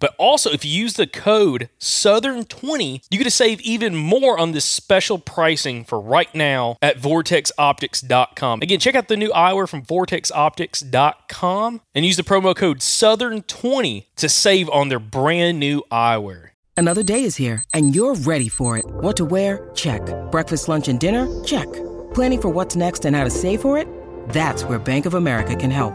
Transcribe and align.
But 0.00 0.14
also, 0.18 0.50
if 0.50 0.64
you 0.64 0.70
use 0.70 0.94
the 0.94 1.06
code 1.06 1.68
Southern20, 1.78 3.04
you 3.10 3.18
get 3.18 3.24
to 3.24 3.30
save 3.30 3.60
even 3.60 3.94
more 3.94 4.38
on 4.38 4.52
this 4.52 4.64
special 4.64 5.18
pricing 5.18 5.84
for 5.84 6.00
right 6.00 6.34
now 6.34 6.76
at 6.80 6.98
vortexoptics.com. 6.98 8.62
Again, 8.62 8.78
check 8.78 8.94
out 8.94 9.08
the 9.08 9.16
new 9.16 9.30
eyewear 9.30 9.68
from 9.68 9.82
vortexoptics.com 9.82 11.80
and 11.94 12.04
use 12.04 12.16
the 12.16 12.22
promo 12.22 12.56
code 12.56 12.78
Southern20 12.78 14.06
to 14.16 14.28
save 14.28 14.68
on 14.70 14.88
their 14.88 14.98
brand 14.98 15.58
new 15.58 15.82
eyewear. 15.90 16.50
Another 16.76 17.02
day 17.02 17.24
is 17.24 17.36
here, 17.36 17.62
and 17.74 17.94
you're 17.94 18.14
ready 18.14 18.48
for 18.48 18.78
it. 18.78 18.84
What 18.86 19.16
to 19.18 19.24
wear? 19.24 19.70
Check. 19.74 20.02
Breakfast, 20.30 20.68
lunch, 20.68 20.88
and 20.88 20.98
dinner? 20.98 21.26
Check. 21.44 21.70
Planning 22.14 22.40
for 22.40 22.48
what's 22.48 22.76
next 22.76 23.04
and 23.04 23.14
how 23.14 23.24
to 23.24 23.30
save 23.30 23.60
for 23.60 23.76
it? 23.78 23.86
That's 24.30 24.64
where 24.64 24.78
Bank 24.78 25.06
of 25.06 25.14
America 25.14 25.54
can 25.54 25.70
help. 25.70 25.94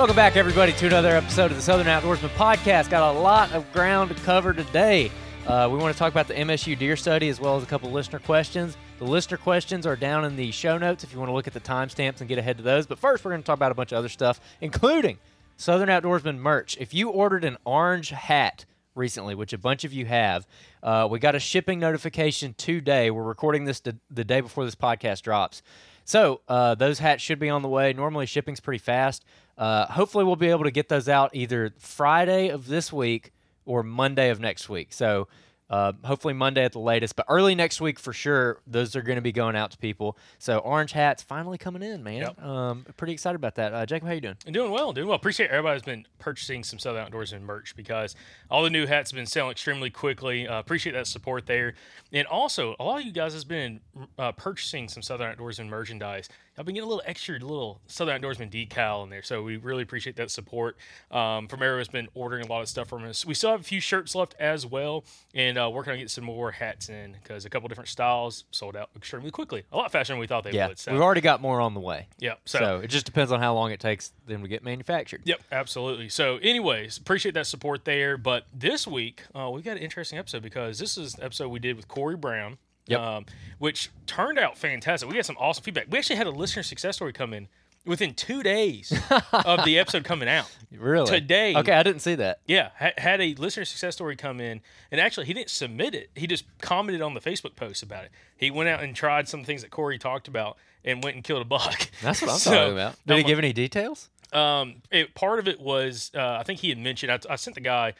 Welcome 0.00 0.16
back, 0.16 0.36
everybody, 0.36 0.72
to 0.72 0.86
another 0.86 1.14
episode 1.14 1.50
of 1.50 1.58
the 1.58 1.62
Southern 1.62 1.86
Outdoorsman 1.86 2.30
Podcast. 2.30 2.88
Got 2.88 3.14
a 3.14 3.18
lot 3.20 3.52
of 3.52 3.70
ground 3.70 4.08
to 4.08 4.16
cover 4.22 4.54
today. 4.54 5.10
Uh, 5.46 5.68
we 5.70 5.76
want 5.76 5.94
to 5.94 5.98
talk 5.98 6.10
about 6.10 6.26
the 6.26 6.32
MSU 6.32 6.76
deer 6.78 6.96
study 6.96 7.28
as 7.28 7.38
well 7.38 7.58
as 7.58 7.62
a 7.62 7.66
couple 7.66 7.90
listener 7.90 8.18
questions. 8.18 8.78
The 8.98 9.04
listener 9.04 9.36
questions 9.36 9.84
are 9.84 9.96
down 9.96 10.24
in 10.24 10.36
the 10.36 10.52
show 10.52 10.78
notes 10.78 11.04
if 11.04 11.12
you 11.12 11.18
want 11.18 11.28
to 11.28 11.34
look 11.34 11.46
at 11.46 11.52
the 11.52 11.60
timestamps 11.60 12.20
and 12.20 12.28
get 12.28 12.38
ahead 12.38 12.56
to 12.56 12.62
those. 12.62 12.86
But 12.86 12.98
first, 12.98 13.26
we're 13.26 13.32
going 13.32 13.42
to 13.42 13.46
talk 13.46 13.56
about 13.58 13.72
a 13.72 13.74
bunch 13.74 13.92
of 13.92 13.98
other 13.98 14.08
stuff, 14.08 14.40
including 14.62 15.18
Southern 15.58 15.90
Outdoorsman 15.90 16.38
merch. 16.38 16.78
If 16.80 16.94
you 16.94 17.10
ordered 17.10 17.44
an 17.44 17.58
orange 17.66 18.08
hat 18.08 18.64
recently, 18.94 19.34
which 19.34 19.52
a 19.52 19.58
bunch 19.58 19.84
of 19.84 19.92
you 19.92 20.06
have, 20.06 20.46
uh, 20.82 21.08
we 21.10 21.18
got 21.18 21.34
a 21.34 21.40
shipping 21.40 21.78
notification 21.78 22.54
today. 22.54 23.10
We're 23.10 23.22
recording 23.22 23.66
this 23.66 23.80
the, 23.80 24.24
day 24.24 24.40
before 24.40 24.64
this 24.64 24.74
podcast 24.74 25.20
drops. 25.20 25.60
So 26.06 26.40
uh, 26.48 26.74
those 26.74 26.98
hats 27.00 27.22
should 27.22 27.38
be 27.38 27.50
on 27.50 27.60
the 27.60 27.68
way. 27.68 27.92
Normally, 27.92 28.24
shipping's 28.24 28.60
pretty 28.60 28.78
fast. 28.78 29.24
Uh, 29.60 29.86
hopefully, 29.86 30.24
we'll 30.24 30.34
be 30.34 30.48
able 30.48 30.64
to 30.64 30.70
get 30.72 30.88
those 30.88 31.08
out 31.08 31.30
either 31.34 31.72
Friday 31.78 32.48
of 32.48 32.66
this 32.66 32.92
week 32.92 33.32
or 33.66 33.82
Monday 33.82 34.30
of 34.30 34.40
next 34.40 34.68
week. 34.68 34.92
So 34.92 35.28
uh, 35.70 35.92
hopefully 36.02 36.34
Monday 36.34 36.64
at 36.64 36.72
the 36.72 36.80
latest, 36.80 37.14
but 37.14 37.24
early 37.28 37.54
next 37.54 37.80
week 37.80 38.00
for 38.00 38.12
sure. 38.12 38.60
Those 38.66 38.96
are 38.96 39.02
going 39.02 39.16
to 39.16 39.22
be 39.22 39.30
going 39.30 39.54
out 39.54 39.70
to 39.70 39.78
people. 39.78 40.18
So 40.40 40.58
orange 40.58 40.90
hats 40.90 41.22
finally 41.22 41.58
coming 41.58 41.82
in, 41.82 42.02
man. 42.02 42.22
Yep. 42.22 42.42
Um, 42.42 42.86
pretty 42.96 43.12
excited 43.12 43.36
about 43.36 43.54
that. 43.54 43.72
Uh, 43.72 43.86
Jacob, 43.86 44.08
how 44.08 44.14
you 44.14 44.20
doing? 44.20 44.36
I'm 44.44 44.52
doing 44.52 44.72
well, 44.72 44.92
doing 44.92 45.06
well. 45.06 45.14
Appreciate 45.14 45.50
everybody's 45.50 45.82
been 45.82 46.06
purchasing 46.18 46.64
some 46.64 46.80
Southern 46.80 47.08
Outdoorsman 47.08 47.42
merch 47.42 47.76
because 47.76 48.16
all 48.50 48.64
the 48.64 48.70
new 48.70 48.86
hats 48.86 49.12
have 49.12 49.16
been 49.16 49.26
selling 49.26 49.52
extremely 49.52 49.90
quickly. 49.90 50.48
Uh, 50.48 50.58
appreciate 50.58 50.92
that 50.92 51.06
support 51.06 51.46
there, 51.46 51.74
and 52.12 52.26
also 52.26 52.74
a 52.80 52.84
lot 52.84 52.98
of 52.98 53.06
you 53.06 53.12
guys 53.12 53.32
has 53.34 53.44
been 53.44 53.78
uh, 54.18 54.32
purchasing 54.32 54.88
some 54.88 55.02
Southern 55.02 55.36
Outdoorsman 55.36 55.68
merchandise 55.68 56.28
I've 56.58 56.66
been 56.66 56.74
getting 56.74 56.86
a 56.86 56.90
little 56.90 57.02
extra 57.06 57.38
little 57.38 57.80
Southern 57.86 58.20
Outdoorsman 58.20 58.50
decal 58.50 59.04
in 59.04 59.10
there, 59.10 59.22
so 59.22 59.42
we 59.42 59.56
really 59.56 59.82
appreciate 59.82 60.16
that 60.16 60.30
support. 60.30 60.76
Um, 61.10 61.48
from 61.48 61.60
has 61.60 61.88
been 61.88 62.08
ordering 62.14 62.44
a 62.44 62.48
lot 62.48 62.60
of 62.60 62.68
stuff 62.68 62.88
from 62.88 63.04
us. 63.04 63.24
We 63.24 63.34
still 63.34 63.50
have 63.50 63.60
a 63.60 63.64
few 63.64 63.80
shirts 63.80 64.14
left 64.14 64.34
as 64.38 64.66
well, 64.66 65.04
and 65.34 65.56
uh, 65.56 65.70
working 65.72 65.92
on 65.92 65.96
getting 65.96 66.08
some 66.08 66.24
more 66.24 66.50
hats 66.50 66.88
in 66.88 67.12
because 67.12 67.44
a 67.44 67.50
couple 67.50 67.68
different 67.68 67.88
styles 67.88 68.44
sold 68.50 68.76
out 68.76 68.90
extremely 68.96 69.30
quickly, 69.30 69.64
a 69.72 69.76
lot 69.76 69.92
faster 69.92 70.12
than 70.12 70.20
we 70.20 70.26
thought 70.26 70.44
they 70.44 70.52
yeah, 70.52 70.68
would. 70.68 70.78
So. 70.78 70.92
we've 70.92 71.00
already 71.00 71.20
got 71.20 71.40
more 71.40 71.60
on 71.60 71.74
the 71.74 71.80
way. 71.80 72.08
Yeah, 72.18 72.34
so, 72.44 72.58
so 72.58 72.78
it 72.80 72.88
just 72.88 73.06
depends 73.06 73.30
on 73.32 73.40
how 73.40 73.54
long 73.54 73.70
it 73.70 73.80
takes 73.80 74.12
them 74.26 74.42
to 74.42 74.48
get 74.48 74.64
manufactured. 74.64 75.22
Yep, 75.24 75.42
absolutely. 75.52 76.08
So, 76.08 76.38
anyways, 76.38 76.98
appreciate 76.98 77.34
that 77.34 77.46
support 77.46 77.84
there. 77.84 78.16
But 78.16 78.46
this 78.52 78.86
week, 78.86 79.22
uh, 79.34 79.50
we've 79.50 79.64
got 79.64 79.76
an 79.76 79.82
interesting 79.82 80.18
episode 80.18 80.42
because 80.42 80.78
this 80.78 80.98
is 80.98 81.14
the 81.14 81.24
episode 81.24 81.48
we 81.48 81.58
did 81.58 81.76
with 81.76 81.88
Corey 81.88 82.16
Brown. 82.16 82.58
Yep. 82.90 83.00
Um, 83.00 83.26
which 83.58 83.90
turned 84.06 84.38
out 84.38 84.58
fantastic. 84.58 85.08
We 85.08 85.14
got 85.14 85.26
some 85.26 85.36
awesome 85.38 85.62
feedback. 85.64 85.86
We 85.90 85.98
actually 85.98 86.16
had 86.16 86.26
a 86.26 86.30
listener 86.30 86.62
success 86.62 86.96
story 86.96 87.12
come 87.12 87.32
in 87.32 87.48
within 87.86 88.14
two 88.14 88.42
days 88.42 88.92
of 89.32 89.64
the 89.64 89.78
episode 89.78 90.04
coming 90.04 90.28
out. 90.28 90.50
Really? 90.72 91.06
Today. 91.06 91.54
Okay, 91.56 91.72
I 91.72 91.82
didn't 91.82 92.00
see 92.00 92.14
that. 92.16 92.40
Yeah, 92.46 92.70
ha- 92.78 92.92
had 92.98 93.20
a 93.20 93.34
listener 93.34 93.64
success 93.64 93.94
story 93.94 94.16
come 94.16 94.40
in, 94.40 94.60
and 94.90 95.00
actually 95.00 95.26
he 95.26 95.34
didn't 95.34 95.50
submit 95.50 95.94
it. 95.94 96.10
He 96.14 96.26
just 96.26 96.44
commented 96.60 97.02
on 97.02 97.14
the 97.14 97.20
Facebook 97.20 97.56
post 97.56 97.82
about 97.82 98.04
it. 98.04 98.10
He 98.36 98.50
went 98.50 98.68
out 98.68 98.82
and 98.82 98.94
tried 98.94 99.28
some 99.28 99.44
things 99.44 99.62
that 99.62 99.70
Corey 99.70 99.98
talked 99.98 100.28
about, 100.28 100.56
and 100.84 101.02
went 101.02 101.16
and 101.16 101.24
killed 101.24 101.42
a 101.42 101.44
buck. 101.46 101.90
That's 102.02 102.22
what 102.22 102.30
I'm 102.30 102.38
so, 102.38 102.50
talking 102.50 102.72
about. 102.72 102.96
Did 103.06 103.18
he 103.18 103.24
give 103.24 103.38
any 103.38 103.52
details? 103.52 104.08
Um, 104.32 104.76
it, 104.90 105.14
part 105.14 105.38
of 105.38 105.48
it 105.48 105.60
was 105.60 106.10
uh, 106.14 106.36
I 106.38 106.42
think 106.44 106.60
he 106.60 106.68
had 106.68 106.78
mentioned. 106.78 107.12
I, 107.12 107.18
I 107.32 107.36
sent 107.36 107.54
the 107.54 107.60
guy 107.60 107.94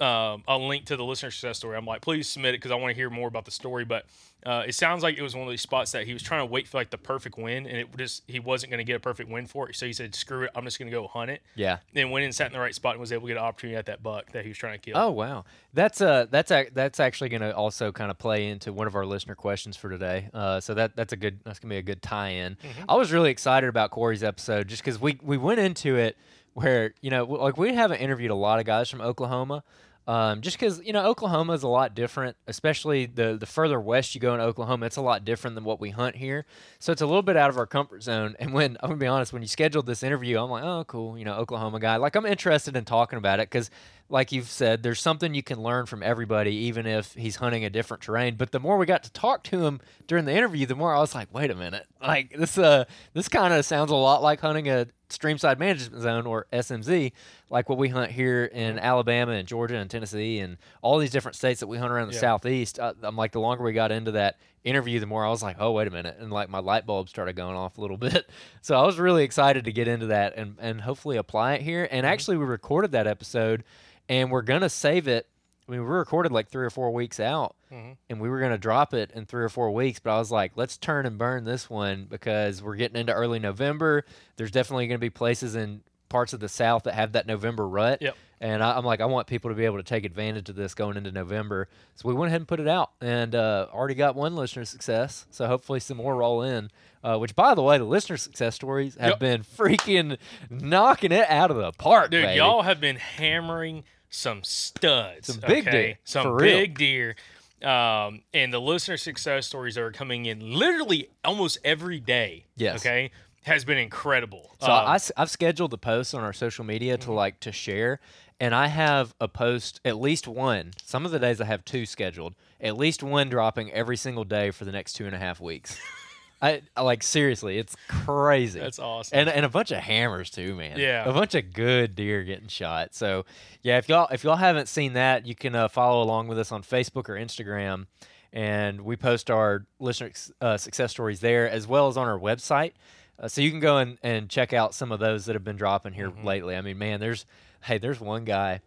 um, 0.00 0.42
a 0.46 0.58
link 0.58 0.86
to 0.86 0.96
the 0.96 1.04
listener 1.04 1.30
success 1.30 1.58
story. 1.58 1.76
I'm 1.76 1.86
like, 1.86 2.02
please 2.02 2.28
submit 2.28 2.54
it 2.54 2.58
because 2.58 2.70
I 2.70 2.74
want 2.74 2.90
to 2.90 2.94
hear 2.94 3.10
more 3.10 3.28
about 3.28 3.44
the 3.44 3.50
story. 3.50 3.84
But 3.84 4.06
uh, 4.44 4.64
it 4.66 4.74
sounds 4.74 5.02
like 5.02 5.16
it 5.16 5.22
was 5.22 5.34
one 5.34 5.44
of 5.44 5.50
these 5.50 5.62
spots 5.62 5.92
that 5.92 6.06
he 6.06 6.12
was 6.12 6.22
trying 6.22 6.40
to 6.40 6.46
wait 6.46 6.68
for 6.68 6.76
like 6.76 6.90
the 6.90 6.98
perfect 6.98 7.38
win, 7.38 7.66
and 7.66 7.76
it 7.76 7.88
just 7.96 8.22
he 8.26 8.38
wasn't 8.38 8.70
going 8.70 8.78
to 8.78 8.84
get 8.84 8.96
a 8.96 9.00
perfect 9.00 9.30
win 9.30 9.46
for 9.46 9.68
it. 9.68 9.76
So 9.76 9.86
he 9.86 9.92
said, 9.92 10.14
"Screw 10.14 10.44
it, 10.44 10.50
I'm 10.54 10.64
just 10.64 10.78
going 10.78 10.90
to 10.90 10.96
go 10.96 11.06
hunt 11.06 11.30
it." 11.30 11.42
Yeah. 11.54 11.78
And 11.94 12.10
went 12.10 12.24
and 12.24 12.34
sat 12.34 12.48
in 12.48 12.52
the 12.52 12.60
right 12.60 12.74
spot 12.74 12.92
and 12.92 13.00
was 13.00 13.12
able 13.12 13.22
to 13.22 13.28
get 13.28 13.38
an 13.38 13.44
opportunity 13.44 13.76
at 13.76 13.86
that 13.86 14.02
buck 14.02 14.32
that 14.32 14.44
he 14.44 14.50
was 14.50 14.58
trying 14.58 14.78
to 14.78 14.78
kill. 14.78 14.96
Oh 14.96 15.10
wow, 15.10 15.44
that's 15.72 16.00
uh 16.00 16.26
that's 16.30 16.50
a, 16.50 16.68
that's 16.72 17.00
actually 17.00 17.30
going 17.30 17.42
to 17.42 17.54
also 17.56 17.90
kind 17.90 18.10
of 18.10 18.18
play 18.18 18.48
into 18.48 18.72
one 18.72 18.86
of 18.86 18.94
our 18.94 19.06
listener 19.06 19.34
questions 19.34 19.76
for 19.76 19.88
today. 19.88 20.28
Uh, 20.34 20.60
so 20.60 20.74
that 20.74 20.94
that's 20.94 21.12
a 21.12 21.16
good 21.16 21.40
that's 21.44 21.58
going 21.58 21.70
to 21.70 21.74
be 21.74 21.78
a 21.78 21.82
good 21.82 22.02
tie-in. 22.02 22.56
Mm-hmm. 22.56 22.84
I 22.88 22.96
was 22.96 23.12
really 23.12 23.30
excited 23.30 23.68
about 23.68 23.90
Corey's 23.90 24.22
episode 24.22 24.68
just 24.68 24.82
because 24.84 25.00
we 25.00 25.18
we 25.22 25.38
went 25.38 25.60
into 25.60 25.96
it 25.96 26.16
where 26.56 26.94
you 27.02 27.10
know 27.10 27.24
like 27.24 27.58
we 27.58 27.74
haven't 27.74 27.98
interviewed 27.98 28.30
a 28.30 28.34
lot 28.34 28.58
of 28.58 28.64
guys 28.64 28.88
from 28.88 29.00
Oklahoma. 29.00 29.62
Um, 30.06 30.40
just 30.40 30.56
because 30.56 30.80
you 30.84 30.92
know 30.92 31.04
Oklahoma 31.04 31.52
is 31.54 31.64
a 31.64 31.68
lot 31.68 31.94
different, 31.96 32.36
especially 32.46 33.06
the 33.06 33.36
the 33.36 33.46
further 33.46 33.80
west 33.80 34.14
you 34.14 34.20
go 34.20 34.34
in 34.34 34.40
Oklahoma, 34.40 34.86
it's 34.86 34.96
a 34.96 35.02
lot 35.02 35.24
different 35.24 35.56
than 35.56 35.64
what 35.64 35.80
we 35.80 35.90
hunt 35.90 36.14
here. 36.16 36.46
So 36.78 36.92
it's 36.92 37.02
a 37.02 37.06
little 37.06 37.22
bit 37.22 37.36
out 37.36 37.50
of 37.50 37.58
our 37.58 37.66
comfort 37.66 38.04
zone. 38.04 38.36
And 38.38 38.52
when 38.52 38.76
I'm 38.80 38.90
gonna 38.90 39.00
be 39.00 39.06
honest, 39.08 39.32
when 39.32 39.42
you 39.42 39.48
scheduled 39.48 39.86
this 39.86 40.04
interview, 40.04 40.38
I'm 40.38 40.48
like, 40.50 40.62
oh, 40.62 40.84
cool, 40.86 41.18
you 41.18 41.24
know, 41.24 41.34
Oklahoma 41.34 41.80
guy. 41.80 41.96
Like 41.96 42.14
I'm 42.14 42.26
interested 42.26 42.76
in 42.76 42.84
talking 42.84 43.16
about 43.18 43.40
it 43.40 43.50
because, 43.50 43.68
like 44.08 44.30
you've 44.32 44.48
said, 44.48 44.82
there's 44.82 45.00
something 45.00 45.34
you 45.34 45.42
can 45.42 45.60
learn 45.60 45.86
from 45.86 46.02
everybody, 46.02 46.52
even 46.54 46.86
if 46.86 47.14
he's 47.14 47.36
hunting 47.36 47.64
a 47.64 47.70
different 47.70 48.02
terrain. 48.02 48.36
But 48.36 48.52
the 48.52 48.60
more 48.60 48.78
we 48.78 48.86
got 48.86 49.02
to 49.04 49.12
talk 49.12 49.42
to 49.44 49.64
him 49.64 49.80
during 50.06 50.24
the 50.24 50.32
interview, 50.32 50.66
the 50.66 50.76
more 50.76 50.94
I 50.94 51.00
was 51.00 51.14
like, 51.14 51.32
wait 51.34 51.50
a 51.50 51.54
minute, 51.54 51.86
like 52.00 52.36
this 52.36 52.56
uh 52.56 52.84
this 53.14 53.28
kind 53.28 53.52
of 53.52 53.64
sounds 53.64 53.90
a 53.90 53.96
lot 53.96 54.22
like 54.22 54.40
hunting 54.40 54.68
a 54.68 54.86
Streamside 55.08 55.58
Management 55.58 56.02
Zone 56.02 56.26
or 56.26 56.46
SMZ, 56.52 57.12
like 57.50 57.68
what 57.68 57.78
we 57.78 57.88
hunt 57.88 58.10
here 58.10 58.44
in 58.44 58.78
Alabama 58.78 59.32
and 59.32 59.46
Georgia 59.46 59.76
and 59.76 59.90
Tennessee 59.90 60.40
and 60.40 60.56
all 60.82 60.98
these 60.98 61.10
different 61.10 61.36
states 61.36 61.60
that 61.60 61.66
we 61.68 61.78
hunt 61.78 61.92
around 61.92 62.08
the 62.08 62.14
yeah. 62.14 62.20
southeast. 62.20 62.80
I, 62.80 62.92
I'm 63.02 63.16
like, 63.16 63.32
the 63.32 63.40
longer 63.40 63.62
we 63.62 63.72
got 63.72 63.92
into 63.92 64.12
that 64.12 64.38
interview, 64.64 65.00
the 65.00 65.06
more 65.06 65.24
I 65.24 65.30
was 65.30 65.42
like, 65.42 65.56
oh, 65.58 65.72
wait 65.72 65.86
a 65.86 65.90
minute. 65.90 66.16
And 66.18 66.32
like 66.32 66.48
my 66.48 66.58
light 66.58 66.86
bulb 66.86 67.08
started 67.08 67.36
going 67.36 67.56
off 67.56 67.78
a 67.78 67.80
little 67.80 67.96
bit. 67.98 68.28
So 68.62 68.78
I 68.78 68.84
was 68.84 68.98
really 68.98 69.24
excited 69.24 69.64
to 69.64 69.72
get 69.72 69.88
into 69.88 70.06
that 70.06 70.36
and, 70.36 70.56
and 70.60 70.80
hopefully 70.80 71.16
apply 71.16 71.54
it 71.54 71.62
here. 71.62 71.88
And 71.90 72.04
mm-hmm. 72.04 72.12
actually, 72.12 72.36
we 72.36 72.44
recorded 72.44 72.92
that 72.92 73.06
episode 73.06 73.64
and 74.08 74.30
we're 74.30 74.42
going 74.42 74.62
to 74.62 74.68
save 74.68 75.08
it 75.08 75.28
I 75.68 75.72
mean, 75.72 75.80
we 75.80 75.86
recorded 75.86 76.30
like 76.30 76.48
three 76.48 76.64
or 76.64 76.70
four 76.70 76.92
weeks 76.92 77.18
out, 77.18 77.56
mm-hmm. 77.72 77.92
and 78.08 78.20
we 78.20 78.28
were 78.28 78.38
gonna 78.40 78.58
drop 78.58 78.94
it 78.94 79.10
in 79.12 79.26
three 79.26 79.42
or 79.42 79.48
four 79.48 79.72
weeks. 79.72 79.98
But 79.98 80.14
I 80.14 80.18
was 80.18 80.30
like, 80.30 80.52
let's 80.54 80.76
turn 80.76 81.06
and 81.06 81.18
burn 81.18 81.44
this 81.44 81.68
one 81.68 82.06
because 82.08 82.62
we're 82.62 82.76
getting 82.76 82.96
into 82.96 83.12
early 83.12 83.40
November. 83.40 84.04
There's 84.36 84.52
definitely 84.52 84.86
gonna 84.86 84.98
be 84.98 85.10
places 85.10 85.56
in 85.56 85.82
parts 86.08 86.32
of 86.32 86.38
the 86.40 86.48
South 86.48 86.84
that 86.84 86.94
have 86.94 87.12
that 87.12 87.26
November 87.26 87.68
rut. 87.68 88.00
Yep. 88.00 88.16
And 88.40 88.62
I, 88.62 88.76
am 88.76 88.84
like, 88.84 89.00
I 89.00 89.06
want 89.06 89.26
people 89.26 89.50
to 89.50 89.56
be 89.56 89.64
able 89.64 89.78
to 89.78 89.82
take 89.82 90.04
advantage 90.04 90.50
of 90.50 90.56
this 90.56 90.74
going 90.74 90.96
into 90.96 91.10
November. 91.10 91.68
So 91.94 92.08
we 92.08 92.14
went 92.14 92.28
ahead 92.28 92.42
and 92.42 92.48
put 92.48 92.60
it 92.60 92.68
out, 92.68 92.90
and 93.00 93.34
uh, 93.34 93.68
already 93.72 93.94
got 93.94 94.14
one 94.14 94.36
listener 94.36 94.66
success. 94.66 95.26
So 95.30 95.46
hopefully 95.46 95.80
some 95.80 95.96
more 95.96 96.16
roll 96.16 96.42
in. 96.42 96.70
Uh, 97.02 97.16
which, 97.16 97.36
by 97.36 97.54
the 97.54 97.62
way, 97.62 97.78
the 97.78 97.84
listener 97.84 98.16
success 98.16 98.56
stories 98.56 98.96
have 98.96 99.10
yep. 99.10 99.18
been 99.20 99.42
freaking 99.44 100.18
knocking 100.50 101.12
it 101.12 101.24
out 101.30 101.52
of 101.52 101.56
the 101.56 101.70
park, 101.70 102.10
dude. 102.10 102.24
Baby. 102.24 102.38
Y'all 102.38 102.62
have 102.62 102.80
been 102.80 102.96
hammering 102.96 103.84
some 104.10 104.42
studs, 104.42 105.28
some 105.28 105.40
big 105.40 105.68
okay? 105.68 105.70
deer, 105.70 105.98
some 106.02 106.36
big 106.36 106.76
deer. 106.76 107.14
Um, 107.62 108.22
and 108.34 108.52
the 108.52 108.60
listener 108.60 108.96
success 108.96 109.46
stories 109.46 109.78
are 109.78 109.90
coming 109.92 110.26
in 110.26 110.40
literally 110.40 111.08
almost 111.24 111.58
every 111.64 112.00
day. 112.00 112.46
Yes. 112.56 112.80
Okay. 112.80 113.10
Has 113.42 113.64
been 113.64 113.78
incredible. 113.78 114.50
So 114.60 114.66
um, 114.66 114.86
I, 114.86 114.98
I've 115.16 115.30
scheduled 115.30 115.70
the 115.70 115.78
posts 115.78 116.12
on 116.12 116.24
our 116.24 116.32
social 116.32 116.64
media 116.64 116.98
to 116.98 117.06
mm-hmm. 117.06 117.14
like 117.14 117.40
to 117.40 117.52
share, 117.52 118.00
and 118.40 118.54
I 118.54 118.66
have 118.68 119.14
a 119.20 119.28
post 119.28 119.80
at 119.84 119.98
least 119.98 120.28
one. 120.28 120.72
Some 120.84 121.04
of 121.04 121.12
the 121.12 121.18
days 121.18 121.40
I 121.40 121.46
have 121.46 121.64
two 121.64 121.86
scheduled, 121.86 122.34
at 122.60 122.76
least 122.76 123.02
one 123.02 123.28
dropping 123.28 123.72
every 123.72 123.96
single 123.96 124.24
day 124.24 124.50
for 124.50 124.64
the 124.64 124.72
next 124.72 124.94
two 124.94 125.06
and 125.06 125.14
a 125.14 125.18
half 125.18 125.40
weeks. 125.40 125.78
I, 126.42 126.60
like 126.78 127.02
seriously, 127.02 127.56
it's 127.56 127.74
crazy. 127.88 128.60
That's 128.60 128.78
awesome. 128.78 129.18
And 129.18 129.28
and 129.30 129.46
a 129.46 129.48
bunch 129.48 129.70
of 129.70 129.78
hammers 129.78 130.30
too, 130.30 130.54
man. 130.54 130.78
Yeah. 130.78 131.08
A 131.08 131.12
bunch 131.12 131.34
of 131.34 131.52
good 131.52 131.94
deer 131.94 132.24
getting 132.24 132.48
shot. 132.48 132.94
So 132.94 133.24
yeah, 133.62 133.78
if 133.78 133.88
y'all 133.88 134.08
if 134.12 134.22
y'all 134.22 134.36
haven't 134.36 134.68
seen 134.68 134.92
that, 134.92 135.26
you 135.26 135.34
can 135.34 135.54
uh, 135.54 135.68
follow 135.68 136.02
along 136.02 136.28
with 136.28 136.38
us 136.38 136.52
on 136.52 136.62
Facebook 136.62 137.08
or 137.08 137.14
Instagram, 137.14 137.86
and 138.34 138.82
we 138.82 138.96
post 138.96 139.30
our 139.30 139.64
listener 139.80 140.12
uh, 140.42 140.58
success 140.58 140.90
stories 140.90 141.20
there 141.20 141.48
as 141.48 141.66
well 141.66 141.88
as 141.88 141.96
on 141.96 142.06
our 142.06 142.18
website. 142.18 142.72
Uh, 143.18 143.28
so 143.28 143.40
you 143.40 143.50
can 143.50 143.60
go 143.60 143.78
and, 143.78 143.96
and 144.02 144.28
check 144.28 144.52
out 144.52 144.74
some 144.74 144.92
of 144.92 145.00
those 145.00 145.24
that 145.24 145.34
have 145.34 145.44
been 145.44 145.56
dropping 145.56 145.94
here 145.94 146.10
mm-hmm. 146.10 146.26
lately. 146.26 146.54
I 146.54 146.60
mean, 146.60 146.76
man, 146.76 147.00
there's 147.00 147.24
hey, 147.66 147.78
there's 147.78 148.00
one 148.00 148.24
guy 148.24 148.60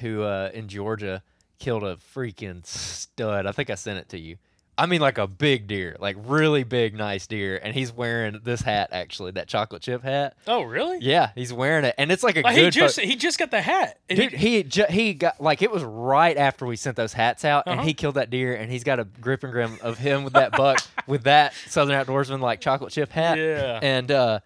who 0.00 0.22
uh, 0.22 0.50
in 0.52 0.68
Georgia 0.68 1.22
killed 1.58 1.82
a 1.82 1.96
freaking 1.96 2.64
stud. 2.66 3.46
I 3.46 3.52
think 3.52 3.70
I 3.70 3.74
sent 3.74 3.98
it 3.98 4.08
to 4.10 4.18
you. 4.18 4.36
I 4.76 4.86
mean, 4.86 5.02
like 5.02 5.18
a 5.18 5.26
big 5.26 5.66
deer, 5.66 5.96
like 6.00 6.16
really 6.18 6.64
big, 6.64 6.94
nice 6.94 7.26
deer, 7.26 7.60
and 7.62 7.74
he's 7.74 7.92
wearing 7.92 8.40
this 8.42 8.62
hat 8.62 8.88
actually, 8.90 9.32
that 9.32 9.46
chocolate 9.46 9.82
chip 9.82 10.02
hat. 10.02 10.34
Oh, 10.46 10.62
really? 10.62 10.98
Yeah, 11.00 11.30
he's 11.34 11.52
wearing 11.52 11.84
it, 11.84 11.94
and 11.98 12.10
it's 12.10 12.22
like 12.22 12.36
a 12.36 12.42
good. 12.42 12.56
He 12.56 12.70
just 12.70 12.96
fo- 12.96 13.06
he 13.06 13.14
just 13.14 13.38
got 13.38 13.50
the 13.50 13.60
hat. 13.60 13.98
Dude, 14.08 14.32
he 14.32 14.62
he, 14.62 14.84
he 14.88 15.14
got 15.14 15.42
like 15.42 15.60
it 15.60 15.70
was 15.70 15.82
right 15.84 16.36
after 16.38 16.64
we 16.64 16.76
sent 16.76 16.96
those 16.96 17.12
hats 17.12 17.44
out, 17.44 17.66
uh-huh. 17.66 17.80
and 17.80 17.86
he 17.86 17.92
killed 17.92 18.14
that 18.14 18.30
deer, 18.30 18.54
and 18.54 18.72
he's 18.72 18.82
got 18.82 18.98
a 18.98 19.04
grip 19.04 19.44
and 19.44 19.52
grim 19.52 19.78
of 19.82 19.98
him 19.98 20.24
with 20.24 20.32
that 20.32 20.52
buck 20.52 20.80
with 21.06 21.24
that 21.24 21.52
Southern 21.68 22.02
Outdoorsman 22.02 22.40
like 22.40 22.60
chocolate 22.60 22.92
chip 22.94 23.12
hat. 23.12 23.36
Yeah, 23.38 23.78
and 23.82 24.10
uh, 24.10 24.40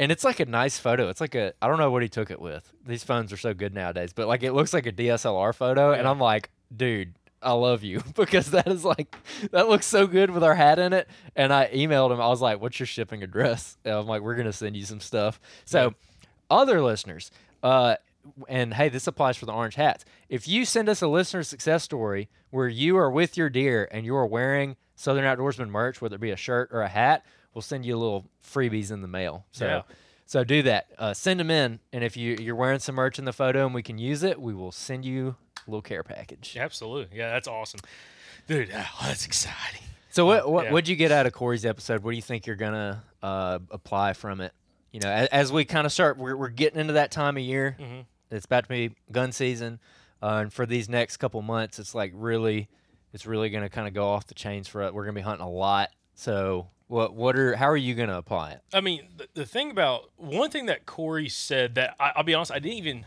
and 0.00 0.10
it's 0.10 0.24
like 0.24 0.40
a 0.40 0.46
nice 0.46 0.78
photo. 0.78 1.08
It's 1.08 1.20
like 1.20 1.36
a 1.36 1.52
I 1.62 1.68
don't 1.68 1.78
know 1.78 1.92
what 1.92 2.02
he 2.02 2.08
took 2.08 2.32
it 2.32 2.40
with. 2.40 2.72
These 2.84 3.04
phones 3.04 3.32
are 3.32 3.36
so 3.36 3.54
good 3.54 3.74
nowadays, 3.74 4.12
but 4.12 4.26
like 4.26 4.42
it 4.42 4.52
looks 4.52 4.72
like 4.72 4.86
a 4.86 4.92
DSLR 4.92 5.54
photo, 5.54 5.92
yeah. 5.92 5.98
and 5.98 6.08
I'm 6.08 6.18
like, 6.18 6.50
dude 6.76 7.14
I 7.42 7.52
love 7.52 7.82
you 7.82 8.02
because 8.14 8.50
that 8.50 8.68
is 8.68 8.84
like 8.84 9.16
that 9.50 9.68
looks 9.68 9.86
so 9.86 10.06
good 10.06 10.30
with 10.30 10.44
our 10.44 10.54
hat 10.54 10.78
in 10.78 10.92
it. 10.92 11.08
And 11.36 11.52
I 11.52 11.68
emailed 11.68 12.12
him. 12.12 12.20
I 12.20 12.28
was 12.28 12.40
like, 12.40 12.60
"What's 12.60 12.78
your 12.78 12.86
shipping 12.86 13.22
address?" 13.22 13.76
And 13.84 13.94
I'm 13.94 14.06
like, 14.06 14.22
"We're 14.22 14.34
gonna 14.34 14.52
send 14.52 14.76
you 14.76 14.84
some 14.84 15.00
stuff." 15.00 15.40
So, 15.64 15.84
yeah. 15.84 15.90
other 16.50 16.82
listeners, 16.82 17.30
uh, 17.62 17.96
and 18.48 18.74
hey, 18.74 18.88
this 18.88 19.06
applies 19.06 19.36
for 19.36 19.46
the 19.46 19.52
orange 19.52 19.74
hats. 19.74 20.04
If 20.28 20.46
you 20.46 20.64
send 20.64 20.88
us 20.88 21.02
a 21.02 21.08
listener 21.08 21.42
success 21.42 21.82
story 21.82 22.28
where 22.50 22.68
you 22.68 22.96
are 22.96 23.10
with 23.10 23.36
your 23.36 23.48
deer 23.48 23.88
and 23.90 24.04
you 24.04 24.14
are 24.16 24.26
wearing 24.26 24.76
Southern 24.96 25.24
Outdoorsman 25.24 25.68
merch, 25.68 26.00
whether 26.00 26.16
it 26.16 26.20
be 26.20 26.30
a 26.30 26.36
shirt 26.36 26.70
or 26.72 26.82
a 26.82 26.88
hat, 26.88 27.24
we'll 27.54 27.62
send 27.62 27.86
you 27.86 27.96
a 27.96 27.98
little 27.98 28.26
freebies 28.44 28.90
in 28.90 29.02
the 29.02 29.08
mail. 29.08 29.46
So. 29.52 29.66
Yeah. 29.66 29.82
So 30.26 30.44
do 30.44 30.62
that. 30.62 30.86
Uh, 30.96 31.12
send 31.12 31.40
them 31.40 31.50
in, 31.50 31.80
and 31.92 32.04
if 32.04 32.16
you 32.16 32.36
you're 32.40 32.54
wearing 32.54 32.78
some 32.78 32.94
merch 32.94 33.18
in 33.18 33.24
the 33.24 33.32
photo 33.32 33.66
and 33.66 33.74
we 33.74 33.82
can 33.82 33.98
use 33.98 34.22
it, 34.22 34.40
we 34.40 34.54
will 34.54 34.70
send 34.70 35.04
you 35.04 35.34
a 35.66 35.70
little 35.70 35.82
care 35.82 36.04
package. 36.04 36.56
Absolutely. 36.56 37.18
Yeah, 37.18 37.30
that's 37.30 37.48
awesome. 37.48 37.80
Dude, 38.46 38.70
oh, 38.72 38.98
that's 39.02 39.26
exciting. 39.26 39.82
So 40.10 40.26
what 40.26 40.48
what 40.48 40.66
yeah. 40.66 40.72
would 40.72 40.86
you 40.86 40.94
get 40.94 41.10
out 41.10 41.26
of 41.26 41.32
Corey's 41.32 41.66
episode? 41.66 42.04
What 42.04 42.12
do 42.12 42.16
you 42.16 42.22
think 42.22 42.46
you're 42.46 42.54
gonna 42.54 43.02
uh, 43.24 43.58
apply 43.72 44.12
from 44.12 44.40
it? 44.40 44.52
You 44.92 45.00
know, 45.00 45.10
as, 45.10 45.28
as 45.30 45.52
we 45.52 45.64
kind 45.64 45.84
of 45.84 45.92
start, 45.92 46.16
we're, 46.16 46.36
we're 46.36 46.48
getting 46.48 46.78
into 46.78 46.92
that 46.92 47.10
time 47.10 47.36
of 47.36 47.42
year. 47.42 47.76
Mm-hmm. 47.80 48.00
It's 48.30 48.44
about 48.44 48.62
to 48.62 48.68
be 48.68 48.94
gun 49.10 49.32
season, 49.32 49.80
uh, 50.22 50.40
and 50.42 50.52
for 50.52 50.66
these 50.66 50.88
next 50.88 51.16
couple 51.18 51.40
months, 51.42 51.78
it's 51.78 51.94
like 51.94 52.12
really, 52.14 52.68
it's 53.12 53.26
really 53.26 53.50
gonna 53.50 53.68
kind 53.68 53.88
of 53.88 53.94
go 53.94 54.08
off 54.08 54.26
the 54.26 54.34
chains 54.34 54.68
for 54.68 54.82
it. 54.82 54.94
We're 54.94 55.04
gonna 55.04 55.14
be 55.14 55.20
hunting 55.20 55.46
a 55.46 55.50
lot. 55.50 55.90
So 56.14 56.68
what 56.88 57.14
what 57.14 57.38
are 57.38 57.54
how 57.56 57.68
are 57.68 57.76
you 57.76 57.94
gonna 57.94 58.18
apply 58.18 58.52
it? 58.52 58.62
I 58.72 58.80
mean, 58.80 59.08
the, 59.16 59.28
the 59.34 59.46
thing 59.46 59.70
about 59.70 60.10
one 60.16 60.50
thing 60.50 60.66
that 60.66 60.86
Corey 60.86 61.28
said 61.28 61.76
that 61.76 61.94
I, 62.00 62.12
will 62.16 62.24
be 62.24 62.34
honest, 62.34 62.52
I 62.52 62.58
didn't 62.58 62.78
even 62.78 63.06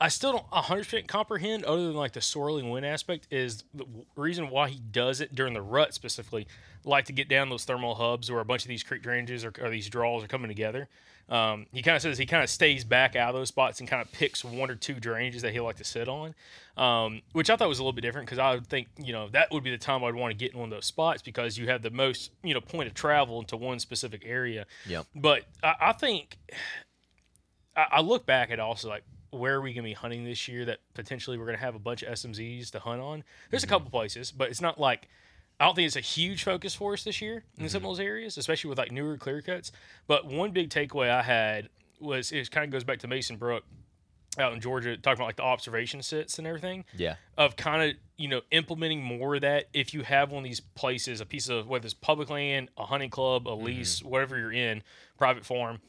I 0.00 0.08
still 0.08 0.32
don't 0.32 0.50
100% 0.50 1.06
comprehend, 1.06 1.64
other 1.64 1.86
than 1.86 1.94
like 1.94 2.12
the 2.12 2.22
swirling 2.22 2.70
wind 2.70 2.86
aspect, 2.86 3.28
is 3.30 3.64
the 3.74 3.84
reason 4.16 4.48
why 4.48 4.70
he 4.70 4.80
does 4.80 5.20
it 5.20 5.34
during 5.34 5.52
the 5.52 5.60
rut 5.60 5.92
specifically. 5.92 6.46
Like 6.84 7.04
to 7.06 7.12
get 7.12 7.28
down 7.28 7.50
those 7.50 7.66
thermal 7.66 7.96
hubs 7.96 8.30
where 8.30 8.40
a 8.40 8.44
bunch 8.44 8.62
of 8.62 8.68
these 8.68 8.82
creek 8.82 9.02
drainages 9.02 9.44
or, 9.44 9.52
or 9.62 9.68
these 9.68 9.90
draws 9.90 10.24
are 10.24 10.28
coming 10.28 10.48
together. 10.48 10.88
Um, 11.30 11.66
he 11.72 11.80
kind 11.80 11.94
of 11.94 12.02
says 12.02 12.18
he 12.18 12.26
kind 12.26 12.42
of 12.42 12.50
stays 12.50 12.82
back 12.84 13.14
out 13.14 13.28
of 13.28 13.34
those 13.36 13.48
spots 13.48 13.78
and 13.78 13.88
kind 13.88 14.02
of 14.02 14.10
picks 14.10 14.44
one 14.44 14.68
or 14.68 14.74
two 14.74 14.96
drainages 14.96 15.42
that 15.42 15.52
he'll 15.52 15.62
like 15.62 15.76
to 15.76 15.84
sit 15.84 16.08
on, 16.08 16.34
um, 16.76 17.22
which 17.32 17.48
I 17.50 17.54
thought 17.56 17.68
was 17.68 17.78
a 17.78 17.82
little 17.82 17.92
bit 17.92 18.00
different 18.00 18.26
because 18.26 18.40
I 18.40 18.54
would 18.54 18.66
think 18.66 18.88
you 18.98 19.12
know 19.12 19.28
that 19.28 19.52
would 19.52 19.62
be 19.62 19.70
the 19.70 19.78
time 19.78 20.02
I'd 20.02 20.16
want 20.16 20.32
to 20.32 20.36
get 20.36 20.52
in 20.52 20.58
one 20.58 20.70
of 20.72 20.76
those 20.76 20.86
spots 20.86 21.22
because 21.22 21.56
you 21.56 21.68
have 21.68 21.82
the 21.82 21.90
most 21.90 22.32
you 22.42 22.52
know 22.52 22.60
point 22.60 22.88
of 22.88 22.94
travel 22.94 23.38
into 23.38 23.56
one 23.56 23.78
specific 23.78 24.22
area. 24.26 24.66
Yeah. 24.86 25.02
But 25.14 25.44
I, 25.62 25.74
I 25.80 25.92
think 25.92 26.36
I, 27.76 27.86
I 27.92 28.00
look 28.00 28.26
back 28.26 28.50
at 28.50 28.58
also 28.60 28.88
like 28.88 29.04
where 29.30 29.54
are 29.54 29.60
we 29.60 29.72
going 29.72 29.84
to 29.84 29.88
be 29.90 29.94
hunting 29.94 30.24
this 30.24 30.48
year 30.48 30.64
that 30.64 30.78
potentially 30.94 31.38
we're 31.38 31.44
going 31.46 31.56
to 31.56 31.62
have 31.64 31.76
a 31.76 31.78
bunch 31.78 32.02
of 32.02 32.12
SMZs 32.12 32.70
to 32.72 32.80
hunt 32.80 33.00
on. 33.00 33.22
There's 33.50 33.62
Mm-hmm. 33.62 33.68
a 33.72 33.76
couple 33.78 33.90
places, 33.90 34.32
but 34.32 34.48
it's 34.50 34.60
not 34.60 34.80
like 34.80 35.08
I 35.60 35.66
don't 35.66 35.74
think 35.74 35.86
it's 35.86 35.96
a 35.96 36.00
huge 36.00 36.42
focus 36.42 36.74
for 36.74 36.94
us 36.94 37.04
this 37.04 37.20
year 37.20 37.44
in 37.58 37.68
some 37.68 37.80
Mm-hmm. 37.82 37.90
of 37.90 37.96
those 37.98 38.00
areas, 38.00 38.38
especially 38.38 38.70
with 38.70 38.78
like 38.78 38.90
newer 38.92 39.16
clear 39.18 39.42
cuts. 39.42 39.70
But 40.06 40.26
one 40.26 40.50
big 40.52 40.70
takeaway 40.70 41.10
I 41.10 41.22
had 41.22 41.68
was 42.00 42.32
it 42.32 42.50
kind 42.50 42.64
of 42.64 42.70
goes 42.70 42.82
back 42.82 42.98
to 43.00 43.06
Mason 43.08 43.36
Brook 43.36 43.64
out 44.38 44.52
in 44.52 44.60
Georgia, 44.60 44.96
talking 44.96 45.18
about 45.18 45.26
like 45.26 45.36
the 45.36 45.42
observation 45.42 46.02
sits 46.02 46.38
and 46.38 46.46
everything 46.46 46.84
Yeah. 46.96 47.16
of 47.36 47.56
kind 47.56 47.90
of 47.90 47.96
you 48.16 48.28
know 48.28 48.40
implementing 48.52 49.02
more 49.02 49.34
of 49.34 49.40
that 49.42 49.68
if 49.74 49.92
you 49.92 50.02
have 50.02 50.30
one 50.30 50.38
of 50.38 50.48
these 50.48 50.60
places 50.60 51.20
a 51.20 51.26
piece 51.26 51.48
of 51.48 51.66
whether 51.68 51.84
it's 51.84 51.94
public 51.94 52.30
land 52.30 52.70
a 52.78 52.86
hunting 52.86 53.10
club 53.10 53.44
Mm-hmm. 53.44 53.60
a 53.60 53.64
lease 53.64 54.02
whatever 54.02 54.38
you're 54.38 54.52
in 54.52 54.82
private 55.18 55.44
farm 55.44 55.80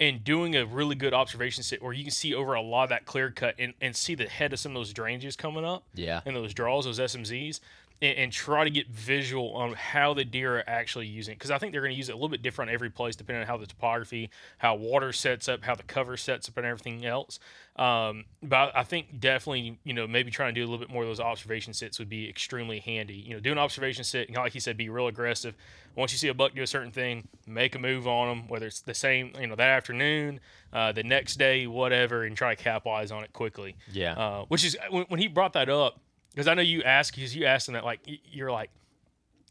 and 0.00 0.22
doing 0.22 0.54
a 0.54 0.64
really 0.64 0.94
good 0.94 1.12
observation 1.12 1.64
sit 1.64 1.82
where 1.82 1.92
you 1.92 2.04
can 2.04 2.12
see 2.12 2.32
over 2.32 2.54
a 2.54 2.62
lot 2.62 2.84
of 2.84 2.90
that 2.90 3.04
clear 3.04 3.32
cut 3.32 3.56
and, 3.58 3.74
and 3.80 3.96
see 3.96 4.14
the 4.14 4.26
head 4.28 4.52
of 4.52 4.60
some 4.60 4.72
of 4.72 4.76
those 4.76 4.94
drainages 4.94 5.36
coming 5.36 5.64
up 5.64 5.82
Yeah. 5.92 6.20
and 6.24 6.36
those 6.36 6.54
draws 6.54 6.84
those 6.84 7.00
smzs 7.00 7.58
and, 8.00 8.18
and 8.18 8.32
try 8.32 8.64
to 8.64 8.70
get 8.70 8.88
visual 8.88 9.52
on 9.54 9.72
how 9.74 10.14
the 10.14 10.24
deer 10.24 10.58
are 10.58 10.64
actually 10.66 11.06
using 11.06 11.32
it 11.32 11.36
because 11.36 11.50
i 11.50 11.58
think 11.58 11.72
they're 11.72 11.80
going 11.80 11.92
to 11.92 11.96
use 11.96 12.08
it 12.08 12.12
a 12.12 12.14
little 12.16 12.28
bit 12.28 12.42
different 12.42 12.70
every 12.70 12.90
place 12.90 13.16
depending 13.16 13.42
on 13.42 13.46
how 13.46 13.56
the 13.56 13.66
topography 13.66 14.30
how 14.58 14.74
water 14.74 15.12
sets 15.12 15.48
up 15.48 15.64
how 15.64 15.74
the 15.74 15.82
cover 15.82 16.16
sets 16.16 16.48
up 16.48 16.56
and 16.56 16.66
everything 16.66 17.04
else 17.04 17.38
um, 17.78 18.24
but 18.42 18.76
I 18.76 18.82
think 18.82 19.20
definitely, 19.20 19.78
you 19.84 19.94
know, 19.94 20.08
maybe 20.08 20.32
trying 20.32 20.52
to 20.52 20.60
do 20.60 20.64
a 20.64 20.68
little 20.68 20.84
bit 20.84 20.90
more 20.90 21.04
of 21.04 21.08
those 21.08 21.20
observation 21.20 21.72
sits 21.72 22.00
would 22.00 22.08
be 22.08 22.28
extremely 22.28 22.80
handy. 22.80 23.14
You 23.14 23.34
know, 23.34 23.40
do 23.40 23.52
an 23.52 23.58
observation 23.58 24.02
sit, 24.02 24.28
know, 24.30 24.40
like 24.40 24.52
he 24.52 24.58
said, 24.58 24.76
be 24.76 24.88
real 24.88 25.06
aggressive. 25.06 25.54
Once 25.94 26.10
you 26.10 26.18
see 26.18 26.26
a 26.26 26.34
buck 26.34 26.54
do 26.54 26.62
a 26.62 26.66
certain 26.66 26.90
thing, 26.90 27.28
make 27.46 27.76
a 27.76 27.78
move 27.78 28.08
on 28.08 28.28
them, 28.28 28.48
whether 28.48 28.66
it's 28.66 28.80
the 28.80 28.94
same, 28.94 29.32
you 29.40 29.46
know, 29.46 29.54
that 29.54 29.68
afternoon, 29.68 30.40
uh, 30.72 30.90
the 30.90 31.04
next 31.04 31.36
day, 31.36 31.68
whatever, 31.68 32.24
and 32.24 32.36
try 32.36 32.54
to 32.54 32.60
capitalize 32.60 33.12
on 33.12 33.22
it 33.22 33.32
quickly. 33.32 33.76
Yeah. 33.92 34.14
Uh, 34.14 34.44
which 34.46 34.64
is 34.64 34.76
when, 34.90 35.04
when 35.04 35.20
he 35.20 35.28
brought 35.28 35.52
that 35.52 35.68
up, 35.68 36.00
because 36.34 36.48
I 36.48 36.54
know 36.54 36.62
you 36.62 36.82
asked, 36.82 37.14
because 37.14 37.34
you 37.34 37.46
asked 37.46 37.66
them 37.66 37.74
that, 37.74 37.84
like, 37.84 38.00
you're 38.30 38.50
like, 38.52 38.70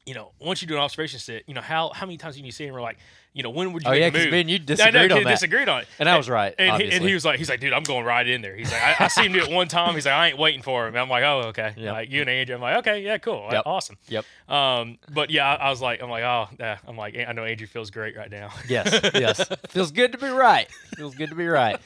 you 0.06 0.14
know, 0.14 0.32
once 0.40 0.62
you 0.62 0.68
do 0.70 0.76
an 0.76 0.80
observation 0.80 1.20
sit, 1.20 1.44
you 1.48 1.54
know, 1.54 1.60
how 1.60 1.90
how 1.94 2.06
many 2.06 2.16
times 2.16 2.38
can 2.38 2.46
you 2.46 2.52
see 2.54 2.66
him? 2.66 2.74
We're 2.74 2.82
like, 2.82 2.98
you 3.34 3.44
know, 3.44 3.50
when 3.50 3.74
would 3.74 3.84
you 3.84 3.90
Oh, 3.90 3.94
yeah, 3.94 4.06
a 4.06 4.12
'cause 4.12 4.22
move? 4.24 4.32
me 4.32 4.40
and 4.40 4.50
you 4.50 4.56
I 4.56 4.60
know, 4.60 4.66
disagreed 4.68 5.12
on 5.12 5.24
that. 5.24 5.30
disagreed 5.32 5.68
on 5.70 5.82
it. 5.82 5.88
And 6.00 6.08
I 6.08 6.16
was 6.16 6.30
right, 6.30 6.56
And, 6.58 6.82
he, 6.82 6.90
and 6.92 7.04
he 7.04 7.14
was 7.14 7.26
like, 7.26 7.38
he's 7.40 7.50
like, 7.50 7.60
dude, 7.60 7.74
I'm 7.74 7.84
going 7.84 8.06
right 8.06 8.26
in 8.26 8.42
there. 8.42 8.56
He's 8.56 8.72
like, 8.72 8.82
I, 8.82 8.96
I 9.04 9.08
seen 9.10 9.26
him 9.26 9.34
do 9.34 9.40
it 9.40 9.52
one 9.52 9.68
time. 9.68 9.96
He's 9.96 10.06
like, 10.06 10.16
I 10.16 10.30
ain't 10.30 10.38
waiting 10.38 10.62
for 10.62 10.88
him. 10.88 10.94
And 10.96 11.02
I'm 11.02 11.10
like, 11.10 11.26
oh, 11.26 11.50
okay. 11.50 11.74
Yep. 11.76 11.94
Like 11.94 12.10
you 12.10 12.22
and 12.22 12.30
Andrew, 12.30 12.56
I'm 12.56 12.62
like, 12.62 12.78
okay, 12.78 13.04
yeah, 13.04 13.18
cool, 13.18 13.50
Yep. 13.52 13.64
awesome. 13.66 13.98
Yep. 14.08 14.24
Um, 14.48 14.98
but 15.12 15.30
yeah, 15.30 15.46
I, 15.46 15.56
I 15.56 15.70
was 15.72 15.82
like, 15.82 16.02
I'm 16.02 16.10
like, 16.10 16.24
oh, 16.24 16.48
yeah. 16.58 16.78
I'm 16.88 16.96
like, 16.96 17.18
I 17.18 17.34
know 17.34 17.44
Andrew 17.44 17.68
feels 17.68 17.92
great 17.92 18.16
right 18.16 18.32
now. 18.32 18.52
Yes, 18.70 18.90
yes. 19.14 19.46
Feels 19.68 19.92
good 19.92 20.14
to 20.14 20.18
be 20.18 20.30
right. 20.30 20.70
Feels 20.96 21.16
good 21.16 21.30
to 21.32 21.36
be 21.36 21.48
right. 21.48 21.82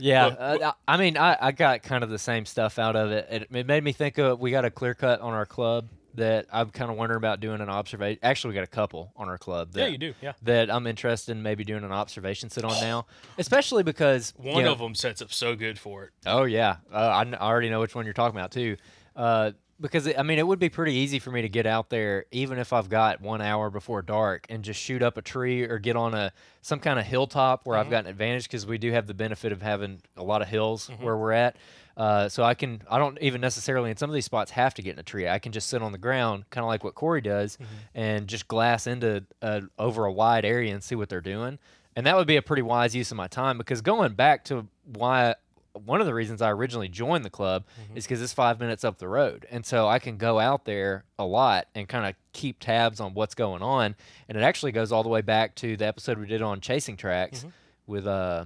Yeah, 0.00 0.26
uh, 0.26 0.72
I 0.88 0.94
I 0.94 0.96
mean, 0.96 1.16
I, 1.16 1.36
I 1.40 1.52
got 1.52 1.82
kind 1.82 2.02
of 2.04 2.10
the 2.10 2.18
same 2.18 2.46
stuff 2.46 2.78
out 2.78 2.96
of 2.96 3.10
it. 3.10 3.28
It, 3.30 3.48
it 3.50 3.66
made 3.66 3.84
me 3.84 3.92
think 3.92 4.18
of 4.18 4.40
we 4.40 4.50
got 4.50 4.64
a 4.64 4.70
clear 4.70 4.94
cut 4.94 5.20
on 5.20 5.32
our 5.32 5.46
club 5.46 5.88
that 6.14 6.46
I'm 6.52 6.70
kind 6.70 6.90
of 6.90 6.96
wondering 6.96 7.18
about 7.18 7.40
doing 7.40 7.60
an 7.60 7.68
observation. 7.68 8.18
Actually, 8.22 8.50
we 8.50 8.54
got 8.56 8.64
a 8.64 8.68
couple 8.68 9.12
on 9.16 9.28
our 9.28 9.38
club. 9.38 9.72
That, 9.72 9.80
Yeah, 9.82 9.86
you 9.86 9.98
do, 9.98 10.14
yeah. 10.20 10.32
That 10.42 10.68
I'm 10.70 10.86
interested 10.86 11.32
in 11.32 11.42
maybe 11.42 11.62
doing 11.64 11.84
an 11.84 11.92
observation 11.92 12.50
sit 12.50 12.64
on 12.64 12.80
now, 12.80 13.06
especially 13.38 13.82
because 13.84 14.34
One 14.36 14.56
you 14.56 14.62
know- 14.64 14.72
of 14.72 14.78
them 14.78 14.94
sets 14.94 15.22
up 15.22 15.32
so 15.32 15.54
good 15.54 15.78
for 15.78 16.04
it. 16.04 16.10
Oh 16.26 16.44
yeah, 16.44 16.76
uh, 16.92 16.96
I, 16.96 17.22
I 17.22 17.48
already 17.48 17.70
know 17.70 17.80
which 17.80 17.94
one 17.94 18.04
you're 18.06 18.14
talking 18.14 18.36
about 18.38 18.50
too. 18.50 18.76
Uh, 19.14 19.52
because 19.80 20.06
it, 20.06 20.18
I 20.18 20.22
mean, 20.22 20.38
it 20.38 20.46
would 20.46 20.58
be 20.58 20.68
pretty 20.68 20.94
easy 20.94 21.18
for 21.18 21.30
me 21.30 21.42
to 21.42 21.48
get 21.48 21.66
out 21.66 21.88
there, 21.90 22.26
even 22.30 22.58
if 22.58 22.72
I've 22.72 22.88
got 22.88 23.20
one 23.20 23.40
hour 23.40 23.70
before 23.70 24.02
dark, 24.02 24.46
and 24.48 24.62
just 24.62 24.80
shoot 24.80 25.02
up 25.02 25.16
a 25.16 25.22
tree 25.22 25.62
or 25.62 25.78
get 25.78 25.96
on 25.96 26.14
a 26.14 26.32
some 26.62 26.80
kind 26.80 26.98
of 26.98 27.06
hilltop 27.06 27.66
where 27.66 27.76
I've 27.78 27.90
got 27.90 28.04
an 28.04 28.10
advantage 28.10 28.44
because 28.44 28.66
we 28.66 28.78
do 28.78 28.92
have 28.92 29.06
the 29.06 29.14
benefit 29.14 29.52
of 29.52 29.62
having 29.62 30.02
a 30.16 30.22
lot 30.22 30.42
of 30.42 30.48
hills 30.48 30.90
where 31.00 31.16
we're 31.16 31.32
at. 31.32 31.56
Uh, 31.96 32.28
so 32.28 32.42
I 32.42 32.54
can 32.54 32.82
I 32.90 32.98
don't 32.98 33.18
even 33.20 33.40
necessarily 33.40 33.90
in 33.90 33.96
some 33.96 34.08
of 34.08 34.14
these 34.14 34.24
spots 34.24 34.50
have 34.52 34.74
to 34.74 34.82
get 34.82 34.94
in 34.94 34.98
a 34.98 35.02
tree. 35.02 35.28
I 35.28 35.38
can 35.38 35.52
just 35.52 35.68
sit 35.68 35.82
on 35.82 35.92
the 35.92 35.98
ground, 35.98 36.44
kind 36.50 36.64
of 36.64 36.68
like 36.68 36.84
what 36.84 36.94
Corey 36.94 37.20
does, 37.20 37.58
and 37.94 38.26
just 38.26 38.48
glass 38.48 38.86
into 38.86 39.24
uh, 39.42 39.62
over 39.78 40.04
a 40.04 40.12
wide 40.12 40.44
area 40.44 40.72
and 40.72 40.82
see 40.82 40.94
what 40.94 41.08
they're 41.08 41.20
doing. 41.20 41.58
And 41.96 42.06
that 42.06 42.16
would 42.16 42.26
be 42.26 42.36
a 42.36 42.42
pretty 42.42 42.62
wise 42.62 42.94
use 42.94 43.10
of 43.10 43.16
my 43.16 43.26
time 43.26 43.58
because 43.58 43.82
going 43.82 44.12
back 44.12 44.44
to 44.44 44.66
why 44.84 45.34
one 45.74 46.00
of 46.00 46.06
the 46.06 46.14
reasons 46.14 46.42
I 46.42 46.50
originally 46.50 46.88
joined 46.88 47.24
the 47.24 47.30
club 47.30 47.64
is 47.94 48.04
because 48.04 48.20
it's 48.22 48.32
five 48.32 48.58
minutes 48.58 48.84
up 48.84 48.98
the 48.98 49.08
road, 49.08 49.46
and 49.50 49.64
so 49.64 49.86
I 49.88 49.98
can 49.98 50.16
go 50.16 50.38
out 50.38 50.64
there 50.64 51.04
a 51.18 51.24
lot 51.24 51.66
and 51.74 51.88
kind 51.88 52.06
of 52.06 52.14
keep 52.32 52.58
tabs 52.60 53.00
on 53.00 53.14
what's 53.14 53.34
going 53.34 53.62
on. 53.62 53.94
And 54.28 54.36
it 54.36 54.42
actually 54.42 54.72
goes 54.72 54.92
all 54.92 55.02
the 55.02 55.08
way 55.08 55.22
back 55.22 55.54
to 55.56 55.76
the 55.76 55.86
episode 55.86 56.18
we 56.18 56.26
did 56.26 56.42
on 56.42 56.60
chasing 56.60 56.96
tracks 56.96 57.44
with 57.86 58.06
uh, 58.06 58.44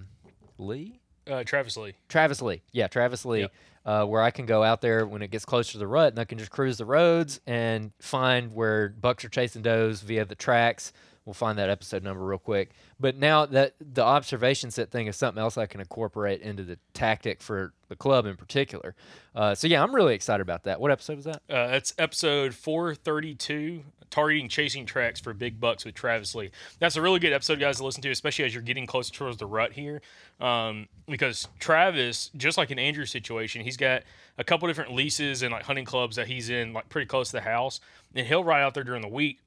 Lee. 0.58 1.00
Uh, 1.30 1.42
Travis 1.44 1.76
Lee. 1.76 1.94
Travis 2.08 2.42
Lee. 2.42 2.62
Yeah, 2.72 2.88
Travis 2.88 3.24
Lee. 3.24 3.40
Yep. 3.40 3.52
Uh, 3.86 4.04
where 4.06 4.22
I 4.22 4.30
can 4.30 4.46
go 4.46 4.62
out 4.62 4.80
there 4.80 5.06
when 5.06 5.20
it 5.20 5.30
gets 5.30 5.44
closer 5.44 5.72
to 5.72 5.78
the 5.78 5.86
rut 5.86 6.14
and 6.14 6.18
I 6.18 6.24
can 6.24 6.38
just 6.38 6.50
cruise 6.50 6.78
the 6.78 6.86
roads 6.86 7.38
and 7.46 7.92
find 8.00 8.54
where 8.54 8.88
bucks 8.88 9.26
are 9.26 9.28
chasing 9.28 9.60
does 9.60 10.00
via 10.00 10.24
the 10.24 10.34
tracks. 10.34 10.90
We'll 11.24 11.34
find 11.34 11.58
that 11.58 11.70
episode 11.70 12.02
number 12.02 12.22
real 12.22 12.38
quick. 12.38 12.70
But 13.00 13.16
now 13.16 13.46
that 13.46 13.74
the 13.80 14.04
observation 14.04 14.70
set 14.70 14.90
thing 14.90 15.06
is 15.06 15.16
something 15.16 15.40
else 15.40 15.56
I 15.56 15.64
can 15.64 15.80
incorporate 15.80 16.42
into 16.42 16.64
the 16.64 16.78
tactic 16.92 17.40
for 17.40 17.72
the 17.88 17.96
club 17.96 18.26
in 18.26 18.36
particular. 18.36 18.94
Uh, 19.34 19.54
so 19.54 19.66
yeah, 19.66 19.82
I'm 19.82 19.94
really 19.94 20.14
excited 20.14 20.42
about 20.42 20.64
that. 20.64 20.80
What 20.80 20.90
episode 20.90 21.16
was 21.16 21.24
that? 21.24 21.42
Uh, 21.48 21.68
that's 21.68 21.94
episode 21.98 22.54
432, 22.54 23.84
targeting 24.10 24.50
chasing 24.50 24.84
tracks 24.84 25.18
for 25.18 25.32
big 25.32 25.58
bucks 25.58 25.86
with 25.86 25.94
Travis 25.94 26.34
Lee. 26.34 26.50
That's 26.78 26.96
a 26.96 27.02
really 27.02 27.20
good 27.20 27.32
episode, 27.32 27.58
guys, 27.58 27.78
to 27.78 27.84
listen 27.84 28.02
to, 28.02 28.10
especially 28.10 28.44
as 28.44 28.52
you're 28.52 28.62
getting 28.62 28.86
closer 28.86 29.12
towards 29.12 29.38
the 29.38 29.46
rut 29.46 29.72
here. 29.72 30.02
Um, 30.40 30.88
because 31.08 31.48
Travis, 31.58 32.30
just 32.36 32.58
like 32.58 32.70
in 32.70 32.78
Andrew's 32.78 33.10
situation, 33.10 33.62
he's 33.62 33.78
got 33.78 34.02
a 34.36 34.44
couple 34.44 34.68
different 34.68 34.92
leases 34.92 35.42
and 35.42 35.52
like 35.52 35.62
hunting 35.62 35.86
clubs 35.86 36.16
that 36.16 36.26
he's 36.26 36.50
in, 36.50 36.74
like 36.74 36.90
pretty 36.90 37.06
close 37.06 37.28
to 37.28 37.36
the 37.36 37.40
house, 37.40 37.80
and 38.14 38.26
he'll 38.26 38.44
ride 38.44 38.62
out 38.62 38.74
there 38.74 38.84
during 38.84 39.00
the 39.00 39.08
week 39.08 39.40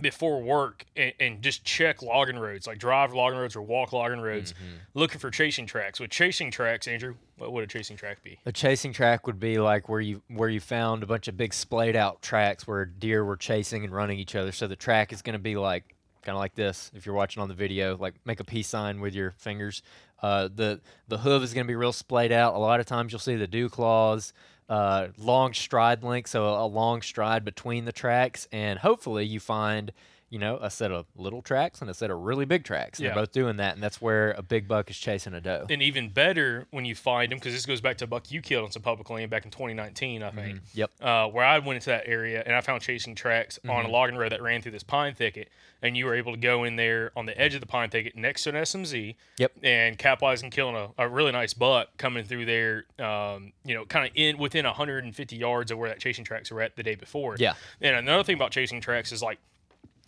before 0.00 0.42
work 0.42 0.84
and, 0.96 1.12
and 1.18 1.42
just 1.42 1.64
check 1.64 2.02
logging 2.02 2.38
roads, 2.38 2.66
like 2.66 2.78
drive 2.78 3.12
logging 3.14 3.38
roads 3.38 3.56
or 3.56 3.62
walk 3.62 3.92
logging 3.92 4.20
roads, 4.20 4.54
looking 4.94 5.18
for 5.18 5.30
chasing 5.30 5.66
tracks. 5.66 6.00
With 6.00 6.10
chasing 6.10 6.50
tracks, 6.50 6.86
Andrew, 6.86 7.14
what 7.38 7.52
would 7.52 7.64
a 7.64 7.66
chasing 7.66 7.96
track 7.96 8.22
be? 8.22 8.38
A 8.46 8.52
chasing 8.52 8.92
track 8.92 9.26
would 9.26 9.40
be 9.40 9.58
like 9.58 9.88
where 9.88 10.00
you 10.00 10.22
where 10.28 10.48
you 10.48 10.60
found 10.60 11.02
a 11.02 11.06
bunch 11.06 11.28
of 11.28 11.36
big 11.36 11.54
splayed 11.54 11.96
out 11.96 12.22
tracks 12.22 12.66
where 12.66 12.84
deer 12.84 13.24
were 13.24 13.36
chasing 13.36 13.84
and 13.84 13.92
running 13.92 14.18
each 14.18 14.34
other. 14.34 14.52
So 14.52 14.66
the 14.66 14.76
track 14.76 15.12
is 15.12 15.22
going 15.22 15.34
to 15.34 15.38
be 15.38 15.56
like 15.56 15.94
kind 16.22 16.34
of 16.34 16.40
like 16.40 16.54
this. 16.54 16.90
If 16.94 17.06
you're 17.06 17.14
watching 17.14 17.40
on 17.42 17.48
the 17.48 17.54
video, 17.54 17.96
like 17.96 18.14
make 18.24 18.40
a 18.40 18.44
peace 18.44 18.68
sign 18.68 19.00
with 19.00 19.14
your 19.14 19.30
fingers. 19.38 19.82
Uh, 20.22 20.48
the 20.54 20.80
the 21.08 21.18
hoof 21.18 21.42
is 21.42 21.54
going 21.54 21.66
to 21.66 21.68
be 21.68 21.76
real 21.76 21.92
splayed 21.92 22.32
out. 22.32 22.54
A 22.54 22.58
lot 22.58 22.80
of 22.80 22.86
times 22.86 23.12
you'll 23.12 23.18
see 23.18 23.36
the 23.36 23.46
dew 23.46 23.68
claws, 23.68 24.32
uh, 24.68 25.08
long 25.18 25.52
stride 25.52 26.02
length, 26.02 26.30
so 26.30 26.48
a 26.48 26.66
long 26.66 27.02
stride 27.02 27.44
between 27.44 27.84
the 27.84 27.92
tracks, 27.92 28.48
and 28.52 28.78
hopefully 28.80 29.24
you 29.24 29.40
find 29.40 29.92
you 30.30 30.38
know 30.38 30.58
a 30.60 30.70
set 30.70 30.90
of 30.90 31.06
little 31.16 31.40
tracks 31.42 31.80
and 31.80 31.88
a 31.88 31.94
set 31.94 32.10
of 32.10 32.18
really 32.20 32.44
big 32.44 32.64
tracks. 32.64 32.98
Yeah. 32.98 33.08
They're 33.08 33.22
both 33.22 33.32
doing 33.32 33.56
that, 33.58 33.74
and 33.74 33.82
that's 33.82 34.00
where 34.00 34.32
a 34.32 34.42
big 34.42 34.66
buck 34.66 34.90
is 34.90 34.98
chasing 34.98 35.34
a 35.34 35.40
doe. 35.40 35.66
and 35.70 35.80
even 35.82 36.08
better 36.08 36.66
when 36.70 36.84
you 36.84 36.94
find 36.94 37.30
them 37.30 37.38
because 37.38 37.52
this 37.52 37.64
goes 37.66 37.80
back 37.80 37.96
to 37.98 38.04
a 38.04 38.06
buck 38.08 38.30
you 38.30 38.40
killed 38.40 38.64
on 38.64 38.72
some 38.72 38.82
public 38.82 39.08
land 39.10 39.30
back 39.30 39.44
in 39.44 39.50
2019 39.50 40.22
i 40.22 40.30
think 40.30 40.60
Yep. 40.74 40.90
uh, 41.00 41.26
where 41.28 41.44
i 41.44 41.58
went 41.58 41.76
into 41.76 41.90
that 41.90 42.04
area 42.06 42.42
and 42.44 42.54
i 42.56 42.60
found 42.60 42.82
chasing 42.82 43.14
tracks 43.14 43.58
on 43.64 43.70
Mm-hmm. 43.70 43.88
a 43.88 43.92
logging 43.92 44.16
road 44.16 44.32
that 44.32 44.42
ran 44.42 44.62
through 44.62 44.72
this 44.72 44.82
pine 44.82 45.14
thicket 45.14 45.48
and 45.82 45.96
you 45.96 46.06
were 46.06 46.14
able 46.14 46.32
to 46.32 46.38
go 46.38 46.64
in 46.64 46.76
there 46.76 47.12
on 47.16 47.26
the 47.26 47.40
edge 47.40 47.54
of 47.54 47.60
the 47.60 47.66
pine 47.66 47.88
thicket 47.90 48.16
next 48.16 48.42
to 48.44 48.50
an 48.50 48.56
smz 48.56 49.14
Yep. 49.38 49.52
and 49.62 49.96
capitalize 49.98 50.42
and 50.42 50.50
killing 50.50 50.74
a, 50.76 50.88
a 50.98 51.08
really 51.08 51.32
nice 51.32 51.54
buck 51.54 51.88
coming 51.98 52.24
through 52.24 52.46
there 52.46 52.84
um, 52.98 53.52
you 53.64 53.74
know 53.74 53.84
kind 53.84 54.06
of 54.06 54.12
in 54.16 54.38
within 54.38 54.64
150 54.64 55.36
yards 55.36 55.70
of 55.70 55.78
where 55.78 55.88
that 55.88 56.00
chasing 56.00 56.24
tracks 56.24 56.50
were 56.50 56.62
at 56.62 56.74
the 56.76 56.82
day 56.82 56.94
before 56.96 57.36
Yeah. 57.38 57.54
and 57.80 57.94
another 57.96 58.22
thing 58.24 58.34
about 58.34 58.50
chasing 58.50 58.80
tracks 58.80 59.12
is 59.12 59.22
like 59.22 59.38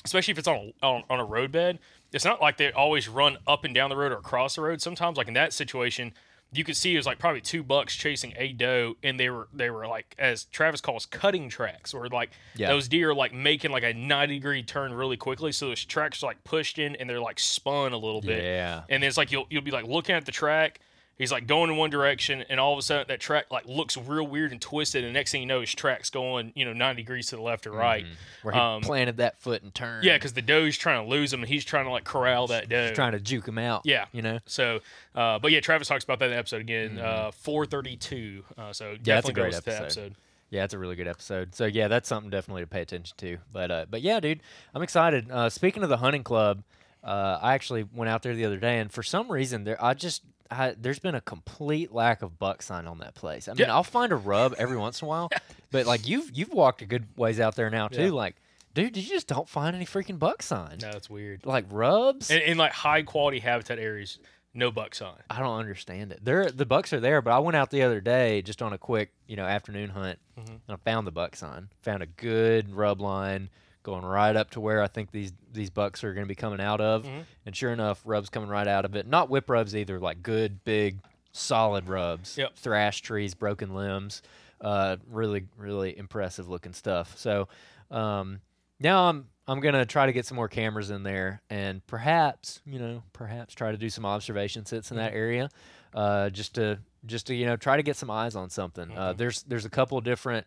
especially 0.09 0.33
if 0.33 0.39
it's 0.39 0.49
on 0.49 0.73
a, 0.83 0.87
on, 0.87 1.03
on 1.09 1.21
a 1.21 1.25
roadbed, 1.25 1.79
it's 2.13 2.25
not 2.25 2.41
like 2.41 2.57
they 2.57 2.73
always 2.73 3.09
run 3.09 3.37
up 3.47 3.65
and 3.65 3.75
down 3.75 3.91
the 3.91 3.97
road 3.97 4.13
or 4.13 4.17
across 4.17 4.57
the 4.57 4.63
road. 4.63 4.81
Sometimes, 4.81 5.17
like 5.17 5.29
in 5.29 5.35
that 5.35 5.53
situation, 5.53 6.13
you 6.51 6.65
could 6.65 6.77
see 6.77 6.95
it 6.95 6.97
was 6.97 7.05
like 7.05 7.19
probably 7.19 7.43
two 7.43 7.63
bucks 7.63 7.95
chasing 7.95 8.33
a 8.39 8.53
doe, 8.53 8.97
and 9.03 9.21
they 9.21 9.29
were 9.29 9.49
they 9.53 9.69
were 9.69 9.87
like 9.87 10.15
as 10.19 10.45
Travis 10.45 10.81
calls 10.81 11.05
cutting 11.05 11.51
tracks, 11.51 11.93
or 11.93 12.09
like 12.09 12.31
Yeah. 12.57 12.69
those 12.69 12.89
deer 12.89 13.11
are 13.11 13.15
like 13.15 13.35
making 13.35 13.71
like 13.71 13.83
a 13.85 13.93
ninety 13.93 14.37
degree 14.37 14.63
turn 14.63 14.93
really 14.95 15.19
quickly, 15.19 15.53
so 15.53 15.69
those 15.69 15.85
tracks 15.85 16.23
are 16.23 16.27
like 16.27 16.43
pushed 16.45 16.79
in 16.79 16.97
and 16.97 17.09
they're 17.11 17.21
like 17.21 17.39
spun 17.39 17.93
a 17.93 17.99
little 17.99 18.23
bit. 18.23 18.43
Yeah. 18.43 18.83
and 18.89 19.03
then 19.03 19.09
it's 19.09 19.19
like 19.19 19.31
you'll 19.31 19.47
you'll 19.51 19.63
be 19.63 19.71
like 19.71 19.87
looking 19.87 20.15
at 20.15 20.25
the 20.25 20.33
track. 20.33 20.81
He's 21.19 21.33
like 21.33 21.47
going 21.49 21.69
in 21.71 21.77
one 21.77 21.91
direction, 21.91 22.45
and 22.49 22.61
all 22.61 22.73
of 22.73 22.79
a 22.79 22.83
sudden 22.83 23.07
that 23.09 23.19
track 23.21 23.47
like 23.51 23.67
looks 23.67 23.97
real 23.97 24.27
weird 24.27 24.53
and 24.53 24.61
twisted. 24.61 25.03
And 25.05 25.13
next 25.13 25.33
thing 25.33 25.41
you 25.41 25.47
know, 25.49 25.61
his 25.61 25.75
track's 25.75 26.11
going 26.11 26.53
you 26.55 26.65
know 26.65 26.73
90 26.73 27.03
degrees 27.03 27.27
to 27.29 27.37
the 27.37 27.43
left 27.43 27.67
or 27.67 27.73
right. 27.73 28.05
Mm-hmm. 28.05 28.13
Where 28.43 28.55
he 28.55 28.61
Um, 28.61 28.83
planted 28.83 29.17
that 29.17 29.41
foot 29.41 29.63
and 29.63 29.75
turned. 29.75 30.05
yeah, 30.05 30.17
because 30.17 30.33
the 30.35 30.43
doe's 30.43 30.79
trying 30.79 31.05
to 31.05 31.11
lose 31.11 31.33
him, 31.33 31.41
and 31.41 31.49
he's 31.49 31.65
trying 31.65 31.87
to 31.87 31.91
like 31.91 32.05
corral 32.05 32.47
that 32.47 32.69
doe. 32.69 32.87
He's 32.87 32.95
trying 32.95 33.13
to 33.13 33.21
juke 33.21 33.49
him 33.49 33.59
out. 33.59 33.83
Yeah, 33.85 34.05
You 34.13 34.23
know? 34.23 34.39
So, 34.47 34.81
uh, 35.15 35.39
but 35.41 35.51
yeah, 35.51 35.61
Travis 35.61 35.89
talks 35.89 36.05
about 36.05 36.21
that 36.21 36.27
in 36.27 36.31
the 36.31 36.39
episode 36.39 36.61
again. 36.61 36.99
Uh, 36.99 37.33
four 37.33 37.67
thirty-two. 37.67 38.45
Uh, 38.57 38.73
so 38.73 38.91
Yeah, 38.91 38.91
that's 38.93 39.01
a 39.01 39.33
definitely 39.33 39.33
great 39.35 39.53
go 39.53 39.59
to 39.59 39.65
that 39.65 39.83
episode. 39.83 39.85
episode. 40.03 40.15
Yeah, 40.51 40.65
it's 40.65 40.73
a 40.75 40.79
really 40.79 40.97
good 40.97 41.09
episode. 41.09 41.55
So 41.55 41.67
yeah, 41.67 41.89
that's 41.89 42.09
something 42.09 42.31
definitely 42.31 42.63
to 42.63 42.69
pay 42.69 42.81
attention 42.83 43.17
to. 43.19 43.39
But 43.53 43.71
uh, 43.71 43.87
but 43.91 44.03
yeah, 44.03 44.21
dude, 44.21 44.41
I'm 44.75 44.83
excited. 44.83 45.31
Uh, 45.31 45.51
speaking 45.51 45.83
of 45.83 45.89
the 45.89 45.99
hunting 45.99 46.23
club, 46.23 46.63
uh, 47.05 47.39
I 47.43 47.55
actually 47.55 47.83
went 47.93 48.09
out 48.09 48.23
there 48.23 48.35
the 48.35 48.45
other 48.45 48.57
day, 48.57 48.79
and 48.79 48.91
for 48.93 49.03
some 49.03 49.31
reason, 49.31 49.65
there 49.65 49.83
I 49.85 49.95
just 49.95 50.23
I, 50.51 50.75
there's 50.79 50.99
been 50.99 51.15
a 51.15 51.21
complete 51.21 51.93
lack 51.93 52.23
of 52.23 52.39
buck 52.39 52.63
sign 52.63 52.87
on 52.87 52.99
that 52.99 53.15
place. 53.15 53.49
I 53.49 53.53
mean, 53.53 53.61
Yeah. 53.61 53.75
I'll 53.75 53.83
find 53.83 54.13
a 54.13 54.17
rub 54.17 54.55
every 54.59 54.77
once 54.77 55.03
in 55.03 55.07
a 55.07 55.09
while, 55.09 55.31
but 55.71 55.87
like 55.87 56.09
you've 56.09 56.31
you've 56.37 56.53
walked 56.53 56.83
a 56.83 56.87
good 56.87 57.07
ways 57.17 57.39
out 57.41 57.55
there 57.57 57.71
now 57.71 57.89
too. 57.89 58.05
Yeah. 58.07 58.11
Like, 58.13 58.37
dude, 58.75 58.97
you 58.97 59.03
just 59.03 59.27
don't 59.27 59.49
find 59.49 59.77
any 59.77 59.85
freaking 59.85 60.19
buck 60.19 60.43
sign. 60.43 60.79
No, 60.81 60.91
that's 60.93 61.11
weird. 61.11 61.45
Like 61.45 61.67
rubs. 61.71 62.31
In, 62.31 62.41
in 62.43 62.59
like 62.59 62.73
high 62.73 63.03
quality 63.03 63.41
habitat 63.41 63.79
areas, 63.79 64.19
no 64.55 64.71
buck 64.71 64.95
sign. 64.95 65.17
I 65.29 65.41
don't 65.41 65.59
understand 65.59 66.13
it. 66.13 66.21
There, 66.25 66.51
the 66.51 66.65
bucks 66.67 66.93
are 66.93 67.01
there, 67.01 67.21
but 67.21 67.33
I 67.33 67.39
went 67.41 67.57
out 67.57 67.71
the 67.71 67.83
other 67.83 68.01
day 68.01 68.41
just 68.43 68.63
on 68.63 68.73
a 68.73 68.79
quick, 68.79 69.13
you 69.27 69.37
know, 69.37 69.45
afternoon 69.45 69.91
hunt, 69.91 70.19
Mm-hmm. 70.41 70.51
and 70.53 70.61
I 70.71 70.77
found 70.77 71.07
the 71.07 71.11
buck 71.13 71.37
sign. 71.37 71.69
Found 71.83 72.03
a 72.03 72.07
good 72.07 72.73
rub 72.75 73.01
line 73.01 73.51
going 73.89 74.05
right 74.05 74.37
up 74.37 74.51
to 74.51 74.61
where 74.61 74.83
I 74.83 74.87
think 74.89 75.11
these 75.11 75.33
these 75.53 75.71
bucks 75.71 76.05
are 76.05 76.13
going 76.15 76.25
to 76.27 76.29
be 76.29 76.35
coming 76.35 76.61
out 76.61 76.81
of, 76.81 77.05
Mm-hmm. 77.05 77.21
and 77.47 77.57
sure 77.57 77.73
enough, 77.73 78.01
rubs 78.05 78.29
coming 78.29 78.49
right 78.49 78.69
out 78.69 78.85
of 78.85 78.95
it. 78.97 79.07
Not 79.07 79.31
whip 79.31 79.49
rubs 79.49 79.75
either, 79.75 79.99
like 79.99 80.23
good 80.23 80.63
big 80.65 80.99
solid 81.33 81.89
rubs. 81.89 82.37
Yep. 82.37 82.57
Thrash 82.57 83.01
trees, 83.01 83.35
broken 83.35 83.75
limbs, 83.75 84.23
uh, 84.61 84.97
really 85.11 85.47
really 85.57 85.97
impressive 85.97 86.49
looking 86.49 86.73
stuff. 86.73 87.17
So 87.17 87.49
um, 87.91 88.41
now 88.81 89.09
I'm 89.09 89.27
I'm 89.47 89.61
gonna 89.61 89.87
try 89.87 90.07
to 90.07 90.13
get 90.13 90.27
some 90.27 90.37
more 90.37 90.49
cameras 90.49 90.91
in 90.91 91.03
there 91.03 91.41
and 91.49 91.85
perhaps 91.87 92.61
you 92.67 92.79
know 92.79 93.03
perhaps 93.13 93.55
try 93.55 93.73
to 93.73 93.79
do 93.79 93.89
some 93.91 94.05
observation 94.05 94.67
sits 94.67 94.91
in 94.91 94.97
that 94.99 95.15
area, 95.15 95.49
uh, 95.95 96.29
just 96.31 96.55
to 96.57 96.79
just 97.07 97.29
to 97.29 97.35
you 97.35 97.47
know 97.47 97.57
try 97.57 97.77
to 97.79 97.83
get 97.83 97.97
some 97.97 98.11
eyes 98.11 98.37
on 98.37 98.51
something. 98.51 98.91
Uh, 98.97 99.13
there's 99.15 99.43
there's 99.45 99.65
a 99.65 99.71
couple 99.71 99.97
of 99.97 100.05
different 100.05 100.47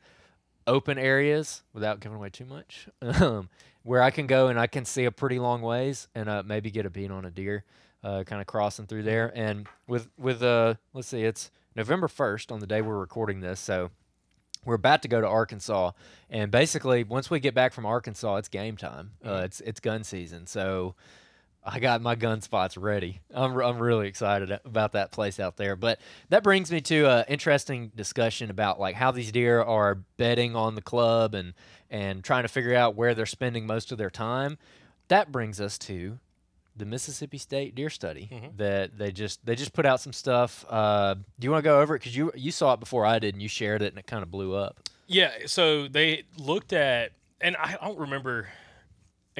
open 0.67 0.97
areas 0.97 1.63
without 1.73 1.99
giving 1.99 2.17
away 2.17 2.29
too 2.29 2.45
much 2.45 2.87
um, 3.01 3.49
where 3.83 4.01
I 4.01 4.11
can 4.11 4.27
go 4.27 4.47
and 4.47 4.59
I 4.59 4.67
can 4.67 4.85
see 4.85 5.05
a 5.05 5.11
pretty 5.11 5.39
long 5.39 5.61
ways 5.61 6.07
and 6.13 6.29
uh, 6.29 6.43
maybe 6.45 6.71
get 6.71 6.85
a 6.85 6.89
beat 6.89 7.11
on 7.11 7.25
a 7.25 7.31
deer 7.31 7.63
uh, 8.03 8.23
kind 8.23 8.41
of 8.41 8.47
crossing 8.47 8.87
through 8.87 9.03
there. 9.03 9.31
And 9.35 9.67
with 9.87 10.09
with 10.17 10.43
uh 10.43 10.75
let's 10.93 11.07
see 11.07 11.23
it's 11.23 11.51
November 11.75 12.07
1st 12.07 12.51
on 12.51 12.59
the 12.59 12.67
day 12.67 12.81
we're 12.81 12.97
recording 12.97 13.39
this 13.39 13.59
so 13.59 13.91
we're 14.65 14.75
about 14.75 15.01
to 15.01 15.07
go 15.07 15.19
to 15.19 15.27
Arkansas, 15.27 15.91
and 16.29 16.51
basically, 16.51 17.03
once 17.03 17.29
we 17.29 17.39
get 17.39 17.55
back 17.55 17.73
from 17.73 17.85
Arkansas, 17.85 18.35
it's 18.35 18.47
game 18.47 18.77
time. 18.77 19.11
Uh, 19.25 19.41
it's 19.43 19.59
it's 19.61 19.79
gun 19.79 20.03
season, 20.03 20.45
so 20.45 20.95
I 21.63 21.79
got 21.79 22.01
my 22.01 22.15
gun 22.15 22.41
spots 22.41 22.75
ready. 22.75 23.21
I'm 23.33 23.55
I'm 23.59 23.79
really 23.79 24.07
excited 24.07 24.59
about 24.65 24.93
that 24.93 25.11
place 25.11 25.39
out 25.39 25.57
there. 25.57 25.75
But 25.75 25.99
that 26.29 26.43
brings 26.43 26.71
me 26.71 26.81
to 26.81 27.05
an 27.05 27.25
interesting 27.27 27.91
discussion 27.95 28.49
about 28.49 28.79
like 28.79 28.95
how 28.95 29.11
these 29.11 29.31
deer 29.31 29.61
are 29.61 29.95
bedding 30.17 30.55
on 30.55 30.75
the 30.75 30.81
club 30.81 31.35
and 31.35 31.53
and 31.89 32.23
trying 32.23 32.43
to 32.43 32.47
figure 32.47 32.75
out 32.75 32.95
where 32.95 33.13
they're 33.13 33.25
spending 33.25 33.67
most 33.67 33.91
of 33.91 33.97
their 33.97 34.09
time. 34.09 34.57
That 35.09 35.31
brings 35.31 35.61
us 35.61 35.77
to 35.79 36.19
the 36.75 36.85
Mississippi 36.85 37.37
State 37.37 37.75
Deer 37.75 37.89
Study 37.89 38.29
that 38.57 38.97
they 38.97 39.11
just 39.11 39.45
they 39.45 39.55
just 39.55 39.73
put 39.73 39.85
out 39.85 39.99
some 39.99 40.13
stuff. 40.13 40.65
Uh, 40.69 41.15
do 41.15 41.45
you 41.45 41.51
want 41.51 41.63
to 41.63 41.69
go 41.69 41.81
over 41.81 41.95
it 41.95 41.99
because 41.99 42.15
you 42.15 42.31
you 42.33 42.51
saw 42.51 42.73
it 42.73 42.79
before 42.79 43.05
I 43.05 43.19
did 43.19 43.35
and 43.35 43.41
you 43.41 43.49
shared 43.49 43.81
it 43.81 43.87
and 43.87 43.99
it 43.99 44.07
kind 44.07 44.23
of 44.23 44.31
blew 44.31 44.55
up. 44.55 44.89
Yeah, 45.07 45.31
so 45.45 45.89
they 45.89 46.23
looked 46.37 46.71
at, 46.71 47.11
and 47.41 47.57
I 47.57 47.75
don't 47.81 47.99
remember 47.99 48.47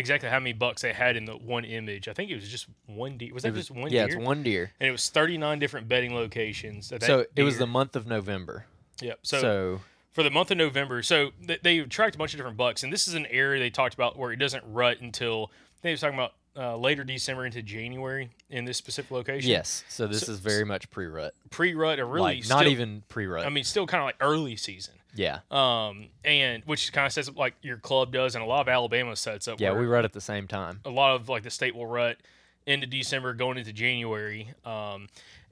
exactly 0.02 0.28
how 0.30 0.40
many 0.40 0.52
bucks 0.54 0.82
they 0.82 0.92
had 0.92 1.16
in 1.16 1.24
the 1.26 1.34
one 1.38 1.64
image. 1.64 2.08
I 2.10 2.14
think 2.14 2.30
it 2.30 2.36
was 2.36 2.50
just 2.50 2.68
one 2.88 3.18
deer. 3.18 3.34
Was 3.34 3.44
that 3.44 3.54
was- 3.54 3.68
just 3.68 3.72
one 3.72 3.92
yeah, 3.92 4.06
deer? 4.06 4.18
it's 4.18 4.26
one 4.26 4.44
deer. 4.44 4.72
And 4.80 4.90
it 4.90 4.92
was 4.92 5.08
39 5.10 5.60
different 5.60 5.88
bedding 5.88 6.14
locations. 6.14 6.88
So 6.88 6.98
that 6.98 7.28
it 7.36 7.44
was 7.44 7.58
the 7.58 7.68
month 7.68 7.96
of 7.96 8.06
November. 8.06 8.66
Yep. 9.02 9.20
So, 9.24 9.42
So, 9.42 9.82
for 10.12 10.22
the 10.24 10.30
month 10.30 10.52
of 10.52 10.58
November, 10.58 11.02
so 11.02 11.32
th- 11.48 11.62
they 11.64 11.80
tracked 11.82 12.16
a 12.16 12.18
bunch 12.18 12.34
of 12.34 12.38
different 12.38 12.58
bucks, 12.58 12.84
and 12.84 12.92
this 12.92 13.08
is 13.08 13.14
an 13.14 13.26
area 13.28 13.60
they 13.60 13.70
talked 13.70 13.94
about 13.94 14.18
where 14.18 14.32
it 14.32 14.38
doesn't 14.38 14.64
rut 14.68 15.00
until 15.00 15.50
they 15.82 15.92
was 15.92 16.02
talking 16.02 16.16
about 16.20 16.34
uh, 16.58 16.76
later 16.76 17.06
December 17.06 17.46
into 17.46 17.62
January 17.62 18.30
in 18.50 18.66
this 18.66 18.76
specific 18.78 19.10
location. 19.10 19.50
yes, 19.50 19.86
so 19.88 20.06
this 20.06 20.24
So- 20.26 20.34
is 20.34 20.40
very 20.40 20.66
much 20.66 20.92
pre-rut. 20.92 21.34
pre-rut 21.50 21.98
or 21.98 22.06
really 22.06 22.40
like 22.42 22.50
not 22.50 22.60
still- 22.60 22.72
even 22.74 23.04
pre-rut. 23.08 23.46
I 23.46 23.50
mean, 23.50 23.64
still 23.64 23.88
kind 23.88 24.02
of 24.02 24.06
like 24.06 24.18
early 24.20 24.58
season. 24.58 24.96
Yeah, 25.14 25.40
Um, 25.52 26.08
and 26.24 26.64
which 26.66 26.92
kind 26.94 27.06
of 27.08 27.14
sets 27.14 27.28
up 27.30 27.38
like 27.38 27.56
your 27.62 27.78
club 27.78 28.12
does, 28.14 28.36
and 28.36 28.44
a 28.44 28.48
lot 28.48 28.62
of 28.62 28.68
Alabama 28.70 29.16
sets 29.16 29.48
up. 29.48 29.60
yeah, 29.60 29.74
we 29.74 29.86
rut 29.86 30.06
at 30.06 30.14
the 30.14 30.22
same 30.22 30.48
time. 30.48 30.80
a 30.86 30.90
lot 30.90 31.16
of 31.16 31.30
like 31.30 31.44
the 31.44 31.50
state 31.50 31.76
will 31.76 31.88
rut 31.88 32.18
into 32.66 32.86
December, 32.88 33.34
going 33.34 33.58
into 33.58 33.74
January. 33.74 34.54
Um, 34.66 35.08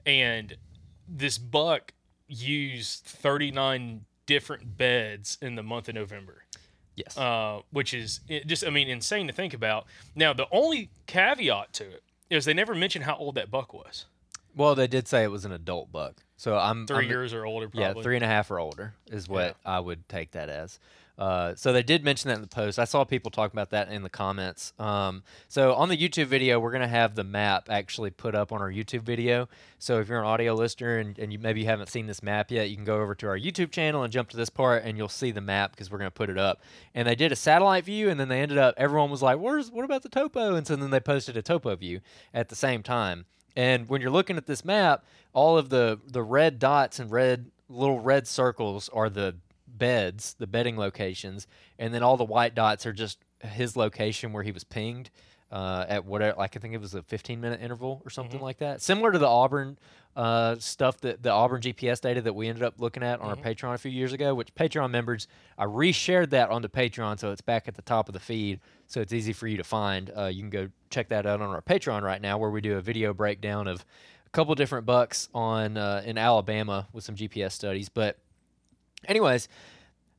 and 0.06 0.56
this 1.08 1.38
buck 1.38 1.92
used 2.28 3.04
39 3.04 4.04
different 4.26 4.76
beds 4.76 5.36
in 5.42 5.56
the 5.56 5.62
month 5.62 5.88
of 5.88 5.94
November, 5.96 6.44
Yes, 6.94 7.16
uh, 7.18 7.60
which 7.72 7.92
is 7.92 8.20
just, 8.46 8.64
I 8.64 8.70
mean, 8.70 8.88
insane 8.88 9.26
to 9.26 9.32
think 9.32 9.52
about. 9.54 9.86
Now, 10.14 10.32
the 10.32 10.46
only 10.52 10.90
caveat 11.06 11.72
to 11.74 11.84
it 11.84 12.02
is 12.30 12.44
they 12.44 12.54
never 12.54 12.74
mentioned 12.74 13.04
how 13.06 13.16
old 13.16 13.34
that 13.34 13.50
buck 13.50 13.74
was. 13.74 14.06
well, 14.54 14.74
they 14.76 14.86
did 14.86 15.08
say 15.08 15.24
it 15.24 15.30
was 15.32 15.44
an 15.44 15.50
adult 15.52 15.90
buck, 15.90 16.22
so 16.40 16.56
I'm 16.56 16.86
3 16.86 16.96
I'm- 16.96 17.08
years 17.10 17.34
or 17.34 17.44
older, 17.44 17.68
probably. 17.68 17.98
Yeah, 17.98 18.02
three 18.02 18.14
and 18.14 18.24
a 18.24 18.26
half 18.26 18.50
or 18.50 18.58
older 18.58 18.94
is 19.10 19.28
what 19.28 19.56
I 19.62 19.78
would 19.78 20.08
take 20.08 20.30
that 20.30 20.48
as. 20.48 20.78
Uh, 21.18 21.54
so 21.54 21.70
they 21.70 21.82
did 21.82 22.02
mention 22.02 22.28
that 22.28 22.36
in 22.36 22.40
the 22.40 22.46
post. 22.46 22.78
I 22.78 22.84
saw 22.84 23.04
people 23.04 23.30
talking 23.30 23.54
about 23.54 23.68
that 23.70 23.90
in 23.90 24.02
the 24.02 24.08
comments. 24.08 24.72
Um, 24.78 25.22
so 25.48 25.74
on 25.74 25.90
the 25.90 25.96
YouTube 25.98 26.28
video, 26.28 26.58
we're 26.58 26.70
gonna 26.70 26.88
have 26.88 27.14
the 27.14 27.24
map 27.24 27.68
actually 27.68 28.08
put 28.08 28.34
up 28.34 28.52
on 28.52 28.62
our 28.62 28.70
YouTube 28.70 29.02
video. 29.02 29.50
So 29.78 30.00
if 30.00 30.08
you're 30.08 30.18
an 30.18 30.24
audio 30.24 30.54
listener 30.54 30.96
and, 30.96 31.18
and 31.18 31.30
you 31.30 31.38
maybe 31.38 31.60
you 31.60 31.66
haven't 31.66 31.90
seen 31.90 32.06
this 32.06 32.22
map 32.22 32.50
yet, 32.50 32.70
you 32.70 32.76
can 32.76 32.86
go 32.86 33.02
over 33.02 33.14
to 33.16 33.26
our 33.28 33.38
YouTube 33.38 33.70
channel 33.70 34.02
and 34.02 34.10
jump 34.10 34.30
to 34.30 34.38
this 34.38 34.48
part, 34.48 34.82
and 34.82 34.96
you'll 34.96 35.08
see 35.08 35.32
the 35.32 35.42
map 35.42 35.72
because 35.72 35.90
we're 35.90 35.98
gonna 35.98 36.10
put 36.10 36.30
it 36.30 36.38
up. 36.38 36.62
And 36.94 37.06
they 37.06 37.16
did 37.16 37.32
a 37.32 37.36
satellite 37.36 37.84
view, 37.84 38.08
and 38.08 38.18
then 38.18 38.30
they 38.30 38.40
ended 38.40 38.56
up. 38.56 38.72
Everyone 38.78 39.10
was 39.10 39.20
like, 39.20 39.38
"Where's 39.38 39.70
what 39.70 39.84
about 39.84 40.02
the 40.02 40.08
topo?" 40.08 40.54
And 40.54 40.66
so 40.66 40.74
then 40.74 40.88
they 40.88 41.00
posted 41.00 41.36
a 41.36 41.42
topo 41.42 41.76
view 41.76 42.00
at 42.32 42.48
the 42.48 42.56
same 42.56 42.82
time. 42.82 43.26
And 43.60 43.90
when 43.90 44.00
you're 44.00 44.10
looking 44.10 44.38
at 44.38 44.46
this 44.46 44.64
map, 44.64 45.04
all 45.34 45.58
of 45.58 45.68
the 45.68 46.00
the 46.06 46.22
red 46.22 46.58
dots 46.58 46.98
and 46.98 47.10
red 47.10 47.50
little 47.68 48.00
red 48.00 48.26
circles 48.26 48.88
are 48.88 49.10
the 49.10 49.36
beds, 49.68 50.34
the 50.38 50.46
bedding 50.46 50.78
locations, 50.78 51.46
and 51.78 51.92
then 51.92 52.02
all 52.02 52.16
the 52.16 52.24
white 52.24 52.54
dots 52.54 52.86
are 52.86 52.92
just 52.94 53.18
his 53.40 53.76
location 53.76 54.32
where 54.32 54.44
he 54.44 54.50
was 54.50 54.64
pinged 54.64 55.10
uh, 55.50 55.84
at 55.88 56.04
whatever. 56.04 56.36
Like 56.38 56.56
I 56.56 56.60
think 56.60 56.74
it 56.74 56.80
was 56.80 56.94
a 56.94 57.02
15 57.02 57.40
minute 57.40 57.60
interval 57.60 58.02
or 58.04 58.10
something 58.10 58.40
like 58.40 58.58
that, 58.58 58.80
similar 58.80 59.12
to 59.12 59.18
the 59.18 59.26
Auburn 59.26 59.78
uh, 60.16 60.56
stuff 60.58 61.00
that 61.00 61.22
the 61.22 61.30
Auburn 61.30 61.60
GPS 61.60 62.00
data 62.00 62.20
that 62.22 62.34
we 62.34 62.48
ended 62.48 62.64
up 62.64 62.74
looking 62.78 63.02
at 63.02 63.20
on 63.20 63.30
our 63.30 63.36
Patreon 63.36 63.74
a 63.74 63.78
few 63.78 63.90
years 63.90 64.12
ago. 64.12 64.34
Which 64.34 64.54
Patreon 64.54 64.90
members, 64.90 65.28
I 65.58 65.64
reshared 65.64 66.30
that 66.30 66.50
onto 66.50 66.68
Patreon, 66.68 67.18
so 67.18 67.32
it's 67.32 67.40
back 67.40 67.68
at 67.68 67.74
the 67.74 67.82
top 67.82 68.08
of 68.08 68.12
the 68.12 68.20
feed, 68.20 68.60
so 68.86 69.00
it's 69.00 69.12
easy 69.12 69.32
for 69.32 69.46
you 69.46 69.56
to 69.56 69.64
find. 69.64 70.10
Uh, 70.16 70.26
you 70.26 70.42
can 70.42 70.50
go 70.50 70.68
check 70.90 71.08
that 71.08 71.26
out 71.26 71.40
on 71.40 71.50
our 71.50 71.62
Patreon 71.62 72.02
right 72.02 72.20
now, 72.20 72.38
where 72.38 72.50
we 72.50 72.60
do 72.60 72.76
a 72.76 72.80
video 72.80 73.12
breakdown 73.12 73.66
of 73.66 73.84
a 74.26 74.30
couple 74.30 74.54
different 74.54 74.86
bucks 74.86 75.28
on 75.34 75.76
uh, 75.76 76.02
in 76.04 76.18
Alabama 76.18 76.88
with 76.92 77.04
some 77.04 77.16
GPS 77.16 77.52
studies, 77.52 77.88
but 77.88 78.18
anyways 79.08 79.48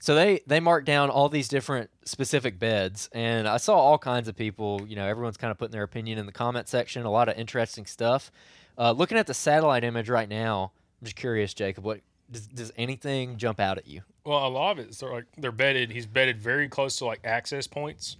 so 0.01 0.13
they 0.15 0.41
they 0.47 0.59
marked 0.59 0.85
down 0.85 1.09
all 1.09 1.29
these 1.29 1.47
different 1.47 1.89
specific 2.03 2.59
beds 2.59 3.09
and 3.13 3.47
i 3.47 3.55
saw 3.57 3.75
all 3.75 3.97
kinds 3.97 4.27
of 4.27 4.35
people 4.35 4.85
you 4.87 4.95
know 4.95 5.07
everyone's 5.07 5.37
kind 5.37 5.51
of 5.51 5.57
putting 5.57 5.71
their 5.71 5.83
opinion 5.83 6.17
in 6.17 6.25
the 6.25 6.31
comment 6.31 6.67
section 6.67 7.05
a 7.05 7.11
lot 7.11 7.29
of 7.29 7.37
interesting 7.37 7.85
stuff 7.85 8.31
uh, 8.77 8.91
looking 8.91 9.17
at 9.17 9.27
the 9.27 9.33
satellite 9.33 9.83
image 9.83 10.09
right 10.09 10.27
now 10.29 10.71
i'm 11.01 11.05
just 11.05 11.15
curious 11.15 11.53
jacob 11.53 11.83
what 11.85 12.01
does, 12.29 12.47
does 12.47 12.71
anything 12.77 13.37
jump 13.37 13.59
out 13.59 13.77
at 13.77 13.87
you 13.87 14.01
Well, 14.25 14.47
a 14.47 14.49
lot 14.49 14.79
of 14.79 14.85
it, 14.85 14.95
so 14.95 15.07
like 15.11 15.25
they're 15.37 15.51
bedded. 15.51 15.91
He's 15.91 16.05
bedded 16.05 16.39
very 16.39 16.69
close 16.69 16.97
to 16.99 17.05
like 17.05 17.19
access 17.25 17.67
points, 17.67 18.17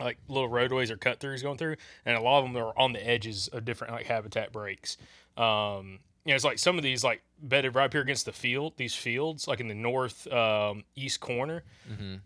like 0.00 0.18
little 0.28 0.48
roadways 0.48 0.90
or 0.90 0.96
cut 0.96 1.20
throughs 1.20 1.42
going 1.42 1.58
through, 1.58 1.76
and 2.04 2.16
a 2.16 2.20
lot 2.20 2.42
of 2.42 2.52
them 2.52 2.60
are 2.60 2.72
on 2.76 2.92
the 2.92 3.06
edges 3.06 3.48
of 3.48 3.64
different 3.64 3.92
like 3.92 4.06
habitat 4.06 4.50
breaks. 4.52 4.96
Um, 5.36 6.00
you 6.24 6.30
know, 6.30 6.34
it's 6.34 6.44
like 6.44 6.58
some 6.58 6.76
of 6.76 6.82
these 6.84 7.02
like 7.02 7.22
bedded 7.42 7.74
right 7.74 7.86
up 7.86 7.92
here 7.92 8.02
against 8.02 8.26
the 8.26 8.32
field. 8.32 8.74
These 8.76 8.94
fields, 8.94 9.48
like 9.48 9.60
in 9.60 9.68
the 9.68 9.74
north 9.74 10.26
um, 10.32 10.84
east 10.94 11.20
corner, 11.20 11.62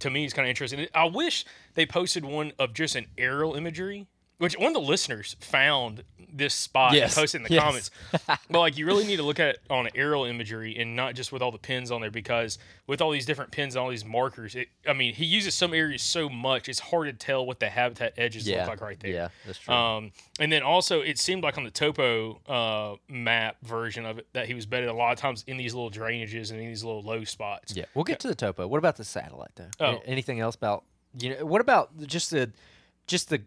to 0.00 0.10
me 0.10 0.24
is 0.24 0.32
kind 0.32 0.46
of 0.46 0.50
interesting. 0.50 0.86
I 0.94 1.04
wish 1.04 1.44
they 1.74 1.86
posted 1.86 2.24
one 2.24 2.52
of 2.58 2.74
just 2.74 2.96
an 2.96 3.06
aerial 3.16 3.54
imagery 3.54 4.06
which 4.38 4.58
one 4.58 4.68
of 4.68 4.74
the 4.74 4.80
listeners 4.80 5.36
found 5.40 6.02
this 6.36 6.52
spot 6.54 6.92
Yes. 6.94 7.12
and 7.16 7.22
posted 7.22 7.40
in 7.42 7.42
the 7.44 7.54
Yes. 7.54 7.62
comments. 7.62 7.90
but 8.50 8.58
like, 8.58 8.76
you 8.76 8.86
really 8.86 9.06
need 9.06 9.16
to 9.16 9.22
look 9.22 9.38
at 9.38 9.50
it 9.50 9.60
on 9.70 9.88
aerial 9.94 10.24
imagery 10.24 10.76
and 10.76 10.96
not 10.96 11.14
just 11.14 11.30
with 11.30 11.40
all 11.42 11.52
the 11.52 11.58
pins 11.58 11.92
on 11.92 12.00
there 12.00 12.10
because 12.10 12.58
with 12.88 13.00
all 13.00 13.12
these 13.12 13.24
different 13.24 13.52
pins 13.52 13.76
and 13.76 13.82
all 13.84 13.88
these 13.90 14.04
markers, 14.04 14.56
it, 14.56 14.66
I 14.88 14.92
mean, 14.94 15.14
he 15.14 15.24
uses 15.24 15.54
some 15.54 15.72
areas 15.72 16.02
so 16.02 16.28
much 16.28 16.68
it's 16.68 16.80
hard 16.80 17.06
to 17.06 17.12
tell 17.12 17.46
what 17.46 17.60
the 17.60 17.68
habitat 17.68 18.14
edges 18.16 18.48
Yeah. 18.48 18.62
look 18.62 18.70
like 18.70 18.80
right 18.80 18.98
there. 18.98 19.12
Yeah, 19.12 19.28
that's 19.46 19.58
true. 19.60 19.72
Um, 19.72 20.10
and 20.40 20.50
then 20.50 20.64
also, 20.64 21.00
it 21.00 21.18
seemed 21.18 21.44
like 21.44 21.56
on 21.56 21.62
the 21.62 21.70
topo 21.70 22.40
uh, 22.48 22.96
map 23.08 23.58
version 23.62 24.04
of 24.04 24.18
it 24.18 24.26
that 24.32 24.46
he 24.46 24.54
was 24.54 24.66
bedded 24.66 24.88
a 24.88 24.94
lot 24.94 25.12
of 25.12 25.18
times 25.18 25.44
in 25.46 25.56
these 25.56 25.72
little 25.74 25.90
drainages 25.90 26.50
and 26.50 26.60
in 26.60 26.66
these 26.66 26.82
little 26.82 27.02
low 27.02 27.22
spots. 27.22 27.76
Yeah, 27.76 27.84
we'll 27.94 28.02
get 28.04 28.18
to 28.20 28.28
the 28.28 28.34
topo. 28.34 28.66
What 28.66 28.78
about 28.78 28.96
the 28.96 29.04
satellite 29.04 29.52
though? 29.54 29.68
Oh. 29.78 30.02
Anything 30.04 30.40
else 30.40 30.56
about 30.56 30.82
you 31.16 31.30
know? 31.36 31.46
What 31.46 31.60
about 31.60 31.96
just 32.08 32.32
the 32.32 32.50
just 33.06 33.28
the 33.30 33.42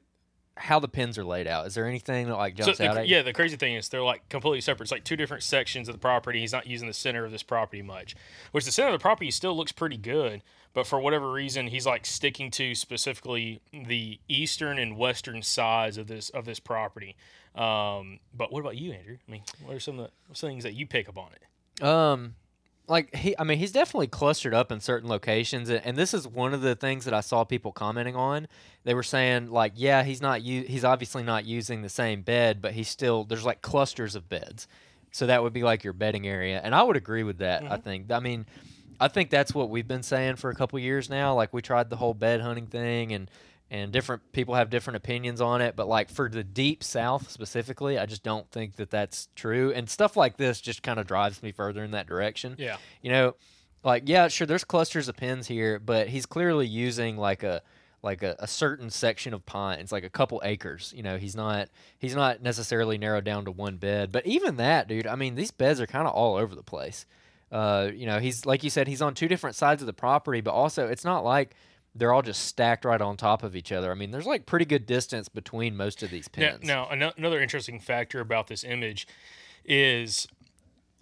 how 0.57 0.79
the 0.79 0.87
pins 0.87 1.17
are 1.17 1.23
laid 1.23 1.47
out? 1.47 1.67
Is 1.67 1.75
there 1.75 1.87
anything 1.87 2.27
that 2.27 2.35
like 2.35 2.57
So 2.57 2.65
jumps 2.65 2.77
the, 2.79 2.89
out 2.89 2.97
at 2.97 3.07
you? 3.07 3.15
yeah, 3.15 3.21
the 3.21 3.33
crazy 3.33 3.55
thing 3.57 3.75
is 3.75 3.89
they're 3.89 4.01
like 4.03 4.27
completely 4.29 4.61
separate. 4.61 4.85
It's 4.85 4.91
like 4.91 5.03
two 5.03 5.15
different 5.15 5.43
sections 5.43 5.87
of 5.87 5.93
the 5.95 5.99
property. 5.99 6.39
He's 6.39 6.51
not 6.53 6.67
using 6.67 6.87
the 6.87 6.93
center 6.93 7.25
of 7.25 7.31
this 7.31 7.43
property 7.43 7.81
much, 7.81 8.15
which 8.51 8.65
the 8.65 8.71
center 8.71 8.89
of 8.89 8.93
the 8.93 9.01
property 9.01 9.31
still 9.31 9.55
looks 9.55 9.71
pretty 9.71 9.97
good. 9.97 10.41
But 10.73 10.85
for 10.85 10.99
whatever 10.99 11.31
reason, 11.31 11.67
he's 11.67 11.85
like 11.87 12.05
sticking 12.05 12.51
to 12.51 12.75
specifically 12.75 13.61
the 13.71 14.19
eastern 14.27 14.77
and 14.77 14.95
western 14.97 15.41
sides 15.41 15.97
of 15.97 16.07
this 16.07 16.29
of 16.29 16.45
this 16.45 16.59
property. 16.59 17.15
Um, 17.55 18.19
but 18.35 18.51
what 18.51 18.59
about 18.59 18.77
you, 18.77 18.91
Andrew? 18.91 19.17
I 19.27 19.31
mean, 19.31 19.41
what 19.63 19.75
are 19.75 19.79
some 19.79 19.97
of 19.99 20.11
the 20.29 20.35
things 20.35 20.63
that 20.63 20.73
you 20.73 20.85
pick 20.85 21.09
up 21.09 21.17
on 21.17 21.29
it? 21.33 21.83
Um, 21.83 22.35
like 22.87 23.13
he, 23.15 23.35
I 23.37 23.43
mean, 23.43 23.57
he's 23.57 23.71
definitely 23.71 24.07
clustered 24.07 24.53
up 24.53 24.71
in 24.71 24.79
certain 24.79 25.09
locations, 25.09 25.69
and, 25.69 25.85
and 25.85 25.97
this 25.97 26.13
is 26.13 26.27
one 26.27 26.53
of 26.53 26.61
the 26.61 26.75
things 26.75 27.05
that 27.05 27.13
I 27.13 27.21
saw 27.21 27.43
people 27.43 27.71
commenting 27.71 28.15
on. 28.15 28.47
They 28.83 28.93
were 28.93 29.03
saying 29.03 29.51
like, 29.51 29.73
yeah, 29.75 30.03
he's 30.03 30.21
not 30.21 30.41
u- 30.41 30.63
he's 30.63 30.83
obviously 30.83 31.23
not 31.23 31.45
using 31.45 31.81
the 31.81 31.89
same 31.89 32.21
bed, 32.21 32.61
but 32.61 32.73
he's 32.73 32.87
still 32.87 33.23
there's 33.23 33.45
like 33.45 33.61
clusters 33.61 34.15
of 34.15 34.29
beds, 34.29 34.67
so 35.11 35.27
that 35.27 35.43
would 35.43 35.53
be 35.53 35.63
like 35.63 35.83
your 35.83 35.93
bedding 35.93 36.27
area, 36.27 36.61
and 36.63 36.73
I 36.73 36.83
would 36.83 36.97
agree 36.97 37.23
with 37.23 37.39
that. 37.39 37.63
I 37.63 37.65
mm-hmm. 37.65 37.81
think, 37.81 38.11
I 38.11 38.19
mean. 38.19 38.45
I 38.99 39.09
think 39.09 39.29
that's 39.29 39.53
what 39.53 39.69
we've 39.69 39.87
been 39.87 40.01
saying 40.01 40.37
for 40.37 40.49
a 40.49 40.55
couple 40.55 40.79
years 40.79 41.07
now. 41.07 41.35
Like 41.35 41.53
we 41.53 41.61
tried 41.61 41.91
the 41.91 41.97
whole 41.97 42.15
bed 42.15 42.41
hunting 42.41 42.65
thing, 42.65 43.13
and 43.13 43.29
and 43.69 43.91
different 43.91 44.31
people 44.31 44.55
have 44.55 44.69
different 44.69 44.97
opinions 44.97 45.41
on 45.41 45.61
it. 45.61 45.75
But 45.75 45.87
like 45.87 46.09
for 46.09 46.29
the 46.29 46.43
deep 46.43 46.83
south 46.83 47.29
specifically, 47.29 47.97
I 47.97 48.05
just 48.05 48.23
don't 48.23 48.49
think 48.51 48.75
that 48.77 48.89
that's 48.89 49.29
true. 49.35 49.71
And 49.73 49.89
stuff 49.89 50.15
like 50.15 50.37
this 50.37 50.61
just 50.61 50.83
kind 50.83 50.99
of 50.99 51.07
drives 51.07 51.43
me 51.43 51.51
further 51.51 51.83
in 51.83 51.91
that 51.91 52.07
direction. 52.07 52.55
Yeah. 52.57 52.77
you 53.01 53.11
know, 53.11 53.35
like 53.83 54.03
yeah, 54.05 54.27
sure, 54.27 54.47
there's 54.47 54.63
clusters 54.63 55.07
of 55.07 55.15
pins 55.15 55.47
here, 55.47 55.79
but 55.79 56.07
he's 56.07 56.25
clearly 56.25 56.67
using 56.67 57.17
like 57.17 57.43
a 57.43 57.61
like 58.03 58.23
a, 58.23 58.35
a 58.39 58.47
certain 58.47 58.89
section 58.89 59.33
of 59.33 59.45
pines, 59.45 59.91
like 59.91 60.03
a 60.03 60.09
couple 60.09 60.41
acres. 60.43 60.93
You 60.95 61.03
know, 61.03 61.17
he's 61.17 61.35
not 61.35 61.69
he's 61.97 62.15
not 62.15 62.41
necessarily 62.41 62.97
narrowed 62.97 63.23
down 63.23 63.45
to 63.45 63.51
one 63.51 63.77
bed. 63.77 64.11
But 64.11 64.25
even 64.25 64.57
that, 64.57 64.87
dude, 64.87 65.07
I 65.07 65.15
mean, 65.15 65.35
these 65.35 65.51
beds 65.51 65.81
are 65.81 65.87
kind 65.87 66.07
of 66.07 66.13
all 66.13 66.35
over 66.35 66.55
the 66.55 66.63
place. 66.63 67.05
Uh, 67.51 67.89
you 67.93 68.05
know, 68.05 68.19
he's 68.19 68.45
like 68.45 68.63
you 68.63 68.69
said, 68.69 68.87
he's 68.87 69.01
on 69.01 69.13
two 69.13 69.27
different 69.27 69.55
sides 69.55 69.81
of 69.81 69.85
the 69.85 69.93
property, 69.93 70.41
but 70.41 70.51
also 70.51 70.87
it's 70.87 71.05
not 71.05 71.23
like 71.23 71.55
they're 71.97 72.13
all 72.13 72.21
just 72.21 72.43
stacked 72.43 72.85
right 72.85 73.01
on 73.01 73.17
top 73.17 73.43
of 73.43 73.55
each 73.55 73.71
other. 73.71 73.91
I 73.91 73.95
mean, 73.95 74.11
there's 74.11 74.25
like 74.25 74.45
pretty 74.45 74.65
good 74.65 74.85
distance 74.85 75.29
between 75.29 75.75
most 75.75 76.03
of 76.03 76.09
these 76.09 76.27
pins. 76.27 76.63
now 76.63 76.87
ano- 76.89 77.13
another 77.17 77.41
interesting 77.41 77.79
factor 77.79 78.19
about 78.19 78.47
this 78.47 78.63
image 78.63 79.07
is 79.65 80.27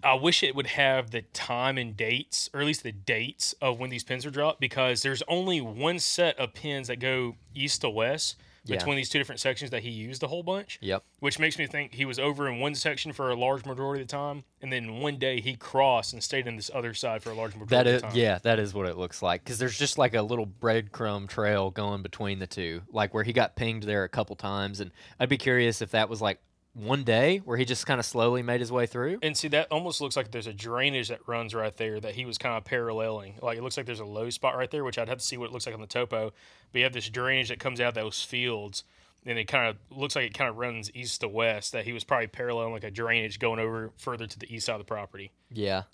I 0.02 0.14
wish 0.14 0.42
it 0.42 0.54
would 0.54 0.68
have 0.68 1.10
the 1.10 1.22
time 1.22 1.78
and 1.78 1.96
dates, 1.96 2.50
or 2.52 2.60
at 2.60 2.66
least 2.66 2.82
the 2.82 2.92
dates 2.92 3.54
of 3.60 3.80
when 3.80 3.90
these 3.90 4.04
pins 4.04 4.24
were 4.24 4.30
dropped, 4.30 4.60
because 4.60 5.02
there's 5.02 5.22
only 5.26 5.60
one 5.60 5.98
set 5.98 6.38
of 6.38 6.54
pins 6.54 6.88
that 6.88 7.00
go 7.00 7.36
east 7.54 7.80
to 7.80 7.90
west 7.90 8.36
Yeah. 8.66 8.76
between 8.78 8.96
these 8.96 9.08
two 9.08 9.18
different 9.18 9.40
sections 9.40 9.70
that 9.70 9.82
he 9.82 9.90
used 9.90 10.22
a 10.22 10.26
whole 10.28 10.42
bunch. 10.42 10.78
Yep. 10.82 11.02
Which 11.20 11.38
makes 11.38 11.58
me 11.58 11.66
think 11.66 11.94
he 11.94 12.04
was 12.04 12.18
over 12.18 12.48
in 12.48 12.58
one 12.58 12.74
section 12.74 13.12
for 13.12 13.30
a 13.30 13.36
large 13.36 13.64
majority 13.64 14.02
of 14.02 14.08
the 14.08 14.12
time, 14.12 14.44
and 14.60 14.72
then 14.72 15.00
one 15.00 15.18
day 15.18 15.40
he 15.40 15.54
crossed 15.56 16.12
and 16.12 16.22
stayed 16.22 16.46
in 16.46 16.56
this 16.56 16.70
other 16.74 16.92
side 16.94 17.22
for 17.22 17.30
a 17.30 17.34
large 17.34 17.52
majority 17.54 17.74
That 17.74 17.86
of 17.86 17.92
the 18.02 18.08
time. 18.08 18.16
yeah, 18.16 18.38
that 18.42 18.58
is 18.58 18.74
what 18.74 18.86
it 18.86 18.96
looks 18.96 19.22
like. 19.22 19.44
Because 19.44 19.58
there's 19.58 19.78
just 19.78 19.98
like 19.98 20.14
a 20.14 20.22
little 20.22 20.46
breadcrumb 20.46 21.28
trail 21.28 21.70
going 21.70 22.02
between 22.02 22.38
the 22.38 22.46
two, 22.46 22.82
like 22.90 23.14
where 23.14 23.24
he 23.24 23.32
got 23.32 23.56
pinged 23.56 23.84
there 23.84 24.04
a 24.04 24.08
couple 24.08 24.36
times. 24.36 24.80
And 24.80 24.90
I'd 25.20 25.28
be 25.28 25.38
curious 25.38 25.80
if 25.82 25.92
that 25.92 26.08
was 26.08 26.20
like 26.20 26.40
one 26.76 27.04
day 27.04 27.38
where 27.38 27.56
he 27.56 27.64
just 27.64 27.86
kind 27.86 27.98
of 27.98 28.04
slowly 28.04 28.42
made 28.42 28.60
his 28.60 28.70
way 28.70 28.86
through. 28.86 29.18
And 29.22 29.34
see, 29.36 29.48
that 29.48 29.68
almost 29.70 30.00
looks 30.00 30.14
like 30.14 30.30
there's 30.30 30.46
a 30.46 30.52
drainage 30.52 31.08
that 31.08 31.26
runs 31.26 31.54
right 31.54 31.74
there 31.74 31.98
that 32.00 32.14
he 32.14 32.26
was 32.26 32.36
kind 32.36 32.54
of 32.56 32.64
paralleling. 32.64 33.34
Like 33.40 33.56
it 33.56 33.62
looks 33.62 33.76
like 33.78 33.86
there's 33.86 34.00
a 34.00 34.04
low 34.04 34.28
spot 34.28 34.56
right 34.56 34.70
there, 34.70 34.84
which 34.84 34.98
I'd 34.98 35.08
have 35.08 35.18
to 35.18 35.24
see 35.24 35.38
what 35.38 35.46
it 35.46 35.52
looks 35.52 35.64
like 35.64 35.74
on 35.74 35.80
the 35.80 35.86
topo. 35.86 36.32
But 36.72 36.78
you 36.78 36.84
have 36.84 36.92
this 36.92 37.08
drainage 37.08 37.48
that 37.48 37.58
comes 37.58 37.80
out 37.80 37.94
those 37.94 38.22
fields, 38.22 38.84
and 39.24 39.38
it 39.38 39.46
kind 39.46 39.68
of 39.68 39.76
looks 39.96 40.14
like 40.14 40.26
it 40.26 40.34
kind 40.34 40.50
of 40.50 40.58
runs 40.58 40.90
east 40.94 41.22
to 41.22 41.28
west. 41.28 41.72
That 41.72 41.86
he 41.86 41.94
was 41.94 42.04
probably 42.04 42.26
paralleling 42.26 42.72
like 42.72 42.84
a 42.84 42.90
drainage 42.90 43.38
going 43.38 43.58
over 43.58 43.90
further 43.96 44.26
to 44.26 44.38
the 44.38 44.54
east 44.54 44.66
side 44.66 44.74
of 44.74 44.80
the 44.80 44.84
property. 44.84 45.32
Yeah. 45.50 45.84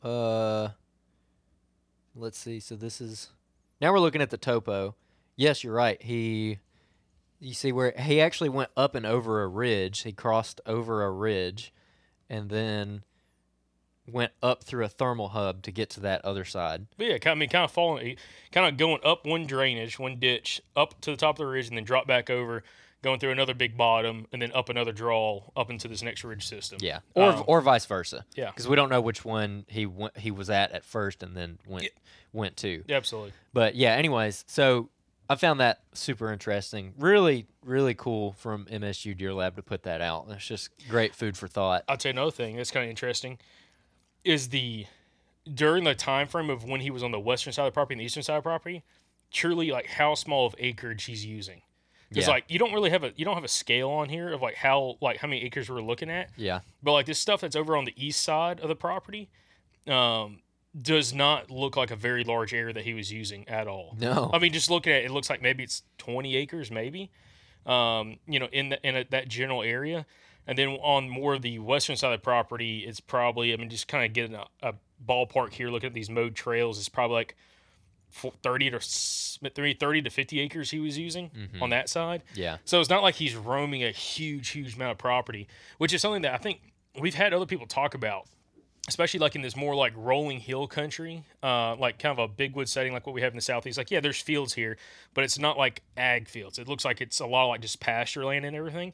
Uh, 0.00 0.68
let's 2.14 2.38
see. 2.38 2.60
So 2.60 2.76
this 2.76 3.00
is 3.00 3.30
now 3.80 3.92
we're 3.92 3.98
looking 3.98 4.22
at 4.22 4.30
the 4.30 4.38
topo. 4.38 4.94
Yes, 5.34 5.64
you're 5.64 5.74
right. 5.74 6.00
He, 6.00 6.58
you 7.40 7.54
see 7.54 7.72
where 7.72 7.92
he 7.98 8.20
actually 8.20 8.50
went 8.50 8.70
up 8.76 8.94
and 8.94 9.04
over 9.06 9.42
a 9.42 9.48
ridge. 9.48 10.02
He 10.02 10.12
crossed 10.12 10.60
over 10.66 11.02
a 11.04 11.10
ridge, 11.10 11.72
and 12.28 12.50
then 12.50 13.02
went 14.10 14.32
up 14.42 14.64
through 14.64 14.84
a 14.84 14.88
thermal 14.88 15.28
hub 15.28 15.62
to 15.62 15.70
get 15.70 15.88
to 15.90 16.00
that 16.00 16.24
other 16.24 16.44
side. 16.44 16.86
But 16.96 17.06
yeah, 17.06 17.18
kind 17.18 17.32
of, 17.32 17.36
I 17.36 17.40
mean, 17.40 17.48
kind 17.48 17.64
of 17.64 17.70
falling, 17.70 18.16
kind 18.50 18.66
of 18.66 18.76
going 18.76 19.00
up 19.04 19.24
one 19.24 19.46
drainage, 19.46 19.98
one 19.98 20.18
ditch, 20.18 20.60
up 20.74 21.00
to 21.02 21.10
the 21.12 21.16
top 21.16 21.34
of 21.36 21.38
the 21.38 21.46
ridge, 21.46 21.68
and 21.68 21.76
then 21.76 21.84
drop 21.84 22.06
back 22.08 22.28
over, 22.28 22.64
going 23.02 23.20
through 23.20 23.30
another 23.30 23.54
big 23.54 23.76
bottom, 23.76 24.26
and 24.32 24.42
then 24.42 24.50
up 24.52 24.68
another 24.68 24.90
draw 24.92 25.42
up 25.56 25.70
into 25.70 25.86
this 25.86 26.02
next 26.02 26.24
ridge 26.24 26.46
system. 26.46 26.78
Yeah, 26.80 27.00
or 27.14 27.32
Um, 27.32 27.44
or 27.46 27.60
vice 27.60 27.86
versa. 27.86 28.24
yeah. 28.34 28.50
because 28.50 28.66
we 28.68 28.74
don't 28.76 28.90
know 28.90 29.00
which 29.00 29.24
one 29.24 29.64
he 29.68 29.86
went, 29.86 30.18
he 30.18 30.30
was 30.32 30.50
at 30.50 30.72
at 30.72 30.84
first 30.84 31.22
and 31.22 31.36
then 31.36 31.58
went 31.66 31.88
went 32.32 32.56
to. 32.58 32.82
Yeah, 32.88 32.96
absolutely. 32.96 33.32
But 33.52 33.76
yeah, 33.76 33.92
anyways, 33.94 34.44
so 34.48 34.90
I 35.30 35.36
found 35.36 35.60
that 35.60 35.78
super 35.94 36.32
interesting. 36.32 36.92
Really, 36.98 37.46
really 37.64 37.94
cool 37.94 38.32
from 38.32 38.66
MSU 38.66 39.16
Deer 39.16 39.32
Lab 39.32 39.54
to 39.54 39.62
put 39.62 39.84
that 39.84 40.00
out. 40.00 40.26
It's 40.30 40.44
just 40.44 40.70
great 40.88 41.14
food 41.14 41.36
for 41.38 41.46
thought. 41.46 41.84
I'll 41.88 41.96
tell 41.96 42.10
you 42.10 42.14
another 42.18 42.32
thing 42.32 42.56
that's 42.56 42.72
kind 42.72 42.82
of 42.84 42.90
interesting 42.90 43.38
is 44.24 44.48
the 44.48 44.86
during 45.54 45.84
the 45.84 45.94
time 45.94 46.26
frame 46.26 46.50
of 46.50 46.64
when 46.64 46.80
he 46.80 46.90
was 46.90 47.04
on 47.04 47.12
the 47.12 47.20
western 47.20 47.52
side 47.52 47.66
of 47.66 47.72
the 47.72 47.74
property 47.74 47.94
and 47.94 48.00
the 48.00 48.04
eastern 48.06 48.24
side 48.24 48.38
of 48.38 48.42
the 48.42 48.48
property, 48.48 48.82
truly 49.30 49.70
like 49.70 49.86
how 49.86 50.14
small 50.16 50.46
of 50.48 50.54
acreage 50.58 51.04
he's 51.04 51.24
using. 51.24 51.62
Because 52.08 52.26
Yeah. 52.26 52.32
like 52.32 52.44
you 52.48 52.58
don't 52.58 52.72
really 52.72 52.90
have 52.90 53.04
a 53.04 53.12
you 53.14 53.24
don't 53.24 53.36
have 53.36 53.44
a 53.44 53.48
scale 53.48 53.88
on 53.90 54.08
here 54.08 54.32
of 54.32 54.42
like 54.42 54.56
how 54.56 54.96
like 55.00 55.18
how 55.18 55.28
many 55.28 55.44
acres 55.44 55.70
we're 55.70 55.80
looking 55.80 56.10
at. 56.10 56.30
Yeah. 56.36 56.60
But 56.82 56.92
like 56.92 57.06
this 57.06 57.20
stuff 57.20 57.40
that's 57.40 57.54
over 57.54 57.76
on 57.76 57.84
the 57.84 57.94
east 57.96 58.20
side 58.22 58.58
of 58.58 58.68
the 58.68 58.74
property, 58.74 59.30
um, 59.86 60.40
does 60.80 61.12
not 61.12 61.50
look 61.50 61.76
like 61.76 61.90
a 61.90 61.96
very 61.96 62.22
large 62.24 62.54
area 62.54 62.72
that 62.74 62.84
he 62.84 62.94
was 62.94 63.10
using 63.12 63.48
at 63.48 63.66
all. 63.66 63.96
No. 63.98 64.30
I 64.32 64.38
mean 64.38 64.52
just 64.52 64.70
looking 64.70 64.92
at 64.92 65.02
it, 65.02 65.06
it 65.06 65.10
looks 65.10 65.28
like 65.30 65.42
maybe 65.42 65.62
it's 65.64 65.82
twenty 65.98 66.36
acres, 66.36 66.70
maybe. 66.70 67.10
Um, 67.66 68.18
you 68.26 68.38
know, 68.38 68.48
in 68.52 68.68
the 68.70 68.86
in 68.86 68.96
a, 68.96 69.04
that 69.10 69.28
general 69.28 69.62
area. 69.62 70.06
And 70.46 70.56
then 70.56 70.68
on 70.82 71.08
more 71.08 71.34
of 71.34 71.42
the 71.42 71.58
western 71.58 71.96
side 71.96 72.12
of 72.14 72.20
the 72.20 72.24
property, 72.24 72.80
it's 72.80 72.98
probably, 72.98 73.52
I 73.52 73.56
mean, 73.56 73.68
just 73.68 73.86
kind 73.86 74.04
of 74.06 74.12
getting 74.12 74.34
a, 74.34 74.46
a 74.62 74.74
ballpark 75.06 75.52
here, 75.52 75.68
looking 75.70 75.88
at 75.88 75.94
these 75.94 76.08
mowed 76.10 76.34
trails, 76.34 76.78
it's 76.78 76.88
probably 76.88 77.14
like 77.16 77.36
30 78.12 78.70
to 78.70 78.76
s- 78.76 79.38
30 79.42 79.74
30 79.74 80.02
to 80.02 80.10
50 80.10 80.40
acres 80.40 80.70
he 80.70 80.80
was 80.80 80.98
using 80.98 81.30
Mhm. 81.30 81.62
on 81.62 81.70
that 81.70 81.88
side. 81.88 82.22
Yeah. 82.34 82.56
So 82.64 82.80
it's 82.80 82.90
not 82.90 83.02
like 83.02 83.16
he's 83.16 83.36
roaming 83.36 83.84
a 83.84 83.90
huge, 83.92 84.48
huge 84.48 84.74
amount 84.76 84.92
of 84.92 84.98
property, 84.98 85.46
which 85.78 85.92
is 85.92 86.00
something 86.02 86.22
that 86.22 86.34
I 86.34 86.38
think 86.38 86.60
we've 86.98 87.14
had 87.14 87.32
other 87.32 87.46
people 87.46 87.66
talk 87.66 87.94
about, 87.94 88.26
especially 88.88 89.20
like 89.20 89.34
in 89.36 89.42
this 89.42 89.56
more 89.56 89.74
like 89.74 89.92
rolling 89.96 90.40
hill 90.40 90.66
country, 90.66 91.24
uh, 91.42 91.76
like 91.76 91.98
kind 91.98 92.18
of 92.18 92.18
a 92.18 92.28
big 92.28 92.54
wood 92.56 92.68
setting 92.68 92.92
like 92.92 93.06
what 93.06 93.14
we 93.14 93.20
have 93.22 93.32
in 93.32 93.36
the 93.36 93.42
southeast. 93.42 93.78
Like, 93.78 93.90
yeah, 93.90 94.00
there's 94.00 94.20
fields 94.20 94.54
here, 94.54 94.76
but 95.14 95.24
it's 95.24 95.38
not 95.38 95.56
like 95.58 95.82
ag 95.96 96.28
fields. 96.28 96.58
It 96.58 96.66
looks 96.68 96.84
like 96.84 97.00
it's 97.00 97.20
a 97.20 97.26
lot 97.26 97.44
of 97.44 97.48
like 97.50 97.60
just 97.60 97.80
pasture 97.80 98.24
land 98.24 98.44
and 98.44 98.56
everything. 98.56 98.92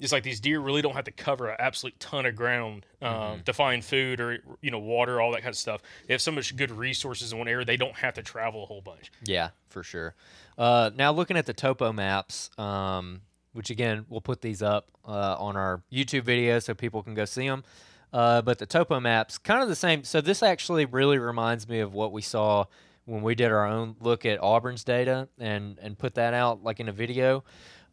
It's 0.00 0.12
like 0.12 0.22
these 0.22 0.38
deer 0.38 0.60
really 0.60 0.80
don't 0.80 0.94
have 0.94 1.06
to 1.06 1.10
cover 1.10 1.48
an 1.48 1.56
absolute 1.58 1.98
ton 1.98 2.24
of 2.24 2.36
ground 2.36 2.86
um, 3.02 3.10
Mhm. 3.40 3.44
to 3.46 3.52
find 3.52 3.84
food 3.84 4.20
or 4.20 4.38
you 4.60 4.70
know 4.70 4.78
water, 4.78 5.20
all 5.20 5.32
that 5.32 5.38
kind 5.42 5.52
of 5.52 5.56
stuff. 5.56 5.82
They 6.06 6.14
have 6.14 6.20
so 6.22 6.30
much 6.30 6.54
good 6.54 6.70
resources 6.70 7.32
in 7.32 7.38
one 7.38 7.48
area; 7.48 7.64
they 7.64 7.76
don't 7.76 7.96
have 7.96 8.14
to 8.14 8.22
travel 8.22 8.62
a 8.62 8.66
whole 8.66 8.80
bunch. 8.80 9.10
Yeah, 9.24 9.50
for 9.68 9.82
sure. 9.82 10.14
Uh, 10.56 10.90
now 10.94 11.10
looking 11.12 11.36
at 11.36 11.46
the 11.46 11.52
topo 11.52 11.92
maps, 11.92 12.50
um, 12.58 13.22
which 13.54 13.70
again 13.70 14.06
we'll 14.08 14.20
put 14.20 14.40
these 14.40 14.62
up 14.62 14.86
uh, 15.04 15.34
on 15.36 15.56
our 15.56 15.82
YouTube 15.92 16.22
video 16.22 16.60
so 16.60 16.74
people 16.74 17.02
can 17.02 17.14
go 17.14 17.24
see 17.24 17.48
them. 17.48 17.64
Uh, 18.12 18.42
but 18.42 18.58
the 18.58 18.66
topo 18.66 19.00
maps, 19.00 19.38
kind 19.38 19.62
of 19.62 19.68
the 19.68 19.76
same. 19.76 20.04
So 20.04 20.20
this 20.20 20.42
actually 20.42 20.86
really 20.86 21.18
reminds 21.18 21.68
me 21.68 21.80
of 21.80 21.92
what 21.92 22.12
we 22.12 22.22
saw 22.22 22.64
when 23.04 23.22
we 23.22 23.34
did 23.34 23.50
our 23.50 23.66
own 23.66 23.96
look 24.00 24.24
at 24.26 24.42
Auburn's 24.42 24.84
data 24.84 25.28
and 25.38 25.78
and 25.80 25.98
put 25.98 26.14
that 26.14 26.34
out 26.34 26.62
like 26.62 26.80
in 26.80 26.88
a 26.88 26.92
video. 26.92 27.44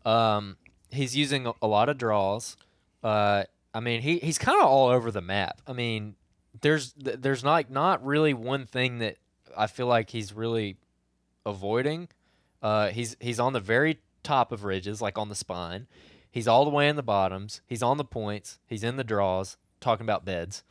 Um, 0.06 0.58
he's 0.89 1.15
using 1.15 1.51
a, 1.62 1.67
lot 1.67 1.89
of 1.89 1.97
draws. 1.97 2.58
Uh, 3.04 3.43
I 3.73 3.80
mean, 3.80 4.01
he, 4.01 4.19
he's 4.19 4.38
kind 4.38 4.60
of 4.62 4.67
all 4.67 4.89
over 4.89 5.12
the 5.12 5.21
map. 5.21 5.62
I 5.67 5.73
mean, 5.73 6.15
there's 6.62 6.93
th- 6.93 7.17
there's 7.19 7.43
like 7.43 7.69
not 7.69 8.06
really 8.06 8.34
one 8.34 8.65
thing 8.65 8.99
that 8.99 9.17
I 9.58 9.67
feel 9.67 9.88
like 9.88 10.12
he's 10.12 10.34
really 10.34 10.78
avoiding. 11.45 12.08
Uh, 12.62 12.89
he's 12.89 13.15
he's 13.19 13.39
on 13.39 13.54
the 13.54 13.60
very 13.60 13.99
top 14.23 14.51
of 14.51 14.63
ridges, 14.63 15.01
like 15.01 15.17
on 15.17 15.30
the 15.30 15.36
spine. 15.36 15.88
He's 16.32 16.47
all 16.47 16.65
the 16.65 16.71
way 16.71 16.89
in 16.89 16.95
the 16.95 17.04
bottoms. 17.04 17.62
He's 17.65 17.84
on 17.84 17.97
the 17.97 18.04
points. 18.04 18.60
He's 18.65 18.84
in 18.84 18.97
the 18.97 19.04
draws. 19.04 19.58
Talking 19.85 20.03
about 20.03 20.25
beds, 20.25 20.63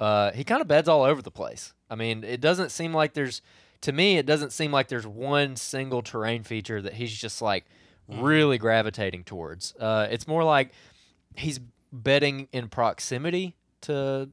uh, 0.00 0.32
he 0.32 0.42
kind 0.42 0.60
of 0.60 0.66
beds 0.66 0.88
all 0.88 1.04
over 1.04 1.22
the 1.22 1.30
place. 1.30 1.72
I 1.88 1.94
mean, 1.94 2.24
it 2.24 2.40
doesn't 2.40 2.70
seem 2.70 2.92
like 2.92 3.12
there's, 3.14 3.40
to 3.82 3.92
me, 3.92 4.18
it 4.18 4.26
doesn't 4.26 4.50
seem 4.52 4.72
like 4.72 4.88
there's 4.88 5.06
one 5.06 5.54
single 5.54 6.02
terrain 6.02 6.42
feature 6.42 6.82
that 6.82 6.94
he's 6.94 7.16
just 7.16 7.40
like 7.40 7.64
really 8.08 8.58
gravitating 8.58 9.22
towards. 9.22 9.72
Uh, 9.78 10.08
it's 10.10 10.26
more 10.26 10.42
like 10.42 10.72
he's 11.36 11.60
bedding 11.92 12.48
in 12.52 12.68
proximity 12.68 13.54
to 13.82 14.30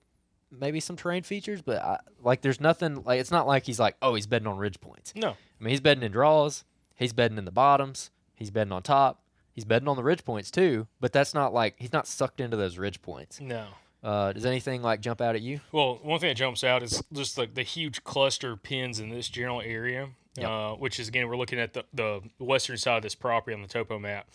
maybe 0.50 0.80
some 0.80 0.96
terrain 0.96 1.22
features, 1.22 1.62
but 1.62 1.80
I, 1.84 2.00
like 2.24 2.42
there's 2.42 2.60
nothing 2.60 3.04
like 3.04 3.20
it's 3.20 3.30
not 3.32 3.46
like 3.46 3.68
he's 3.68 3.80
like 3.80 3.98
oh 4.02 4.16
he's 4.16 4.26
bedding 4.26 4.48
on 4.48 4.58
ridge 4.58 4.82
points. 4.82 5.14
No, 5.16 5.30
I 5.30 5.36
mean 5.64 5.70
he's 5.70 5.80
bedding 5.80 6.04
in 6.04 6.12
draws, 6.12 6.64
he's 6.96 7.14
bedding 7.14 7.38
in 7.38 7.46
the 7.46 7.52
bottoms, 7.52 8.10
he's 8.36 8.50
bedding 8.50 8.72
on 8.72 8.82
top, 8.82 9.22
he's 9.52 9.66
bedding 9.66 9.88
on 9.88 9.96
the 9.96 10.04
ridge 10.04 10.26
points 10.26 10.50
too. 10.50 10.88
But 11.00 11.14
that's 11.14 11.36
not 11.36 11.54
like 11.54 11.76
he's 11.78 11.94
not 11.94 12.08
sucked 12.08 12.42
into 12.42 12.58
those 12.58 12.80
ridge 12.80 13.00
points. 13.04 13.40
no. 13.40 13.66
Uh, 14.04 14.34
does 14.34 14.46
anything 14.46 14.82
like 14.82 15.00
jump 15.00 15.22
out 15.22 15.36
at 15.36 15.42
you? 15.42 15.62
Well, 15.72 16.00
one 16.04 16.20
thing 16.20 16.30
that 16.30 16.36
jumps 16.36 16.64
out 16.64 16.84
is 16.84 17.02
just 17.14 17.38
like 17.38 17.54
the 17.54 17.64
huge 17.64 18.04
cluster 18.04 18.52
of 18.52 18.64
pins 18.64 19.00
in 19.00 19.10
this 19.10 19.30
general 19.30 19.62
area, 19.62 20.10
Yep. 20.36 20.50
uh, 20.50 20.74
which 20.74 21.00
is 21.00 21.08
again 21.08 21.28
we're 21.30 21.38
looking 21.38 21.60
at 21.60 21.74
the, 21.74 21.86
the 21.94 22.22
western 22.40 22.78
side 22.78 22.98
of 22.98 23.04
this 23.04 23.16
property 23.16 23.56
on 23.56 23.62
the 23.62 23.68
topo 23.68 23.98
map. 24.00 24.28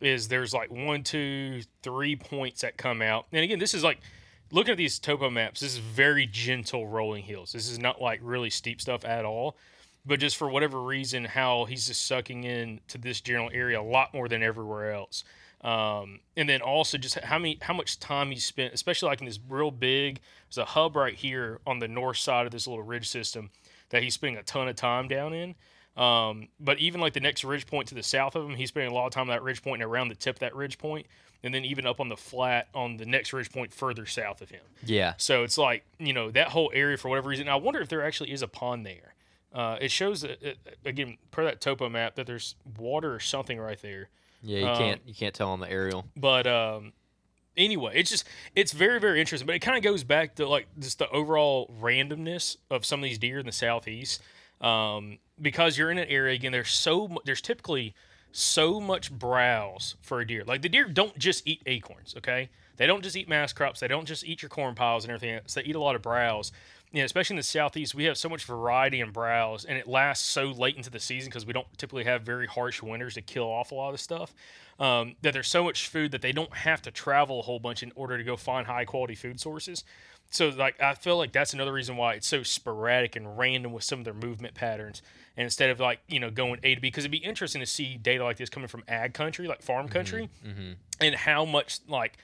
Is 0.00 0.28
there's 0.28 0.52
like 0.52 0.70
one, 0.70 1.02
two, 1.02 1.62
three 1.82 2.16
points 2.16 2.60
that 2.60 2.76
come 2.76 3.00
out, 3.00 3.26
and 3.32 3.42
again, 3.42 3.58
this 3.58 3.72
is 3.72 3.82
like 3.82 3.98
looking 4.50 4.72
at 4.72 4.76
these 4.76 4.98
topo 4.98 5.30
maps. 5.30 5.60
This 5.60 5.72
is 5.72 5.78
very 5.78 6.26
gentle 6.26 6.86
rolling 6.86 7.24
hills. 7.24 7.52
This 7.52 7.70
is 7.70 7.78
not 7.78 8.02
like 8.02 8.20
really 8.22 8.50
steep 8.50 8.80
stuff 8.82 9.04
at 9.06 9.24
all. 9.24 9.56
But 10.04 10.20
just 10.20 10.36
for 10.36 10.48
whatever 10.48 10.80
reason, 10.82 11.24
how 11.24 11.64
he's 11.64 11.88
just 11.88 12.06
sucking 12.06 12.44
in 12.44 12.80
to 12.88 12.98
this 12.98 13.20
general 13.20 13.50
area 13.52 13.80
a 13.80 13.82
lot 13.82 14.14
more 14.14 14.28
than 14.28 14.40
everywhere 14.42 14.92
else. 14.92 15.24
Um, 15.62 16.20
and 16.36 16.48
then 16.48 16.60
also 16.60 16.98
just 16.98 17.18
how 17.18 17.38
many 17.38 17.58
how 17.62 17.74
much 17.74 17.98
time 17.98 18.30
he 18.30 18.38
spent, 18.38 18.74
especially 18.74 19.08
like 19.08 19.20
in 19.20 19.26
this 19.26 19.40
real 19.48 19.70
big. 19.70 20.20
There's 20.48 20.58
a 20.58 20.64
hub 20.64 20.96
right 20.96 21.14
here 21.14 21.60
on 21.66 21.78
the 21.78 21.88
north 21.88 22.18
side 22.18 22.46
of 22.46 22.52
this 22.52 22.66
little 22.66 22.84
ridge 22.84 23.08
system 23.08 23.50
that 23.90 24.02
he's 24.02 24.14
spending 24.14 24.38
a 24.38 24.42
ton 24.42 24.68
of 24.68 24.76
time 24.76 25.08
down 25.08 25.32
in. 25.32 25.54
Um, 25.96 26.48
but 26.60 26.78
even 26.78 27.00
like 27.00 27.14
the 27.14 27.20
next 27.20 27.42
ridge 27.42 27.66
point 27.66 27.88
to 27.88 27.94
the 27.94 28.02
south 28.02 28.36
of 28.36 28.44
him, 28.44 28.54
he's 28.56 28.68
spending 28.68 28.92
a 28.92 28.94
lot 28.94 29.06
of 29.06 29.12
time 29.12 29.22
on 29.22 29.28
that 29.28 29.42
ridge 29.42 29.62
point 29.62 29.82
and 29.82 29.90
around 29.90 30.08
the 30.08 30.14
tip 30.14 30.36
of 30.36 30.40
that 30.40 30.54
ridge 30.54 30.76
point, 30.76 31.06
and 31.42 31.54
then 31.54 31.64
even 31.64 31.86
up 31.86 32.00
on 32.00 32.10
the 32.10 32.16
flat 32.16 32.68
on 32.74 32.98
the 32.98 33.06
next 33.06 33.32
ridge 33.32 33.50
point 33.50 33.72
further 33.72 34.04
south 34.04 34.42
of 34.42 34.50
him. 34.50 34.60
Yeah. 34.84 35.14
So 35.16 35.42
it's 35.42 35.56
like 35.56 35.84
you 35.98 36.12
know 36.12 36.30
that 36.32 36.48
whole 36.48 36.70
area 36.74 36.98
for 36.98 37.08
whatever 37.08 37.30
reason. 37.30 37.48
I 37.48 37.56
wonder 37.56 37.80
if 37.80 37.88
there 37.88 38.04
actually 38.04 38.30
is 38.32 38.42
a 38.42 38.48
pond 38.48 38.84
there. 38.84 39.14
Uh, 39.54 39.78
it 39.80 39.90
shows 39.90 40.20
that, 40.20 40.44
uh, 40.44 40.70
again 40.84 41.16
per 41.30 41.44
that 41.44 41.62
topo 41.62 41.88
map 41.88 42.14
that 42.16 42.26
there's 42.26 42.56
water 42.78 43.14
or 43.14 43.20
something 43.20 43.58
right 43.58 43.80
there. 43.80 44.10
Yeah, 44.42 44.58
you 44.60 44.66
Um, 44.66 44.78
can't 44.78 45.00
you 45.06 45.14
can't 45.14 45.34
tell 45.34 45.50
on 45.50 45.60
the 45.60 45.70
aerial. 45.70 46.06
But 46.16 46.46
um, 46.46 46.92
anyway, 47.56 47.92
it's 47.96 48.10
just 48.10 48.24
it's 48.54 48.72
very 48.72 49.00
very 49.00 49.20
interesting. 49.20 49.46
But 49.46 49.56
it 49.56 49.60
kind 49.60 49.76
of 49.76 49.82
goes 49.82 50.04
back 50.04 50.34
to 50.36 50.48
like 50.48 50.66
just 50.78 50.98
the 50.98 51.08
overall 51.10 51.72
randomness 51.80 52.56
of 52.70 52.84
some 52.84 53.00
of 53.00 53.04
these 53.04 53.18
deer 53.18 53.38
in 53.38 53.46
the 53.46 53.52
southeast. 53.52 54.22
Um, 54.60 55.18
because 55.40 55.76
you're 55.76 55.90
in 55.90 55.98
an 55.98 56.08
area 56.08 56.34
again, 56.34 56.52
there's 56.52 56.70
so 56.70 57.18
there's 57.24 57.40
typically 57.42 57.94
so 58.32 58.80
much 58.80 59.10
browse 59.10 59.96
for 60.02 60.20
a 60.20 60.26
deer. 60.26 60.44
Like 60.46 60.62
the 60.62 60.68
deer 60.68 60.84
don't 60.88 61.16
just 61.18 61.46
eat 61.46 61.62
acorns, 61.66 62.14
okay? 62.18 62.48
They 62.76 62.86
don't 62.86 63.02
just 63.02 63.16
eat 63.16 63.28
mass 63.28 63.52
crops. 63.54 63.80
They 63.80 63.88
don't 63.88 64.06
just 64.06 64.24
eat 64.24 64.42
your 64.42 64.50
corn 64.50 64.74
piles 64.74 65.04
and 65.04 65.10
everything. 65.10 65.36
else. 65.36 65.54
They 65.54 65.62
eat 65.62 65.76
a 65.76 65.80
lot 65.80 65.94
of 65.96 66.02
browse. 66.02 66.52
You 66.92 67.00
know, 67.00 67.04
especially 67.04 67.34
in 67.34 67.38
the 67.38 67.42
southeast, 67.42 67.94
we 67.94 68.04
have 68.04 68.16
so 68.16 68.28
much 68.28 68.44
variety 68.44 69.00
in 69.00 69.10
browse, 69.10 69.64
and 69.64 69.76
it 69.76 69.86
lasts 69.86 70.26
so 70.26 70.46
late 70.46 70.76
into 70.76 70.88
the 70.88 71.00
season 71.00 71.28
because 71.28 71.44
we 71.44 71.52
don't 71.52 71.66
typically 71.76 72.04
have 72.04 72.22
very 72.22 72.46
harsh 72.46 72.80
winters 72.80 73.14
to 73.14 73.22
kill 73.22 73.44
off 73.44 73.72
a 73.72 73.74
lot 73.74 73.92
of 73.92 74.00
stuff. 74.00 74.32
Um, 74.78 75.16
that 75.22 75.32
there's 75.32 75.48
so 75.48 75.64
much 75.64 75.88
food 75.88 76.12
that 76.12 76.22
they 76.22 76.32
don't 76.32 76.54
have 76.54 76.82
to 76.82 76.90
travel 76.90 77.40
a 77.40 77.42
whole 77.42 77.58
bunch 77.58 77.82
in 77.82 77.92
order 77.96 78.16
to 78.16 78.24
go 78.24 78.36
find 78.36 78.66
high 78.66 78.84
quality 78.84 79.14
food 79.14 79.40
sources. 79.40 79.84
So, 80.30 80.48
like, 80.48 80.80
I 80.82 80.94
feel 80.94 81.16
like 81.16 81.32
that's 81.32 81.54
another 81.54 81.72
reason 81.72 81.96
why 81.96 82.14
it's 82.14 82.26
so 82.26 82.42
sporadic 82.42 83.16
and 83.16 83.38
random 83.38 83.72
with 83.72 83.84
some 83.84 84.00
of 84.00 84.04
their 84.04 84.14
movement 84.14 84.54
patterns. 84.54 85.02
And 85.36 85.44
instead 85.44 85.70
of 85.70 85.80
like 85.80 86.00
you 86.08 86.18
know 86.20 86.30
going 86.30 86.60
A 86.62 86.74
to 86.74 86.80
B, 86.80 86.88
because 86.88 87.04
it'd 87.04 87.10
be 87.10 87.18
interesting 87.18 87.60
to 87.60 87.66
see 87.66 87.96
data 87.96 88.24
like 88.24 88.36
this 88.36 88.48
coming 88.48 88.68
from 88.68 88.84
ag 88.88 89.12
country, 89.12 89.46
like 89.48 89.62
farm 89.62 89.88
country, 89.88 90.28
and 91.00 91.14
how 91.14 91.44
much 91.44 91.80
like 91.88 92.18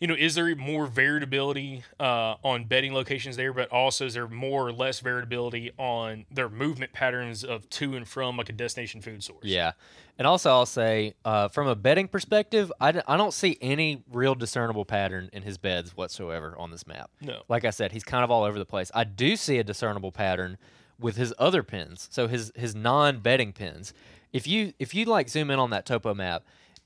you 0.00 0.06
know, 0.06 0.14
is 0.14 0.34
there 0.34 0.54
more 0.54 0.86
variability 0.86 1.82
uh, 1.98 2.36
on 2.44 2.64
bedding 2.64 2.94
locations 2.94 3.36
there, 3.36 3.52
but 3.52 3.70
also 3.70 4.06
is 4.06 4.14
there 4.14 4.28
more 4.28 4.66
or 4.66 4.72
less 4.72 5.00
variability 5.00 5.72
on 5.76 6.24
their 6.30 6.48
movement 6.48 6.92
patterns 6.92 7.42
of 7.42 7.68
to 7.70 7.96
and 7.96 8.06
from 8.06 8.36
like 8.36 8.48
a 8.48 8.52
destination 8.52 9.00
food 9.00 9.22
source? 9.24 9.44
Yeah. 9.44 9.72
And 10.16 10.26
also, 10.26 10.50
I'll 10.50 10.66
say, 10.66 11.14
uh, 11.24 11.48
from 11.48 11.68
a 11.68 11.76
bedding 11.76 12.08
perspective, 12.08 12.72
I, 12.80 12.92
d- 12.92 13.00
I 13.06 13.16
don't 13.16 13.34
see 13.34 13.56
any 13.60 14.02
real 14.10 14.34
discernible 14.34 14.84
pattern 14.84 15.30
in 15.32 15.42
his 15.42 15.58
beds 15.58 15.96
whatsoever 15.96 16.54
on 16.58 16.70
this 16.70 16.86
map. 16.86 17.10
No. 17.20 17.42
Like 17.48 17.64
I 17.64 17.70
said, 17.70 17.92
he's 17.92 18.04
kind 18.04 18.24
of 18.24 18.30
all 18.30 18.44
over 18.44 18.58
the 18.58 18.66
place. 18.66 18.90
I 18.94 19.04
do 19.04 19.36
see 19.36 19.58
a 19.58 19.64
discernible 19.64 20.12
pattern 20.12 20.58
with 21.00 21.16
his 21.16 21.32
other 21.38 21.62
pins, 21.62 22.08
so 22.10 22.26
his 22.26 22.50
his 22.56 22.74
non-bedding 22.74 23.52
pins. 23.52 23.92
If 24.32 24.48
you 24.48 24.72
if 24.80 24.94
you 24.94 25.04
like 25.04 25.28
zoom 25.28 25.50
in 25.50 25.60
on 25.60 25.70
that 25.70 25.86
topo 25.86 26.12
map, 26.14 26.44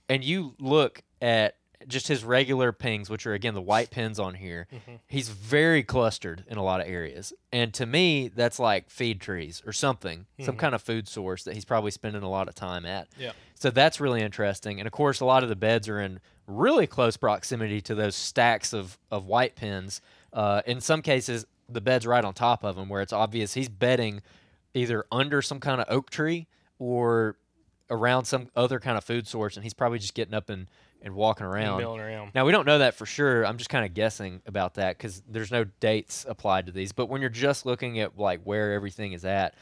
and 0.09 0.23
you 0.23 0.55
look 0.59 1.03
at 1.23 1.57
just 1.89 2.09
his 2.09 2.25
regular 2.25 2.73
pings, 2.73 3.11
which 3.11 3.27
are 3.27 3.35
again 3.35 3.55
the 3.55 3.63
white 3.63 3.91
pins 3.91 4.19
on 4.19 4.35
here, 4.35 4.67
he's 5.07 5.29
very 5.29 5.83
clustered 5.83 6.45
in 6.49 6.59
a 6.59 6.63
lot 6.63 6.81
of 6.81 6.87
areas. 6.87 7.33
And 7.53 7.73
to 7.75 7.87
me, 7.87 8.29
that's 8.29 8.59
like 8.59 8.91
feed 8.91 9.21
trees 9.21 9.63
or 9.67 9.73
something, 9.73 10.27
some 10.41 10.57
kind 10.57 10.75
of 10.75 10.83
food 10.83 11.09
source 11.09 11.45
that 11.45 11.55
he's 11.55 11.65
probably 11.65 11.91
spending 11.91 12.23
a 12.23 12.31
lot 12.31 12.49
of 12.49 12.55
time 12.55 12.87
at. 12.87 13.09
Yeah. 13.19 13.33
So 13.55 13.71
that's 13.71 14.01
really 14.01 14.23
interesting. 14.23 14.81
And 14.81 14.87
of 14.87 14.93
course, 14.93 15.21
a 15.21 15.25
lot 15.25 15.43
of 15.43 15.49
the 15.49 15.57
beds 15.57 15.89
are 15.89 16.01
in 16.01 16.21
really 16.47 16.87
close 16.87 17.17
proximity 17.17 17.81
to 17.83 17.95
those 17.95 18.15
stacks 18.17 18.73
of, 18.73 18.99
of 19.11 19.27
white 19.27 19.55
pins. 19.55 20.01
Uh, 20.33 20.63
in 20.67 20.81
some 20.81 21.03
cases, 21.03 21.47
the 21.69 21.81
bed's 21.81 22.07
right 22.07 22.25
on 22.25 22.35
top 22.35 22.65
of 22.65 22.77
them, 22.77 22.89
where 22.89 23.03
it's 23.03 23.13
obvious 23.13 23.55
he's 23.55 23.69
bedding 23.69 24.23
either 24.75 25.05
under 25.13 25.41
some 25.43 25.61
kind 25.61 25.81
of 25.81 25.87
oak 25.89 26.11
tree 26.11 26.49
or 26.79 27.37
around 27.91 28.25
some 28.25 28.49
other 28.57 28.81
kind 28.81 28.97
of 28.97 29.05
food 29.05 29.29
source, 29.29 29.57
and 29.57 29.65
he's 29.65 29.75
probably 29.75 29.99
just 29.99 30.15
getting 30.15 30.35
up 30.35 30.49
and, 30.49 30.67
and 31.03 31.15
walking 31.15 31.45
around. 31.47 31.79
milling 31.79 32.01
around. 32.01 32.33
Now 32.35 32.45
we 32.45 32.53
don't 32.53 32.67
know 32.67 32.79
that 32.79 32.95
for 32.95 33.07
sure. 33.07 33.45
I'm 33.45 33.59
just 33.59 33.71
kind 33.71 33.85
of 33.85 33.93
guessing 33.95 34.41
about 34.47 34.75
that 34.75 34.97
because 34.97 35.23
there's 35.29 35.51
no 35.51 35.65
dates 35.65 36.25
applied 36.29 36.67
to 36.67 36.73
these. 36.73 36.93
But 36.93 37.07
when 37.07 37.21
you're 37.21 37.31
just 37.31 37.67
looking 37.67 37.99
at 38.01 38.19
like 38.19 38.41
where 38.45 38.73
everything 38.73 39.13
is 39.13 39.25
at, 39.25 39.55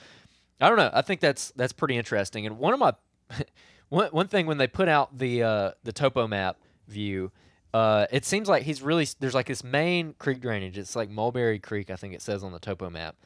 I 0.60 0.68
don't 0.68 0.76
know. 0.78 0.90
I 0.92 1.02
think 1.02 1.20
that's 1.20 1.52
that's 1.56 1.72
pretty 1.72 1.96
interesting. 1.96 2.46
And 2.46 2.58
one 2.58 2.74
of 2.74 2.78
my 2.80 2.92
one 3.88 4.08
one 4.10 4.28
thing 4.28 4.46
when 4.46 4.58
they 4.58 4.66
put 4.66 4.88
out 4.88 5.16
the 5.18 5.42
uh, 5.42 5.70
the 5.84 5.92
topo 5.92 6.26
map 6.26 6.58
view, 6.88 7.32
uh, 7.72 8.06
it 8.10 8.24
seems 8.24 8.48
like 8.48 8.64
he's 8.64 8.82
really 8.82 9.06
there's 9.20 9.34
like 9.34 9.46
this 9.46 9.64
main 9.64 10.14
creek 10.18 10.40
drainage. 10.40 10.76
It's 10.76 10.94
like 10.96 11.08
Mulberry 11.08 11.58
Creek, 11.58 11.90
I 11.90 11.96
think 11.96 12.14
it 12.14 12.20
says 12.22 12.42
on 12.44 12.52
the 12.52 12.58
topo 12.58 12.90
map, 12.90 13.16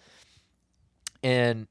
and 1.22 1.66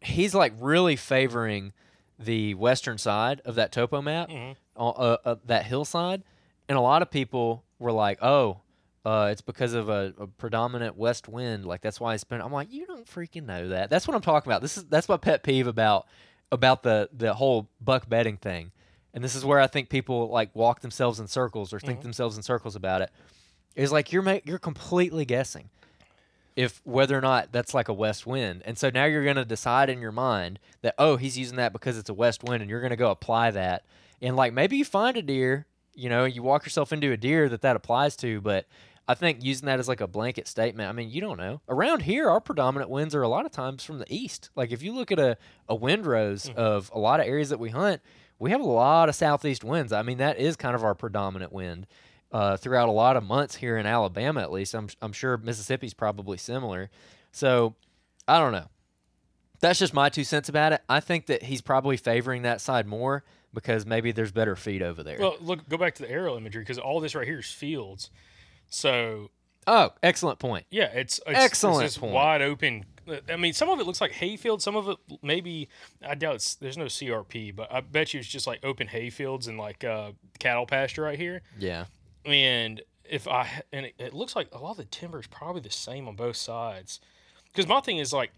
he's 0.00 0.34
like 0.34 0.52
really 0.58 0.96
favoring 0.96 1.72
the 2.18 2.54
western 2.54 2.98
side 2.98 3.40
of 3.44 3.54
that 3.54 3.72
topo 3.72 4.02
map, 4.02 4.28
Mhm. 4.28 4.56
Uh, 4.88 5.16
uh, 5.24 5.36
that 5.44 5.66
hillside, 5.66 6.22
and 6.68 6.78
a 6.78 6.80
lot 6.80 7.02
of 7.02 7.10
people 7.10 7.64
were 7.78 7.92
like, 7.92 8.18
"Oh, 8.22 8.60
uh, 9.04 9.28
it's 9.30 9.42
because 9.42 9.74
of 9.74 9.88
a, 9.88 10.14
a 10.18 10.26
predominant 10.26 10.96
west 10.96 11.28
wind. 11.28 11.66
Like 11.66 11.82
that's 11.82 12.00
why 12.00 12.14
it's 12.14 12.24
been." 12.24 12.40
I'm 12.40 12.52
like, 12.52 12.72
"You 12.72 12.86
don't 12.86 13.06
freaking 13.06 13.44
know 13.44 13.68
that." 13.68 13.90
That's 13.90 14.08
what 14.08 14.14
I'm 14.14 14.22
talking 14.22 14.50
about. 14.50 14.62
This 14.62 14.78
is 14.78 14.84
that's 14.84 15.08
my 15.08 15.18
pet 15.18 15.42
peeve 15.42 15.66
about 15.66 16.06
about 16.50 16.82
the 16.82 17.10
the 17.12 17.34
whole 17.34 17.68
buck 17.80 18.08
bedding 18.08 18.38
thing, 18.38 18.72
and 19.12 19.22
this 19.22 19.34
is 19.34 19.44
where 19.44 19.60
I 19.60 19.66
think 19.66 19.90
people 19.90 20.28
like 20.28 20.54
walk 20.56 20.80
themselves 20.80 21.20
in 21.20 21.26
circles 21.28 21.72
or 21.72 21.78
think 21.80 22.00
themselves 22.02 22.36
in 22.36 22.42
circles 22.42 22.74
about 22.74 23.02
it. 23.02 23.10
Is 23.76 23.92
like 23.92 24.12
you're 24.12 24.22
ma- 24.22 24.40
you're 24.44 24.58
completely 24.58 25.24
guessing 25.24 25.68
if 26.56 26.80
whether 26.84 27.16
or 27.16 27.20
not 27.20 27.52
that's 27.52 27.74
like 27.74 27.88
a 27.88 27.92
west 27.92 28.26
wind. 28.26 28.62
And 28.64 28.76
so 28.76 28.90
now 28.90 29.04
you're 29.04 29.24
going 29.24 29.36
to 29.36 29.44
decide 29.44 29.88
in 29.88 30.00
your 30.00 30.12
mind 30.12 30.58
that 30.82 30.94
oh, 30.98 31.16
he's 31.16 31.38
using 31.38 31.56
that 31.56 31.72
because 31.72 31.96
it's 31.98 32.10
a 32.10 32.14
west 32.14 32.42
wind 32.44 32.62
and 32.62 32.70
you're 32.70 32.80
going 32.80 32.90
to 32.90 32.96
go 32.96 33.10
apply 33.10 33.50
that. 33.52 33.84
And 34.22 34.36
like 34.36 34.52
maybe 34.52 34.76
you 34.76 34.84
find 34.84 35.16
a 35.16 35.22
deer, 35.22 35.66
you 35.94 36.08
know, 36.08 36.24
you 36.24 36.42
walk 36.42 36.64
yourself 36.64 36.92
into 36.92 37.12
a 37.12 37.16
deer 37.16 37.48
that 37.48 37.62
that 37.62 37.76
applies 37.76 38.16
to, 38.16 38.40
but 38.40 38.66
I 39.08 39.14
think 39.14 39.42
using 39.42 39.66
that 39.66 39.80
as 39.80 39.88
like 39.88 40.00
a 40.00 40.06
blanket 40.06 40.46
statement, 40.46 40.88
I 40.88 40.92
mean, 40.92 41.10
you 41.10 41.20
don't 41.20 41.38
know. 41.38 41.60
Around 41.68 42.02
here, 42.02 42.30
our 42.30 42.40
predominant 42.40 42.90
winds 42.90 43.14
are 43.14 43.22
a 43.22 43.28
lot 43.28 43.44
of 43.44 43.50
times 43.50 43.82
from 43.82 43.98
the 43.98 44.06
east. 44.08 44.50
Like 44.54 44.70
if 44.70 44.82
you 44.82 44.94
look 44.94 45.10
at 45.10 45.18
a, 45.18 45.36
a 45.68 45.74
wind 45.74 46.06
roses 46.06 46.52
of 46.56 46.90
a 46.94 46.98
lot 46.98 47.18
of 47.18 47.26
areas 47.26 47.48
that 47.48 47.58
we 47.58 47.70
hunt, 47.70 48.02
we 48.38 48.52
have 48.52 48.60
a 48.60 48.66
lot 48.66 49.08
of 49.08 49.14
southeast 49.14 49.64
winds. 49.64 49.92
I 49.92 50.02
mean, 50.02 50.18
that 50.18 50.38
is 50.38 50.56
kind 50.56 50.74
of 50.74 50.84
our 50.84 50.94
predominant 50.94 51.52
wind 51.52 51.86
uh, 52.30 52.56
throughout 52.56 52.88
a 52.88 52.92
lot 52.92 53.16
of 53.16 53.24
months 53.24 53.56
here 53.56 53.76
in 53.76 53.84
Alabama, 53.86 54.40
at 54.42 54.52
least. 54.52 54.74
I'm, 54.74 54.88
I'm 55.02 55.12
sure 55.12 55.36
Mississippi's 55.36 55.94
probably 55.94 56.38
similar. 56.38 56.88
So 57.32 57.74
I 58.28 58.38
don't 58.38 58.52
know. 58.52 58.68
That's 59.60 59.78
just 59.78 59.92
my 59.92 60.08
two 60.08 60.24
cents 60.24 60.48
about 60.48 60.72
it. 60.72 60.82
I 60.88 61.00
think 61.00 61.26
that 61.26 61.42
he's 61.42 61.60
probably 61.60 61.96
favoring 61.96 62.42
that 62.42 62.60
side 62.60 62.86
more 62.86 63.24
because 63.54 63.86
maybe 63.86 64.12
there's 64.12 64.32
better 64.32 64.56
feed 64.56 64.82
over 64.82 65.02
there. 65.02 65.18
Well, 65.18 65.36
look, 65.40 65.68
go 65.68 65.76
back 65.76 65.94
to 65.96 66.02
the 66.02 66.10
aerial 66.10 66.36
imagery 66.36 66.62
because 66.62 66.78
all 66.78 67.00
this 67.00 67.14
right 67.14 67.26
here 67.26 67.40
is 67.40 67.50
fields. 67.50 68.10
So 68.68 69.30
Oh, 69.66 69.90
excellent 70.02 70.38
point. 70.38 70.66
Yeah, 70.70 70.86
it's, 70.86 71.20
it's 71.26 71.38
Excellent 71.38 71.84
It's 71.84 71.94
this 71.94 72.00
point. 72.00 72.12
wide 72.12 72.42
open. 72.42 72.86
I 73.28 73.36
mean, 73.36 73.52
some 73.52 73.68
of 73.68 73.80
it 73.80 73.86
looks 73.86 74.00
like 74.00 74.12
hayfield. 74.12 74.62
Some 74.62 74.76
of 74.76 74.88
it 74.88 74.96
maybe 75.22 75.68
I 76.06 76.14
doubt 76.14 76.36
it's 76.36 76.54
there's 76.54 76.78
no 76.78 76.84
CRP, 76.86 77.54
but 77.54 77.72
I 77.72 77.80
bet 77.80 78.14
you 78.14 78.20
it's 78.20 78.28
just 78.28 78.46
like 78.46 78.60
open 78.64 78.86
hayfields 78.88 79.48
and 79.48 79.58
like 79.58 79.84
uh, 79.84 80.12
cattle 80.38 80.66
pasture 80.66 81.02
right 81.02 81.18
here. 81.18 81.42
Yeah. 81.58 81.86
And 82.24 82.82
if 83.04 83.26
I 83.26 83.62
and 83.72 83.86
it, 83.86 83.94
it 83.98 84.14
looks 84.14 84.36
like 84.36 84.48
a 84.52 84.58
lot 84.58 84.72
of 84.72 84.76
the 84.78 84.84
timber 84.84 85.18
is 85.18 85.26
probably 85.26 85.60
the 85.60 85.70
same 85.70 86.06
on 86.08 86.14
both 86.16 86.36
sides. 86.36 87.00
Because 87.46 87.66
my 87.66 87.80
thing 87.80 87.98
is 87.98 88.12
like, 88.12 88.30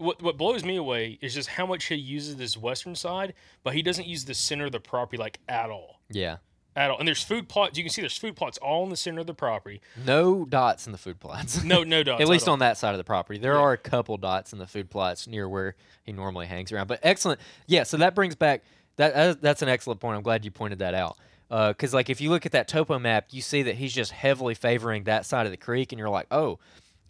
what 0.00 0.22
what 0.22 0.36
blows 0.36 0.64
me 0.64 0.76
away 0.76 1.18
is 1.20 1.34
just 1.34 1.48
how 1.50 1.66
much 1.66 1.84
he 1.84 1.94
uses 1.94 2.36
this 2.36 2.56
western 2.56 2.94
side, 2.94 3.34
but 3.62 3.74
he 3.74 3.82
doesn't 3.82 4.06
use 4.06 4.24
the 4.24 4.34
center 4.34 4.66
of 4.66 4.72
the 4.72 4.80
property 4.80 5.16
like 5.16 5.38
at 5.48 5.70
all, 5.70 6.00
Yeah. 6.10 6.36
at 6.74 6.90
all. 6.90 6.98
And 6.98 7.06
there's 7.06 7.22
food 7.22 7.48
plots. 7.48 7.76
You 7.76 7.84
can 7.84 7.90
see 7.92 8.00
there's 8.02 8.16
food 8.16 8.36
plots 8.36 8.58
all 8.58 8.84
in 8.84 8.90
the 8.90 8.96
center 8.96 9.20
of 9.20 9.26
the 9.26 9.34
property. 9.34 9.80
No 10.06 10.44
dots 10.44 10.86
in 10.86 10.92
the 10.92 10.98
food 10.98 11.20
plots. 11.20 11.62
No, 11.62 11.84
no 11.84 12.02
dots. 12.04 12.20
At 12.22 12.28
least 12.28 12.48
on 12.48 12.60
that 12.60 12.78
side 12.78 12.92
of 12.94 12.98
the 12.98 13.04
property. 13.04 13.38
There 13.38 13.56
are 13.58 13.72
a 13.72 13.78
couple 13.78 14.16
dots 14.16 14.52
in 14.52 14.58
the 14.58 14.66
food 14.66 14.90
plots 14.90 15.26
near 15.26 15.48
where 15.48 15.74
he 16.04 16.12
normally 16.12 16.46
hangs 16.46 16.72
around. 16.72 16.86
But 16.88 17.00
excellent. 17.02 17.40
Yeah, 17.66 17.82
so 17.84 17.96
that 17.98 18.14
brings 18.14 18.34
back 18.34 18.62
that 18.96 19.14
uh, 19.14 19.34
that's 19.40 19.62
an 19.62 19.68
excellent 19.68 20.00
point. 20.00 20.16
I'm 20.16 20.22
glad 20.22 20.44
you 20.44 20.50
pointed 20.50 20.78
that 20.80 20.94
out. 20.94 21.16
Because 21.48 21.92
like 21.92 22.08
if 22.08 22.20
you 22.20 22.30
look 22.30 22.46
at 22.46 22.52
that 22.52 22.68
topo 22.68 22.98
map, 23.00 23.26
you 23.30 23.42
see 23.42 23.62
that 23.64 23.74
he's 23.74 23.92
just 23.92 24.12
heavily 24.12 24.54
favoring 24.54 25.04
that 25.04 25.26
side 25.26 25.46
of 25.46 25.50
the 25.52 25.56
creek, 25.58 25.90
and 25.92 25.98
you're 25.98 26.08
like, 26.08 26.28
oh, 26.30 26.60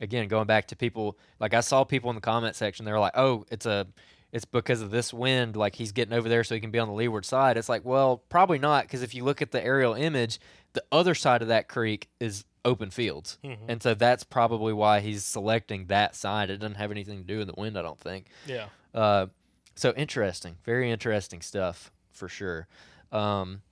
again, 0.00 0.28
going 0.28 0.46
back 0.46 0.68
to 0.68 0.76
people 0.76 1.18
like 1.38 1.54
I 1.54 1.60
saw 1.60 1.84
people 1.84 2.10
in 2.10 2.14
the 2.14 2.22
comment 2.22 2.56
section, 2.56 2.84
they 2.84 2.92
were 2.92 2.98
like, 2.98 3.16
oh, 3.16 3.44
it's 3.50 3.66
a 3.66 3.86
it's 4.32 4.44
because 4.44 4.80
of 4.80 4.90
this 4.90 5.12
wind, 5.12 5.56
like 5.56 5.74
he's 5.74 5.92
getting 5.92 6.14
over 6.14 6.28
there 6.28 6.44
so 6.44 6.54
he 6.54 6.60
can 6.60 6.70
be 6.70 6.78
on 6.78 6.88
the 6.88 6.94
leeward 6.94 7.24
side. 7.24 7.56
It's 7.56 7.68
like, 7.68 7.84
well, 7.84 8.18
probably 8.28 8.58
not, 8.58 8.84
because 8.84 9.02
if 9.02 9.14
you 9.14 9.24
look 9.24 9.42
at 9.42 9.50
the 9.50 9.64
aerial 9.64 9.94
image, 9.94 10.38
the 10.72 10.84
other 10.92 11.14
side 11.14 11.42
of 11.42 11.48
that 11.48 11.68
creek 11.68 12.08
is 12.20 12.44
open 12.64 12.90
fields, 12.90 13.38
and 13.68 13.82
so 13.82 13.94
that's 13.94 14.22
probably 14.22 14.72
why 14.72 15.00
he's 15.00 15.24
selecting 15.24 15.86
that 15.86 16.14
side. 16.14 16.50
It 16.50 16.58
doesn't 16.58 16.76
have 16.76 16.90
anything 16.90 17.18
to 17.18 17.24
do 17.24 17.38
with 17.38 17.48
the 17.48 17.54
wind, 17.56 17.76
I 17.76 17.82
don't 17.82 17.98
think. 17.98 18.26
Yeah. 18.46 18.66
Uh, 18.94 19.26
so 19.74 19.92
interesting, 19.96 20.56
very 20.64 20.90
interesting 20.90 21.40
stuff 21.40 21.90
for 22.12 22.28
sure. 22.28 22.68
Um, 23.10 23.62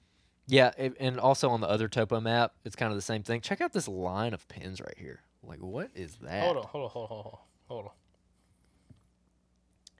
yeah, 0.49 0.73
it, 0.79 0.97
and 0.99 1.21
also 1.21 1.51
on 1.51 1.61
the 1.61 1.69
other 1.69 1.87
topo 1.87 2.19
map, 2.21 2.55
it's 2.65 2.75
kind 2.75 2.91
of 2.91 2.97
the 2.97 3.03
same 3.03 3.23
thing. 3.23 3.43
Check 3.43 3.61
out 3.61 3.73
this 3.73 3.87
line 3.87 4.33
of 4.33 4.49
pins 4.49 4.81
right 4.81 4.97
here. 4.97 5.21
Like, 5.49 5.61
what 5.61 5.91
is 5.95 6.17
that? 6.23 6.45
Hold 6.45 6.59
on, 6.59 6.63
hold 6.65 6.85
on, 6.85 6.91
hold 6.91 7.11
on, 7.11 7.17
hold 7.17 7.27
on, 7.35 7.41
hold 7.69 7.85
on. 7.87 7.91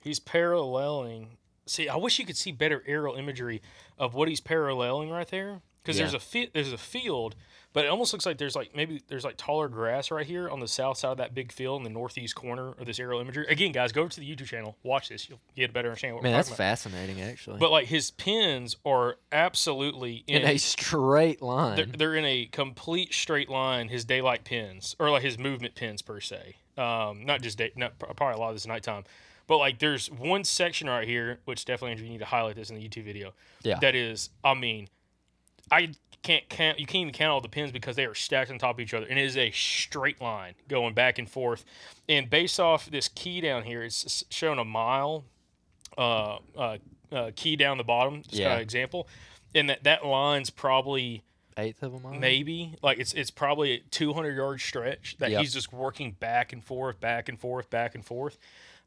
He's 0.01 0.19
paralleling. 0.19 1.37
See, 1.65 1.89
I 1.89 1.95
wish 1.97 2.19
you 2.19 2.25
could 2.25 2.37
see 2.37 2.51
better 2.51 2.83
aerial 2.87 3.15
imagery 3.15 3.61
of 3.97 4.13
what 4.13 4.27
he's 4.27 4.39
paralleling 4.39 5.09
right 5.09 5.27
there, 5.27 5.61
because 5.81 5.97
there's 5.97 6.13
a 6.13 6.19
fi- 6.19 6.49
there's 6.53 6.71
a 6.73 6.77
field, 6.77 7.35
but 7.73 7.85
it 7.85 7.87
almost 7.89 8.13
looks 8.13 8.25
like 8.25 8.37
there's 8.37 8.55
like 8.55 8.75
maybe 8.75 9.01
there's 9.07 9.23
like 9.23 9.37
taller 9.37 9.67
grass 9.67 10.09
right 10.11 10.25
here 10.25 10.49
on 10.49 10.59
the 10.59 10.67
south 10.67 10.97
side 10.97 11.11
of 11.11 11.17
that 11.17 11.35
big 11.35 11.51
field 11.51 11.79
in 11.79 11.83
the 11.83 11.89
northeast 11.89 12.35
corner 12.35 12.69
of 12.69 12.85
this 12.85 12.99
aerial 12.99 13.21
imagery. 13.21 13.45
Again, 13.47 13.71
guys, 13.71 13.91
go 13.91 14.01
over 14.01 14.09
to 14.09 14.19
the 14.19 14.29
YouTube 14.35 14.47
channel, 14.47 14.75
watch 14.83 15.09
this. 15.09 15.29
You'll 15.29 15.39
get 15.55 15.69
a 15.69 15.73
better 15.73 15.89
understanding. 15.89 16.15
What 16.15 16.23
Man, 16.23 16.31
we're 16.31 16.37
that's 16.37 16.49
about. 16.49 16.57
fascinating, 16.57 17.21
actually. 17.21 17.59
But 17.59 17.71
like 17.71 17.87
his 17.87 18.11
pins 18.11 18.75
are 18.85 19.17
absolutely 19.31 20.23
in 20.27 20.43
a 20.45 20.57
straight 20.57 21.41
line. 21.41 21.75
they're, 21.75 21.85
they're 21.85 22.15
in 22.15 22.25
a 22.25 22.45
complete 22.47 23.13
straight 23.13 23.49
line. 23.49 23.89
His 23.89 24.05
daylight 24.05 24.43
pins, 24.43 24.95
or 24.99 25.09
like 25.11 25.23
his 25.23 25.37
movement 25.37 25.75
pins 25.75 26.01
per 26.01 26.19
se. 26.19 26.55
Um, 26.77 27.25
not 27.25 27.41
just 27.41 27.57
day, 27.57 27.71
not 27.75 27.99
probably 27.99 28.33
a 28.35 28.37
lot 28.37 28.49
of 28.49 28.55
this 28.55 28.65
nighttime, 28.65 29.03
but 29.47 29.57
like 29.57 29.79
there's 29.79 30.09
one 30.09 30.43
section 30.43 30.87
right 30.89 31.07
here, 31.07 31.39
which 31.45 31.65
definitely 31.65 31.91
Andrew, 31.91 32.05
you 32.05 32.11
need 32.13 32.19
to 32.19 32.25
highlight 32.25 32.55
this 32.55 32.69
in 32.69 32.77
the 32.77 32.87
YouTube 32.87 33.03
video. 33.03 33.33
Yeah. 33.63 33.79
That 33.79 33.95
is, 33.95 34.29
I 34.43 34.53
mean, 34.53 34.87
I 35.71 35.91
can't 36.21 36.47
count. 36.49 36.79
You 36.79 36.85
can't 36.85 37.01
even 37.03 37.13
count 37.13 37.31
all 37.31 37.41
the 37.41 37.49
pins 37.49 37.71
because 37.71 37.95
they 37.95 38.05
are 38.05 38.13
stacked 38.15 38.51
on 38.51 38.57
top 38.57 38.75
of 38.75 38.79
each 38.79 38.93
other, 38.93 39.05
and 39.05 39.17
it 39.17 39.25
is 39.25 39.37
a 39.37 39.51
straight 39.51 40.21
line 40.21 40.53
going 40.67 40.93
back 40.93 41.17
and 41.19 41.29
forth. 41.29 41.63
And 42.07 42.29
based 42.29 42.59
off 42.59 42.89
this 42.89 43.07
key 43.07 43.41
down 43.41 43.63
here, 43.63 43.83
it's 43.83 44.23
showing 44.29 44.59
a 44.59 44.65
mile 44.65 45.25
uh, 45.97 46.37
uh, 46.57 46.77
uh, 47.11 47.31
key 47.35 47.55
down 47.55 47.77
the 47.77 47.83
bottom. 47.83 48.23
Just 48.23 48.41
kind 48.41 48.53
of 48.55 48.61
example, 48.61 49.07
and 49.55 49.69
that 49.69 49.83
that 49.83 50.05
line's 50.05 50.49
probably 50.49 51.23
Eighth 51.57 51.83
of 51.83 51.93
a 51.93 51.99
mile. 51.99 52.13
maybe 52.13 52.75
like 52.81 52.99
it's 52.99 53.11
it's 53.13 53.31
probably 53.31 53.71
a 53.73 53.79
200 53.91 54.33
yard 54.33 54.61
stretch 54.61 55.17
that 55.19 55.31
Yep. 55.31 55.41
he's 55.41 55.53
just 55.53 55.73
working 55.73 56.13
back 56.13 56.53
and 56.53 56.63
forth 56.63 57.01
back 57.01 57.27
and 57.27 57.37
forth 57.37 57.69
back 57.69 57.95
and 57.95 58.05
forth 58.05 58.37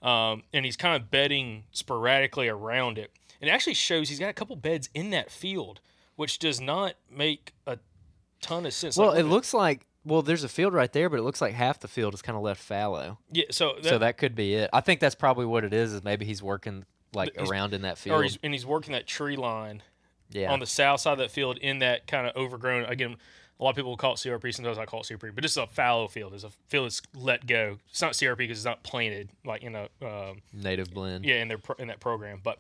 um, 0.01 0.43
and 0.55 0.65
he's 0.65 0.77
kind 0.77 0.97
of 0.97 1.11
bedding 1.11 1.65
sporadically 1.73 2.49
around 2.49 2.97
it 2.97 3.11
and 3.43 3.51
it 3.51 3.53
actually 3.53 3.75
shows 3.75 4.09
he's 4.09 4.19
got 4.19 4.31
a 4.31 4.33
couple 4.33 4.57
beds 4.57 4.89
in 4.95 5.11
that 5.11 5.31
field 5.31 5.81
which 6.17 6.39
does 6.39 6.61
not 6.61 6.95
make 7.11 7.53
a 7.67 7.79
ton 8.41 8.67
of 8.67 8.73
sense 8.73 8.97
Well, 8.97 9.09
Like, 9.09 9.21
it 9.21 9.25
looks 9.25 9.55
like 9.55 9.87
well, 10.05 10.23
there's 10.23 10.43
a 10.43 10.49
field 10.49 10.75
right 10.75 10.93
there, 10.93 11.09
but 11.09 11.21
it 11.21 11.23
looks 11.23 11.41
like 11.41 11.55
half 11.55 11.79
the 11.79 11.87
field 11.87 12.13
is 12.13 12.23
kind 12.23 12.37
of 12.37 12.43
left 12.43 12.61
fallow. 12.61 13.19
yeah 13.31 13.45
so 13.51 13.75
that, 13.81 13.85
so 13.85 13.99
that 13.99 14.19
could 14.19 14.35
be 14.35 14.55
it. 14.55 14.69
I 14.73 14.81
think 14.81 14.99
that's 15.01 15.15
probably 15.15 15.47
what 15.47 15.65
it 15.65 15.73
is. 15.73 15.93
Is 15.93 16.03
maybe 16.03 16.25
he's 16.25 16.43
working 16.43 16.85
like 17.15 17.31
around 17.39 17.75
in 17.75 17.83
that 17.83 17.95
or 17.95 17.97
field. 17.97 18.23
he's, 18.23 18.39
and 18.43 18.53
he's 18.53 18.67
working 18.67 18.93
that 18.93 19.07
tree 19.07 19.37
line 19.37 19.83
yeah. 20.31 20.53
on 20.53 20.61
the 20.61 20.67
south 20.67 21.01
side 21.01 21.13
of 21.13 21.19
that 21.19 21.31
field 21.31 21.59
in 21.59 21.79
that 21.81 22.07
kind 22.07 22.27
of 22.27 22.37
overgrown 22.37 22.85
again 22.87 23.17
a 23.63 23.65
lot 23.65 23.71
of 23.71 23.77
people 23.77 23.93
will 23.93 23.97
call 23.97 24.15
it 24.15 24.17
CRP. 24.17 24.53
Sometimes 24.53 24.77
I 24.77 24.87
call 24.87 25.01
it 25.01 25.05
CRP, 25.05 25.33
but 25.35 25.43
this 25.43 25.53
is 25.53 25.57
a 25.57 25.69
fallow 25.69 26.09
field. 26.09 26.35
It's 26.35 26.43
a 26.43 26.51
field 26.69 26.87
that's 26.87 27.01
let 27.15 27.47
go. 27.47 27.79
It's 27.91 28.03
not 28.03 28.13
CRP 28.13 28.39
because 28.39 28.59
it's 28.59 28.65
not 28.65 28.83
planted 28.83 29.29
like 29.45 29.63
in 29.63 29.77
a 29.77 29.89
um, 30.05 30.39
native 30.53 30.93
blend. 30.93 31.25
yeah 31.25 31.37
in 31.37 31.49
their 31.49 31.59
in 31.79 31.89
that 31.89 32.01
program 32.01 32.41
but 32.43 32.59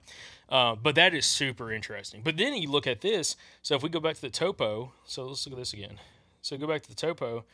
uh, 0.48 0.74
but 0.74 0.94
that 0.94 1.14
is 1.14 1.26
super 1.26 1.72
interesting 1.72 2.20
but 2.22 2.36
then 2.36 2.54
you 2.54 2.70
look 2.70 2.86
at 2.86 3.00
this 3.00 3.36
so 3.62 3.74
if 3.74 3.82
we 3.82 3.88
go 3.88 4.00
back 4.00 4.14
to 4.14 4.20
the 4.20 4.30
topo 4.30 4.92
so 5.04 5.26
let's 5.26 5.46
look 5.46 5.54
at 5.54 5.58
this 5.58 5.72
again 5.72 5.98
so 6.40 6.56
go 6.56 6.66
back 6.66 6.82
to 6.82 6.88
the 6.88 6.94
topo 6.94 7.44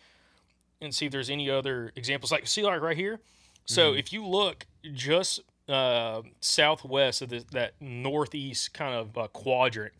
and 0.80 0.94
see 0.94 1.06
if 1.06 1.12
there's 1.12 1.30
any 1.30 1.48
other 1.48 1.92
examples 1.96 2.30
like 2.30 2.46
see 2.46 2.62
like 2.62 2.80
right 2.80 2.96
here 2.96 3.18
so 3.64 3.92
if 3.92 4.12
you 4.12 4.26
look 4.26 4.66
just 4.94 5.40
uh, 5.68 6.22
southwest 6.40 7.20
of 7.20 7.28
the, 7.28 7.44
that 7.52 7.74
northeast 7.80 8.72
kind 8.72 8.94
of 8.94 9.16
uh, 9.18 9.26
quadrant 9.28 9.92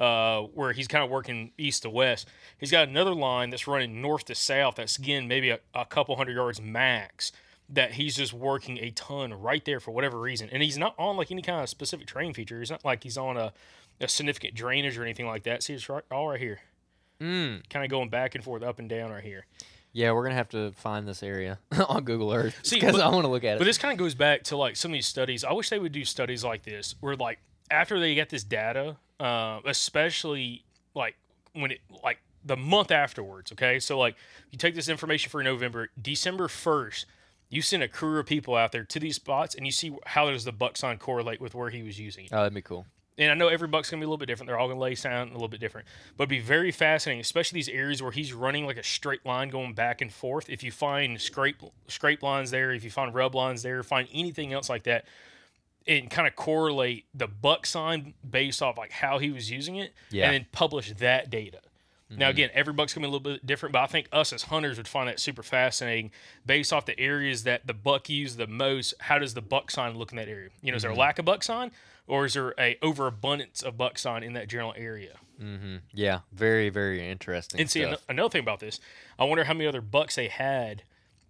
uh, 0.00 0.40
where 0.54 0.72
he's 0.72 0.88
kind 0.88 1.04
of 1.04 1.10
working 1.10 1.52
east 1.58 1.82
to 1.82 1.90
west. 1.90 2.26
He's 2.58 2.70
got 2.72 2.88
another 2.88 3.14
line 3.14 3.50
that's 3.50 3.68
running 3.68 4.00
north 4.02 4.24
to 4.24 4.34
south. 4.34 4.76
That's 4.76 4.98
again 4.98 5.28
maybe 5.28 5.50
a, 5.50 5.60
a 5.74 5.84
couple 5.84 6.16
hundred 6.16 6.34
yards 6.34 6.60
max. 6.60 7.30
That 7.72 7.92
he's 7.92 8.16
just 8.16 8.32
working 8.32 8.78
a 8.78 8.90
ton 8.90 9.32
right 9.32 9.64
there 9.64 9.78
for 9.78 9.92
whatever 9.92 10.18
reason, 10.18 10.48
and 10.50 10.60
he's 10.60 10.76
not 10.76 10.94
on 10.98 11.16
like 11.16 11.30
any 11.30 11.42
kind 11.42 11.62
of 11.62 11.68
specific 11.68 12.08
terrain 12.08 12.34
feature. 12.34 12.58
He's 12.58 12.70
not 12.70 12.84
like 12.84 13.04
he's 13.04 13.16
on 13.16 13.36
a, 13.36 13.52
a 14.00 14.08
significant 14.08 14.54
drainage 14.54 14.98
or 14.98 15.04
anything 15.04 15.26
like 15.28 15.44
that. 15.44 15.62
See, 15.62 15.74
it's 15.74 15.88
right, 15.88 16.02
all 16.10 16.28
right 16.30 16.40
here, 16.40 16.58
Mm. 17.20 17.68
kind 17.68 17.84
of 17.84 17.90
going 17.90 18.08
back 18.08 18.34
and 18.34 18.42
forth, 18.42 18.62
up 18.64 18.78
and 18.80 18.88
down 18.88 19.12
right 19.12 19.22
here. 19.22 19.46
Yeah, 19.92 20.10
we're 20.12 20.22
gonna 20.24 20.34
have 20.36 20.48
to 20.48 20.72
find 20.72 21.06
this 21.06 21.22
area 21.22 21.58
on 21.88 22.02
Google 22.04 22.32
Earth 22.32 22.58
See, 22.64 22.76
because 22.80 22.98
I 22.98 23.06
want 23.08 23.24
to 23.24 23.28
look 23.30 23.44
at 23.44 23.54
it. 23.54 23.58
But 23.58 23.66
this 23.66 23.78
kind 23.78 23.92
of 23.92 23.98
goes 23.98 24.14
back 24.16 24.42
to 24.44 24.56
like 24.56 24.74
some 24.76 24.90
of 24.90 24.94
these 24.94 25.06
studies. 25.06 25.44
I 25.44 25.52
wish 25.52 25.68
they 25.68 25.78
would 25.78 25.92
do 25.92 26.04
studies 26.04 26.42
like 26.42 26.64
this, 26.64 26.94
where 27.00 27.14
like 27.14 27.38
after 27.70 28.00
they 28.00 28.14
get 28.16 28.30
this 28.30 28.42
data, 28.42 28.96
uh, 29.20 29.60
especially 29.66 30.64
like 30.94 31.14
when 31.52 31.70
it 31.70 31.80
like 32.02 32.18
the 32.44 32.56
month 32.56 32.90
afterwards. 32.90 33.52
Okay, 33.52 33.78
so 33.78 33.98
like 33.98 34.16
you 34.50 34.58
take 34.58 34.74
this 34.74 34.88
information 34.88 35.30
for 35.30 35.42
November, 35.42 35.90
December 36.00 36.48
first, 36.48 37.06
you 37.50 37.62
send 37.62 37.82
a 37.82 37.88
crew 37.88 38.18
of 38.18 38.26
people 38.26 38.54
out 38.56 38.72
there 38.72 38.84
to 38.84 38.98
these 38.98 39.16
spots, 39.16 39.54
and 39.54 39.66
you 39.66 39.72
see 39.72 39.94
how 40.06 40.30
does 40.30 40.44
the 40.44 40.52
buck 40.52 40.76
sign 40.76 40.98
correlate 40.98 41.40
with 41.40 41.54
where 41.54 41.70
he 41.70 41.82
was 41.82 42.00
using 42.00 42.24
it. 42.24 42.32
oh, 42.32 42.38
that'd 42.38 42.54
be 42.54 42.62
cool. 42.62 42.86
And 43.18 43.30
I 43.30 43.34
know 43.34 43.48
every 43.48 43.68
buck's 43.68 43.90
gonna 43.90 44.00
be 44.00 44.04
a 44.04 44.08
little 44.08 44.16
bit 44.16 44.26
different. 44.26 44.46
They're 44.46 44.58
all 44.58 44.68
gonna 44.68 44.80
lay 44.80 44.94
sound 44.94 45.30
a 45.30 45.34
little 45.34 45.48
bit 45.48 45.60
different, 45.60 45.86
but 46.16 46.22
it'd 46.22 46.30
be 46.30 46.40
very 46.40 46.70
fascinating, 46.70 47.20
especially 47.20 47.58
these 47.58 47.68
areas 47.68 48.02
where 48.02 48.12
he's 48.12 48.32
running 48.32 48.64
like 48.64 48.78
a 48.78 48.82
straight 48.82 49.26
line 49.26 49.50
going 49.50 49.74
back 49.74 50.00
and 50.00 50.10
forth. 50.10 50.48
If 50.48 50.62
you 50.64 50.72
find 50.72 51.20
scrape 51.20 51.62
scrape 51.88 52.22
lines 52.22 52.50
there, 52.50 52.72
if 52.72 52.82
you 52.82 52.90
find 52.90 53.14
rub 53.14 53.34
lines 53.34 53.62
there, 53.62 53.82
find 53.82 54.08
anything 54.14 54.54
else 54.54 54.70
like 54.70 54.84
that, 54.84 55.04
and 55.86 56.10
kind 56.10 56.28
of 56.28 56.36
correlate 56.36 57.06
the 57.14 57.26
buck 57.26 57.66
sign 57.66 58.14
based 58.28 58.62
off 58.62 58.76
like 58.78 58.92
how 58.92 59.18
he 59.18 59.30
was 59.30 59.50
using 59.50 59.76
it, 59.76 59.92
Yeah. 60.10 60.26
and 60.26 60.34
then 60.34 60.46
publish 60.52 60.92
that 60.92 61.30
data. 61.30 61.60
Now 62.12 62.28
again, 62.28 62.50
every 62.54 62.72
buck's 62.72 62.92
gonna 62.92 63.06
be 63.06 63.08
a 63.08 63.12
little 63.16 63.32
bit 63.34 63.46
different, 63.46 63.72
but 63.72 63.82
I 63.82 63.86
think 63.86 64.08
us 64.10 64.32
as 64.32 64.42
hunters 64.42 64.78
would 64.78 64.88
find 64.88 65.08
that 65.08 65.20
super 65.20 65.44
fascinating 65.44 66.10
based 66.44 66.72
off 66.72 66.84
the 66.84 66.98
areas 66.98 67.44
that 67.44 67.68
the 67.68 67.72
buck 67.74 68.08
used 68.08 68.36
the 68.36 68.48
most. 68.48 68.94
How 68.98 69.20
does 69.20 69.34
the 69.34 69.40
buck 69.40 69.70
sign 69.70 69.96
look 69.96 70.10
in 70.10 70.16
that 70.16 70.26
area? 70.26 70.48
You 70.60 70.72
know, 70.72 70.76
is 70.76 70.82
there 70.82 70.90
a 70.90 70.94
lack 70.96 71.20
of 71.20 71.24
buck 71.24 71.44
sign, 71.44 71.70
or 72.08 72.24
is 72.24 72.34
there 72.34 72.52
a 72.58 72.76
overabundance 72.82 73.62
of 73.62 73.78
buck 73.78 73.96
sign 73.96 74.24
in 74.24 74.32
that 74.32 74.48
general 74.48 74.74
area? 74.76 75.18
Mm-hmm. 75.40 75.76
Yeah, 75.94 76.20
very 76.32 76.68
very 76.68 77.08
interesting. 77.08 77.60
And 77.60 77.70
see 77.70 77.82
an- 77.84 77.96
another 78.08 78.28
thing 78.28 78.42
about 78.42 78.58
this, 78.58 78.80
I 79.16 79.22
wonder 79.24 79.44
how 79.44 79.54
many 79.54 79.68
other 79.68 79.80
bucks 79.80 80.16
they 80.16 80.26
had 80.26 80.82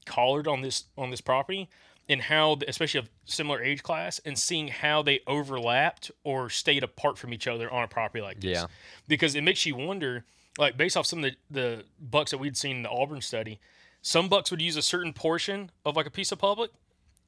collared 0.07 0.49
on 0.49 0.63
this 0.63 0.85
on 0.97 1.11
this 1.11 1.21
property, 1.21 1.69
and 2.11 2.21
how, 2.23 2.59
especially 2.69 2.99
of 2.99 3.09
similar 3.25 3.63
age 3.63 3.83
class, 3.83 4.21
and 4.25 4.37
seeing 4.37 4.69
how 4.69 5.01
they 5.01 5.21
overlapped 5.27 6.11
or 6.25 6.51
stayed 6.51 6.83
apart 6.83 7.17
from 7.17 7.33
each 7.33 7.47
other 7.47 7.71
on 7.73 7.85
a 7.85 7.89
property 7.89 8.21
like 8.21 8.41
this. 8.41 8.59
Yeah. 8.59 8.67
because 9.09 9.35
it 9.35 9.43
makes 9.43 9.65
you 9.65 9.77
wonder, 9.77 10.25
like 10.59 10.77
based 10.77 10.97
off 10.97 11.07
some 11.07 11.25
of 11.25 11.31
the 11.31 11.37
the 11.51 11.85
bucks 12.01 12.33
that 12.33 12.39
we'd 12.39 12.57
seen 12.57 12.79
in 12.79 12.83
the 12.83 12.91
Auburn 12.91 13.21
study, 13.23 13.61
some 14.03 14.29
bucks 14.29 14.51
would 14.51 14.61
use 14.61 14.77
a 14.77 14.83
certain 14.83 15.13
portion 15.13 15.71
of 15.87 15.95
like 15.97 16.07
a 16.07 16.11
piece 16.11 16.33
of 16.33 16.39
public, 16.39 16.71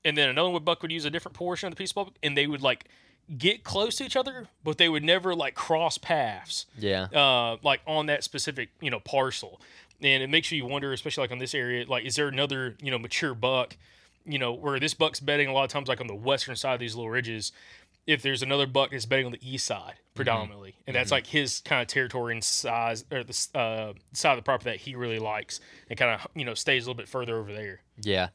and 0.04 0.18
then 0.18 0.28
another 0.28 0.58
buck 0.58 0.82
would 0.82 0.90
use 0.92 1.04
a 1.04 1.10
different 1.10 1.36
portion 1.36 1.68
of 1.68 1.72
the 1.72 1.76
piece 1.76 1.92
of 1.92 1.94
public, 1.94 2.16
and 2.22 2.36
they 2.36 2.46
would 2.48 2.60
like 2.62 2.88
get 3.38 3.62
close 3.62 3.94
to 3.96 4.04
each 4.04 4.16
other, 4.16 4.48
but 4.64 4.78
they 4.78 4.88
would 4.88 5.04
never 5.04 5.32
like 5.32 5.54
cross 5.54 5.96
paths 5.96 6.66
yeah, 6.76 7.04
uh, 7.14 7.56
like 7.62 7.80
on 7.86 8.06
that 8.06 8.24
specific 8.24 8.70
you 8.80 8.90
know 8.90 8.98
parcel. 8.98 9.60
and 10.02 10.24
it 10.24 10.28
makes 10.28 10.50
you 10.50 10.66
wonder, 10.66 10.92
especially 10.92 11.22
like 11.22 11.30
on 11.30 11.38
this 11.38 11.54
area, 11.54 11.84
like 11.86 12.04
is 12.04 12.16
there 12.16 12.26
another 12.26 12.74
you 12.82 12.90
know 12.90 12.98
mature 12.98 13.32
buck, 13.34 13.76
you 14.24 14.38
know, 14.38 14.52
where 14.52 14.78
this 14.78 14.94
buck's 14.94 15.20
bedding 15.20 15.48
a 15.48 15.52
lot 15.52 15.64
of 15.64 15.70
times 15.70 15.88
like 15.88 16.00
on 16.00 16.06
the 16.06 16.14
western 16.14 16.56
side 16.56 16.74
of 16.74 16.80
these 16.80 16.94
little 16.94 17.10
ridges. 17.10 17.52
If 18.04 18.20
there's 18.20 18.42
another 18.42 18.66
buck 18.66 18.90
that's 18.90 19.06
bedding 19.06 19.26
on 19.26 19.32
the 19.32 19.48
east 19.48 19.64
side 19.64 19.94
predominantly, 20.14 20.74
and 20.88 20.96
that's 20.96 21.12
like 21.12 21.26
his 21.28 21.60
kind 21.60 21.80
of 21.80 21.86
territory 21.86 22.34
and 22.34 22.42
size 22.42 23.04
or 23.12 23.22
the 23.22 23.48
uh, 23.54 23.92
side 24.12 24.32
of 24.32 24.38
the 24.38 24.42
property 24.42 24.70
that 24.70 24.80
he 24.80 24.96
really 24.96 25.20
likes, 25.20 25.60
and 25.88 25.96
kind 25.96 26.20
of 26.20 26.26
you 26.34 26.44
know 26.44 26.54
stays 26.54 26.84
a 26.84 26.90
little 26.90 26.98
bit 26.98 27.08
further 27.08 27.38
over 27.38 27.52
there. 27.52 27.80
Yeah. 28.00 28.28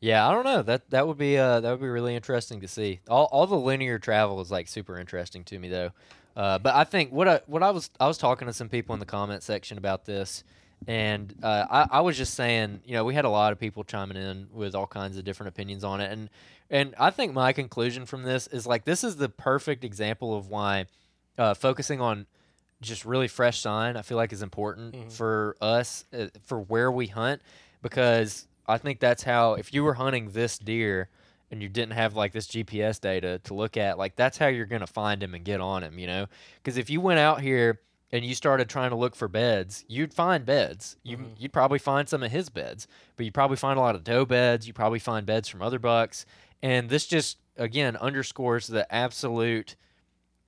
Yeah, 0.00 0.28
I 0.28 0.32
don't 0.34 0.44
know. 0.44 0.62
That 0.62 0.90
that 0.90 1.06
would 1.06 1.16
be 1.16 1.38
uh 1.38 1.60
that 1.60 1.70
would 1.70 1.80
be 1.80 1.88
really 1.88 2.16
interesting 2.16 2.60
to 2.60 2.68
see. 2.68 3.00
All 3.08 3.26
all 3.30 3.46
the 3.46 3.56
linear 3.56 3.98
travel 3.98 4.40
is 4.40 4.50
like 4.50 4.68
super 4.68 4.98
interesting 4.98 5.44
to 5.44 5.58
me 5.58 5.68
though. 5.68 5.92
Uh, 6.36 6.58
but 6.58 6.74
I 6.74 6.84
think 6.84 7.12
what 7.12 7.28
I 7.28 7.40
what 7.46 7.62
I 7.62 7.70
was 7.70 7.90
I 8.00 8.06
was 8.06 8.18
talking 8.18 8.46
to 8.46 8.52
some 8.52 8.68
people 8.68 8.92
in 8.94 9.00
the 9.00 9.06
comment 9.06 9.42
section 9.42 9.78
about 9.78 10.04
this, 10.04 10.42
and 10.86 11.34
uh, 11.42 11.66
I 11.70 11.98
I 11.98 12.00
was 12.00 12.16
just 12.16 12.34
saying 12.34 12.80
you 12.84 12.92
know 12.92 13.04
we 13.04 13.14
had 13.14 13.24
a 13.24 13.30
lot 13.30 13.52
of 13.52 13.58
people 13.58 13.84
chiming 13.84 14.16
in 14.16 14.48
with 14.52 14.74
all 14.74 14.86
kinds 14.86 15.16
of 15.18 15.24
different 15.24 15.48
opinions 15.48 15.84
on 15.84 16.00
it, 16.00 16.10
and 16.12 16.30
and 16.70 16.94
I 16.98 17.10
think 17.10 17.32
my 17.32 17.52
conclusion 17.52 18.06
from 18.06 18.22
this 18.22 18.46
is 18.48 18.66
like 18.66 18.84
this 18.84 19.04
is 19.04 19.16
the 19.16 19.28
perfect 19.28 19.84
example 19.84 20.36
of 20.36 20.48
why 20.48 20.86
uh, 21.38 21.54
focusing 21.54 22.00
on 22.00 22.26
just 22.80 23.04
really 23.04 23.28
fresh 23.28 23.60
sign 23.60 23.96
I 23.96 24.02
feel 24.02 24.16
like 24.16 24.32
is 24.32 24.42
important 24.42 25.12
for 25.12 25.56
us 25.60 26.04
uh, 26.16 26.26
for 26.44 26.60
where 26.60 26.90
we 26.90 27.06
hunt. 27.06 27.42
Because 27.82 28.46
I 28.66 28.78
think 28.78 29.00
that's 29.00 29.22
how 29.22 29.54
if 29.54 29.74
you 29.74 29.84
were 29.84 29.94
hunting 29.94 30.30
this 30.30 30.58
deer 30.58 31.08
and 31.50 31.62
you 31.62 31.68
didn't 31.68 31.92
have 31.92 32.16
like 32.16 32.32
this 32.32 32.46
GPS 32.46 33.00
data 33.00 33.38
to 33.44 33.54
look 33.54 33.76
at, 33.76 33.98
like 33.98 34.16
that's 34.16 34.38
how 34.38 34.46
you're 34.46 34.66
gonna 34.66 34.86
find 34.86 35.22
him 35.22 35.34
and 35.34 35.44
get 35.44 35.60
on 35.60 35.82
him, 35.82 35.98
you 35.98 36.06
know? 36.06 36.26
Because 36.62 36.78
if 36.78 36.88
you 36.88 37.00
went 37.00 37.18
out 37.18 37.40
here 37.42 37.80
and 38.14 38.24
you 38.24 38.32
started 38.32 38.68
trying 38.68 38.90
to 38.90 38.96
look 38.96 39.16
for 39.16 39.26
beds, 39.26 39.84
you'd 39.88 40.14
find 40.14 40.46
beds. 40.46 40.96
You 41.02 41.18
you'd 41.36 41.52
probably 41.52 41.80
find 41.80 42.08
some 42.08 42.22
of 42.22 42.30
his 42.30 42.48
beds, 42.48 42.86
but 43.16 43.24
you'd 43.24 43.34
probably 43.34 43.56
find 43.56 43.76
a 43.76 43.82
lot 43.82 43.96
of 43.96 44.04
doe 44.04 44.24
beds. 44.24 44.68
You 44.68 44.72
probably 44.72 45.00
find 45.00 45.26
beds 45.26 45.48
from 45.48 45.62
other 45.62 45.80
bucks, 45.80 46.24
and 46.62 46.88
this 46.88 47.06
just 47.06 47.38
again 47.56 47.96
underscores 47.96 48.68
the 48.68 48.92
absolute 48.94 49.74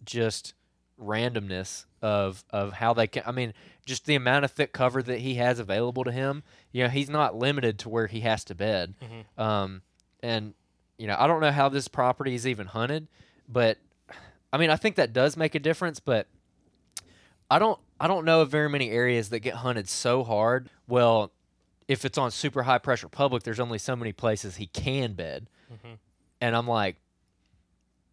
just 0.05 0.55
randomness 0.97 1.87
of 2.01 2.45
of 2.51 2.75
how 2.75 2.95
they 2.95 3.09
can. 3.09 3.25
I 3.27 3.33
mean, 3.33 3.53
just 3.85 4.07
the 4.07 4.15
amount 4.15 4.45
of 4.45 4.53
thick 4.53 4.73
cover 4.73 5.03
that 5.03 5.19
he 5.19 5.35
has 5.35 5.59
available 5.59 6.05
to 6.05 6.13
him. 6.13 6.45
You 6.71 6.85
know, 6.85 6.89
he's 6.89 7.11
not 7.11 7.35
limited 7.35 7.81
to 7.81 7.89
where 7.89 8.07
he 8.07 8.21
has 8.21 8.45
to 8.45 8.55
bed. 8.55 8.95
Um, 9.37 9.83
and 10.23 10.55
you 10.99 11.09
know, 11.09 11.17
I 11.19 11.27
don't 11.27 11.41
know 11.41 11.51
how 11.51 11.69
this 11.69 11.89
property 11.89 12.37
is 12.37 12.47
even 12.47 12.69
hunted, 12.69 13.09
but 13.49 13.79
I 14.53 14.57
mean, 14.57 14.71
I 14.71 14.77
think 14.77 14.95
that 14.95 15.13
does 15.13 15.37
make 15.37 15.57
a 15.57 15.59
difference. 15.59 15.99
But 15.99 16.29
I 17.51 17.59
don't 17.59 17.79
I 18.01 18.07
don't 18.09 18.25
know 18.25 18.41
of 18.43 18.51
very 18.51 18.69
many 18.69 18.91
areas 18.91 19.29
that 19.31 19.41
get 19.41 19.55
hunted 19.55 19.89
so 19.89 20.25
hard. 20.25 20.69
Well, 20.89 21.33
if 21.89 22.05
it's 22.05 22.19
on 22.19 22.31
super 22.31 22.65
high 22.65 22.79
pressure 22.79 23.09
public, 23.09 23.43
there's 23.45 23.61
only 23.61 23.79
so 23.79 23.95
many 23.97 24.13
places 24.13 24.57
he 24.57 24.67
can 24.67 25.13
bed. 25.13 25.49
And 26.41 26.55
I'm 26.55 26.67
like, 26.69 26.97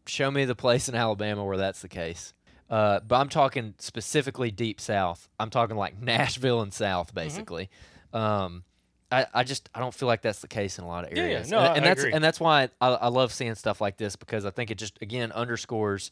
show 0.05 0.29
me 0.31 0.45
the 0.45 0.55
place 0.55 0.87
in 0.89 0.95
Alabama 0.95 1.43
where 1.43 1.57
that's 1.57 1.81
the 1.81 1.87
case. 1.89 2.33
Uh, 2.69 2.99
but 3.01 3.15
I'm 3.17 3.29
talking 3.29 3.73
specifically 3.79 4.49
deep 4.51 4.79
south. 4.81 5.27
I'm 5.39 5.49
talking 5.49 5.75
like 5.75 6.01
Nashville 6.01 6.61
and 6.61 6.73
south, 6.73 7.13
basically. 7.13 7.69
Um, 8.13 8.63
I, 9.11 9.27
I 9.33 9.43
just 9.43 9.69
I 9.75 9.79
don't 9.79 9.93
feel 9.93 10.07
like 10.07 10.21
that's 10.21 10.39
the 10.39 10.47
case 10.47 10.77
in 10.79 10.85
a 10.85 10.87
lot 10.87 11.03
of 11.05 11.11
Yeah, 11.11 11.17
yeah. 11.17 11.23
areas. 11.31 11.51
No, 11.51 11.59
and, 11.59 11.67
I- 11.67 11.75
and 11.77 11.85
that's 11.85 11.99
agree. 12.01 12.13
and 12.13 12.23
that's 12.23 12.39
why 12.39 12.69
I, 12.81 12.87
I 12.89 13.07
love 13.09 13.31
seeing 13.33 13.53
stuff 13.55 13.79
like 13.81 13.97
this 13.97 14.15
because 14.15 14.45
I 14.45 14.49
think 14.49 14.71
it 14.71 14.77
just 14.77 14.97
again 15.01 15.31
underscores 15.33 16.09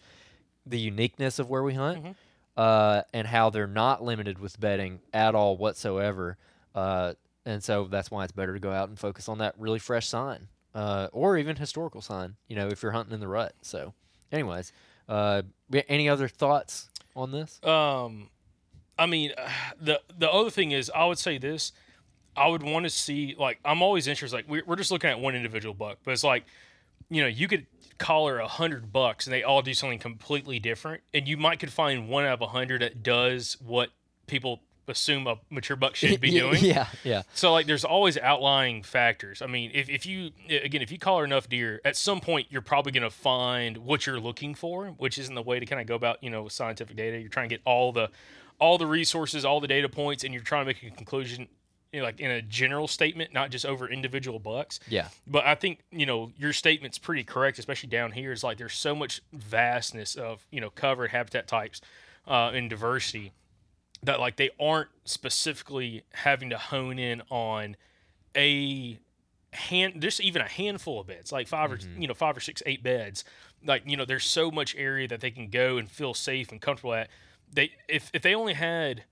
the 0.65 0.77
uniqueness 0.79 1.39
of 1.39 1.49
where 1.49 1.63
we 1.63 1.73
hunt 1.73 1.99
Mm-hmm. 2.03 2.11
Uh, 2.57 3.03
and 3.13 3.27
how 3.27 3.49
they're 3.49 3.67
not 3.67 4.03
limited 4.03 4.39
with 4.39 4.59
bedding 4.59 4.99
at 5.13 5.35
all 5.35 5.57
whatsoever. 5.57 6.37
Uh, 6.75 7.13
and 7.45 7.63
so 7.63 7.85
that's 7.85 8.11
why 8.11 8.23
it's 8.23 8.31
better 8.31 8.53
to 8.53 8.59
go 8.59 8.71
out 8.71 8.89
and 8.89 8.99
focus 8.99 9.27
on 9.27 9.39
that 9.39 9.55
really 9.57 9.79
fresh 9.79 10.07
sign 10.07 10.47
uh, 10.73 11.07
or 11.11 11.37
even 11.37 11.55
historical 11.55 12.01
sign, 12.01 12.35
you 12.47 12.55
know, 12.55 12.67
if 12.67 12.81
you're 12.83 12.91
hunting 12.91 13.13
in 13.13 13.19
the 13.19 13.27
rut. 13.27 13.53
So, 13.61 13.93
anyways, 14.31 14.71
uh, 15.09 15.41
any 15.87 16.07
other 16.07 16.27
thoughts 16.27 16.89
on 17.15 17.31
this? 17.31 17.63
Um, 17.63 18.29
I 18.97 19.05
mean, 19.05 19.31
the 19.81 20.01
the 20.17 20.29
other 20.29 20.49
thing 20.49 20.71
is, 20.71 20.91
I 20.93 21.05
would 21.05 21.19
say 21.19 21.37
this. 21.37 21.71
I 22.33 22.47
would 22.47 22.63
want 22.63 22.85
to 22.85 22.89
see 22.89 23.35
like 23.37 23.59
I'm 23.65 23.81
always 23.81 24.07
interested. 24.07 24.35
Like 24.35 24.49
we're 24.49 24.63
we're 24.65 24.77
just 24.77 24.91
looking 24.91 25.09
at 25.09 25.19
one 25.19 25.35
individual 25.35 25.73
buck, 25.73 25.97
but 26.03 26.11
it's 26.11 26.23
like, 26.23 26.45
you 27.09 27.21
know, 27.21 27.27
you 27.27 27.47
could 27.47 27.65
collar 28.01 28.39
a 28.39 28.47
hundred 28.47 28.91
bucks 28.91 29.27
and 29.27 29.33
they 29.33 29.43
all 29.43 29.61
do 29.61 29.73
something 29.75 29.99
completely 29.99 30.59
different, 30.59 31.03
and 31.13 31.27
you 31.27 31.37
might 31.37 31.59
could 31.59 31.71
find 31.71 32.09
one 32.09 32.25
out 32.25 32.33
of 32.33 32.41
a 32.41 32.47
hundred 32.47 32.81
that 32.81 33.03
does 33.03 33.57
what 33.63 33.91
people 34.25 34.61
assume 34.87 35.27
a 35.27 35.37
mature 35.51 35.77
buck 35.77 35.95
should 35.95 36.19
be 36.19 36.31
doing. 36.39 36.63
Yeah, 36.63 36.87
yeah. 37.03 37.21
So 37.35 37.53
like, 37.53 37.67
there's 37.67 37.85
always 37.85 38.17
outlying 38.17 38.81
factors. 38.81 39.41
I 39.41 39.47
mean, 39.47 39.71
if, 39.73 39.87
if 39.87 40.05
you 40.05 40.31
again, 40.49 40.81
if 40.81 40.91
you 40.91 40.97
collar 40.97 41.23
enough 41.23 41.47
deer, 41.47 41.79
at 41.85 41.95
some 41.95 42.19
point 42.19 42.47
you're 42.49 42.61
probably 42.61 42.91
going 42.91 43.03
to 43.03 43.11
find 43.11 43.77
what 43.77 44.07
you're 44.07 44.19
looking 44.19 44.55
for, 44.55 44.87
which 44.87 45.19
isn't 45.19 45.35
the 45.35 45.43
way 45.43 45.59
to 45.59 45.65
kind 45.65 45.79
of 45.79 45.87
go 45.87 45.95
about 45.95 46.23
you 46.23 46.31
know 46.31 46.47
scientific 46.47 46.97
data. 46.97 47.19
You're 47.19 47.29
trying 47.29 47.49
to 47.49 47.55
get 47.55 47.61
all 47.65 47.91
the 47.91 48.09
all 48.59 48.77
the 48.77 48.87
resources, 48.87 49.45
all 49.45 49.59
the 49.59 49.67
data 49.67 49.89
points, 49.89 50.23
and 50.23 50.33
you're 50.33 50.43
trying 50.43 50.63
to 50.63 50.67
make 50.67 50.83
a 50.83 50.95
conclusion. 50.95 51.47
You 51.91 51.99
know, 51.99 52.05
like 52.05 52.19
in 52.19 52.31
a 52.31 52.41
general 52.41 52.87
statement, 52.87 53.33
not 53.33 53.51
just 53.51 53.65
over 53.65 53.89
individual 53.89 54.39
bucks. 54.39 54.79
Yeah. 54.87 55.09
But 55.27 55.45
I 55.45 55.55
think 55.55 55.79
you 55.91 56.05
know 56.05 56.31
your 56.37 56.53
statement's 56.53 56.97
pretty 56.97 57.23
correct, 57.23 57.59
especially 57.59 57.89
down 57.89 58.11
here. 58.11 58.31
Is 58.31 58.43
like 58.43 58.57
there's 58.57 58.73
so 58.75 58.95
much 58.95 59.21
vastness 59.33 60.15
of 60.15 60.45
you 60.51 60.61
know 60.61 60.69
covered 60.69 61.09
habitat 61.09 61.47
types 61.47 61.81
uh, 62.27 62.51
and 62.53 62.69
diversity 62.69 63.33
that 64.03 64.19
like 64.19 64.35
they 64.35 64.49
aren't 64.59 64.89
specifically 65.05 66.03
having 66.13 66.49
to 66.49 66.57
hone 66.57 66.97
in 66.97 67.21
on 67.29 67.75
a 68.35 68.97
hand 69.53 70.01
just 70.01 70.21
even 70.21 70.41
a 70.41 70.47
handful 70.47 71.01
of 71.01 71.07
beds 71.07 71.31
like 71.31 71.45
5 71.45 71.71
or 71.73 71.79
you 71.97 72.07
know 72.07 72.13
five 72.13 72.37
or 72.37 72.39
six 72.39 72.63
eight 72.65 72.81
beds 72.81 73.25
like 73.65 73.83
you 73.85 73.97
know 73.97 74.05
there's 74.05 74.23
so 74.23 74.49
much 74.49 74.75
area 74.77 75.07
that 75.09 75.19
they 75.19 75.29
can 75.29 75.49
go 75.49 75.77
and 75.77 75.91
feel 75.91 76.13
safe 76.13 76.51
and 76.51 76.61
comfortable 76.61 76.93
at 76.93 77.09
they 77.53 77.71
if, 77.89 78.09
if 78.13 78.21
they 78.21 78.33
only 78.33 78.53
had 78.53 79.03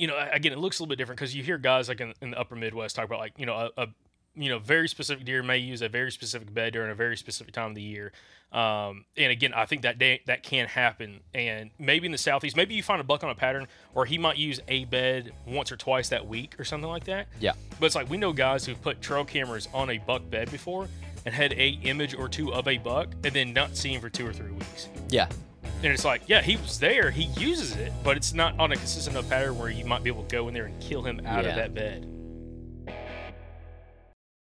you 0.00 0.06
know 0.06 0.16
again 0.32 0.52
it 0.52 0.58
looks 0.58 0.78
a 0.78 0.82
little 0.82 0.88
bit 0.90 0.96
different 0.98 1.18
because 1.18 1.34
you 1.34 1.42
hear 1.42 1.58
guys 1.58 1.88
like 1.88 2.00
in, 2.00 2.14
in 2.22 2.30
the 2.30 2.38
upper 2.40 2.56
midwest 2.56 2.96
talk 2.96 3.04
about 3.04 3.18
like 3.20 3.34
you 3.36 3.46
know 3.46 3.54
a, 3.76 3.82
a 3.82 3.88
you 4.34 4.48
know 4.48 4.58
very 4.58 4.88
specific 4.88 5.24
deer 5.24 5.42
may 5.42 5.58
use 5.58 5.82
a 5.82 5.88
very 5.88 6.10
specific 6.10 6.52
bed 6.54 6.72
during 6.72 6.90
a 6.90 6.94
very 6.94 7.16
specific 7.16 7.52
time 7.52 7.70
of 7.70 7.74
the 7.74 7.82
year 7.82 8.12
um, 8.52 9.04
and 9.16 9.30
again 9.32 9.52
i 9.54 9.66
think 9.66 9.82
that 9.82 9.98
day, 9.98 10.20
that 10.26 10.42
can 10.42 10.66
happen 10.68 11.20
and 11.34 11.70
maybe 11.78 12.06
in 12.06 12.12
the 12.12 12.18
southeast 12.18 12.56
maybe 12.56 12.74
you 12.74 12.82
find 12.82 13.00
a 13.00 13.04
buck 13.04 13.22
on 13.24 13.30
a 13.30 13.34
pattern 13.34 13.66
or 13.94 14.04
he 14.06 14.18
might 14.18 14.36
use 14.36 14.60
a 14.68 14.84
bed 14.86 15.32
once 15.46 15.70
or 15.72 15.76
twice 15.76 16.08
that 16.08 16.26
week 16.26 16.58
or 16.58 16.64
something 16.64 16.88
like 16.88 17.04
that 17.04 17.26
Yeah. 17.40 17.52
but 17.78 17.86
it's 17.86 17.94
like 17.94 18.08
we 18.08 18.16
know 18.16 18.32
guys 18.32 18.64
who've 18.64 18.80
put 18.80 19.02
trail 19.02 19.24
cameras 19.24 19.68
on 19.74 19.90
a 19.90 19.98
buck 19.98 20.22
bed 20.30 20.50
before 20.50 20.88
and 21.26 21.34
had 21.34 21.52
a 21.54 21.78
image 21.82 22.14
or 22.14 22.28
two 22.28 22.52
of 22.54 22.66
a 22.68 22.78
buck 22.78 23.08
and 23.24 23.34
then 23.34 23.52
not 23.52 23.76
see 23.76 23.92
him 23.94 24.00
for 24.00 24.08
two 24.08 24.26
or 24.26 24.32
three 24.32 24.52
weeks 24.52 24.88
Yeah. 25.10 25.28
And 25.82 25.92
it's 25.92 26.04
like, 26.04 26.22
yeah, 26.26 26.42
he 26.42 26.56
was 26.56 26.78
there, 26.78 27.10
he 27.10 27.24
uses 27.40 27.76
it, 27.76 27.92
but 28.04 28.16
it's 28.16 28.32
not 28.34 28.58
on 28.58 28.72
a 28.72 28.76
consistent 28.76 29.16
enough 29.16 29.30
pattern 29.30 29.58
where 29.58 29.70
you 29.70 29.84
might 29.84 30.02
be 30.02 30.10
able 30.10 30.24
to 30.24 30.28
go 30.36 30.48
in 30.48 30.54
there 30.54 30.66
and 30.66 30.80
kill 30.80 31.02
him 31.02 31.20
out 31.26 31.44
Yeah. 31.44 31.50
of 31.50 31.56
that 31.56 31.74
bed. 31.74 32.06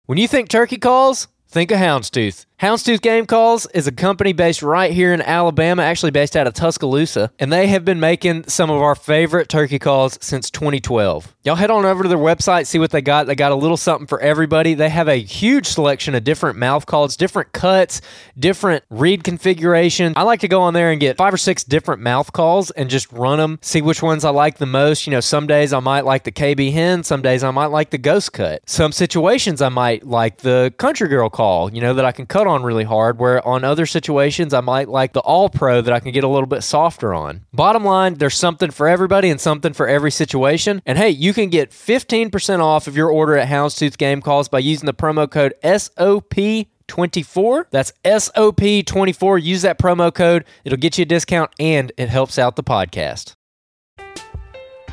When 0.06 0.18
you 0.18 0.26
think 0.26 0.48
turkey 0.48 0.78
calls, 0.78 1.28
think 1.50 1.70
of 1.70 1.78
Houndstooth. 1.78 2.46
Houndstooth 2.60 3.00
Game 3.00 3.24
Calls 3.24 3.64
is 3.72 3.86
a 3.86 3.92
company 3.92 4.34
based 4.34 4.62
right 4.62 4.92
here 4.92 5.14
in 5.14 5.22
Alabama, 5.22 5.82
actually 5.82 6.10
based 6.10 6.36
out 6.36 6.46
of 6.46 6.52
Tuscaloosa, 6.52 7.32
and 7.38 7.50
they 7.50 7.68
have 7.68 7.86
been 7.86 7.98
making 7.98 8.48
some 8.48 8.68
of 8.68 8.82
our 8.82 8.94
favorite 8.94 9.48
turkey 9.48 9.78
calls 9.78 10.18
since 10.20 10.50
2012. 10.50 11.34
Y'all 11.42 11.54
head 11.54 11.70
on 11.70 11.86
over 11.86 12.02
to 12.02 12.08
their 12.10 12.18
website, 12.18 12.66
see 12.66 12.78
what 12.78 12.90
they 12.90 13.00
got. 13.00 13.26
They 13.26 13.34
got 13.34 13.50
a 13.50 13.54
little 13.54 13.78
something 13.78 14.06
for 14.06 14.20
everybody. 14.20 14.74
They 14.74 14.90
have 14.90 15.08
a 15.08 15.16
huge 15.16 15.68
selection 15.68 16.14
of 16.14 16.22
different 16.22 16.58
mouth 16.58 16.84
calls, 16.84 17.16
different 17.16 17.52
cuts, 17.52 18.02
different 18.38 18.84
reed 18.90 19.24
configuration. 19.24 20.12
I 20.16 20.24
like 20.24 20.40
to 20.40 20.48
go 20.48 20.60
on 20.60 20.74
there 20.74 20.90
and 20.90 21.00
get 21.00 21.16
five 21.16 21.32
or 21.32 21.38
six 21.38 21.64
different 21.64 22.02
mouth 22.02 22.30
calls 22.34 22.70
and 22.72 22.90
just 22.90 23.10
run 23.10 23.38
them, 23.38 23.58
see 23.62 23.80
which 23.80 24.02
ones 24.02 24.22
I 24.22 24.30
like 24.32 24.58
the 24.58 24.66
most. 24.66 25.06
You 25.06 25.12
know, 25.12 25.20
some 25.20 25.46
days 25.46 25.72
I 25.72 25.80
might 25.80 26.04
like 26.04 26.24
the 26.24 26.32
KB 26.32 26.74
hen, 26.74 27.04
some 27.04 27.22
days 27.22 27.42
I 27.42 27.52
might 27.52 27.68
like 27.68 27.88
the 27.88 27.96
ghost 27.96 28.34
cut. 28.34 28.60
Some 28.68 28.92
situations 28.92 29.62
I 29.62 29.70
might 29.70 30.06
like 30.06 30.42
the 30.42 30.74
country 30.76 31.08
girl 31.08 31.30
call, 31.30 31.39
you 31.40 31.80
know, 31.80 31.94
that 31.94 32.04
I 32.04 32.12
can 32.12 32.26
cut 32.26 32.46
on 32.46 32.62
really 32.62 32.84
hard, 32.84 33.18
where 33.18 33.46
on 33.46 33.64
other 33.64 33.86
situations 33.86 34.52
I 34.52 34.60
might 34.60 34.88
like 34.88 35.12
the 35.12 35.20
all 35.20 35.48
pro 35.48 35.80
that 35.80 35.92
I 35.92 36.00
can 36.00 36.12
get 36.12 36.24
a 36.24 36.28
little 36.28 36.46
bit 36.46 36.62
softer 36.62 37.14
on. 37.14 37.46
Bottom 37.52 37.84
line, 37.84 38.14
there's 38.14 38.36
something 38.36 38.70
for 38.70 38.86
everybody 38.86 39.30
and 39.30 39.40
something 39.40 39.72
for 39.72 39.88
every 39.88 40.10
situation. 40.10 40.82
And 40.84 40.98
hey, 40.98 41.10
you 41.10 41.32
can 41.32 41.48
get 41.48 41.70
15% 41.70 42.60
off 42.60 42.86
of 42.86 42.96
your 42.96 43.08
order 43.08 43.36
at 43.36 43.48
Houndstooth 43.48 43.96
Game 43.96 44.20
Calls 44.20 44.48
by 44.48 44.58
using 44.58 44.86
the 44.86 44.94
promo 44.94 45.30
code 45.30 45.54
SOP24. 45.64 47.64
That's 47.70 47.92
SOP24. 48.04 49.42
Use 49.42 49.62
that 49.62 49.78
promo 49.78 50.12
code. 50.12 50.44
It'll 50.64 50.78
get 50.78 50.98
you 50.98 51.02
a 51.02 51.06
discount 51.06 51.50
and 51.58 51.92
it 51.96 52.08
helps 52.08 52.38
out 52.38 52.56
the 52.56 52.64
podcast. 52.64 53.34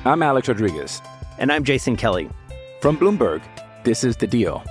I'm 0.06 0.24
Alex 0.24 0.48
Rodriguez. 0.48 1.02
And 1.38 1.52
I'm 1.52 1.64
Jason 1.64 1.98
Kelly. 1.98 2.30
From 2.82 2.98
Bloomberg, 2.98 3.42
this 3.84 4.04
is 4.04 4.16
The 4.16 4.28
Deal. 4.28 4.64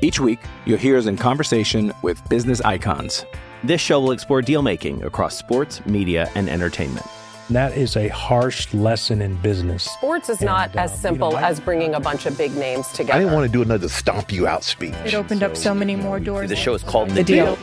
Each 0.00 0.20
week, 0.20 0.38
you'll 0.64 0.78
hear 0.78 0.96
us 0.96 1.06
in 1.06 1.16
conversation 1.16 1.92
with 2.02 2.26
business 2.28 2.60
icons. 2.60 3.24
This 3.64 3.80
show 3.80 4.00
will 4.00 4.12
explore 4.12 4.42
deal 4.42 4.62
making 4.62 5.02
across 5.02 5.36
sports, 5.36 5.84
media, 5.86 6.30
and 6.36 6.48
entertainment. 6.48 7.04
That 7.50 7.76
is 7.76 7.96
a 7.96 8.08
harsh 8.08 8.72
lesson 8.74 9.22
in 9.22 9.34
business. 9.36 9.84
Sports 9.84 10.28
is 10.28 10.40
not 10.42 10.70
And, 10.70 10.80
as 10.80 10.90
um, 10.90 10.96
you 10.96 11.00
simple 11.02 11.30
know, 11.32 11.36
I- 11.38 11.48
as 11.48 11.58
bringing 11.58 11.94
a 11.94 12.00
bunch 12.00 12.26
of 12.26 12.36
big 12.38 12.54
names 12.54 12.86
together. 12.88 13.14
I 13.14 13.18
didn't 13.18 13.32
want 13.34 13.46
to 13.46 13.52
do 13.52 13.62
another 13.62 13.88
stomp 13.88 14.30
you 14.30 14.46
out 14.46 14.62
speech. 14.62 14.94
It 15.04 15.14
opened 15.14 15.42
up 15.42 15.56
so 15.56 15.74
many 15.74 15.96
more 15.96 16.20
doors. 16.20 16.48
The 16.50 16.56
show 16.56 16.74
is 16.74 16.82
called 16.84 17.10
The 17.10 17.24
Deal. 17.24 17.58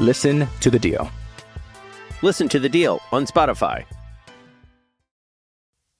Listen 0.00 0.48
to 0.60 0.70
the 0.70 0.78
deal. 0.78 1.10
Listen 2.22 2.48
to 2.48 2.58
the 2.58 2.68
deal 2.68 3.00
on 3.12 3.26
Spotify. 3.26 3.84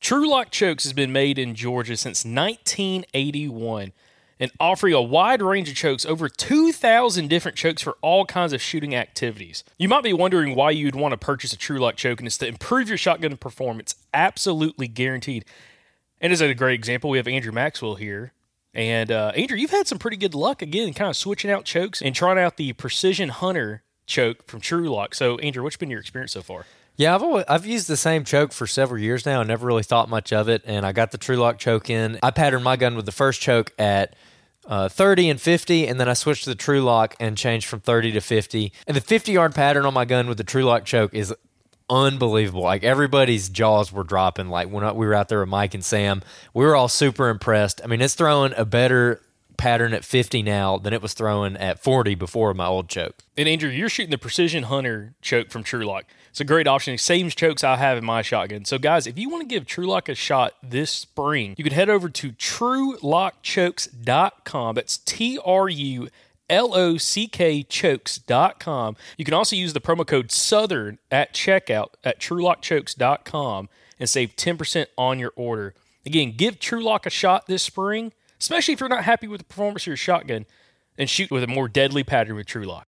Trulock 0.00 0.50
Chokes 0.50 0.84
has 0.84 0.92
been 0.92 1.12
made 1.12 1.38
in 1.38 1.54
Georgia 1.54 1.96
since 1.96 2.24
1981 2.24 3.92
and 4.40 4.50
offering 4.60 4.94
a 4.94 5.02
wide 5.02 5.42
range 5.42 5.68
of 5.68 5.74
chokes, 5.74 6.06
over 6.06 6.28
2,000 6.28 7.28
different 7.28 7.56
chokes 7.56 7.82
for 7.82 7.96
all 8.02 8.24
kinds 8.24 8.52
of 8.52 8.62
shooting 8.62 8.94
activities. 8.94 9.64
You 9.78 9.88
might 9.88 10.04
be 10.04 10.12
wondering 10.12 10.54
why 10.54 10.70
you'd 10.70 10.94
want 10.94 11.12
to 11.12 11.18
purchase 11.18 11.52
a 11.52 11.56
Trulock 11.56 11.96
choke, 11.96 12.20
and 12.20 12.26
it's 12.26 12.38
to 12.38 12.46
improve 12.46 12.88
your 12.88 12.98
shotgun 12.98 13.36
performance, 13.36 13.94
absolutely 14.14 14.88
guaranteed. 14.88 15.44
And 16.20 16.32
as 16.32 16.40
a 16.40 16.54
great 16.54 16.74
example, 16.74 17.10
we 17.10 17.18
have 17.18 17.28
Andrew 17.28 17.52
Maxwell 17.52 17.96
here. 17.96 18.32
And 18.74 19.10
uh, 19.10 19.32
Andrew, 19.34 19.56
you've 19.56 19.70
had 19.70 19.88
some 19.88 19.98
pretty 19.98 20.16
good 20.16 20.34
luck 20.34 20.62
again, 20.62 20.92
kind 20.94 21.10
of 21.10 21.16
switching 21.16 21.50
out 21.50 21.64
chokes 21.64 22.02
and 22.02 22.14
trying 22.14 22.38
out 22.38 22.56
the 22.56 22.72
Precision 22.74 23.30
Hunter 23.30 23.82
choke 24.06 24.46
from 24.46 24.60
Trulock. 24.60 25.14
So, 25.14 25.38
Andrew, 25.38 25.62
what's 25.62 25.76
been 25.76 25.90
your 25.90 26.00
experience 26.00 26.32
so 26.32 26.42
far? 26.42 26.64
Yeah, 26.96 27.14
I've 27.14 27.22
always, 27.22 27.44
I've 27.48 27.64
used 27.64 27.86
the 27.86 27.96
same 27.96 28.24
choke 28.24 28.52
for 28.52 28.66
several 28.66 29.00
years 29.00 29.24
now. 29.24 29.40
I 29.40 29.44
never 29.44 29.66
really 29.66 29.84
thought 29.84 30.08
much 30.08 30.32
of 30.32 30.48
it, 30.48 30.62
and 30.66 30.84
I 30.84 30.90
got 30.90 31.12
the 31.12 31.18
Trulock 31.18 31.58
choke 31.58 31.88
in. 31.88 32.18
I 32.22 32.32
patterned 32.32 32.64
my 32.64 32.76
gun 32.76 32.96
with 32.96 33.06
the 33.06 33.12
first 33.12 33.40
choke 33.40 33.72
at 33.78 34.14
uh, 34.68 34.88
30 34.88 35.30
and 35.30 35.40
50, 35.40 35.88
and 35.88 35.98
then 35.98 36.08
I 36.08 36.12
switched 36.12 36.44
to 36.44 36.50
the 36.50 36.56
Trulock 36.56 37.16
and 37.18 37.36
changed 37.36 37.66
from 37.66 37.80
30 37.80 38.12
to 38.12 38.20
50. 38.20 38.72
And 38.86 38.96
the 38.96 39.00
50 39.00 39.32
yard 39.32 39.54
pattern 39.54 39.86
on 39.86 39.94
my 39.94 40.04
gun 40.04 40.28
with 40.28 40.36
the 40.36 40.44
Trulock 40.44 40.84
choke 40.84 41.14
is 41.14 41.34
unbelievable. 41.90 42.62
Like 42.62 42.84
everybody's 42.84 43.48
jaws 43.48 43.90
were 43.90 44.04
dropping. 44.04 44.48
Like 44.48 44.68
when 44.68 44.84
we 44.94 45.06
were 45.06 45.14
out 45.14 45.28
there 45.28 45.40
with 45.40 45.48
Mike 45.48 45.74
and 45.74 45.84
Sam, 45.84 46.22
we 46.52 46.64
were 46.64 46.76
all 46.76 46.88
super 46.88 47.30
impressed. 47.30 47.80
I 47.82 47.86
mean, 47.86 48.02
it's 48.02 48.14
throwing 48.14 48.52
a 48.56 48.66
better 48.66 49.22
pattern 49.58 49.92
at 49.92 50.04
50 50.04 50.42
now 50.42 50.78
than 50.78 50.94
it 50.94 51.02
was 51.02 51.12
throwing 51.12 51.56
at 51.56 51.82
40 51.82 52.14
before 52.14 52.54
my 52.54 52.66
old 52.66 52.88
choke. 52.88 53.16
And 53.36 53.46
Andrew, 53.46 53.68
you're 53.68 53.90
shooting 53.90 54.10
the 54.10 54.18
Precision 54.18 54.64
Hunter 54.64 55.14
choke 55.20 55.50
from 55.50 55.62
Trulock. 55.62 56.04
It's 56.30 56.40
a 56.40 56.44
great 56.44 56.66
option. 56.66 56.96
Same 56.96 57.28
chokes 57.28 57.62
I 57.62 57.76
have 57.76 57.98
in 57.98 58.04
my 58.04 58.22
shotgun. 58.22 58.64
So, 58.64 58.78
guys, 58.78 59.06
if 59.06 59.18
you 59.18 59.28
want 59.28 59.42
to 59.42 59.48
give 59.48 59.66
Trulock 59.66 60.08
a 60.08 60.14
shot 60.14 60.54
this 60.62 60.90
spring, 60.90 61.54
you 61.58 61.64
can 61.64 61.74
head 61.74 61.90
over 61.90 62.08
to 62.08 62.32
trulockchokes.com. 62.32 64.74
That's 64.74 64.98
T 64.98 65.38
R 65.44 65.68
U 65.68 66.08
L 66.48 66.74
O 66.74 66.96
C 66.96 67.26
K 67.26 67.62
chokes.com. 67.62 68.96
You 69.16 69.24
can 69.24 69.34
also 69.34 69.56
use 69.56 69.72
the 69.72 69.80
promo 69.80 70.06
code 70.06 70.30
Southern 70.30 70.98
at 71.10 71.34
checkout 71.34 71.88
at 72.04 72.20
trulockchokes.com 72.20 73.68
and 73.98 74.08
save 74.08 74.36
10% 74.36 74.86
on 74.96 75.18
your 75.18 75.32
order. 75.36 75.74
Again, 76.06 76.34
give 76.36 76.58
Trulock 76.58 77.06
a 77.06 77.10
shot 77.10 77.46
this 77.46 77.62
spring, 77.62 78.12
especially 78.40 78.74
if 78.74 78.80
you're 78.80 78.88
not 78.88 79.04
happy 79.04 79.26
with 79.26 79.40
the 79.40 79.44
performance 79.44 79.82
of 79.82 79.88
your 79.88 79.96
shotgun, 79.96 80.46
and 80.96 81.08
shoot 81.08 81.30
with 81.30 81.44
a 81.44 81.46
more 81.46 81.68
deadly 81.68 82.04
pattern 82.04 82.36
with 82.36 82.46
Trulock. 82.46 82.84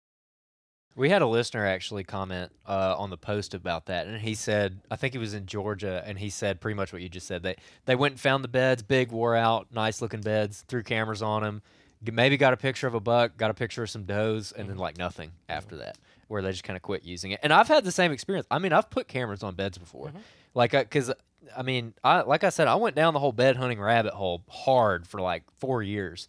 We 0.94 1.10
had 1.10 1.20
a 1.20 1.26
listener 1.26 1.66
actually 1.66 2.04
comment 2.04 2.52
uh, 2.64 2.94
on 2.96 3.10
the 3.10 3.18
post 3.18 3.52
about 3.52 3.86
that, 3.86 4.06
and 4.06 4.18
he 4.18 4.34
said, 4.34 4.80
I 4.90 4.96
think 4.96 5.12
he 5.12 5.18
was 5.18 5.34
in 5.34 5.44
Georgia, 5.44 6.02
and 6.06 6.18
he 6.18 6.30
said 6.30 6.60
pretty 6.60 6.74
much 6.74 6.90
what 6.90 7.02
you 7.02 7.10
just 7.10 7.26
said. 7.26 7.42
They 7.42 7.56
they 7.84 7.94
went 7.94 8.12
and 8.12 8.20
found 8.20 8.42
the 8.42 8.48
beds, 8.48 8.82
big, 8.82 9.12
wore 9.12 9.36
out, 9.36 9.66
nice 9.70 10.00
looking 10.00 10.22
beds, 10.22 10.64
threw 10.68 10.82
cameras 10.82 11.20
on 11.20 11.42
them, 11.42 11.62
maybe 12.02 12.36
got 12.36 12.54
a 12.54 12.56
picture 12.56 12.86
of 12.86 12.94
a 12.94 13.00
buck, 13.00 13.36
got 13.36 13.50
a 13.50 13.54
picture 13.54 13.82
of 13.82 13.90
some 13.90 14.04
does, 14.04 14.52
and 14.52 14.68
then 14.68 14.76
mm-hmm. 14.76 14.82
like 14.82 14.98
nothing 14.98 15.32
after 15.48 15.76
that, 15.76 15.98
where 16.28 16.40
they 16.40 16.50
just 16.50 16.64
kind 16.64 16.76
of 16.76 16.82
quit 16.82 17.04
using 17.04 17.32
it. 17.32 17.40
And 17.42 17.52
I've 17.52 17.68
had 17.68 17.84
the 17.84 17.92
same 17.92 18.12
experience. 18.12 18.46
I 18.50 18.58
mean, 18.58 18.72
I've 18.72 18.88
put 18.88 19.08
cameras 19.08 19.42
on 19.42 19.54
beds 19.54 19.76
before, 19.76 20.08
mm-hmm. 20.08 20.18
like 20.54 20.72
uh, 20.72 20.84
because 20.84 21.12
I 21.56 21.62
mean, 21.62 21.94
I 22.02 22.22
like 22.22 22.44
I 22.44 22.50
said, 22.50 22.68
I 22.68 22.76
went 22.76 22.96
down 22.96 23.14
the 23.14 23.20
whole 23.20 23.32
bed 23.32 23.56
hunting 23.56 23.80
rabbit 23.80 24.14
hole 24.14 24.42
hard 24.48 25.06
for 25.06 25.20
like 25.20 25.44
four 25.58 25.82
years, 25.82 26.28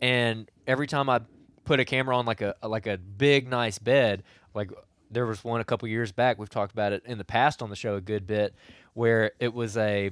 and 0.00 0.50
every 0.66 0.86
time 0.86 1.08
I 1.08 1.20
put 1.64 1.80
a 1.80 1.84
camera 1.84 2.16
on 2.16 2.26
like 2.26 2.42
a 2.42 2.54
like 2.62 2.86
a 2.86 2.98
big 2.98 3.48
nice 3.48 3.78
bed 3.78 4.22
like 4.54 4.70
there 5.10 5.26
was 5.26 5.42
one 5.42 5.60
a 5.60 5.64
couple 5.64 5.88
years 5.88 6.12
back 6.12 6.38
we've 6.38 6.50
talked 6.50 6.72
about 6.72 6.92
it 6.92 7.02
in 7.06 7.18
the 7.18 7.24
past 7.24 7.62
on 7.62 7.70
the 7.70 7.76
show 7.76 7.96
a 7.96 8.00
good 8.00 8.26
bit 8.26 8.54
where 8.92 9.32
it 9.40 9.52
was 9.52 9.76
a 9.76 10.10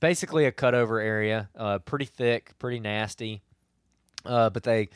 basically 0.00 0.44
a 0.44 0.52
cutover 0.52 1.02
area 1.02 1.48
uh, 1.56 1.78
pretty 1.80 2.04
thick 2.04 2.52
pretty 2.58 2.80
nasty 2.80 3.42
uh, 4.24 4.50
but 4.50 4.62
they 4.62 4.88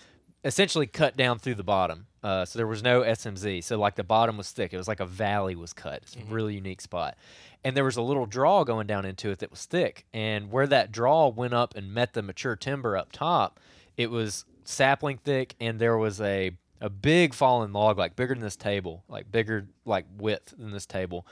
essentially 0.44 0.86
cut 0.86 1.16
down 1.16 1.38
through 1.38 1.54
the 1.54 1.64
bottom 1.64 2.06
uh, 2.22 2.44
so 2.44 2.58
there 2.58 2.66
was 2.66 2.82
no 2.82 3.00
smz 3.02 3.64
so 3.64 3.78
like 3.78 3.94
the 3.94 4.04
bottom 4.04 4.36
was 4.36 4.50
thick. 4.50 4.72
It 4.72 4.76
was 4.76 4.88
like 4.88 5.00
a 5.00 5.06
valley 5.06 5.54
was 5.56 5.72
cut. 5.72 6.02
It's 6.02 6.16
a 6.16 6.20
really 6.32 6.54
unique 6.54 6.80
spot. 6.80 7.16
And 7.64 7.76
there 7.76 7.84
was 7.84 7.96
a 7.96 8.02
little 8.02 8.26
draw 8.26 8.64
going 8.64 8.86
down 8.86 9.04
into 9.04 9.30
it 9.30 9.40
that 9.40 9.50
was 9.50 9.66
thick. 9.66 10.06
And 10.14 10.50
where 10.50 10.66
that 10.66 10.92
draw 10.92 11.28
went 11.28 11.52
up 11.52 11.74
and 11.76 11.92
met 11.92 12.14
the 12.14 12.22
mature 12.22 12.56
timber 12.56 12.96
up 12.96 13.12
top 13.12 13.60
it 13.96 14.10
was 14.10 14.44
sapling 14.64 15.18
thick 15.18 15.54
and 15.60 15.78
there 15.78 15.98
was 15.98 16.20
a 16.20 16.52
a 16.80 16.88
big 16.88 17.34
fallen 17.34 17.72
log 17.72 17.98
like 17.98 18.16
bigger 18.16 18.32
than 18.34 18.42
this 18.42 18.56
table 18.56 19.04
like 19.08 19.30
bigger 19.30 19.66
like 19.84 20.06
width 20.16 20.54
than 20.56 20.70
this 20.70 20.86
table. 20.86 21.26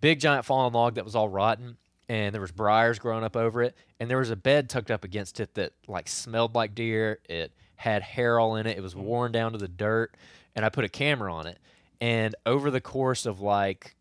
Big 0.00 0.20
giant 0.20 0.44
fallen 0.44 0.72
log 0.72 0.94
that 0.94 1.04
was 1.04 1.14
all 1.14 1.28
rotten 1.28 1.76
and 2.08 2.34
there 2.34 2.40
was 2.40 2.50
briars 2.50 2.98
growing 2.98 3.22
up 3.22 3.36
over 3.36 3.62
it. 3.62 3.76
And 4.00 4.10
there 4.10 4.18
was 4.18 4.30
a 4.30 4.36
bed 4.36 4.68
tucked 4.68 4.90
up 4.90 5.04
against 5.04 5.40
it 5.40 5.54
that 5.54 5.72
like 5.86 6.08
smelled 6.08 6.54
like 6.54 6.74
deer. 6.74 7.20
It 7.28 7.52
had 7.78 8.02
hair 8.02 8.38
all 8.38 8.56
in 8.56 8.66
it. 8.66 8.76
It 8.76 8.82
was 8.82 8.94
mm-hmm. 8.94 9.04
worn 9.04 9.32
down 9.32 9.52
to 9.52 9.58
the 9.58 9.68
dirt 9.68 10.14
and 10.54 10.64
i 10.64 10.68
put 10.68 10.84
a 10.84 10.88
camera 10.88 11.32
on 11.32 11.46
it. 11.46 11.58
And 12.00 12.34
over 12.44 12.70
the 12.70 12.80
course 12.80 13.24
of 13.24 13.40
like 13.40 13.96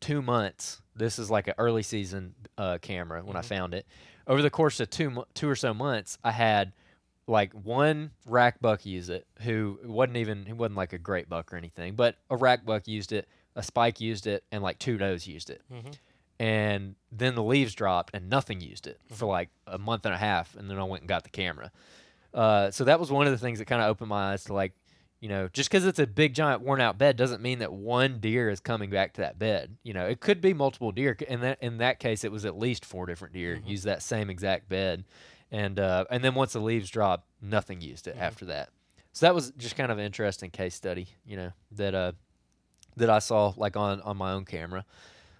two 0.00 0.20
months 0.20 0.82
this 0.94 1.18
is 1.18 1.30
like 1.30 1.46
an 1.46 1.54
early 1.58 1.82
season 1.82 2.34
uh, 2.56 2.78
camera 2.82 3.22
when 3.22 3.36
i 3.36 3.40
mm-hmm. 3.40 3.48
found 3.48 3.74
it. 3.74 3.86
Over 4.26 4.42
the 4.42 4.50
course 4.50 4.78
of 4.80 4.90
two 4.90 5.24
two 5.32 5.48
or 5.48 5.56
so 5.56 5.72
months 5.72 6.18
i 6.22 6.32
had 6.32 6.72
like 7.26 7.52
one 7.52 8.10
rack 8.26 8.60
buck 8.60 8.84
use 8.84 9.08
it 9.08 9.26
who 9.42 9.78
wasn't 9.84 10.16
even 10.16 10.44
he 10.44 10.52
wasn't 10.52 10.76
like 10.76 10.92
a 10.92 10.98
great 10.98 11.28
buck 11.28 11.52
or 11.52 11.56
anything 11.56 11.94
but 11.94 12.16
a 12.30 12.36
rack 12.36 12.64
buck 12.64 12.88
used 12.88 13.12
it 13.12 13.28
a 13.54 13.62
spike 13.62 14.00
used 14.00 14.26
it 14.26 14.44
and 14.50 14.62
like 14.62 14.78
two 14.78 14.98
does 14.98 15.26
used 15.26 15.50
it. 15.50 15.62
Mm-hmm. 15.72 15.90
And 16.40 16.94
then 17.10 17.34
the 17.34 17.42
leaves 17.42 17.74
dropped 17.74 18.14
and 18.14 18.30
nothing 18.30 18.60
used 18.60 18.86
it 18.86 19.00
for 19.12 19.26
like 19.26 19.50
a 19.66 19.78
month 19.78 20.06
and 20.06 20.14
a 20.14 20.18
half 20.18 20.54
and 20.56 20.70
then 20.70 20.78
i 20.78 20.84
went 20.84 21.02
and 21.02 21.08
got 21.08 21.24
the 21.24 21.30
camera 21.30 21.70
uh, 22.34 22.70
so 22.70 22.84
that 22.84 23.00
was 23.00 23.10
one 23.10 23.26
of 23.26 23.32
the 23.32 23.38
things 23.38 23.58
that 23.58 23.64
kind 23.64 23.82
of 23.82 23.88
opened 23.88 24.08
my 24.08 24.32
eyes 24.32 24.44
to 24.44 24.52
like 24.52 24.72
you 25.20 25.28
know 25.28 25.48
just 25.52 25.70
because 25.70 25.84
it's 25.86 25.98
a 25.98 26.06
big 26.06 26.34
giant 26.34 26.62
worn 26.62 26.80
out 26.80 26.98
bed 26.98 27.16
doesn't 27.16 27.42
mean 27.42 27.58
that 27.60 27.72
one 27.72 28.18
deer 28.20 28.50
is 28.50 28.60
coming 28.60 28.90
back 28.90 29.14
to 29.14 29.22
that 29.22 29.38
bed. 29.38 29.76
You 29.82 29.94
know 29.94 30.06
it 30.06 30.20
could 30.20 30.40
be 30.40 30.52
multiple 30.54 30.92
deer 30.92 31.16
in 31.26 31.40
that 31.40 31.58
in 31.60 31.78
that 31.78 31.98
case 31.98 32.24
it 32.24 32.32
was 32.32 32.44
at 32.44 32.58
least 32.58 32.84
four 32.84 33.06
different 33.06 33.34
deer 33.34 33.60
use 33.64 33.82
that 33.84 34.02
same 34.02 34.30
exact 34.30 34.68
bed. 34.68 35.04
And 35.50 35.80
uh, 35.80 36.04
and 36.10 36.22
then 36.22 36.34
once 36.34 36.52
the 36.52 36.60
leaves 36.60 36.90
dropped 36.90 37.26
nothing 37.40 37.80
used 37.80 38.06
it 38.06 38.16
after 38.18 38.44
that. 38.46 38.68
So 39.12 39.26
that 39.26 39.34
was 39.34 39.50
just 39.52 39.74
kind 39.74 39.90
of 39.90 39.98
an 39.98 40.04
interesting 40.04 40.50
case 40.50 40.74
study 40.74 41.08
you 41.26 41.36
know 41.36 41.52
that 41.72 41.94
uh 41.94 42.12
that 42.96 43.10
i 43.10 43.20
saw 43.20 43.52
like 43.56 43.76
on 43.76 44.00
on 44.02 44.16
my 44.16 44.32
own 44.32 44.44
camera. 44.44 44.84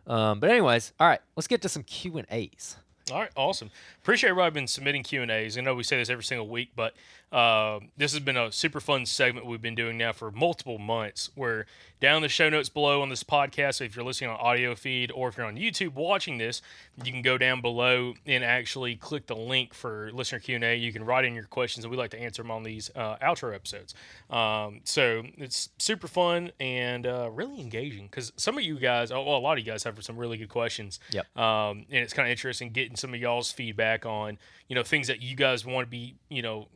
Um, 0.07 0.41
but 0.41 0.49
anyways 0.51 0.95
all 0.99 1.07
right 1.07 1.21
let's 1.37 1.47
get 1.47 1.61
to 1.63 1.69
some 1.69 1.83
q 1.83 2.17
and 2.17 2.27
a's 2.31 2.77
All 3.11 3.21
right, 3.21 3.31
awesome. 3.37 3.71
Appreciate 4.03 4.31
everybody 4.31 4.53
been 4.53 4.67
submitting 4.67 5.03
Q 5.03 5.23
and 5.23 5.31
A's. 5.31 5.57
I 5.57 5.61
know 5.61 5.75
we 5.75 5.83
say 5.83 5.97
this 5.97 6.11
every 6.11 6.25
single 6.25 6.49
week, 6.49 6.71
but 6.77 6.95
uh, 7.31 7.81
this 7.97 8.13
has 8.13 8.21
been 8.21 8.37
a 8.37 8.51
super 8.51 8.81
fun 8.81 9.05
segment 9.07 9.47
we've 9.47 9.61
been 9.61 9.75
doing 9.75 9.99
now 9.99 10.13
for 10.13 10.31
multiple 10.31 10.79
months. 10.79 11.31
Where 11.35 11.67
down 12.01 12.17
in 12.17 12.23
the 12.23 12.29
show 12.29 12.49
notes 12.49 12.69
below 12.69 13.03
on 13.03 13.09
this 13.11 13.23
podcast, 13.23 13.85
if 13.85 13.95
you're 13.95 14.05
listening 14.05 14.31
on 14.31 14.37
audio 14.37 14.75
feed 14.75 15.13
or 15.13 15.29
if 15.29 15.37
you're 15.37 15.47
on 15.47 15.57
YouTube 15.57 15.95
watching 15.95 16.39
this, 16.39 16.63
you 17.03 17.13
can 17.13 17.23
go 17.23 17.37
down 17.37 17.61
below 17.61 18.15
and 18.25 18.45
actually 18.45 18.97
click 18.97 19.27
the 19.27 19.37
link 19.37 19.75
for 19.75 20.11
listener 20.13 20.39
Q 20.39 20.55
and 20.55 20.65
A. 20.65 20.75
You 20.77 20.93
can 20.93 21.05
write 21.05 21.25
in 21.25 21.35
your 21.35 21.45
questions, 21.45 21.85
and 21.85 21.91
we 21.91 21.97
like 21.97 22.11
to 22.13 22.21
answer 22.21 22.43
them 22.43 22.51
on 22.51 22.63
these 22.63 22.91
uh, 22.97 23.17
outro 23.19 23.55
episodes. 23.55 23.95
Um, 24.31 24.81
so 24.85 25.23
it's 25.37 25.69
super 25.79 26.09
fun 26.09 26.53
and 26.59 27.07
uh, 27.07 27.31
really 27.31 27.61
engaging 27.61 28.07
because 28.07 28.33
some 28.37 28.57
of 28.57 28.65
you 28.65 28.79
guys, 28.79 29.11
oh, 29.11 29.23
well, 29.23 29.37
a 29.37 29.39
lot 29.39 29.59
of 29.59 29.65
you 29.65 29.71
guys 29.71 29.85
have 29.85 30.03
some 30.03 30.17
really 30.17 30.39
good 30.39 30.49
questions. 30.49 30.99
Yep. 31.11 31.37
Um, 31.37 31.85
and 31.91 32.03
it's 32.03 32.15
kind 32.15 32.27
of 32.27 32.31
interesting 32.31 32.71
getting 32.71 32.97
some 32.97 33.13
of 33.13 33.21
y'all's 33.21 33.53
feedback 33.53 34.07
on, 34.07 34.39
you 34.69 34.75
know, 34.75 34.83
things 34.83 35.09
that 35.09 35.21
you 35.21 35.37
guys 35.37 35.67
want 35.67 35.87
to 35.87 35.91
be, 35.91 36.15
you 36.29 36.43
know, 36.43 36.69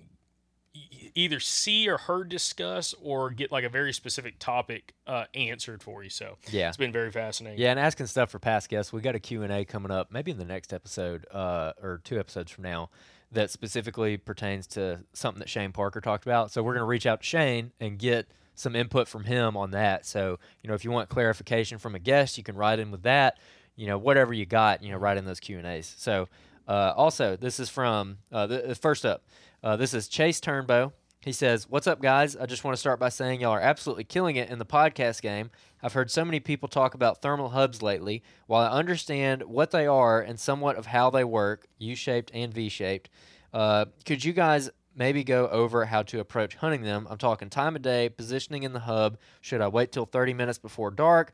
either 1.14 1.39
see 1.41 1.89
or 1.89 1.99
heard 1.99 2.29
discuss 2.31 2.95
or 3.03 3.31
get 3.31 3.53
like 3.53 3.64
a 3.64 3.68
very 3.68 3.93
specific 3.93 4.39
topic 4.39 4.95
uh, 5.07 5.25
answered 5.35 5.83
for 5.83 6.03
you. 6.03 6.09
So 6.11 6.37
Yeah. 6.51 6.68
it's 6.68 6.77
been 6.79 6.93
very 6.93 7.11
fascinating. 7.11 7.59
Yeah, 7.61 7.70
and 7.70 7.79
asking 7.81 8.07
stuff 8.07 8.31
for 8.31 8.39
past 8.39 8.68
guests. 8.70 8.93
We 8.93 9.03
got 9.03 9.14
a 9.14 9.20
Q&A 9.20 9.64
coming 9.66 9.91
up, 9.91 10.11
maybe 10.11 10.31
in 10.31 10.39
the 10.39 10.45
next 10.47 10.73
episode 10.73 11.27
uh, 11.31 11.73
or 11.83 12.01
two 12.05 12.18
episodes 12.18 12.51
from 12.51 12.64
now, 12.64 12.89
that 13.33 13.51
specifically 13.51 14.16
pertains 14.16 14.66
to 14.68 15.05
something 15.12 15.41
that 15.41 15.49
Shane 15.51 15.73
Parker 15.73 16.01
talked 16.01 16.25
about. 16.25 16.51
So 16.51 16.62
we're 16.62 16.73
going 16.75 16.83
to 16.83 16.87
reach 16.87 17.07
out 17.07 17.20
to 17.20 17.27
Shane 17.27 17.73
and 17.81 17.99
get 17.99 18.29
some 18.55 18.75
input 18.77 19.09
from 19.09 19.25
him 19.25 19.57
on 19.57 19.70
that. 19.73 20.07
So, 20.07 20.39
you 20.62 20.68
know, 20.68 20.75
if 20.75 20.85
you 20.85 20.91
want 20.91 21.09
clarification 21.11 21.79
from 21.79 21.95
a 21.95 21.99
guest, 21.99 22.37
you 22.39 22.45
can 22.45 22.57
write 22.57 22.79
in 22.79 22.91
with 22.91 23.03
that. 23.03 23.39
You 23.77 23.87
know, 23.87 23.97
whatever 23.99 24.33
you 24.35 24.45
got, 24.47 24.83
you 24.83 24.91
know, 24.91 24.99
write 24.99 25.16
in 25.16 25.25
those 25.25 25.41
Q&As. 25.41 25.87
So, 25.99 26.29
uh, 26.68 26.93
also, 26.97 27.37
this 27.37 27.59
is 27.59 27.68
from, 27.70 28.18
uh, 28.31 28.47
the, 28.47 28.59
the 28.68 28.75
first 28.75 29.05
up, 29.07 29.25
uh, 29.63 29.77
this 29.77 29.95
is 29.95 30.09
Chase 30.09 30.41
Turnbow. 30.41 30.93
He 31.21 31.31
says, 31.33 31.69
What's 31.69 31.87
up, 31.87 32.03
guys? 32.03 32.37
I 32.37 32.47
just 32.47 32.65
want 32.65 32.75
to 32.75 32.81
start 32.81 32.99
by 32.99 33.09
saying 33.09 33.41
y'all 33.41 33.53
are 33.53 33.61
absolutely 33.61 34.03
killing 34.03 34.35
it 34.35 34.51
in 34.51 34.59
the 34.59 34.67
podcast 34.67 35.23
game. 35.23 35.51
I've 35.81 35.93
heard 35.93 36.11
so 36.11 36.25
many 36.25 36.41
people 36.41 36.69
talk 36.69 36.95
about 36.95 37.23
thermal 37.23 37.51
hubs 37.51 37.81
lately. 37.81 38.25
While 38.49 38.67
I 38.67 38.77
understand 38.77 39.45
what 39.45 39.71
they 39.71 39.87
are 39.87 40.21
and 40.21 40.39
somewhat 40.41 40.77
of 40.77 40.87
how 40.87 41.11
they 41.11 41.23
work, 41.23 41.69
U 41.79 41.95
shaped 41.95 42.33
and 42.35 42.53
V 42.53 42.69
shaped, 42.69 43.09
uh, 43.53 43.85
could 44.05 44.25
you 44.25 44.33
guys 44.33 44.69
maybe 44.97 45.23
go 45.23 45.47
over 45.49 45.85
how 45.85 46.03
to 46.03 46.19
approach 46.19 46.57
hunting 46.57 46.83
them? 46.83 47.07
I'm 47.09 47.19
talking 47.19 47.49
time 47.49 47.77
of 47.77 47.83
day, 47.83 48.09
positioning 48.09 48.65
in 48.65 48.73
the 48.73 48.81
hub. 48.81 49.17
Should 49.41 49.61
I 49.61 49.69
wait 49.69 49.93
till 49.93 50.07
30 50.07 50.35
minutes 50.35 50.59
before 50.59 50.91
dark? 50.91 51.33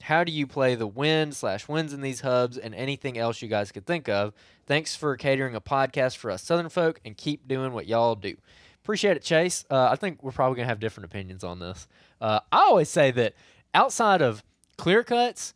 How 0.00 0.24
do 0.24 0.32
you 0.32 0.46
play 0.46 0.74
the 0.74 0.86
wind 0.86 1.36
slash 1.36 1.68
winds 1.68 1.92
in 1.92 2.00
these 2.00 2.22
hubs 2.22 2.58
and 2.58 2.74
anything 2.74 3.16
else 3.18 3.40
you 3.42 3.48
guys 3.48 3.70
could 3.70 3.86
think 3.86 4.08
of? 4.08 4.32
Thanks 4.66 4.96
for 4.96 5.16
catering 5.16 5.54
a 5.54 5.60
podcast 5.60 6.16
for 6.16 6.30
us 6.30 6.42
Southern 6.42 6.68
folk 6.70 7.00
and 7.04 7.16
keep 7.16 7.46
doing 7.46 7.72
what 7.72 7.86
y'all 7.86 8.14
do. 8.16 8.36
Appreciate 8.82 9.16
it, 9.16 9.22
Chase. 9.22 9.64
Uh, 9.70 9.88
I 9.92 9.96
think 9.96 10.22
we're 10.24 10.32
probably 10.32 10.56
going 10.56 10.66
to 10.66 10.70
have 10.70 10.80
different 10.80 11.04
opinions 11.04 11.44
on 11.44 11.60
this. 11.60 11.86
Uh, 12.20 12.40
I 12.50 12.58
always 12.62 12.88
say 12.88 13.12
that 13.12 13.34
outside 13.74 14.22
of 14.22 14.42
clear 14.76 15.04
cuts 15.04 15.54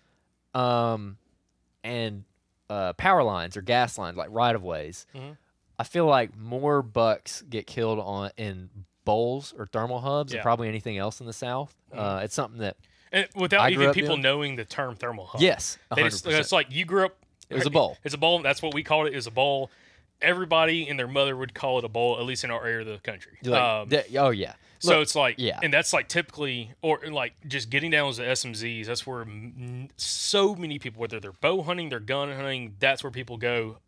um, 0.54 1.16
and 1.82 2.22
uh, 2.70 2.92
power 2.92 3.24
lines 3.24 3.56
or 3.56 3.62
gas 3.62 3.98
lines, 3.98 4.16
like 4.16 4.28
right 4.30 4.54
of 4.54 4.62
ways, 4.62 5.06
Mm-hmm. 5.14 5.32
I 5.78 5.84
feel 5.84 6.06
like 6.06 6.34
more 6.34 6.80
bucks 6.80 7.42
get 7.42 7.66
killed 7.66 7.98
on 7.98 8.30
in 8.38 8.70
bowls 9.04 9.52
or 9.58 9.66
thermal 9.66 10.00
hubs 10.00 10.32
Yeah. 10.32 10.38
than 10.38 10.42
probably 10.42 10.68
anything 10.68 10.96
else 10.96 11.20
in 11.20 11.26
the 11.26 11.34
South. 11.34 11.74
Uh, 11.92 12.20
it's 12.24 12.34
something 12.34 12.60
that 12.60 12.76
And 13.12 13.28
without 13.34 13.60
I 13.60 13.70
even 13.70 13.92
people 13.92 14.16
knowing 14.16 14.56
the 14.56 14.64
term 14.64 14.96
thermal 14.96 15.26
hub. 15.26 15.40
Yes, 15.40 15.78
100%. 15.92 16.38
it's 16.38 16.52
like 16.52 16.66
you 16.70 16.84
grew 16.84 17.06
up. 17.06 17.16
It 17.48 17.54
was 17.54 17.66
a 17.66 17.70
bowl. 17.70 17.96
It's 18.04 18.14
a 18.14 18.18
bowl. 18.18 18.40
That's 18.42 18.60
what 18.60 18.74
we 18.74 18.82
called 18.82 19.06
it. 19.06 19.12
It 19.12 19.16
was 19.16 19.26
a 19.26 19.30
bowl. 19.30 19.70
Everybody 20.22 20.88
and 20.88 20.98
their 20.98 21.08
mother 21.08 21.36
would 21.36 21.54
call 21.54 21.78
it 21.78 21.84
a 21.84 21.88
bowl, 21.88 22.18
at 22.18 22.24
least 22.24 22.44
in 22.44 22.50
our 22.50 22.64
area 22.66 22.80
of 22.80 22.86
the 22.86 22.98
country. 22.98 23.38
Like, 23.44 23.60
Um, 23.60 23.90
oh 24.18 24.30
yeah. 24.30 24.54
so 24.78 24.94
Look, 24.94 25.02
it's 25.02 25.14
like, 25.14 25.34
yeah. 25.38 25.60
and 25.62 25.72
that's 25.72 25.92
like 25.92 26.08
typically, 26.08 26.72
or 26.82 27.00
like 27.10 27.34
just 27.46 27.68
getting 27.70 27.90
down 27.90 28.10
to 28.12 28.18
the 28.22 28.24
SMZs. 28.28 28.86
That's 28.86 29.06
where 29.06 29.22
m- 29.22 29.88
so 29.96 30.54
many 30.54 30.78
people, 30.78 31.00
whether 31.00 31.20
they're 31.20 31.32
bow 31.32 31.62
hunting, 31.62 31.88
they're 31.90 32.00
gun 32.00 32.30
hunting, 32.32 32.76
that's 32.78 33.02
where 33.04 33.10
people 33.10 33.36
go 33.36 33.78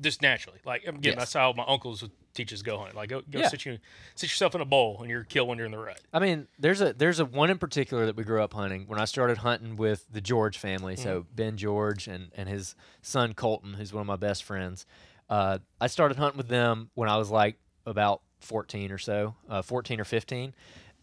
just 0.00 0.22
naturally. 0.22 0.58
Like 0.64 0.82
again, 0.82 0.94
Mm-hmm. 0.94 1.04
Yes. 1.04 1.16
that's 1.18 1.32
how 1.34 1.52
my 1.52 1.64
uncles 1.66 2.02
would 2.02 2.10
teach 2.34 2.52
us 2.52 2.62
go 2.62 2.78
hunt. 2.78 2.94
Like 2.94 3.08
go, 3.08 3.22
go 3.22 3.38
Yeah. 3.38 3.48
sit 3.48 3.64
you, 3.64 3.78
sit 4.16 4.28
yourself 4.30 4.54
in 4.54 4.60
a 4.60 4.64
bowl, 4.66 4.98
and 5.00 5.08
you're 5.08 5.24
kill 5.24 5.46
when 5.46 5.56
you're 5.56 5.66
in 5.66 5.72
the 5.72 5.78
rut. 5.78 6.00
I 6.12 6.18
mean, 6.18 6.48
there's 6.58 6.80
a 6.80 6.92
there's 6.92 7.20
a 7.20 7.24
one 7.24 7.48
in 7.50 7.58
particular 7.58 8.06
that 8.06 8.16
we 8.16 8.24
grew 8.24 8.42
up 8.42 8.52
hunting 8.54 8.86
when 8.88 8.98
I 9.00 9.04
started 9.04 9.38
hunting 9.38 9.76
with 9.76 10.04
the 10.12 10.20
George 10.20 10.58
family. 10.58 10.96
So 10.96 11.20
Mm-hmm. 11.20 11.34
Ben 11.36 11.56
George 11.56 12.08
and 12.08 12.30
and 12.36 12.48
his 12.48 12.74
son 13.02 13.34
Colton, 13.34 13.74
who's 13.74 13.92
one 13.92 14.00
of 14.02 14.06
my 14.06 14.16
best 14.16 14.42
friends. 14.44 14.84
Uh, 15.28 15.58
I 15.80 15.86
started 15.88 16.16
hunting 16.18 16.38
with 16.38 16.48
them 16.48 16.90
when 16.94 17.08
I 17.08 17.16
was 17.16 17.30
like 17.30 17.56
about 17.84 18.22
14 18.40 18.92
or 18.92 18.98
so, 18.98 19.34
uh, 19.48 19.62
14 19.62 20.00
or 20.00 20.04
15. 20.04 20.54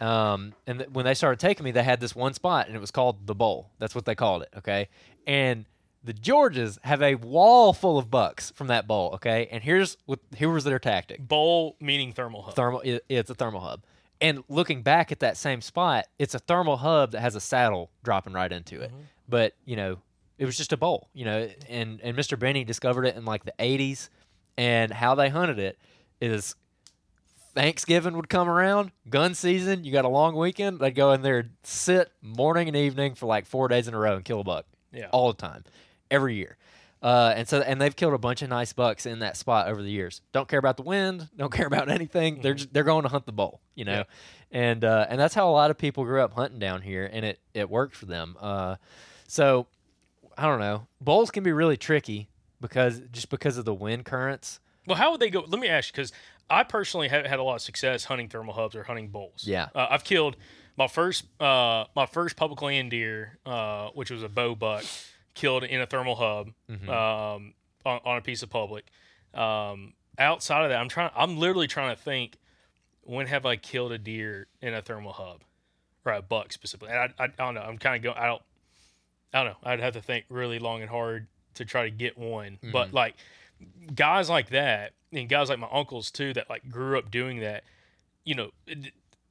Um, 0.01 0.53
and 0.67 0.79
th- 0.79 0.89
when 0.91 1.05
they 1.05 1.13
started 1.13 1.39
taking 1.39 1.63
me, 1.63 1.71
they 1.71 1.83
had 1.83 1.99
this 1.99 2.15
one 2.15 2.33
spot, 2.33 2.67
and 2.67 2.75
it 2.75 2.79
was 2.79 2.91
called 2.91 3.27
the 3.27 3.35
Bowl. 3.35 3.69
That's 3.79 3.95
what 3.95 4.05
they 4.05 4.15
called 4.15 4.41
it. 4.41 4.49
Okay, 4.57 4.89
and 5.27 5.65
the 6.03 6.13
Georges 6.13 6.77
have 6.83 7.01
a 7.01 7.15
wall 7.15 7.71
full 7.73 7.97
of 7.97 8.11
bucks 8.11 8.51
from 8.51 8.67
that 8.67 8.87
bowl. 8.87 9.11
Okay, 9.15 9.47
and 9.51 9.63
here's 9.63 9.97
what 10.05 10.19
here 10.35 10.49
was 10.49 10.63
their 10.65 10.79
tactic 10.79 11.25
Bowl 11.25 11.77
meaning 11.79 12.11
thermal 12.11 12.41
hub. 12.41 12.55
thermal 12.55 12.81
it, 12.81 13.05
it's 13.07 13.29
a 13.29 13.35
thermal 13.35 13.61
hub 13.61 13.83
and 14.19 14.43
looking 14.49 14.81
back 14.83 15.11
at 15.11 15.19
that 15.21 15.37
same 15.37 15.59
spot 15.61 16.05
it's 16.19 16.35
a 16.35 16.39
thermal 16.39 16.77
hub 16.77 17.11
that 17.11 17.21
has 17.21 17.35
a 17.35 17.39
saddle 17.41 17.89
dropping 18.03 18.31
right 18.33 18.51
into 18.51 18.79
it 18.81 18.91
but 19.27 19.53
you 19.65 19.75
know 19.75 19.97
it 20.37 20.45
was 20.45 20.57
just 20.57 20.73
a 20.73 20.77
bowl 20.77 21.09
you 21.13 21.25
know 21.25 21.49
and 21.69 21.99
and 22.01 22.17
mr 22.17 22.37
benny 22.37 22.63
discovered 22.63 23.05
it 23.05 23.15
in 23.15 23.25
like 23.25 23.43
the 23.45 23.53
80s 23.59 24.09
and 24.57 24.91
how 24.91 25.15
they 25.15 25.29
hunted 25.29 25.59
it 25.59 25.77
is 26.21 26.55
thanksgiving 27.53 28.15
would 28.17 28.29
come 28.29 28.49
around 28.49 28.91
gun 29.09 29.35
season 29.35 29.83
you 29.83 29.91
got 29.91 30.05
a 30.05 30.09
long 30.09 30.35
weekend 30.35 30.79
they'd 30.79 30.95
go 30.95 31.11
in 31.13 31.21
there 31.21 31.49
sit 31.63 32.11
morning 32.21 32.67
and 32.67 32.75
evening 32.75 33.13
for 33.13 33.27
like 33.27 33.45
four 33.45 33.67
days 33.67 33.87
in 33.87 33.93
a 33.93 33.97
row 33.97 34.15
and 34.15 34.25
kill 34.25 34.39
a 34.39 34.43
buck 34.43 34.65
Yeah. 34.91 35.07
all 35.11 35.31
the 35.31 35.37
time 35.39 35.63
every 36.09 36.35
year 36.35 36.57
uh, 37.03 37.33
and 37.35 37.47
so 37.49 37.59
and 37.59 37.81
they've 37.81 37.95
killed 37.95 38.13
a 38.13 38.17
bunch 38.17 38.41
of 38.41 38.47
nice 38.49 38.71
bucks 38.71 39.05
in 39.05 39.19
that 39.19 39.35
spot 39.35 39.67
over 39.67 39.81
the 39.83 39.91
years. 39.91 40.21
Don't 40.31 40.47
care 40.47 40.57
about 40.57 40.77
the 40.77 40.83
wind. 40.83 41.27
Don't 41.35 41.51
care 41.51 41.67
about 41.67 41.89
anything. 41.89 42.39
They're 42.41 42.53
just, 42.53 42.71
they're 42.73 42.85
going 42.85 43.03
to 43.03 43.09
hunt 43.09 43.25
the 43.25 43.33
bull, 43.33 43.59
you 43.75 43.83
know, 43.83 43.91
Yeah. 43.97 44.03
and 44.53 44.85
uh, 44.85 45.07
and 45.09 45.19
that's 45.19 45.33
how 45.35 45.49
a 45.49 45.51
lot 45.51 45.69
of 45.69 45.77
people 45.77 46.05
grew 46.05 46.21
up 46.21 46.31
hunting 46.31 46.59
down 46.59 46.81
here, 46.81 47.09
and 47.11 47.25
it 47.25 47.41
it 47.53 47.69
worked 47.69 47.93
for 47.97 48.05
them. 48.05 48.37
Uh, 48.39 48.77
so 49.27 49.67
I 50.37 50.43
don't 50.47 50.59
know. 50.59 50.87
Bulls 51.01 51.31
can 51.31 51.43
be 51.43 51.51
really 51.51 51.77
tricky 51.77 52.29
because 52.61 53.01
just 53.11 53.29
because 53.29 53.57
of 53.57 53.65
the 53.65 53.73
wind 53.73 54.05
currents. 54.05 54.59
Well, 54.87 54.97
how 54.97 55.11
would 55.11 55.19
they 55.19 55.29
go? 55.29 55.43
Let 55.47 55.59
me 55.61 55.67
ask 55.69 55.89
you, 55.89 55.93
because 55.93 56.11
I 56.49 56.63
personally 56.63 57.07
have 57.07 57.25
had 57.25 57.39
a 57.39 57.43
lot 57.43 57.55
of 57.55 57.61
success 57.61 58.05
hunting 58.05 58.27
thermal 58.29 58.53
hubs 58.53 58.75
or 58.75 58.83
hunting 58.83 59.07
bulls. 59.09 59.43
Yeah. 59.45 59.69
uh, 59.73 59.87
I've 59.89 60.03
killed 60.03 60.35
my 60.77 60.87
first 60.87 61.25
uh, 61.39 61.85
my 61.95 62.05
first 62.05 62.35
public 62.35 62.61
land 62.61 62.91
deer, 62.91 63.37
uh, 63.45 63.89
which 63.93 64.11
was 64.11 64.23
a 64.23 64.29
bow 64.29 64.55
buck, 64.55 64.83
killed 65.35 65.63
in 65.63 65.79
a 65.81 65.85
thermal 65.85 66.15
hub 66.15 66.49
Mm-hmm. 66.69 66.89
um, 66.89 67.53
on, 67.85 67.99
on 68.05 68.17
a 68.17 68.21
piece 68.21 68.43
of 68.43 68.49
public. 68.49 68.85
Um, 69.33 69.93
outside 70.17 70.63
of 70.63 70.69
that, 70.69 70.79
I'm 70.79 70.89
trying. 70.89 71.11
I'm 71.15 71.37
literally 71.37 71.67
trying 71.67 71.95
to 71.95 72.01
think 72.01 72.37
when 73.03 73.27
have 73.27 73.45
I 73.45 73.55
killed 73.55 73.91
a 73.91 73.97
deer 73.97 74.47
in 74.61 74.73
a 74.73 74.81
thermal 74.81 75.13
hub, 75.13 75.41
or 76.05 76.13
a 76.13 76.21
buck 76.21 76.51
specifically. 76.53 76.89
And 76.93 77.13
I, 77.17 77.23
I, 77.23 77.25
I 77.25 77.27
don't 77.37 77.53
know. 77.55 77.61
I'm 77.61 77.77
kind 77.77 77.95
of 77.95 78.01
going. 78.03 78.17
I 78.17 78.25
don't. 78.27 78.41
I 79.33 79.43
don't 79.43 79.53
know. 79.53 79.57
I'd 79.69 79.79
have 79.79 79.93
to 79.93 80.01
think 80.01 80.25
really 80.29 80.59
long 80.59 80.81
and 80.81 80.89
hard 80.89 81.27
to 81.55 81.65
try 81.65 81.83
to 81.83 81.91
get 81.91 82.17
one. 82.17 82.59
But 82.71 82.87
Mm-hmm. 82.87 82.95
like 82.95 83.15
guys 83.95 84.29
like 84.29 84.49
that, 84.49 84.93
and 85.11 85.29
guys 85.29 85.49
like 85.49 85.59
my 85.59 85.69
uncles 85.71 86.11
too, 86.11 86.33
that 86.33 86.49
like 86.49 86.69
grew 86.69 86.97
up 86.97 87.11
doing 87.11 87.39
that. 87.39 87.63
You 88.25 88.35
know, 88.35 88.51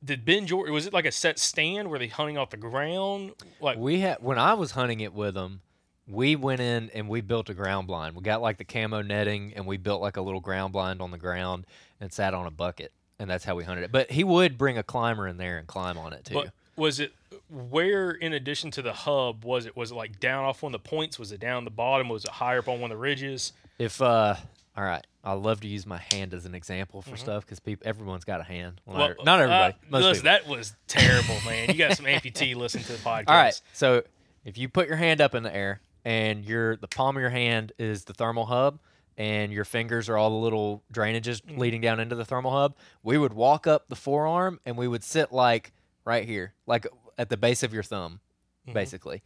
did 0.05 0.25
Ben 0.25 0.47
George? 0.47 0.71
Was 0.71 0.87
it 0.87 0.93
like 0.93 1.07
a 1.07 1.13
set 1.13 1.39
stand? 1.39 1.89
Were 1.89 1.99
they 1.99 2.09
hunting 2.09 2.37
off 2.39 2.51
the 2.51 2.57
ground? 2.57 3.33
Like 3.61 3.79
We 3.79 4.01
had 4.01 4.19
when 4.21 4.39
I 4.39 4.55
was 4.55 4.73
hunting 4.73 5.01
it 5.01 5.13
with 5.15 5.35
them, 5.35 5.61
we 6.09 6.37
went 6.37 6.61
in 6.61 6.91
and 6.95 7.09
we 7.09 7.21
built 7.21 7.49
a 7.49 7.55
ground 7.55 7.87
blind. 7.87 8.17
We 8.17 8.23
got 8.23 8.43
like 8.43 8.59
the 8.59 8.65
camo 8.65 9.03
netting 9.03 9.53
and 9.55 9.67
we 9.67 9.77
built 9.77 10.01
like 10.03 10.17
a 10.17 10.23
little 10.23 10.41
ground 10.41 10.73
blind 10.73 11.01
on 11.01 11.11
the 11.11 11.19
ground 11.19 11.65
and 12.01 12.13
sat 12.13 12.35
on 12.35 12.47
a 12.47 12.51
bucket, 12.51 12.93
and 13.19 13.31
that's 13.31 13.45
how 13.45 13.55
we 13.55 13.65
hunted 13.65 13.85
it. 13.85 13.93
But 13.93 14.11
he 14.11 14.25
would 14.25 14.59
bring 14.59 14.77
a 14.79 14.83
climber 14.83 15.27
in 15.29 15.37
there 15.37 15.59
and 15.59 15.67
climb 15.67 15.97
on 15.97 16.13
it 16.13 16.25
too. 16.25 16.35
But 16.35 16.53
was 16.77 17.01
it 17.01 17.13
where, 17.51 18.11
in 18.11 18.33
addition 18.33 18.71
to 18.73 18.83
the 18.83 18.93
hub, 18.93 19.45
was 19.45 19.67
it? 19.67 19.77
Was 19.77 19.91
it 19.91 19.95
like 19.95 20.21
down 20.21 20.45
off 20.45 20.63
one 20.63 20.75
of 20.75 20.83
the 20.83 20.89
points? 20.89 21.19
Was 21.19 21.33
it 21.33 21.41
down 21.41 21.65
the 21.65 21.71
bottom? 21.71 22.09
Was 22.09 22.25
it 22.25 22.31
higher 22.31 22.59
up 22.61 22.69
on 22.69 22.81
one 22.81 22.91
of 22.91 22.97
the 22.97 23.01
ridges? 23.01 23.53
If 23.79 24.01
uh, 24.01 24.37
all 24.77 24.85
right, 24.85 25.07
I 25.25 25.33
love 25.35 25.61
to 25.61 25.69
use 25.69 25.87
my 25.87 26.01
hand 26.13 26.33
as 26.35 26.47
an 26.47 26.55
example 26.55 27.03
for 27.03 27.11
Mhm. 27.13 27.19
stuff 27.19 27.45
because 27.45 27.61
people, 27.61 27.87
everyone's 27.87 28.25
got 28.25 28.41
a 28.41 28.45
hand. 28.45 28.81
Well, 28.87 28.97
Well, 28.99 29.15
not, 29.25 29.41
everybody. 29.41 29.75
uh, 29.75 29.77
most 29.91 30.03
listen, 30.05 30.23
people. 30.25 30.33
that 30.33 30.47
was 30.49 30.75
terrible, 30.89 31.37
man. 31.47 31.69
You 31.69 31.75
got 31.75 31.97
some 31.97 32.07
amputee 32.07 32.55
listening 32.57 32.85
to 32.85 32.93
the 32.93 32.99
podcast. 32.99 33.25
All 33.29 33.37
right. 33.37 33.61
So 33.73 34.03
if 34.45 34.57
you 34.59 34.69
put 34.69 34.89
your 34.89 34.97
hand 34.97 35.21
up 35.21 35.35
in 35.35 35.43
the 35.43 35.55
air 35.55 35.81
and 36.05 36.45
your 36.45 36.77
the 36.77 36.89
palm 36.89 37.17
of 37.17 37.21
your 37.21 37.31
hand 37.31 37.73
is 37.79 38.05
the 38.05 38.15
thermal 38.15 38.47
hub 38.47 38.79
and 39.19 39.53
your 39.53 39.65
fingers 39.67 40.09
are 40.09 40.17
all 40.17 40.31
the 40.31 40.37
little 40.37 40.83
drainages 40.93 41.43
Mm. 41.43 41.59
leading 41.59 41.81
down 41.83 42.01
into 42.01 42.15
the 42.17 42.25
thermal 42.25 42.51
hub, 42.51 42.75
we 43.03 43.19
would 43.19 43.35
walk 43.35 43.67
up 43.67 43.89
the 43.89 43.97
forearm 43.97 44.59
and 44.65 44.77
we 44.79 44.89
would 44.89 45.05
sit 45.05 45.31
like 45.33 45.73
right 46.05 46.27
here, 46.27 46.55
like 46.67 46.87
at 47.19 47.29
the 47.29 47.37
base 47.37 47.63
of 47.63 47.73
your 47.75 47.83
thumb, 47.83 48.21
Mhm. 48.69 48.75
basically. 48.75 49.23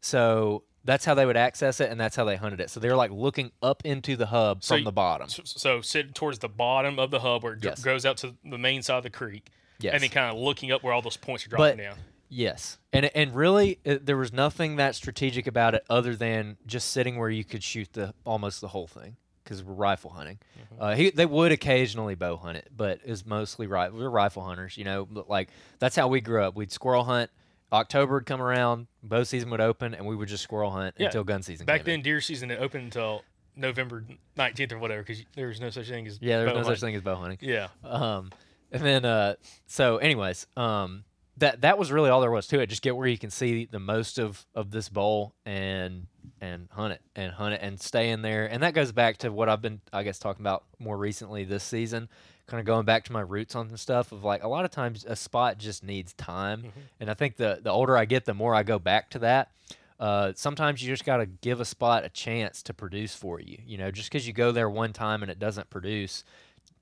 So 0.00 0.64
that's 0.84 1.04
how 1.04 1.14
they 1.14 1.26
would 1.26 1.36
access 1.36 1.80
it 1.80 1.90
and 1.90 2.00
that's 2.00 2.14
how 2.16 2.24
they 2.24 2.36
hunted 2.36 2.60
it. 2.60 2.70
So 2.70 2.78
they're 2.80 2.96
like 2.96 3.10
looking 3.10 3.50
up 3.62 3.84
into 3.84 4.16
the 4.16 4.26
hub 4.26 4.62
So 4.62 4.74
from 4.76 4.82
y- 4.82 4.88
the 4.88 4.92
bottom. 4.92 5.28
So, 5.28 5.42
so 5.44 5.80
sit 5.80 6.14
towards 6.14 6.38
the 6.38 6.48
bottom 6.48 6.98
of 6.98 7.10
the 7.10 7.20
hub 7.20 7.42
where 7.42 7.54
it 7.54 7.64
Yes. 7.64 7.82
goes 7.82 8.06
out 8.06 8.16
to 8.18 8.36
the 8.44 8.58
main 8.58 8.82
side 8.82 8.98
of 8.98 9.02
the 9.02 9.10
creek. 9.10 9.50
Yes. 9.80 9.94
And 9.94 10.02
then 10.02 10.10
kind 10.10 10.30
of 10.34 10.40
looking 10.42 10.70
up 10.72 10.82
where 10.82 10.92
all 10.92 11.02
those 11.02 11.16
points 11.16 11.44
are 11.46 11.50
but 11.50 11.56
dropping 11.56 11.78
down. 11.78 11.98
yes, 12.30 12.78
and 12.94 13.04
and 13.14 13.34
really, 13.34 13.78
it, 13.84 14.06
there 14.06 14.16
was 14.16 14.32
nothing 14.32 14.76
that 14.76 14.94
strategic 14.94 15.46
about 15.46 15.74
it 15.74 15.84
other 15.90 16.16
than 16.16 16.56
just 16.66 16.90
sitting 16.92 17.18
where 17.18 17.28
you 17.28 17.44
could 17.44 17.62
shoot 17.62 17.92
the 17.92 18.14
almost 18.24 18.62
the 18.62 18.68
whole 18.68 18.86
thing 18.86 19.16
because 19.46 19.62
we're 19.62 19.74
rifle 19.74 20.10
hunting. 20.10 20.38
Mm-hmm. 20.58 20.82
Uh, 20.82 20.94
he, 20.96 21.10
they 21.10 21.26
would 21.26 21.52
occasionally 21.52 22.14
bow 22.14 22.36
hunt 22.36 22.58
it, 22.58 22.68
but 22.76 23.00
it's 23.04 23.24
mostly 23.24 23.66
right. 23.66 23.92
We're 23.92 24.10
rifle 24.10 24.42
hunters, 24.42 24.76
you 24.76 24.84
know. 24.84 25.06
But 25.06 25.30
like 25.30 25.48
that's 25.78 25.94
how 25.96 26.08
we 26.08 26.20
grew 26.20 26.42
up. 26.42 26.56
We'd 26.56 26.72
squirrel 26.72 27.04
hunt. 27.04 27.30
October 27.72 28.14
would 28.14 28.26
come 28.26 28.40
around, 28.42 28.86
bow 29.02 29.22
season 29.24 29.50
would 29.50 29.60
open, 29.60 29.94
and 29.94 30.06
we 30.06 30.14
would 30.14 30.28
just 30.28 30.42
squirrel 30.42 30.70
hunt 30.70 30.94
Yeah. 30.98 31.06
until 31.06 31.24
gun 31.24 31.42
season. 31.42 31.66
Back 31.66 31.84
then, 31.84 31.94
in. 31.96 32.02
deer 32.02 32.20
season 32.20 32.48
didn't 32.48 32.62
open 32.62 32.82
until 32.82 33.22
November 33.56 34.04
19th 34.36 34.72
or 34.72 34.78
whatever 34.78 35.02
because 35.02 35.24
there 35.34 35.48
was 35.48 35.60
no 35.60 35.70
such 35.70 35.88
thing 35.88 36.06
as 36.06 36.18
Yeah, 36.20 36.38
there's 36.38 36.50
bow 36.52 36.58
no 36.58 36.62
such 36.62 36.66
hunting. 36.80 36.88
thing 36.88 36.94
as 36.96 37.02
bow 37.02 37.16
hunting. 37.16 37.38
Yeah. 37.40 37.68
Um, 37.84 38.30
and 38.70 38.82
then 38.82 39.04
uh, 39.04 39.34
so 39.66 39.96
anyways, 39.98 40.46
um, 40.56 41.04
that 41.38 41.62
that 41.62 41.76
was 41.78 41.90
really 41.92 42.08
all 42.10 42.20
there 42.20 42.30
was 42.30 42.46
to 42.48 42.60
it. 42.60 42.66
Just 42.68 42.82
get 42.82 42.96
where 42.96 43.08
you 43.08 43.18
can 43.18 43.30
see 43.30 43.64
the 43.66 43.78
most 43.80 44.18
of 44.18 44.46
of 44.54 44.70
this 44.70 44.88
bowl 44.88 45.34
and 45.44 46.06
and 46.40 46.68
hunt 46.72 46.92
it 46.94 47.00
and 47.14 47.32
hunt 47.32 47.54
it 47.54 47.60
and 47.62 47.80
stay 47.80 48.10
in 48.10 48.22
there. 48.22 48.46
And 48.46 48.62
that 48.62 48.74
goes 48.74 48.92
back 48.92 49.16
to 49.18 49.30
what 49.30 49.48
I've 49.48 49.62
been, 49.62 49.80
I 49.92 50.02
guess, 50.02 50.18
talking 50.18 50.42
about 50.42 50.64
more 50.78 50.96
recently 50.96 51.44
this 51.44 51.64
season. 51.64 52.08
Kind 52.46 52.60
of 52.60 52.66
going 52.66 52.84
back 52.84 53.04
to 53.04 53.12
my 53.12 53.22
roots 53.22 53.56
on 53.56 53.68
some 53.68 53.76
stuff 53.76 54.12
of 54.12 54.22
like 54.22 54.44
a 54.44 54.48
lot 54.48 54.64
of 54.64 54.70
times 54.70 55.04
a 55.08 55.16
spot 55.16 55.58
just 55.58 55.82
needs 55.82 56.12
time, 56.12 56.72
and 57.00 57.10
I 57.10 57.14
think 57.14 57.36
the 57.36 57.58
the 57.60 57.70
older 57.70 57.96
I 57.96 58.04
get, 58.04 58.24
the 58.24 58.34
more 58.34 58.54
I 58.54 58.62
go 58.62 58.78
back 58.78 59.10
to 59.10 59.18
that. 59.20 59.50
Uh, 59.98 60.32
sometimes 60.36 60.82
you 60.82 60.88
just 60.92 61.04
got 61.06 61.16
to 61.16 61.26
give 61.26 61.58
a 61.60 61.64
spot 61.64 62.04
a 62.04 62.08
chance 62.10 62.62
to 62.64 62.74
produce 62.74 63.14
for 63.14 63.40
you. 63.40 63.58
You 63.66 63.78
know, 63.78 63.90
just 63.90 64.10
because 64.10 64.26
you 64.26 64.32
go 64.32 64.52
there 64.52 64.68
one 64.70 64.92
time 64.92 65.22
and 65.22 65.30
it 65.30 65.38
doesn't 65.38 65.70
produce, 65.70 66.22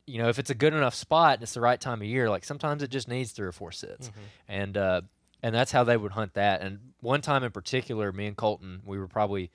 you 0.05 0.19
know, 0.19 0.29
if 0.29 0.39
it's 0.41 0.51
a 0.51 0.55
good 0.55 0.75
enough 0.75 0.95
spot 0.97 1.35
and 1.35 1.45
it's 1.45 1.55
the 1.55 1.61
right 1.61 1.81
time 1.81 2.03
of 2.03 2.09
year, 2.09 2.29
like 2.29 2.45
sometimes 2.45 2.83
it 2.83 2.91
just 2.91 3.07
needs 3.09 3.31
three 3.31 3.47
or 3.47 3.53
four 3.53 3.71
sits, 3.73 4.09
Mm-hmm. 4.09 4.21
and 4.49 4.77
uh, 4.77 5.01
and 5.45 5.55
that's 5.55 5.73
how 5.73 5.85
they 5.85 5.99
would 5.99 6.13
hunt 6.13 6.33
that. 6.35 6.63
And 6.63 6.79
one 7.01 7.21
time 7.21 7.45
in 7.45 7.51
particular, 7.51 8.11
me 8.13 8.27
and 8.27 8.35
Colton, 8.35 8.81
we 8.83 8.99
were 8.99 9.07
probably 9.07 9.51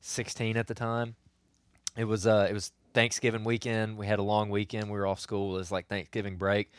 16 0.00 0.56
at 0.56 0.66
the 0.66 0.74
time. 0.74 1.14
It 1.96 2.06
was 2.06 2.26
uh, 2.26 2.48
it 2.50 2.52
was 2.52 2.72
Thanksgiving 2.92 3.44
weekend. 3.44 3.96
We 3.96 4.08
had 4.08 4.18
a 4.18 4.22
long 4.22 4.50
weekend. 4.50 4.90
We 4.90 4.98
were 4.98 5.06
off 5.06 5.20
school. 5.20 5.54
It 5.54 5.58
was 5.58 5.70
like 5.70 5.86
Thanksgiving 5.86 6.38
break, 6.38 6.72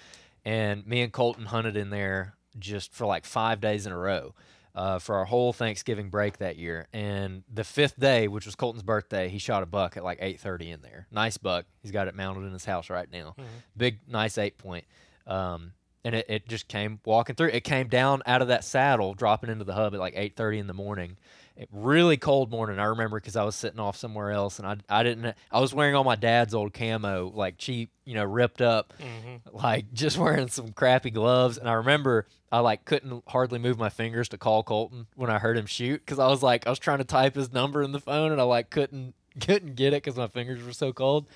and 0.43 0.85
me 0.85 1.01
and 1.01 1.11
Colton 1.11 1.45
hunted 1.45 1.77
in 1.77 1.89
there 1.89 2.35
just 2.57 2.93
for 2.93 3.05
like 3.05 3.25
five 3.25 3.61
days 3.61 3.85
in 3.85 3.93
a 3.93 3.97
row. 3.97 4.35
Uh, 4.75 4.99
for 4.99 5.15
our 5.15 5.25
whole 5.25 5.51
Thanksgiving 5.51 6.09
break 6.09 6.37
that 6.37 6.55
year, 6.55 6.87
and 6.93 7.43
the 7.51 7.63
fifth 7.63 7.99
day, 7.99 8.27
which 8.27 8.45
was 8.45 8.55
Colton's 8.55 8.83
birthday, 8.83 9.27
he 9.27 9.37
shot 9.39 9.63
a 9.63 9.65
buck 9.65 9.97
at 9.97 10.03
like 10.03 10.19
8:30 10.21 10.71
in 10.71 10.81
there. 10.81 11.07
Nice 11.11 11.37
buck. 11.37 11.65
He's 11.81 11.91
got 11.91 12.07
it 12.07 12.15
mounted 12.15 12.45
in 12.45 12.53
his 12.53 12.65
house 12.65 12.89
right 12.89 13.11
now. 13.11 13.35
Big, 13.75 13.99
nice 14.07 14.37
eight 14.37 14.57
point. 14.57 14.85
Um, 15.27 15.73
and 16.03 16.15
it, 16.15 16.25
it 16.29 16.47
just 16.47 16.67
came 16.67 16.99
walking 17.05 17.35
through. 17.35 17.49
It 17.49 17.63
came 17.63 17.87
down 17.87 18.21
out 18.25 18.41
of 18.41 18.47
that 18.47 18.63
saddle, 18.63 19.13
dropping 19.13 19.49
into 19.49 19.65
the 19.65 19.73
hub 19.73 19.93
at 19.93 19.99
like 19.99 20.15
8:30 20.15 20.59
in 20.59 20.67
the 20.67 20.73
morning. 20.73 21.17
It, 21.55 21.67
really 21.73 22.15
cold 22.15 22.49
morning. 22.49 22.79
I 22.79 22.85
remember 22.85 23.19
because 23.19 23.35
I 23.35 23.43
was 23.43 23.55
sitting 23.55 23.79
off 23.79 23.97
somewhere 23.97 24.31
else, 24.31 24.59
and 24.59 24.67
I 24.67 24.77
I 24.89 25.03
didn't. 25.03 25.35
I 25.51 25.59
was 25.59 25.73
wearing 25.73 25.95
all 25.95 26.05
my 26.05 26.15
dad's 26.15 26.53
old 26.53 26.73
camo, 26.73 27.31
like 27.35 27.57
cheap, 27.57 27.91
you 28.05 28.15
know, 28.15 28.23
ripped 28.23 28.61
up, 28.61 28.93
mm-hmm. 28.97 29.55
like 29.55 29.85
just 29.93 30.17
wearing 30.17 30.47
some 30.47 30.71
crappy 30.71 31.09
gloves. 31.09 31.57
And 31.57 31.67
I 31.67 31.73
remember 31.73 32.27
I 32.51 32.59
like 32.59 32.85
couldn't 32.85 33.23
hardly 33.27 33.59
move 33.59 33.77
my 33.77 33.89
fingers 33.89 34.29
to 34.29 34.37
call 34.37 34.63
Colton 34.63 35.07
when 35.15 35.29
I 35.29 35.39
heard 35.39 35.57
him 35.57 35.65
shoot 35.65 36.01
because 36.05 36.19
I 36.19 36.27
was 36.27 36.41
like 36.41 36.65
I 36.65 36.69
was 36.69 36.79
trying 36.79 36.99
to 36.99 37.03
type 37.03 37.35
his 37.35 37.51
number 37.51 37.83
in 37.83 37.91
the 37.91 37.99
phone, 37.99 38.31
and 38.31 38.39
I 38.39 38.45
like 38.45 38.69
couldn't 38.69 39.15
couldn't 39.39 39.75
get 39.75 39.93
it 39.93 40.03
because 40.03 40.15
my 40.15 40.27
fingers 40.27 40.63
were 40.63 40.73
so 40.73 40.93
cold. 40.93 41.27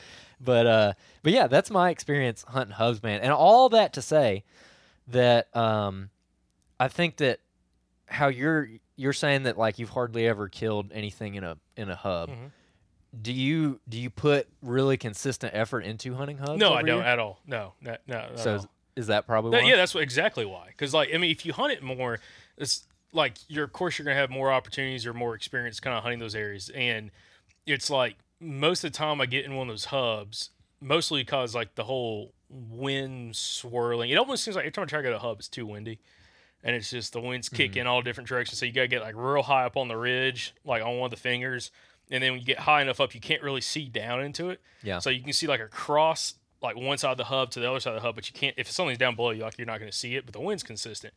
But 0.43 0.67
uh, 0.67 0.93
but 1.21 1.33
yeah, 1.33 1.47
that's 1.47 1.69
my 1.69 1.89
experience 1.89 2.43
hunting 2.47 2.75
hubs, 2.75 3.01
man. 3.01 3.21
And 3.21 3.31
all 3.31 3.69
that 3.69 3.93
to 3.93 4.01
say 4.01 4.43
that 5.07 5.55
um, 5.55 6.09
I 6.79 6.87
think 6.87 7.17
that 7.17 7.39
how 8.07 8.27
you're 8.27 8.69
you're 8.95 9.13
saying 9.13 9.43
that 9.43 9.57
like 9.57 9.79
you've 9.79 9.89
hardly 9.89 10.27
ever 10.27 10.49
killed 10.49 10.91
anything 10.93 11.35
in 11.35 11.43
a 11.43 11.57
in 11.75 11.89
a 11.89 11.95
hub. 11.95 12.29
Mm-hmm. 12.29 12.45
Do 13.21 13.31
you 13.31 13.79
do 13.87 13.99
you 13.99 14.09
put 14.09 14.47
really 14.61 14.97
consistent 14.97 15.53
effort 15.55 15.81
into 15.81 16.15
hunting 16.15 16.37
hubs? 16.37 16.59
No, 16.59 16.73
I 16.73 16.81
don't 16.81 16.99
year? 16.99 17.07
at 17.07 17.19
all. 17.19 17.39
No, 17.45 17.73
no, 17.81 18.27
So 18.35 18.55
is, 18.55 18.67
is 18.95 19.07
that 19.07 19.27
probably 19.27 19.51
That- 19.51 19.67
yeah, 19.67 19.75
that's 19.75 19.93
what, 19.93 20.01
exactly 20.03 20.45
why. 20.45 20.67
Because 20.67 20.93
like, 20.93 21.09
I 21.13 21.17
mean, 21.17 21.31
if 21.31 21.45
you 21.45 21.53
hunt 21.53 21.73
it 21.73 21.83
more, 21.83 22.19
it's 22.57 22.87
like 23.11 23.35
you're 23.47 23.65
of 23.65 23.73
course 23.73 23.97
you're 23.97 24.05
gonna 24.05 24.15
have 24.15 24.31
more 24.31 24.51
opportunities 24.51 25.05
or 25.05 25.13
more 25.13 25.35
experience 25.35 25.79
kind 25.79 25.95
of 25.95 26.01
hunting 26.01 26.19
those 26.19 26.35
areas, 26.35 26.69
and 26.73 27.11
it's 27.65 27.89
like 27.89 28.15
most 28.43 28.83
of 28.83 28.91
the 28.91 28.97
time 28.97 29.21
I 29.21 29.25
get 29.25 29.45
in 29.45 29.55
one 29.55 29.69
of 29.69 29.73
those 29.73 29.85
hubs, 29.85 30.49
mostly 30.81 31.21
because 31.21 31.55
like 31.55 31.75
the 31.75 31.83
whole 31.85 32.33
wind 32.49 33.35
swirling. 33.35 34.09
It 34.09 34.17
almost 34.17 34.43
seems 34.43 34.55
like 34.55 34.63
every 34.63 34.71
time 34.71 34.83
I 34.83 34.85
try 34.85 34.99
to 34.99 35.03
go 35.03 35.09
to 35.11 35.15
a 35.15 35.19
hub, 35.19 35.39
it's 35.39 35.47
too 35.47 35.65
windy. 35.65 35.99
And 36.63 36.75
it's 36.75 36.89
just 36.91 37.11
the 37.13 37.19
wind's 37.19 37.47
Mm-hmm. 37.49 37.55
kicking 37.57 37.87
all 37.87 38.01
different 38.01 38.27
directions, 38.29 38.57
so 38.59 38.65
you 38.65 38.71
gotta 38.71 38.87
get 38.87 39.01
like 39.01 39.15
real 39.17 39.43
high 39.43 39.65
up 39.65 39.75
on 39.75 39.87
the 39.89 39.97
ridge, 39.97 40.53
like 40.63 40.81
on 40.83 40.97
one 40.97 41.07
of 41.07 41.11
the 41.11 41.17
fingers, 41.17 41.71
and 42.09 42.23
then 42.23 42.31
when 42.33 42.39
you 42.39 42.45
get 42.45 42.59
high 42.59 42.81
enough 42.81 43.01
up, 43.01 43.13
you 43.13 43.19
can't 43.21 43.41
really 43.43 43.59
see 43.61 43.87
down 43.89 44.21
into 44.23 44.49
it. 44.49 44.61
Yeah. 44.81 44.99
So 44.99 45.09
you 45.09 45.21
can 45.21 45.33
see 45.33 45.47
like 45.47 45.59
across 45.59 46.35
like 46.61 46.77
one 46.77 46.97
side 46.97 47.11
of 47.11 47.17
the 47.17 47.25
hub 47.25 47.49
to 47.51 47.59
the 47.59 47.69
other 47.69 47.81
side 47.81 47.89
of 47.89 48.01
the 48.01 48.07
hub, 48.07 48.15
but 48.15 48.29
you 48.29 48.33
can't 48.33 48.55
if 48.57 48.71
something's 48.71 48.97
down 48.97 49.15
below 49.17 49.31
you, 49.31 49.41
like 49.43 49.57
you're 49.57 49.67
not 49.67 49.79
going 49.79 49.91
to 49.91 49.97
see 49.97 50.15
it. 50.15 50.25
But 50.25 50.31
the 50.33 50.39
wind's 50.39 50.63
consistent. 50.63 51.13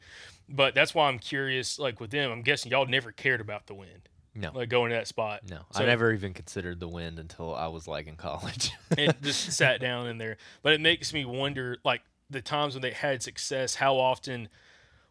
But 0.48 0.74
that's 0.74 0.92
why 0.94 1.06
I'm 1.08 1.20
curious. 1.20 1.78
Like 1.78 2.00
with 2.00 2.10
them, 2.10 2.32
I'm 2.32 2.42
guessing 2.42 2.72
y'all 2.72 2.86
never 2.86 3.12
cared 3.12 3.40
about 3.40 3.66
the 3.68 3.74
wind. 3.74 4.08
No. 4.36 4.52
Like 4.54 4.68
going 4.68 4.90
to 4.90 4.96
that 4.96 5.08
spot. 5.08 5.42
No, 5.48 5.60
So 5.72 5.82
I 5.82 5.86
never 5.86 6.12
even 6.12 6.34
considered 6.34 6.80
the 6.80 6.88
wind 6.88 7.18
until 7.18 7.54
I 7.54 7.68
was 7.68 7.88
like 7.88 8.06
in 8.06 8.16
college. 8.16 8.70
it 8.90 9.20
just 9.22 9.52
sat 9.52 9.80
down 9.80 10.06
in 10.06 10.18
there. 10.18 10.36
But 10.62 10.74
it 10.74 10.80
makes 10.80 11.12
me 11.12 11.24
wonder, 11.24 11.78
like 11.84 12.02
the 12.30 12.42
times 12.42 12.74
when 12.74 12.82
they 12.82 12.90
had 12.90 13.22
success, 13.22 13.76
how 13.76 13.96
often 13.96 14.48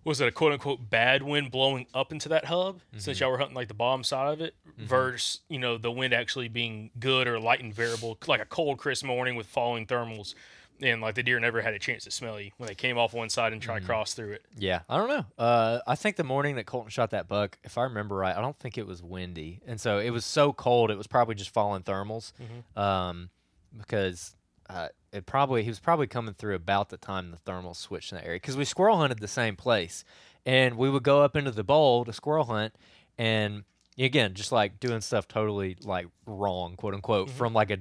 was 0.04 0.22
it 0.22 0.28
a 0.28 0.32
quote 0.32 0.54
unquote 0.54 0.90
bad 0.90 1.24
wind 1.24 1.52
blowing 1.52 1.88
up 1.94 2.12
into 2.12 2.30
that 2.30 2.46
hub 2.46 2.80
since 2.96 3.18
mm-hmm. 3.18 3.24
y'all 3.24 3.32
were 3.32 3.40
hunting 3.40 3.56
like 3.56 3.68
the 3.68 3.74
bottom 3.74 4.04
side 4.04 4.32
of 4.32 4.40
it 4.40 4.54
mm-hmm. 4.70 4.86
versus 4.86 5.42
you 5.50 5.58
know 5.58 5.78
the 5.78 5.92
wind 5.92 6.14
actually 6.14 6.48
being 6.48 6.92
good 7.00 7.28
or 7.28 7.40
light 7.40 7.62
and 7.62 7.74
variable, 7.74 8.18
like 8.28 8.42
a 8.42 8.46
cold 8.46 8.78
crisp 8.78 9.04
morning 9.04 9.36
with 9.36 9.48
falling 9.48 9.86
thermals. 9.86 10.36
And 10.82 11.02
like 11.02 11.16
the 11.16 11.24
deer 11.24 11.40
never 11.40 11.62
had 11.62 11.74
a 11.74 11.80
chance 11.80 12.04
to 12.04 12.12
smell 12.12 12.40
you 12.40 12.52
when 12.58 12.68
they 12.68 12.76
came 12.76 12.98
off 12.98 13.14
one 13.14 13.30
side 13.30 13.54
and 13.54 13.62
tried 13.62 13.80
to 13.80 13.86
cross 13.86 14.14
through 14.14 14.34
it. 14.34 14.46
Yeah, 14.58 14.82
I 14.90 14.98
don't 14.98 15.08
know. 15.08 15.26
Uh, 15.38 15.80
I 15.88 15.96
think 15.96 16.18
the 16.18 16.26
morning 16.26 16.56
that 16.56 16.66
Colton 16.66 16.90
shot 16.90 17.12
that 17.12 17.30
buck, 17.30 17.58
if 17.64 17.78
I 17.78 17.84
remember 17.84 18.16
right, 18.16 18.36
I 18.36 18.42
don't 18.42 18.60
think 18.60 18.78
it 18.78 18.86
was 18.86 19.02
windy, 19.02 19.62
and 19.66 19.80
so 19.80 20.00
it 20.00 20.10
was 20.10 20.26
so 20.26 20.52
cold 20.52 20.92
it 20.92 20.98
was 20.98 21.08
probably 21.08 21.36
just 21.36 21.52
falling 21.52 21.84
thermals, 21.84 22.34
um, 22.76 23.30
because 23.78 24.36
uh, 24.70 24.90
it 25.14 25.26
probably 25.26 25.64
he 25.64 25.70
was 25.70 25.80
probably 25.80 26.08
coming 26.08 26.34
through 26.34 26.56
about 26.56 26.90
the 26.90 26.98
time 26.98 27.32
the 27.32 27.38
thermals 27.50 27.78
switched 27.78 28.12
in 28.12 28.18
that 28.18 28.26
area 28.26 28.36
because 28.38 28.58
we 28.58 28.66
squirrel 28.66 28.98
hunted 28.98 29.20
the 29.20 29.30
same 29.30 29.56
place, 29.56 30.04
and 30.46 30.78
we 30.78 30.90
would 30.90 31.04
go 31.04 31.22
up 31.22 31.38
into 31.38 31.52
the 31.52 31.64
bowl 31.64 32.04
to 32.04 32.12
squirrel 32.12 32.46
hunt, 32.46 32.76
and 33.18 33.64
again 33.98 34.34
just 34.34 34.52
like 34.52 34.78
doing 34.82 35.00
stuff 35.00 35.26
totally 35.26 35.78
like 35.84 36.08
wrong, 36.26 36.76
quote 36.76 36.94
unquote, 36.94 37.30
from 37.30 37.54
like 37.54 37.72
a 37.72 37.78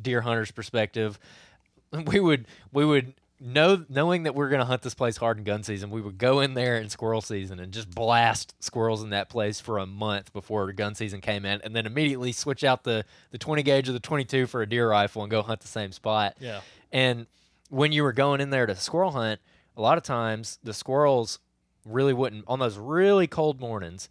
deer 0.00 0.22
hunter's 0.22 0.50
perspective 0.50 1.20
we 2.06 2.20
would 2.20 2.46
we 2.72 2.84
would 2.84 3.14
know 3.40 3.84
knowing 3.88 4.22
that 4.22 4.34
we're 4.36 4.48
going 4.48 4.60
to 4.60 4.64
hunt 4.64 4.82
this 4.82 4.94
place 4.94 5.16
hard 5.16 5.36
in 5.36 5.42
gun 5.42 5.64
season 5.64 5.90
we 5.90 6.00
would 6.00 6.16
go 6.16 6.38
in 6.40 6.54
there 6.54 6.76
in 6.76 6.88
squirrel 6.88 7.20
season 7.20 7.58
and 7.58 7.72
just 7.72 7.90
blast 7.90 8.54
squirrels 8.60 9.02
in 9.02 9.10
that 9.10 9.28
place 9.28 9.58
for 9.60 9.78
a 9.78 9.86
month 9.86 10.32
before 10.32 10.70
gun 10.72 10.94
season 10.94 11.20
came 11.20 11.44
in 11.44 11.60
and 11.62 11.74
then 11.74 11.84
immediately 11.84 12.30
switch 12.30 12.62
out 12.62 12.84
the 12.84 13.04
the 13.32 13.38
20 13.38 13.64
gauge 13.64 13.88
or 13.88 13.92
the 13.92 13.98
22 14.00 14.46
for 14.46 14.62
a 14.62 14.68
deer 14.68 14.88
rifle 14.88 15.22
and 15.22 15.30
go 15.30 15.42
hunt 15.42 15.58
the 15.60 15.66
same 15.68 15.90
spot 15.90 16.36
Yeah. 16.38 16.60
and 16.92 17.26
when 17.68 17.90
you 17.90 18.04
were 18.04 18.12
going 18.12 18.40
in 18.40 18.50
there 18.50 18.66
to 18.66 18.76
squirrel 18.76 19.10
hunt 19.10 19.40
a 19.76 19.80
lot 19.82 19.98
of 19.98 20.04
times 20.04 20.60
the 20.62 20.72
squirrels 20.74 21.40
really 21.84 22.12
wouldn't 22.12 22.44
on 22.46 22.60
those 22.60 22.78
really 22.78 23.26
cold 23.26 23.58
mornings 23.58 24.08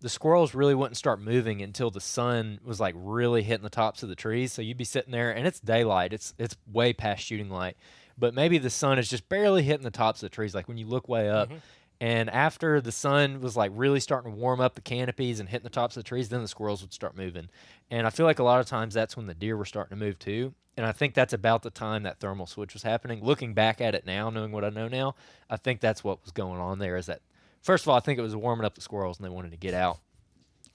the 0.00 0.08
squirrels 0.08 0.54
really 0.54 0.74
wouldn't 0.74 0.96
start 0.96 1.20
moving 1.20 1.60
until 1.60 1.90
the 1.90 2.00
sun 2.00 2.60
was 2.64 2.78
like 2.78 2.94
really 2.96 3.42
hitting 3.42 3.64
the 3.64 3.70
tops 3.70 4.02
of 4.02 4.08
the 4.08 4.14
trees. 4.14 4.52
So 4.52 4.62
you'd 4.62 4.76
be 4.76 4.84
sitting 4.84 5.12
there 5.12 5.30
and 5.30 5.46
it's 5.46 5.60
daylight. 5.60 6.12
It's 6.12 6.34
it's 6.38 6.56
way 6.70 6.92
past 6.92 7.24
shooting 7.24 7.50
light. 7.50 7.76
But 8.16 8.34
maybe 8.34 8.58
the 8.58 8.70
sun 8.70 8.98
is 8.98 9.08
just 9.08 9.28
barely 9.28 9.62
hitting 9.62 9.84
the 9.84 9.90
tops 9.90 10.22
of 10.22 10.30
the 10.30 10.34
trees, 10.34 10.54
like 10.54 10.68
when 10.68 10.78
you 10.78 10.86
look 10.86 11.08
way 11.08 11.28
up. 11.28 11.48
Mm-hmm. 11.48 11.58
And 12.00 12.30
after 12.30 12.80
the 12.80 12.92
sun 12.92 13.40
was 13.40 13.56
like 13.56 13.72
really 13.74 13.98
starting 13.98 14.32
to 14.32 14.38
warm 14.38 14.60
up 14.60 14.76
the 14.76 14.80
canopies 14.80 15.40
and 15.40 15.48
hitting 15.48 15.64
the 15.64 15.70
tops 15.70 15.96
of 15.96 16.04
the 16.04 16.08
trees, 16.08 16.28
then 16.28 16.42
the 16.42 16.48
squirrels 16.48 16.80
would 16.80 16.92
start 16.92 17.16
moving. 17.16 17.48
And 17.90 18.06
I 18.06 18.10
feel 18.10 18.26
like 18.26 18.38
a 18.38 18.44
lot 18.44 18.60
of 18.60 18.66
times 18.66 18.94
that's 18.94 19.16
when 19.16 19.26
the 19.26 19.34
deer 19.34 19.56
were 19.56 19.64
starting 19.64 19.98
to 19.98 20.04
move 20.04 20.18
too. 20.18 20.54
And 20.76 20.86
I 20.86 20.92
think 20.92 21.14
that's 21.14 21.32
about 21.32 21.62
the 21.62 21.70
time 21.70 22.04
that 22.04 22.20
thermal 22.20 22.46
switch 22.46 22.72
was 22.72 22.84
happening. 22.84 23.24
Looking 23.24 23.52
back 23.52 23.80
at 23.80 23.96
it 23.96 24.06
now, 24.06 24.30
knowing 24.30 24.52
what 24.52 24.64
I 24.64 24.68
know 24.68 24.86
now, 24.86 25.16
I 25.50 25.56
think 25.56 25.80
that's 25.80 26.04
what 26.04 26.22
was 26.22 26.30
going 26.30 26.60
on 26.60 26.78
there. 26.78 26.96
Is 26.96 27.06
that 27.06 27.20
first 27.62 27.84
of 27.84 27.88
all, 27.88 27.96
I 27.96 28.00
think 28.00 28.18
it 28.18 28.22
was 28.22 28.36
warming 28.36 28.64
up 28.64 28.74
the 28.74 28.80
squirrels 28.80 29.18
and 29.18 29.24
they 29.24 29.30
wanted 29.30 29.50
to 29.52 29.56
get 29.56 29.74
out. 29.74 29.98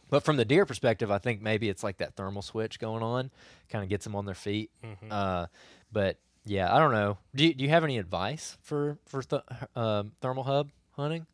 But 0.10 0.24
from 0.24 0.38
the 0.38 0.46
deer 0.46 0.66
perspective, 0.66 1.10
I 1.10 1.18
think 1.18 1.42
maybe 1.42 1.70
it's 1.70 1.84
like 1.84 1.98
that 1.98 2.16
thermal 2.16 2.44
switch 2.44 2.80
going 2.80 3.02
on, 3.02 3.32
kind 3.70 3.84
of 3.84 3.90
gets 3.90 4.04
them 4.04 4.16
on 4.16 4.26
their 4.26 4.36
feet. 4.36 4.70
Uh, 5.10 5.48
but 5.92 6.18
yeah, 6.46 6.74
I 6.74 6.78
don't 6.80 6.92
know. 6.92 7.18
Do 7.34 7.46
you, 7.46 7.54
do 7.54 7.64
you 7.64 7.70
have 7.72 7.84
any 7.84 7.98
advice 7.98 8.58
for 8.62 8.98
for 9.08 9.24
th- 9.24 9.42
um, 9.76 10.12
thermal 10.22 10.44
hub 10.44 10.70
hunting? 10.92 11.26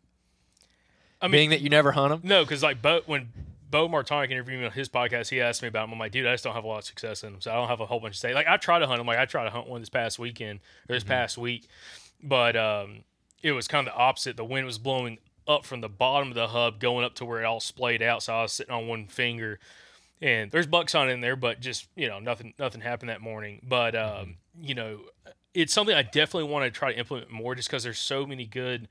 I 1.21 1.27
mean, 1.27 1.31
Being 1.31 1.49
that 1.49 1.61
you 1.61 1.69
never 1.69 1.91
hunt 1.91 2.11
them. 2.11 2.21
No, 2.23 2.43
because 2.43 2.63
like 2.63 2.81
Bo, 2.81 3.01
when 3.05 3.33
Bo 3.69 3.89
Martonic 3.89 4.31
interviewed 4.31 4.59
me 4.61 4.65
on 4.65 4.71
his 4.71 4.87
podcast, 4.87 5.29
he 5.29 5.41
asked 5.41 5.61
me 5.61 5.67
about 5.67 5.83
them. 5.83 5.93
I'm 5.93 5.99
like, 5.99 6.13
dude, 6.13 6.25
I 6.25 6.33
just 6.33 6.45
don't 6.45 6.53
have 6.55 6.63
a 6.63 6.67
lot 6.67 6.77
of 6.77 6.85
success 6.85 7.23
in 7.23 7.33
them, 7.33 7.41
so 7.41 7.51
I 7.51 7.55
don't 7.55 7.67
have 7.67 7.81
a 7.81 7.85
whole 7.85 7.99
bunch 7.99 8.13
to 8.15 8.19
say. 8.19 8.33
Like, 8.33 8.47
I 8.47 8.55
try 8.55 8.79
to 8.79 8.87
hunt 8.87 8.99
them. 8.99 9.07
Like, 9.07 9.19
I 9.19 9.25
tried 9.25 9.43
to 9.43 9.49
hunt 9.49 9.67
one 9.67 9.81
this 9.81 9.89
past 9.89 10.17
weekend 10.19 10.59
or 10.87 10.95
this 10.95 11.03
past 11.03 11.37
week, 11.37 11.67
but 12.23 12.55
um, 12.55 13.03
it 13.43 13.51
was 13.51 13.67
kind 13.67 13.85
of 13.85 13.93
the 13.93 13.99
opposite. 13.99 14.37
The 14.37 14.45
wind 14.45 14.65
was 14.65 14.77
blowing 14.77 15.17
up 15.49 15.65
from 15.65 15.81
the 15.81 15.89
bottom 15.89 16.29
of 16.29 16.35
the 16.35 16.47
hub, 16.47 16.79
going 16.79 17.03
up 17.03 17.15
to 17.15 17.25
where 17.25 17.41
it 17.41 17.45
all 17.45 17.59
splayed 17.59 18.01
out. 18.01 18.23
So 18.23 18.33
I 18.33 18.41
was 18.43 18.53
sitting 18.53 18.73
on 18.73 18.87
one 18.87 19.07
finger, 19.07 19.59
and 20.21 20.51
there's 20.51 20.67
bucks 20.67 20.95
on 20.95 21.09
in 21.09 21.21
there, 21.21 21.35
but 21.35 21.59
just 21.59 21.87
you 21.95 22.07
know, 22.07 22.19
nothing, 22.19 22.53
nothing 22.59 22.81
happened 22.81 23.09
that 23.09 23.21
morning. 23.21 23.61
But 23.67 23.95
um, 23.95 24.35
you 24.61 24.75
know, 24.75 24.99
it's 25.53 25.73
something 25.73 25.95
I 25.95 26.03
definitely 26.03 26.49
want 26.49 26.65
to 26.65 26.71
try 26.71 26.93
to 26.93 26.97
implement 26.97 27.31
more, 27.31 27.55
just 27.55 27.67
because 27.67 27.83
there's 27.83 27.99
so 27.99 28.25
many 28.25 28.45
good 28.45 28.87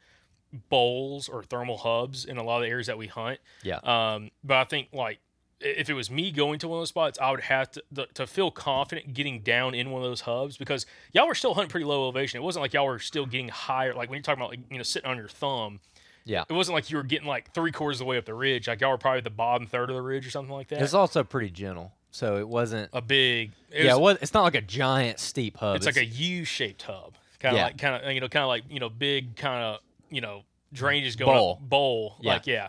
bowls 0.69 1.29
or 1.29 1.43
thermal 1.43 1.79
hubs 1.79 2.25
in 2.25 2.37
a 2.39 2.43
lot 2.43 2.57
of 2.57 2.63
the 2.63 2.69
areas 2.69 2.87
that 2.87 2.99
we 2.99 3.07
hunt. 3.07 3.39
Yeah. 3.63 3.79
Um, 3.79 4.31
but 4.43 4.57
I 4.57 4.65
think 4.65 4.89
like 4.93 5.21
if 5.61 5.91
it 5.91 5.95
was 5.95 6.11
me 6.11 6.31
going 6.31 6.59
to 6.61 6.69
one 6.69 6.79
of 6.79 6.83
those 6.83 6.89
spots, 6.91 7.19
I 7.21 7.31
would 7.31 7.41
have 7.41 7.71
to 7.73 7.83
the, 7.91 8.07
to 8.15 8.27
feel 8.27 8.51
confident 8.51 9.13
getting 9.15 9.41
down 9.41 9.75
in 9.75 9.91
one 9.91 10.03
of 10.03 10.09
those 10.09 10.23
hubs 10.23 10.57
because 10.57 10.87
y'all 11.13 11.27
were 11.27 11.35
still 11.35 11.55
hunting 11.55 11.71
pretty 11.71 11.87
low 11.87 12.03
elevation. 12.03 12.41
It 12.41 12.45
wasn't 12.45 12.63
like 12.63 12.73
y'all 12.73 12.87
were 12.87 12.99
still 12.99 13.27
getting 13.27 13.49
higher. 13.49 13.95
Like 13.95 14.09
when 14.09 14.17
you're 14.17 14.23
talking 14.23 14.41
about 14.41 14.51
like 14.51 14.61
you 14.71 14.77
know 14.77 14.83
sitting 14.83 15.11
on 15.11 15.17
your 15.17 15.29
thumb, 15.29 15.81
Yeah. 16.29 16.45
it 16.49 16.53
wasn't 16.53 16.75
like 16.75 16.91
you 16.91 16.97
were 16.99 17.03
getting 17.03 17.27
like 17.27 17.53
three 17.55 17.73
quarters 17.73 17.97
of 17.97 18.01
the 18.01 18.05
way 18.11 18.19
up 18.19 18.25
the 18.27 18.35
ridge. 18.35 18.69
Like 18.69 18.81
y'all 18.81 18.91
were 18.91 18.99
probably 18.99 19.19
at 19.19 19.25
the 19.25 19.31
bottom 19.31 19.67
third 19.67 19.89
of 19.91 19.97
the 19.97 20.03
ridge 20.03 20.27
or 20.27 20.31
something 20.31 20.53
like 20.55 20.69
that. 20.69 20.83
It's 20.83 20.95
also 20.95 21.25
pretty 21.25 21.51
gentle, 21.51 21.93
so 22.11 22.37
it 22.37 22.47
wasn't. 22.49 22.91
a 22.93 23.01
big. 23.01 23.53
It 23.71 23.85
yeah, 23.87 23.95
was- 23.95 23.99
it 23.99 24.01
was, 24.03 24.19
it's 24.23 24.35
not 24.35 24.43
like 24.43 24.55
a 24.55 24.61
giant 24.61 25.19
steep 25.19 25.57
hub. 25.57 25.77
it's 25.77 25.87
like 25.87 25.97
a 25.97 26.05
U-shaped 26.05 26.83
hub, 26.83 27.15
kind 27.41 27.55
of 27.55 27.59
Yeah. 27.59 27.65
like 27.65 27.79
kind 27.79 28.05
of 28.05 28.13
you 28.13 28.21
know 28.21 28.29
kind 28.29 28.43
of 28.45 28.49
like 28.49 28.65
you 28.71 28.79
know 28.79 28.89
big 28.91 29.37
kind 29.37 29.65
of 29.65 29.81
you 30.11 30.21
know 30.21 30.45
drainages 30.75 31.17
going 31.17 31.35
Bowl. 31.37 31.53
up 31.63 31.69
bowl 31.69 32.17
Yeah. 32.21 32.33
like 32.35 32.47
yeah, 32.47 32.69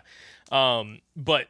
um, 0.50 1.00
but 1.16 1.48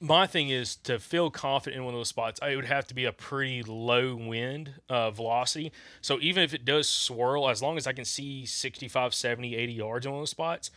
my 0.00 0.26
thing 0.26 0.50
is 0.50 0.76
to 0.76 0.98
feel 0.98 1.30
confident 1.30 1.78
in 1.78 1.84
one 1.84 1.94
of 1.94 1.98
those 1.98 2.08
spots, 2.08 2.38
it 2.46 2.56
would 2.56 2.66
have 2.66 2.86
to 2.88 2.94
be 2.94 3.06
a 3.06 3.12
pretty 3.12 3.62
low 3.62 4.14
wind 4.16 4.74
uh, 4.90 5.10
velocity. 5.10 5.72
So 6.02 6.18
even 6.20 6.42
if 6.42 6.52
it 6.52 6.66
does 6.66 6.88
swirl, 6.88 7.48
as 7.48 7.62
long 7.62 7.78
as 7.78 7.86
I 7.86 7.92
can 7.94 8.04
see 8.04 8.44
65, 8.44 9.14
70, 9.14 9.56
80 9.56 9.72
yards 9.72 10.04
in 10.04 10.12
one 10.12 10.18
of 10.18 10.22
those 10.22 10.30
spots, 10.30 10.70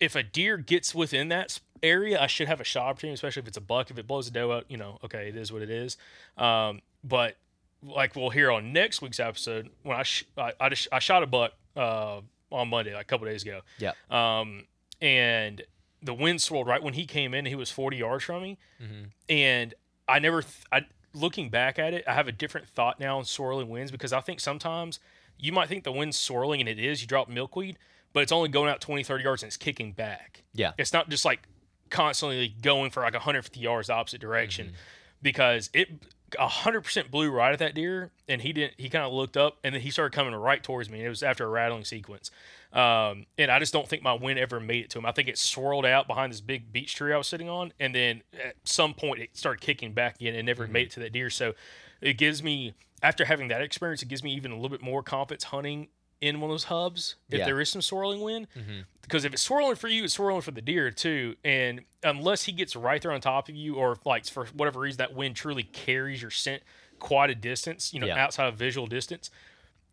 if 0.00 0.16
a 0.16 0.22
deer 0.22 0.56
gets 0.56 0.94
within 0.94 1.28
that 1.28 1.60
area, 1.82 2.20
I 2.20 2.26
should 2.26 2.48
have 2.48 2.60
a 2.60 2.64
shot 2.64 2.86
opportunity, 2.86 3.14
especially 3.14 3.42
if 3.42 3.48
it's 3.48 3.56
a 3.56 3.62
buck. 3.62 3.90
If 3.90 3.98
it 3.98 4.06
blows 4.06 4.26
a 4.28 4.30
doe 4.30 4.52
out, 4.52 4.64
you 4.68 4.76
know, 4.76 4.98
okay, 5.04 5.28
it 5.28 5.36
is 5.36 5.52
what 5.52 5.62
it 5.62 5.70
is. 5.70 5.96
Um, 6.36 6.80
but 7.04 7.36
like 7.82 8.16
we'll 8.16 8.30
hear 8.30 8.50
on 8.50 8.72
next 8.72 9.02
week's 9.02 9.20
episode, 9.20 9.70
when 9.82 9.96
I 9.96 10.02
sh- 10.02 10.24
I, 10.36 10.52
I, 10.60 10.68
just 10.70 10.88
I 10.90 10.98
shot 10.98 11.22
a 11.22 11.26
buck 11.26 11.52
uh, 11.76 12.20
on 12.50 12.68
Monday, 12.68 12.94
like 12.94 13.02
a 13.02 13.06
couple 13.06 13.26
days 13.26 13.42
ago. 13.42 13.60
Yeah. 13.78 13.92
Um, 14.10 14.64
and 15.00 15.62
the 16.02 16.14
wind 16.14 16.40
swirled 16.40 16.66
right 16.66 16.82
when 16.82 16.94
he 16.94 17.06
came 17.06 17.34
in. 17.34 17.46
He 17.46 17.54
was 17.54 17.70
40 17.70 17.96
yards 17.98 18.24
from 18.24 18.42
me, 18.42 18.58
mm-hmm. 18.82 19.04
and 19.28 19.74
I 20.08 20.18
never. 20.18 20.42
Th- 20.42 20.64
I 20.72 20.86
looking 21.12 21.50
back 21.50 21.78
at 21.78 21.92
it, 21.94 22.04
I 22.06 22.14
have 22.14 22.28
a 22.28 22.32
different 22.32 22.68
thought 22.68 23.00
now 23.00 23.18
on 23.18 23.24
swirling 23.24 23.68
winds 23.68 23.90
because 23.90 24.12
I 24.12 24.20
think 24.20 24.40
sometimes 24.40 25.00
you 25.38 25.52
might 25.52 25.68
think 25.68 25.84
the 25.84 25.92
wind's 25.92 26.16
swirling 26.16 26.60
and 26.60 26.68
it 26.68 26.78
is. 26.78 27.00
You 27.00 27.08
drop 27.08 27.28
milkweed, 27.28 27.78
but 28.12 28.22
it's 28.22 28.32
only 28.32 28.48
going 28.48 28.70
out 28.70 28.80
20, 28.80 29.02
30 29.02 29.24
yards 29.24 29.42
and 29.42 29.48
it's 29.48 29.56
kicking 29.56 29.92
back. 29.92 30.42
Yeah. 30.54 30.72
It's 30.78 30.92
not 30.92 31.08
just 31.08 31.24
like 31.24 31.40
constantly 31.90 32.54
going 32.62 32.90
for 32.90 33.02
like 33.02 33.14
150 33.14 33.60
yards 33.60 33.88
the 33.88 33.94
opposite 33.94 34.20
direction 34.20 34.66
mm-hmm. 34.66 34.76
because 35.22 35.70
it 35.72 35.88
100% 36.38 37.10
blew 37.10 37.30
right 37.30 37.52
at 37.52 37.58
that 37.58 37.74
deer 37.74 38.10
and 38.28 38.40
he 38.42 38.52
didn't 38.52 38.74
he 38.78 38.88
kind 38.88 39.04
of 39.04 39.12
looked 39.12 39.36
up 39.36 39.58
and 39.64 39.74
then 39.74 39.82
he 39.82 39.90
started 39.90 40.14
coming 40.14 40.34
right 40.34 40.62
towards 40.62 40.88
me 40.88 40.98
and 40.98 41.06
it 41.06 41.08
was 41.08 41.22
after 41.22 41.44
a 41.44 41.48
rattling 41.48 41.84
sequence 41.84 42.30
um, 42.72 43.26
and 43.36 43.50
i 43.50 43.58
just 43.58 43.72
don't 43.72 43.88
think 43.88 44.02
my 44.02 44.12
wind 44.12 44.38
ever 44.38 44.60
made 44.60 44.84
it 44.84 44.90
to 44.90 44.98
him 44.98 45.06
i 45.06 45.12
think 45.12 45.28
it 45.28 45.36
swirled 45.36 45.84
out 45.84 46.06
behind 46.06 46.32
this 46.32 46.40
big 46.40 46.72
beech 46.72 46.94
tree 46.94 47.12
i 47.12 47.16
was 47.16 47.26
sitting 47.26 47.48
on 47.48 47.72
and 47.80 47.94
then 47.94 48.22
at 48.44 48.54
some 48.64 48.94
point 48.94 49.20
it 49.20 49.36
started 49.36 49.60
kicking 49.60 49.92
back 49.92 50.20
again 50.20 50.34
and 50.34 50.46
never 50.46 50.64
mm-hmm. 50.64 50.74
made 50.74 50.86
it 50.86 50.92
to 50.92 51.00
that 51.00 51.12
deer 51.12 51.30
so 51.30 51.52
it 52.00 52.16
gives 52.16 52.42
me 52.42 52.74
after 53.02 53.24
having 53.24 53.48
that 53.48 53.60
experience 53.60 54.02
it 54.02 54.08
gives 54.08 54.22
me 54.22 54.32
even 54.32 54.52
a 54.52 54.54
little 54.54 54.68
bit 54.68 54.82
more 54.82 55.02
confidence 55.02 55.44
hunting 55.44 55.88
in 56.20 56.40
one 56.40 56.50
of 56.50 56.54
those 56.54 56.64
hubs 56.64 57.16
if 57.30 57.38
yeah. 57.38 57.44
there 57.46 57.60
is 57.60 57.70
some 57.70 57.82
swirling 57.82 58.20
wind. 58.20 58.46
Mm-hmm. 58.56 58.80
Because 59.02 59.24
if 59.24 59.32
it's 59.32 59.42
swirling 59.42 59.74
for 59.74 59.88
you, 59.88 60.04
it's 60.04 60.14
swirling 60.14 60.42
for 60.42 60.50
the 60.50 60.60
deer 60.60 60.90
too. 60.90 61.34
And 61.44 61.80
unless 62.02 62.44
he 62.44 62.52
gets 62.52 62.76
right 62.76 63.00
there 63.02 63.10
on 63.10 63.20
top 63.20 63.48
of 63.48 63.56
you, 63.56 63.76
or 63.76 63.96
like 64.04 64.26
for 64.26 64.46
whatever 64.54 64.80
reason 64.80 64.98
that 64.98 65.14
wind 65.14 65.34
truly 65.34 65.64
carries 65.64 66.22
your 66.22 66.30
scent 66.30 66.62
quite 66.98 67.30
a 67.30 67.34
distance, 67.34 67.92
you 67.92 68.00
know, 68.00 68.06
yeah. 68.06 68.22
outside 68.22 68.46
of 68.46 68.54
visual 68.54 68.86
distance, 68.86 69.30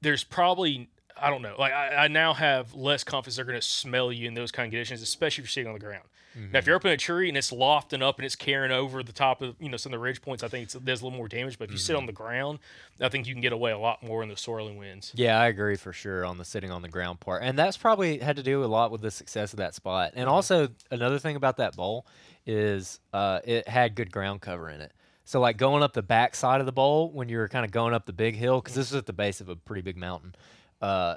there's 0.02 0.24
probably 0.24 0.90
I 1.20 1.30
don't 1.30 1.42
know. 1.42 1.56
Like 1.58 1.74
I, 1.74 1.96
I 1.96 2.08
now 2.10 2.34
have 2.34 2.76
less 2.76 3.04
confidence 3.04 3.38
they're 3.38 3.46
going 3.46 3.60
to 3.60 3.66
smell 3.66 4.12
you 4.12 4.28
in 4.28 4.34
those 4.34 4.52
kind 4.52 4.68
of 4.68 4.72
conditions, 4.72 5.02
especially 5.02 5.44
if 5.44 5.48
you're 5.48 5.52
sitting 5.52 5.68
on 5.68 5.74
the 5.74 5.80
ground. 5.80 6.04
Mm-hmm. 6.38 6.52
Now, 6.52 6.60
if 6.60 6.68
you're 6.68 6.76
up 6.76 6.86
in 6.86 6.92
a 6.92 6.98
tree 6.98 7.30
and 7.30 7.38
it's 7.38 7.52
lofting 7.52 8.02
up 8.02 8.18
and 8.18 8.26
it's 8.26 8.36
carrying 8.36 8.72
over 8.72 9.02
the 9.02 9.12
top 9.12 9.42
of 9.42 9.56
you 9.60 9.70
know 9.70 9.78
some 9.78 9.92
of 9.92 9.98
the 9.98 10.04
ridge 10.04 10.22
points, 10.22 10.44
I 10.44 10.48
think 10.48 10.66
it's, 10.66 10.74
there's 10.74 11.02
a 11.02 11.06
little 11.06 11.18
more 11.18 11.28
damage. 11.28 11.58
But 11.58 11.66
if 11.66 11.72
you 11.72 11.78
mm-hmm. 11.78 11.86
sit 11.86 11.96
on 11.96 12.06
the 12.06 12.12
ground, 12.12 12.60
I 13.02 13.10
think 13.10 13.28
you 13.28 13.34
can 13.34 13.42
get 13.42 13.54
away 13.54 13.72
a 13.72 13.78
lot 13.78 14.04
more 14.04 14.22
in 14.24 14.30
the 14.30 14.38
swirling 14.38 14.78
winds. 14.78 15.12
Yeah, 15.16 15.40
I 15.40 15.48
agree 15.48 15.76
for 15.76 15.94
sure 15.94 16.26
on 16.26 16.38
the 16.38 16.46
sitting 16.46 16.72
on 16.72 16.82
the 16.82 16.90
ground 16.90 17.20
part, 17.20 17.44
and 17.44 17.58
that's 17.58 17.78
probably 17.78 18.20
had 18.20 18.36
to 18.36 18.44
do 18.44 18.64
a 18.64 18.68
lot 18.68 18.92
with 18.92 19.02
the 19.02 19.12
success 19.12 19.54
of 19.54 19.58
that 19.58 19.74
spot. 19.74 20.12
And 20.16 20.26
mm-hmm. 20.26 20.34
also 20.34 20.70
another 20.92 21.20
thing 21.20 21.36
about 21.36 21.58
that 21.58 21.76
bowl 21.76 22.06
is 22.46 23.00
uh, 23.14 23.40
it 23.44 23.68
had 23.68 23.96
good 23.96 24.12
ground 24.12 24.42
cover 24.42 24.70
in 24.70 24.82
it. 24.82 24.94
So 25.26 25.42
like 25.42 25.58
going 25.58 25.84
up 25.84 25.92
the 25.92 26.02
back 26.02 26.36
side 26.36 26.62
of 26.62 26.66
the 26.66 26.72
bowl 26.72 27.12
when 27.12 27.28
you're 27.28 27.50
kind 27.50 27.66
of 27.66 27.72
going 27.72 27.94
up 27.94 28.06
the 28.06 28.14
big 28.14 28.36
hill, 28.36 28.62
because 28.62 28.76
this 28.76 28.92
is 28.92 28.96
at 28.96 29.06
the 29.06 29.14
base 29.14 29.42
of 29.42 29.50
a 29.50 29.56
pretty 29.56 29.82
big 29.82 29.98
mountain. 29.98 30.34
Uh, 30.82 31.16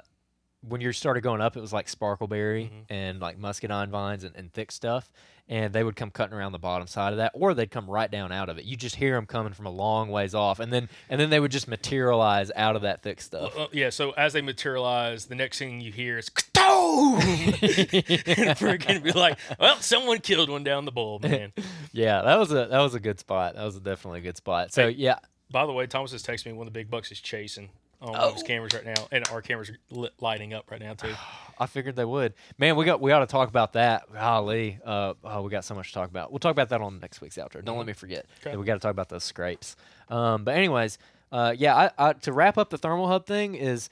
when 0.67 0.81
you 0.81 0.91
started 0.91 1.21
going 1.21 1.41
up, 1.41 1.57
it 1.57 1.61
was 1.61 1.73
like 1.73 1.87
sparkleberry 1.87 2.65
mm-hmm. 2.65 2.93
and 2.93 3.19
like 3.19 3.37
muscadine 3.37 3.89
vines 3.89 4.23
and, 4.23 4.35
and, 4.35 4.53
thick 4.53 4.71
stuff, 4.71 5.11
and 5.49 5.73
they 5.73 5.83
would 5.83 5.95
come 5.95 6.11
cutting 6.11 6.37
around 6.37 6.51
the 6.51 6.59
bottom 6.59 6.87
side 6.87 7.13
of 7.13 7.17
that, 7.17 7.31
or 7.33 7.53
they'd 7.53 7.71
come 7.71 7.89
right 7.89 8.11
down 8.11 8.31
out 8.31 8.49
of 8.49 8.59
it. 8.59 8.65
You 8.65 8.75
just 8.75 8.95
hear 8.95 9.15
them 9.15 9.25
coming 9.25 9.53
from 9.53 9.65
a 9.65 9.71
long 9.71 10.09
ways 10.09 10.35
off, 10.35 10.59
and 10.59 10.71
then 10.71 10.87
and 11.09 11.19
then 11.19 11.29
they 11.29 11.39
would 11.39 11.51
just 11.51 11.67
materialize 11.67 12.51
out 12.55 12.75
of 12.75 12.83
that 12.83 13.01
thick 13.01 13.21
stuff. 13.21 13.55
Well, 13.55 13.65
uh, 13.65 13.69
yeah. 13.71 13.89
So 13.89 14.11
as 14.11 14.33
they 14.33 14.41
materialize, 14.41 15.25
the 15.25 15.35
next 15.35 15.57
thing 15.57 15.81
you 15.81 15.91
hear 15.91 16.19
is 16.19 16.29
and 16.61 18.61
we're 18.61 18.77
gonna 18.77 19.01
be 19.01 19.13
like, 19.13 19.39
well, 19.59 19.77
someone 19.77 20.19
killed 20.19 20.49
one 20.49 20.63
down 20.63 20.85
the 20.85 20.91
bowl, 20.91 21.19
man. 21.19 21.53
yeah, 21.91 22.21
that 22.21 22.37
was 22.37 22.51
a 22.51 22.67
that 22.67 22.79
was 22.79 22.93
a 22.93 22.99
good 22.99 23.19
spot. 23.19 23.55
That 23.55 23.63
was 23.63 23.79
definitely 23.79 24.19
a 24.19 24.23
good 24.23 24.37
spot. 24.37 24.73
So 24.73 24.87
hey, 24.87 24.95
yeah. 24.95 25.17
By 25.49 25.65
the 25.65 25.73
way, 25.73 25.87
Thomas 25.87 26.11
has 26.11 26.23
texted 26.23 26.45
me 26.45 26.53
one 26.53 26.67
of 26.67 26.73
the 26.73 26.79
big 26.79 26.89
bucks 26.89 27.11
is 27.11 27.19
chasing 27.19 27.69
on 28.01 28.15
oh. 28.17 28.33
his 28.33 28.43
cameras 28.43 28.73
right 28.73 28.85
now, 28.85 29.07
and 29.11 29.27
our 29.29 29.41
cameras 29.41 29.69
are 29.69 30.09
lighting 30.19 30.53
up 30.53 30.69
right 30.71 30.81
now 30.81 30.93
too. 30.93 31.13
I 31.59 31.67
figured 31.67 31.95
they 31.95 32.05
would. 32.05 32.33
Man, 32.57 32.75
we 32.75 32.85
got 32.85 32.99
we 33.01 33.11
ought 33.11 33.19
to 33.19 33.27
talk 33.27 33.47
about 33.47 33.73
that. 33.73 34.11
Golly, 34.11 34.79
uh, 34.83 35.13
oh, 35.23 35.41
we 35.43 35.51
got 35.51 35.63
so 35.63 35.75
much 35.75 35.89
to 35.89 35.93
talk 35.93 36.09
about. 36.09 36.31
We'll 36.31 36.39
talk 36.39 36.51
about 36.51 36.69
that 36.69 36.81
on 36.81 36.99
next 36.99 37.21
week's 37.21 37.37
outro. 37.37 37.53
Don't 37.53 37.65
mm-hmm. 37.65 37.77
let 37.77 37.87
me 37.87 37.93
forget. 37.93 38.25
Okay. 38.45 38.57
we 38.57 38.65
got 38.65 38.73
to 38.73 38.79
talk 38.79 38.91
about 38.91 39.09
those 39.09 39.23
scrapes. 39.23 39.75
Um, 40.09 40.43
but 40.43 40.55
anyways, 40.55 40.97
uh, 41.31 41.53
yeah, 41.57 41.75
I, 41.75 42.09
I, 42.09 42.13
to 42.13 42.33
wrap 42.33 42.57
up 42.57 42.69
the 42.69 42.77
thermal 42.77 43.07
hub 43.07 43.25
thing 43.25 43.55
is. 43.55 43.89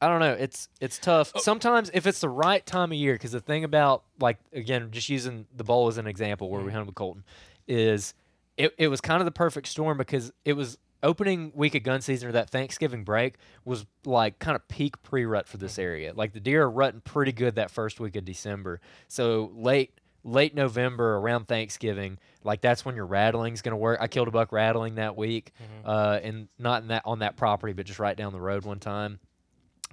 I 0.00 0.08
don't 0.08 0.18
know. 0.18 0.32
It's 0.32 0.68
it's 0.80 0.98
tough. 0.98 1.30
Oh. 1.32 1.38
Sometimes 1.38 1.88
if 1.94 2.08
it's 2.08 2.20
the 2.20 2.28
right 2.28 2.66
time 2.66 2.90
of 2.90 2.98
year, 2.98 3.12
because 3.12 3.30
the 3.30 3.40
thing 3.40 3.62
about 3.62 4.02
like 4.18 4.36
again, 4.52 4.88
just 4.90 5.08
using 5.08 5.46
the 5.54 5.62
bowl 5.62 5.86
as 5.86 5.96
an 5.96 6.08
example 6.08 6.50
where 6.50 6.60
mm. 6.60 6.64
we 6.64 6.72
hunted 6.72 6.86
with 6.86 6.96
Colton, 6.96 7.22
is 7.68 8.12
it, 8.56 8.74
it 8.78 8.88
was 8.88 9.00
kind 9.00 9.20
of 9.20 9.26
the 9.26 9.30
perfect 9.30 9.68
storm 9.68 9.98
because 9.98 10.32
it 10.44 10.54
was 10.54 10.76
opening 11.02 11.52
week 11.54 11.74
of 11.74 11.82
gun 11.82 12.00
season 12.00 12.28
or 12.28 12.32
that 12.32 12.50
Thanksgiving 12.50 13.04
break 13.04 13.36
was 13.64 13.86
like 14.04 14.38
kind 14.38 14.56
of 14.56 14.66
peak 14.68 15.02
pre 15.02 15.24
rut 15.24 15.48
for 15.48 15.56
this 15.56 15.78
area. 15.78 16.12
Like 16.14 16.32
the 16.32 16.40
deer 16.40 16.62
are 16.62 16.70
rutting 16.70 17.00
pretty 17.00 17.32
good 17.32 17.56
that 17.56 17.70
first 17.70 18.00
week 18.00 18.16
of 18.16 18.24
December. 18.24 18.80
So 19.08 19.50
late 19.54 19.98
late 20.24 20.54
November 20.54 21.16
around 21.16 21.48
Thanksgiving, 21.48 22.18
like 22.44 22.60
that's 22.60 22.84
when 22.84 22.94
your 22.94 23.06
rattling's 23.06 23.62
gonna 23.62 23.76
work. 23.76 23.98
I 24.00 24.08
killed 24.08 24.28
a 24.28 24.30
buck 24.30 24.52
rattling 24.52 24.96
that 24.96 25.16
week, 25.16 25.52
mm-hmm. 25.62 25.88
uh, 25.88 26.20
and 26.22 26.48
not 26.58 26.82
in 26.82 26.88
that 26.88 27.02
on 27.04 27.20
that 27.20 27.36
property, 27.36 27.72
but 27.72 27.86
just 27.86 27.98
right 27.98 28.16
down 28.16 28.32
the 28.32 28.40
road 28.40 28.64
one 28.64 28.78
time. 28.78 29.18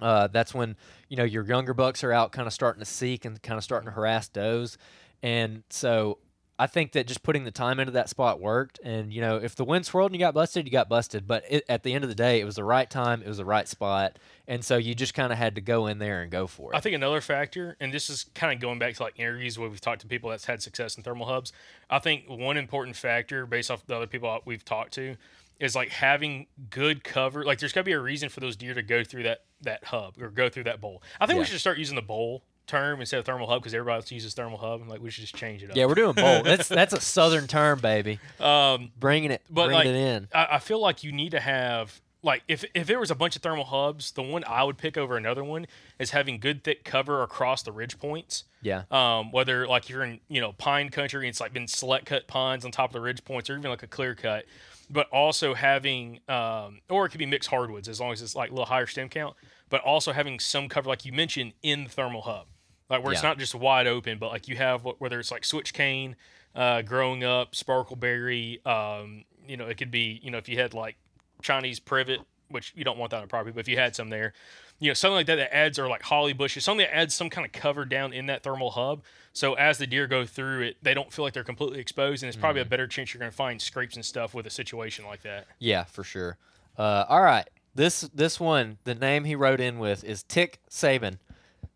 Uh, 0.00 0.28
that's 0.28 0.54
when 0.54 0.76
you 1.08 1.16
know 1.16 1.24
your 1.24 1.44
younger 1.44 1.74
bucks 1.74 2.04
are 2.04 2.12
out, 2.12 2.32
kind 2.32 2.46
of 2.46 2.52
starting 2.52 2.80
to 2.80 2.86
seek 2.86 3.24
and 3.24 3.42
kind 3.42 3.58
of 3.58 3.64
starting 3.64 3.86
to 3.86 3.92
harass 3.92 4.28
does, 4.28 4.78
and 5.22 5.62
so 5.68 6.18
I 6.60 6.66
think 6.66 6.92
that 6.92 7.06
just 7.06 7.22
putting 7.22 7.44
the 7.44 7.50
time 7.50 7.80
into 7.80 7.92
that 7.92 8.10
spot 8.10 8.38
worked. 8.38 8.80
And, 8.84 9.14
you 9.14 9.22
know, 9.22 9.38
if 9.38 9.56
the 9.56 9.64
wind 9.64 9.86
swirled 9.86 10.10
and 10.10 10.20
you 10.20 10.24
got 10.24 10.34
busted, 10.34 10.66
you 10.66 10.70
got 10.70 10.90
busted. 10.90 11.26
But 11.26 11.44
it, 11.48 11.64
at 11.70 11.84
the 11.84 11.94
end 11.94 12.04
of 12.04 12.10
the 12.10 12.14
day, 12.14 12.38
it 12.38 12.44
was 12.44 12.56
the 12.56 12.64
right 12.64 12.88
time, 12.88 13.22
it 13.22 13.28
was 13.28 13.38
the 13.38 13.46
right 13.46 13.66
spot. 13.66 14.18
And 14.46 14.62
so 14.62 14.76
you 14.76 14.94
just 14.94 15.14
kind 15.14 15.32
of 15.32 15.38
had 15.38 15.54
to 15.54 15.62
go 15.62 15.86
in 15.86 15.98
there 15.98 16.20
and 16.20 16.30
go 16.30 16.46
for 16.46 16.74
it. 16.74 16.76
I 16.76 16.80
think 16.80 16.94
another 16.94 17.22
factor, 17.22 17.78
and 17.80 17.94
this 17.94 18.10
is 18.10 18.26
kind 18.34 18.52
of 18.52 18.60
going 18.60 18.78
back 18.78 18.94
to 18.96 19.02
like 19.02 19.18
interviews 19.18 19.58
where 19.58 19.70
we've 19.70 19.80
talked 19.80 20.02
to 20.02 20.06
people 20.06 20.28
that's 20.28 20.44
had 20.44 20.60
success 20.60 20.98
in 20.98 21.02
thermal 21.02 21.26
hubs. 21.26 21.50
I 21.88 21.98
think 21.98 22.24
one 22.28 22.58
important 22.58 22.94
factor, 22.94 23.46
based 23.46 23.70
off 23.70 23.86
the 23.86 23.96
other 23.96 24.06
people 24.06 24.38
we've 24.44 24.64
talked 24.64 24.92
to, 24.94 25.16
is 25.60 25.74
like 25.74 25.88
having 25.88 26.46
good 26.68 27.04
cover. 27.04 27.42
Like 27.42 27.58
there's 27.60 27.72
got 27.72 27.80
to 27.80 27.84
be 27.86 27.92
a 27.92 28.00
reason 28.00 28.28
for 28.28 28.40
those 28.40 28.56
deer 28.56 28.74
to 28.74 28.82
go 28.82 29.02
through 29.02 29.22
that 29.22 29.44
that 29.62 29.84
hub 29.84 30.20
or 30.20 30.28
go 30.28 30.50
through 30.50 30.64
that 30.64 30.82
bowl. 30.82 31.02
I 31.20 31.26
think 31.26 31.36
yeah. 31.36 31.40
we 31.40 31.46
should 31.46 31.60
start 31.60 31.78
using 31.78 31.96
the 31.96 32.02
bowl 32.02 32.42
term 32.70 33.00
instead 33.00 33.18
of 33.18 33.26
thermal 33.26 33.48
hub 33.48 33.60
because 33.60 33.74
everybody 33.74 33.96
else 33.96 34.10
uses 34.10 34.32
thermal 34.34 34.58
hub. 34.58 34.86
Like 34.88 35.02
we 35.02 35.10
should 35.10 35.22
just 35.22 35.36
change 35.36 35.62
it 35.62 35.70
up. 35.70 35.76
Yeah, 35.76 35.86
we're 35.86 35.94
doing 35.94 36.14
both. 36.14 36.44
that's 36.44 36.68
that's 36.80 36.92
a 36.92 37.00
southern 37.00 37.46
term, 37.46 37.80
baby. 37.80 38.20
Um, 38.38 38.92
bringing 38.98 39.30
it, 39.30 39.42
but 39.50 39.66
bringing 39.66 39.76
like, 39.76 39.86
it 39.86 39.96
in. 39.96 40.28
I, 40.32 40.48
I 40.52 40.58
feel 40.58 40.80
like 40.80 41.04
you 41.04 41.12
need 41.12 41.32
to 41.32 41.40
have 41.40 42.00
like 42.22 42.42
if 42.48 42.64
if 42.74 42.86
there 42.86 43.00
was 43.00 43.10
a 43.10 43.14
bunch 43.14 43.36
of 43.36 43.42
thermal 43.42 43.64
hubs, 43.64 44.12
the 44.12 44.22
one 44.22 44.44
I 44.46 44.62
would 44.62 44.78
pick 44.78 44.96
over 44.96 45.16
another 45.16 45.42
one 45.42 45.66
is 45.98 46.10
having 46.10 46.38
good 46.38 46.62
thick 46.64 46.84
cover 46.84 47.22
across 47.22 47.62
the 47.62 47.72
ridge 47.72 47.98
points. 47.98 48.44
Yeah. 48.62 48.82
Um, 48.90 49.32
whether 49.32 49.66
like 49.66 49.88
you're 49.88 50.02
in 50.02 50.20
you 50.28 50.40
know 50.40 50.52
pine 50.52 50.90
country 50.90 51.26
and 51.26 51.30
it's 51.30 51.40
like 51.40 51.52
been 51.52 51.68
select 51.68 52.06
cut 52.06 52.26
pines 52.26 52.64
on 52.64 52.70
top 52.70 52.90
of 52.90 52.94
the 52.94 53.00
ridge 53.00 53.24
points, 53.24 53.48
or 53.48 53.56
even 53.56 53.70
like 53.70 53.82
a 53.82 53.86
clear 53.86 54.14
cut, 54.14 54.44
but 54.90 55.08
also 55.10 55.54
having 55.54 56.20
um, 56.28 56.80
or 56.88 57.06
it 57.06 57.10
could 57.10 57.18
be 57.18 57.26
mixed 57.26 57.48
hardwoods 57.48 57.88
as 57.88 58.00
long 58.00 58.12
as 58.12 58.22
it's 58.22 58.34
like 58.34 58.50
a 58.50 58.52
little 58.52 58.66
higher 58.66 58.86
stem 58.86 59.08
count, 59.08 59.34
but 59.68 59.80
also 59.82 60.12
having 60.12 60.38
some 60.38 60.68
cover 60.68 60.88
like 60.88 61.04
you 61.04 61.12
mentioned 61.12 61.52
in 61.62 61.84
the 61.84 61.90
thermal 61.90 62.22
hub 62.22 62.46
like 62.90 63.02
where 63.04 63.12
yeah. 63.12 63.18
it's 63.18 63.22
not 63.22 63.38
just 63.38 63.54
wide 63.54 63.86
open, 63.86 64.18
but 64.18 64.30
like 64.30 64.48
you 64.48 64.56
have 64.56 64.84
whether 64.98 65.18
it's 65.18 65.30
like 65.30 65.44
switch 65.44 65.72
cane 65.72 66.16
uh, 66.54 66.82
growing 66.82 67.24
up, 67.24 67.52
sparkleberry. 67.52 68.64
Um, 68.66 69.24
you 69.46 69.56
know, 69.56 69.66
it 69.66 69.78
could 69.78 69.90
be 69.90 70.20
you 70.22 70.30
know 70.30 70.38
if 70.38 70.48
you 70.48 70.58
had 70.58 70.74
like 70.74 70.96
Chinese 71.40 71.78
privet, 71.78 72.20
which 72.48 72.72
you 72.76 72.84
don't 72.84 72.98
want 72.98 73.12
that 73.12 73.18
on 73.18 73.24
a 73.24 73.28
property, 73.28 73.52
but 73.52 73.60
if 73.60 73.68
you 73.68 73.76
had 73.76 73.94
some 73.94 74.10
there, 74.10 74.32
you 74.80 74.88
know 74.88 74.94
something 74.94 75.14
like 75.14 75.26
that 75.26 75.36
that 75.36 75.54
adds 75.54 75.78
or 75.78 75.88
like 75.88 76.02
holly 76.02 76.32
bushes, 76.32 76.64
something 76.64 76.84
that 76.84 76.94
adds 76.94 77.14
some 77.14 77.30
kind 77.30 77.46
of 77.46 77.52
cover 77.52 77.84
down 77.84 78.12
in 78.12 78.26
that 78.26 78.42
thermal 78.42 78.70
hub. 78.70 79.02
So 79.32 79.54
as 79.54 79.78
the 79.78 79.86
deer 79.86 80.08
go 80.08 80.26
through 80.26 80.62
it, 80.62 80.76
they 80.82 80.92
don't 80.92 81.12
feel 81.12 81.24
like 81.24 81.32
they're 81.32 81.44
completely 81.44 81.78
exposed, 81.78 82.24
and 82.24 82.28
it's 82.28 82.36
probably 82.36 82.62
mm. 82.62 82.66
a 82.66 82.68
better 82.68 82.88
chance 82.88 83.14
you're 83.14 83.20
going 83.20 83.30
to 83.30 83.36
find 83.36 83.62
scrapes 83.62 83.94
and 83.94 84.04
stuff 84.04 84.34
with 84.34 84.46
a 84.46 84.50
situation 84.50 85.06
like 85.06 85.22
that. 85.22 85.46
Yeah, 85.60 85.84
for 85.84 86.02
sure. 86.02 86.36
Uh, 86.76 87.04
all 87.08 87.22
right, 87.22 87.48
this 87.74 88.00
this 88.12 88.40
one, 88.40 88.78
the 88.82 88.96
name 88.96 89.24
he 89.24 89.36
wrote 89.36 89.60
in 89.60 89.78
with 89.78 90.02
is 90.02 90.24
Tick 90.24 90.58
Saban. 90.68 91.18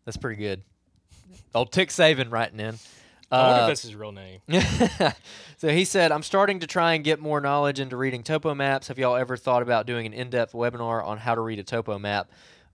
That's 0.03 0.17
pretty 0.17 0.41
good. 0.41 0.63
Old 1.55 1.71
Tick 1.71 1.89
Saban 1.89 2.31
writing 2.31 2.59
in. 2.59 2.75
I 3.31 3.41
wonder 3.41 3.61
uh, 3.61 3.63
if 3.63 3.69
that's 3.69 3.81
his 3.81 3.95
real 3.95 4.11
name. 4.11 4.39
so 5.57 5.69
he 5.69 5.83
said, 5.83 6.11
I'm 6.11 6.23
starting 6.23 6.59
to 6.59 6.67
try 6.67 6.93
and 6.93 7.03
get 7.03 7.19
more 7.19 7.41
knowledge 7.41 7.79
into 7.79 7.97
reading 7.97 8.23
topo 8.23 8.53
maps. 8.53 8.87
Have 8.87 8.99
y'all 8.99 9.15
ever 9.15 9.35
thought 9.35 9.61
about 9.61 9.85
doing 9.87 10.05
an 10.05 10.13
in 10.13 10.29
depth 10.29 10.53
webinar 10.53 11.03
on 11.03 11.17
how 11.17 11.35
to 11.35 11.41
read 11.41 11.59
a 11.59 11.63
topo 11.63 11.97
map? 11.97 12.29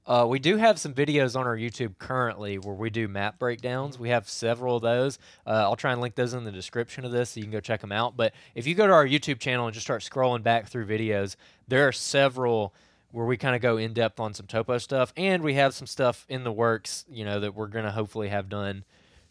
Uh, 0.06 0.26
we 0.28 0.40
do 0.40 0.58
have 0.58 0.80
some 0.80 0.94
videos 0.94 1.40
on 1.40 1.46
our 1.46 1.56
YouTube 1.56 1.98
currently 2.00 2.58
where 2.58 2.74
we 2.74 2.90
do 2.90 3.08
map 3.08 3.38
breakdowns. 3.38 4.00
We 4.00 4.10
have 4.10 4.28
several 4.28 4.78
of 4.78 4.82
those. 4.82 5.20
Uh, 5.46 5.52
I'll 5.52 5.76
try 5.76 5.92
and 5.92 6.02
link 6.02 6.16
those 6.16 6.34
in 6.34 6.44
the 6.44 6.52
description 6.52 7.06
of 7.06 7.12
this 7.12 7.32
so 7.32 7.40
you 7.40 7.44
can 7.44 7.52
go 7.52 7.60
check 7.60 7.82
them 7.82 7.92
out. 7.92 8.18
But 8.18 8.34
if 8.56 8.66
you 8.66 8.74
go 8.74 8.88
to 8.88 8.94
our 8.94 9.06
YouTube 9.06 9.40
channel 9.40 9.68
and 9.68 9.74
just 9.74 9.86
start 9.86 10.02
scrolling 10.02 10.42
back 10.42 10.68
through 10.68 10.88
videos, 10.88 11.36
there 11.68 11.88
are 11.88 11.92
several 11.92 12.74
where 13.12 13.26
we 13.26 13.38
kind 13.38 13.56
of 13.56 13.62
go 13.62 13.78
in 13.78 13.94
depth 13.94 14.20
on 14.20 14.34
some 14.34 14.48
topo 14.48 14.78
stuff, 14.78 15.14
and 15.18 15.44
we 15.44 15.56
have 15.56 15.74
some 15.74 15.88
stuff 15.88 16.26
in 16.30 16.44
the 16.44 16.52
works, 16.52 17.06
you 17.10 17.26
know, 17.26 17.40
that 17.40 17.56
we're 17.56 17.68
gonna 17.68 17.92
hopefully 17.92 18.30
have 18.30 18.50
done 18.50 18.84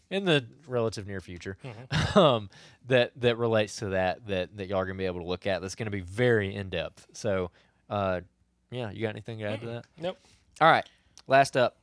in 0.09 0.25
the 0.25 0.45
relative 0.67 1.07
near 1.07 1.21
future 1.21 1.57
Mm-hmm. 1.63 2.19
um, 2.19 2.49
that 2.87 3.11
that 3.21 3.37
relates 3.37 3.77
to 3.77 3.89
that 3.89 4.27
that 4.27 4.57
that 4.57 4.67
y'all 4.67 4.79
are 4.79 4.85
gonna 4.85 4.97
be 4.97 5.05
able 5.05 5.21
to 5.21 5.27
look 5.27 5.47
at. 5.47 5.61
That's 5.61 5.75
gonna 5.75 5.91
be 5.91 6.01
very 6.01 6.53
in 6.55 6.69
depth. 6.69 7.07
So, 7.13 7.51
uh, 7.89 8.21
yeah, 8.69 8.91
you 8.91 9.01
got 9.01 9.09
anything 9.09 9.39
to 9.39 9.45
add 9.45 9.61
to 9.61 9.67
that? 9.67 9.85
Nope. 9.99 10.17
All 10.59 10.69
right. 10.69 10.87
Last 11.27 11.55
up, 11.55 11.77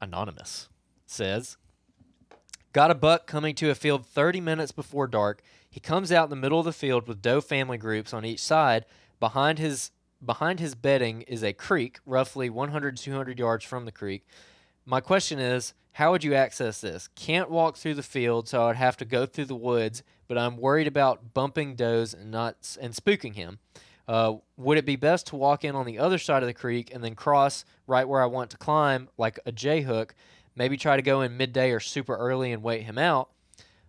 Anonymous 0.00 0.68
says, 1.06 1.56
Got 2.72 2.90
a 2.90 2.94
buck 2.94 3.26
coming 3.26 3.54
to 3.56 3.70
a 3.70 3.74
field 3.74 4.06
30 4.06 4.40
minutes 4.40 4.72
before 4.72 5.06
dark. 5.06 5.42
He 5.68 5.80
comes 5.80 6.10
out 6.10 6.24
in 6.24 6.30
the 6.30 6.36
middle 6.36 6.58
of 6.58 6.64
the 6.64 6.72
field 6.72 7.06
with 7.06 7.20
doe 7.22 7.40
family 7.40 7.76
groups 7.78 8.12
on 8.14 8.24
each 8.24 8.40
side. 8.40 8.84
Behind 9.20 9.58
his 9.58 9.90
behind 10.24 10.60
his 10.60 10.74
bedding 10.74 11.22
is 11.22 11.42
a 11.42 11.52
creek, 11.52 11.98
roughly 12.06 12.48
100 12.48 12.96
200 12.96 13.38
yards 13.38 13.64
from 13.64 13.84
the 13.84 13.92
creek. 13.92 14.26
My 14.84 15.00
question 15.00 15.38
is, 15.38 15.74
how 15.92 16.10
would 16.12 16.24
you 16.24 16.34
access 16.34 16.80
this? 16.80 17.08
Can't 17.14 17.50
walk 17.50 17.76
through 17.76 17.94
the 17.94 18.02
field, 18.02 18.48
so 18.48 18.64
I'd 18.64 18.76
have 18.76 18.96
to 18.98 19.04
go 19.04 19.26
through 19.26 19.44
the 19.44 19.54
woods, 19.54 20.02
but 20.26 20.38
I'm 20.38 20.56
worried 20.56 20.86
about 20.86 21.34
bumping 21.34 21.74
does 21.74 22.14
and 22.14 22.30
not 22.30 22.76
and 22.80 22.94
spooking 22.94 23.34
him. 23.34 23.58
Uh, 24.08 24.36
would 24.56 24.78
it 24.78 24.86
be 24.86 24.96
best 24.96 25.26
to 25.28 25.36
walk 25.36 25.64
in 25.64 25.74
on 25.74 25.86
the 25.86 25.98
other 25.98 26.18
side 26.18 26.42
of 26.42 26.46
the 26.46 26.54
creek 26.54 26.92
and 26.92 27.04
then 27.04 27.14
cross 27.14 27.64
right 27.86 28.08
where 28.08 28.22
I 28.22 28.26
want 28.26 28.50
to 28.50 28.56
climb, 28.56 29.08
like 29.18 29.38
a 29.46 29.52
J 29.52 29.82
hook? 29.82 30.14
Maybe 30.56 30.76
try 30.76 30.96
to 30.96 31.02
go 31.02 31.20
in 31.20 31.36
midday 31.36 31.70
or 31.70 31.80
super 31.80 32.16
early 32.16 32.52
and 32.52 32.62
wait 32.62 32.82
him 32.82 32.98
out. 32.98 33.30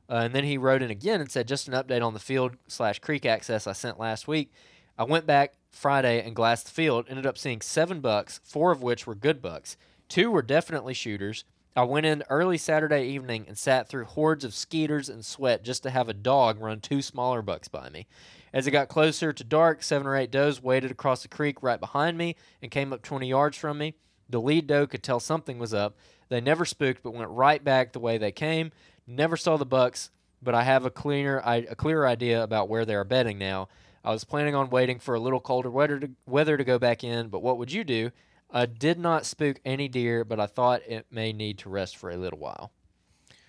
Uh, 0.10 0.22
and 0.26 0.36
then 0.36 0.44
he 0.44 0.58
wrote 0.58 0.82
in 0.82 0.92
again 0.92 1.22
and 1.22 1.32
said, 1.32 1.48
just 1.48 1.68
an 1.68 1.74
update 1.74 2.06
on 2.06 2.14
the 2.14 2.20
field 2.20 2.58
slash 2.68 3.00
creek 3.00 3.26
access 3.26 3.66
I 3.66 3.74
sent 3.74 4.00
last 4.00 4.28
week. 4.28 4.52
I 4.98 5.04
went 5.04 5.26
back 5.26 5.54
Friday 5.72 6.22
and 6.24 6.36
glassed 6.36 6.66
the 6.66 6.72
field. 6.72 7.06
Ended 7.10 7.26
up 7.26 7.38
seeing 7.38 7.62
seven 7.62 8.00
bucks, 8.00 8.40
four 8.44 8.72
of 8.72 8.84
which 8.84 9.08
were 9.08 9.16
good 9.16 9.42
bucks. 9.42 9.76
Two 10.08 10.30
were 10.30 10.42
definitely 10.42 10.94
shooters. 10.94 11.46
I 11.76 11.84
went 11.84 12.06
in 12.06 12.24
early 12.30 12.60
Saturday 12.60 13.08
evening 13.08 13.46
and 13.48 13.58
sat 13.58 13.90
through 13.90 14.06
hordes 14.06 14.44
of 14.44 14.54
skeeters 14.54 15.10
and 15.10 15.26
sweat 15.26 15.64
just 15.64 15.82
to 15.84 15.90
have 15.90 16.08
a 16.08 16.14
dog 16.14 16.60
run 16.60 16.80
two 16.80 17.02
smaller 17.02 17.42
bucks 17.42 17.68
by 17.68 17.90
me. 17.90 18.06
As 18.54 18.68
it 18.68 18.72
got 18.72 18.90
closer 18.90 19.34
to 19.34 19.44
dark, 19.44 19.82
seven 19.82 20.06
or 20.06 20.16
eight 20.16 20.30
does 20.30 20.62
waded 20.62 20.92
across 20.92 21.24
the 21.24 21.28
creek 21.28 21.64
right 21.64 21.80
behind 21.80 22.16
me 22.16 22.36
and 22.62 22.70
came 22.70 22.94
up 22.94 23.02
20 23.02 23.28
yards 23.28 23.58
from 23.58 23.80
me. 23.80 23.96
The 24.30 24.40
lead 24.40 24.68
doe 24.68 24.86
could 24.86 25.02
tell 25.02 25.20
something 25.20 25.58
was 25.58 25.74
up. 25.74 25.98
They 26.30 26.40
never 26.40 26.66
spooked, 26.66 27.02
but 27.02 27.16
went 27.16 27.32
right 27.32 27.64
back 27.64 27.92
the 27.92 28.00
way 28.00 28.20
they 28.20 28.32
came. 28.32 28.72
Never 29.08 29.36
saw 29.36 29.58
the 29.58 29.66
bucks, 29.66 30.12
but 30.44 30.54
I 30.54 30.62
have 30.62 30.86
a 30.86 30.92
cleaner, 30.92 31.42
a 31.44 31.76
clearer 31.76 32.08
idea 32.08 32.44
about 32.44 32.70
where 32.70 32.86
they 32.86 32.94
are 32.96 33.04
bedding 33.04 33.40
now. 33.40 33.68
I 34.04 34.12
was 34.12 34.24
planning 34.24 34.54
on 34.56 34.70
waiting 34.70 35.00
for 35.00 35.16
a 35.16 35.20
little 35.20 35.40
colder 35.40 35.70
weather 35.70 36.00
to, 36.00 36.10
weather 36.26 36.58
to 36.58 36.64
go 36.64 36.78
back 36.78 37.04
in, 37.04 37.30
but 37.30 37.42
what 37.42 37.58
would 37.58 37.72
you 37.72 37.84
do? 37.84 38.12
I 38.52 38.66
did 38.66 39.00
not 39.00 39.26
spook 39.26 39.60
any 39.66 39.88
deer, 39.88 40.24
but 40.24 40.40
I 40.40 40.46
thought 40.46 40.82
it 40.88 41.06
may 41.10 41.32
need 41.34 41.58
to 41.60 41.70
rest 41.70 41.98
for 41.98 42.10
a 42.10 42.18
little 42.18 42.38
while. 42.40 42.72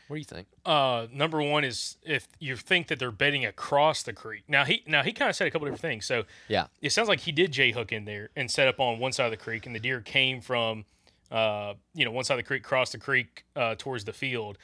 What 0.07 0.17
do 0.17 0.19
you 0.21 0.25
think? 0.25 0.47
Uh, 0.65 1.07
number 1.13 1.43
one 1.43 1.65
is 1.65 1.97
if 2.03 2.29
you 2.39 2.57
think 2.57 2.89
that 2.89 2.99
they're 2.99 3.11
bedding 3.11 3.45
across 3.45 4.03
the 4.03 4.13
creek. 4.13 4.45
Now 4.47 4.65
he 4.65 4.83
now 4.87 5.03
he 5.03 5.13
kind 5.13 5.31
of 5.31 5.35
said 5.37 5.47
a 5.49 5.51
couple 5.51 5.65
different 5.67 5.81
things. 5.81 6.05
So 6.05 6.25
Yeah. 6.47 6.67
it 6.83 6.91
sounds 6.91 7.09
like 7.09 7.21
he 7.21 7.33
did 7.33 7.53
J 7.53 7.73
hook 7.73 7.91
in 7.91 8.05
there 8.05 8.29
and 8.37 8.51
set 8.51 8.69
up 8.69 8.79
on 8.79 8.99
one 8.99 9.13
side 9.13 9.25
of 9.25 9.31
the 9.31 9.37
creek, 9.39 9.65
and 9.67 9.75
the 9.75 9.81
deer 9.81 10.01
came 10.03 10.41
from, 10.43 10.85
uh, 11.31 11.75
you 11.95 12.05
know, 12.05 12.11
one 12.11 12.25
side 12.25 12.35
of 12.35 12.39
the 12.45 12.47
creek, 12.47 12.63
crossed 12.63 12.93
the 12.93 12.99
creek 12.99 13.45
uh, 13.57 13.75
towards 13.77 14.05
the 14.05 14.13
field. 14.13 14.59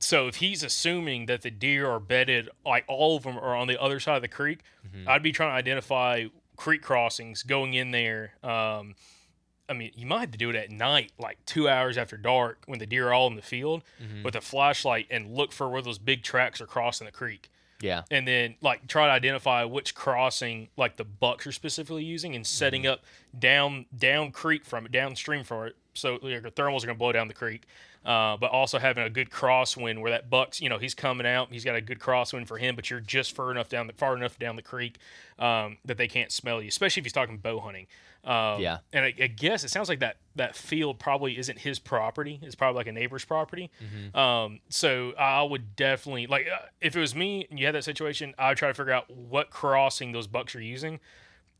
So 0.00 0.28
if 0.28 0.36
he's 0.36 0.62
assuming 0.62 1.26
that 1.26 1.42
the 1.42 1.50
deer 1.50 1.88
are 1.90 1.98
bedded, 2.00 2.48
like 2.64 2.84
all 2.88 3.16
of 3.16 3.24
them 3.24 3.36
are 3.38 3.56
on 3.56 3.66
the 3.66 3.80
other 3.80 3.98
side 4.00 4.16
of 4.16 4.22
the 4.22 4.28
creek, 4.28 4.60
I'd 5.06 5.22
be 5.22 5.32
trying 5.32 5.50
to 5.50 5.54
identify 5.54 6.26
creek 6.56 6.82
crossings 6.82 7.42
going 7.42 7.74
in 7.74 7.90
there. 7.90 8.34
Um, 8.42 8.94
I 9.68 9.74
mean, 9.74 9.90
you 9.94 10.06
might 10.06 10.20
have 10.20 10.30
to 10.30 10.38
do 10.38 10.50
it 10.50 10.56
at 10.56 10.70
night, 10.70 11.12
like 11.18 11.38
two 11.44 11.68
hours 11.68 11.98
after 11.98 12.16
dark, 12.16 12.62
when 12.66 12.78
the 12.78 12.86
deer 12.86 13.08
are 13.08 13.12
all 13.12 13.26
in 13.26 13.36
the 13.36 13.42
field, 13.42 13.82
with 14.24 14.34
a 14.34 14.40
flashlight 14.40 15.06
and 15.10 15.34
look 15.34 15.52
for 15.52 15.68
where 15.68 15.82
those 15.82 15.98
big 15.98 16.22
tracks 16.22 16.60
are 16.60 16.66
crossing 16.66 17.04
the 17.04 17.12
creek 17.12 17.50
Yeah. 17.80 18.02
and 18.10 18.26
then 18.26 18.56
like 18.60 18.86
try 18.88 19.06
to 19.06 19.12
identify 19.12 19.62
which 19.64 19.94
crossing 19.94 20.68
like 20.76 20.96
the 20.96 21.04
bucks 21.04 21.46
are 21.46 21.52
specifically 21.52 22.04
using 22.04 22.34
and 22.34 22.46
setting 22.46 22.82
Mm-hmm. 22.82 22.92
up 22.92 23.00
down 23.38 23.86
down 23.96 24.32
creek 24.32 24.64
from 24.64 24.86
it 24.86 24.92
downstream 24.92 25.44
from 25.44 25.68
it 25.68 25.76
so 25.94 26.18
your 26.22 26.40
thermals 26.40 26.82
are 26.82 26.86
going 26.86 26.88
to 26.88 26.94
blow 26.94 27.12
down 27.12 27.28
the 27.28 27.34
creek 27.34 27.62
uh, 28.06 28.36
but 28.36 28.50
also 28.50 28.78
having 28.78 29.04
a 29.04 29.10
good 29.10 29.28
crosswind 29.30 30.00
where 30.00 30.10
that 30.10 30.28
buck's 30.30 30.60
you 30.60 30.68
know 30.68 30.78
he's 30.78 30.94
coming 30.94 31.26
out 31.26 31.48
he's 31.52 31.64
got 31.64 31.76
a 31.76 31.80
good 31.80 31.98
crosswind 31.98 32.46
for 32.48 32.56
him 32.58 32.74
but 32.74 32.88
you're 32.90 33.00
just 33.00 33.34
far 33.34 33.50
enough 33.50 33.68
down 33.68 33.86
the 33.86 33.92
far 33.92 34.16
enough 34.16 34.38
down 34.38 34.56
the 34.56 34.62
creek 34.62 34.96
um, 35.38 35.76
that 35.84 35.98
they 35.98 36.08
can't 36.08 36.32
smell 36.32 36.60
you 36.62 36.68
especially 36.68 37.00
if 37.00 37.04
he's 37.04 37.12
talking 37.12 37.36
bow 37.36 37.60
hunting 37.60 37.86
um, 38.24 38.60
Yeah. 38.60 38.78
and 38.92 39.04
I, 39.04 39.14
I 39.20 39.26
guess 39.28 39.64
it 39.64 39.70
sounds 39.70 39.88
like 39.88 40.00
that 40.00 40.16
that 40.36 40.54
field 40.54 40.98
probably 41.00 41.36
isn't 41.38 41.58
his 41.58 41.78
property. 41.78 42.38
It's 42.42 42.54
probably 42.54 42.76
like 42.78 42.86
a 42.86 42.92
neighbor's 42.92 43.24
property. 43.24 43.70
Um, 44.14 44.60
so 44.68 45.12
I 45.18 45.42
would 45.42 45.74
definitely 45.76 46.26
like 46.28 46.46
uh, 46.46 46.66
if 46.80 46.94
it 46.94 47.00
was 47.00 47.14
me 47.14 47.46
and 47.50 47.58
you 47.58 47.66
had 47.66 47.74
that 47.74 47.84
situation, 47.84 48.34
I 48.38 48.50
would 48.50 48.58
try 48.58 48.68
to 48.68 48.74
figure 48.74 48.92
out 48.92 49.10
what 49.10 49.50
crossing 49.50 50.12
those 50.12 50.26
bucks 50.26 50.54
are 50.54 50.60
using. 50.62 51.00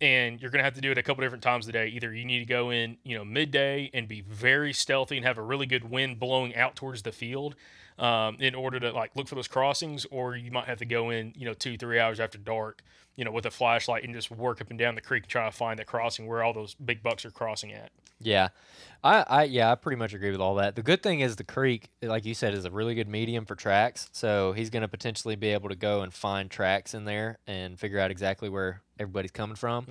And 0.00 0.40
you're 0.40 0.52
gonna 0.52 0.62
have 0.62 0.74
to 0.74 0.80
do 0.80 0.92
it 0.92 0.98
a 0.98 1.02
couple 1.02 1.22
different 1.22 1.42
times 1.42 1.66
a 1.66 1.72
day. 1.72 1.88
Either 1.88 2.14
you 2.14 2.24
need 2.24 2.38
to 2.38 2.44
go 2.44 2.70
in, 2.70 2.98
you 3.02 3.18
know, 3.18 3.24
midday 3.24 3.90
and 3.92 4.06
be 4.06 4.20
very 4.20 4.72
stealthy 4.72 5.16
and 5.16 5.26
have 5.26 5.38
a 5.38 5.42
really 5.42 5.66
good 5.66 5.90
wind 5.90 6.20
blowing 6.20 6.54
out 6.54 6.76
towards 6.76 7.02
the 7.02 7.10
field, 7.10 7.56
um, 7.98 8.36
in 8.40 8.54
order 8.54 8.78
to 8.80 8.92
like 8.92 9.14
look 9.16 9.28
for 9.28 9.34
those 9.34 9.48
crossings, 9.48 10.06
or 10.10 10.36
you 10.36 10.50
might 10.50 10.66
have 10.66 10.78
to 10.78 10.84
go 10.84 11.10
in, 11.10 11.32
you 11.36 11.44
know, 11.44 11.54
two 11.54 11.76
three 11.76 11.98
hours 11.98 12.20
after 12.20 12.38
dark, 12.38 12.82
you 13.16 13.24
know, 13.24 13.32
with 13.32 13.46
a 13.46 13.50
flashlight 13.50 14.04
and 14.04 14.14
just 14.14 14.30
work 14.30 14.60
up 14.60 14.70
and 14.70 14.78
down 14.78 14.94
the 14.94 15.00
creek 15.00 15.24
and 15.24 15.30
try 15.30 15.44
to 15.46 15.56
find 15.56 15.78
that 15.78 15.86
crossing 15.86 16.26
where 16.26 16.42
all 16.42 16.52
those 16.52 16.74
big 16.74 17.02
bucks 17.02 17.24
are 17.24 17.30
crossing 17.30 17.72
at. 17.72 17.90
Yeah, 18.20 18.48
I, 19.04 19.24
I 19.28 19.42
yeah, 19.44 19.70
I 19.70 19.74
pretty 19.76 19.96
much 19.96 20.12
agree 20.12 20.30
with 20.30 20.40
all 20.40 20.56
that. 20.56 20.74
The 20.74 20.82
good 20.82 21.02
thing 21.02 21.20
is 21.20 21.36
the 21.36 21.44
creek, 21.44 21.88
like 22.02 22.24
you 22.24 22.34
said, 22.34 22.54
is 22.54 22.64
a 22.64 22.70
really 22.70 22.94
good 22.94 23.08
medium 23.08 23.44
for 23.44 23.54
tracks. 23.54 24.08
So 24.12 24.52
he's 24.52 24.70
going 24.70 24.82
to 24.82 24.88
potentially 24.88 25.36
be 25.36 25.48
able 25.48 25.68
to 25.68 25.76
go 25.76 26.02
and 26.02 26.12
find 26.12 26.50
tracks 26.50 26.94
in 26.94 27.04
there 27.04 27.38
and 27.46 27.78
figure 27.78 28.00
out 28.00 28.10
exactly 28.10 28.48
where 28.48 28.82
everybody's 28.98 29.30
coming 29.30 29.56
from. 29.56 29.86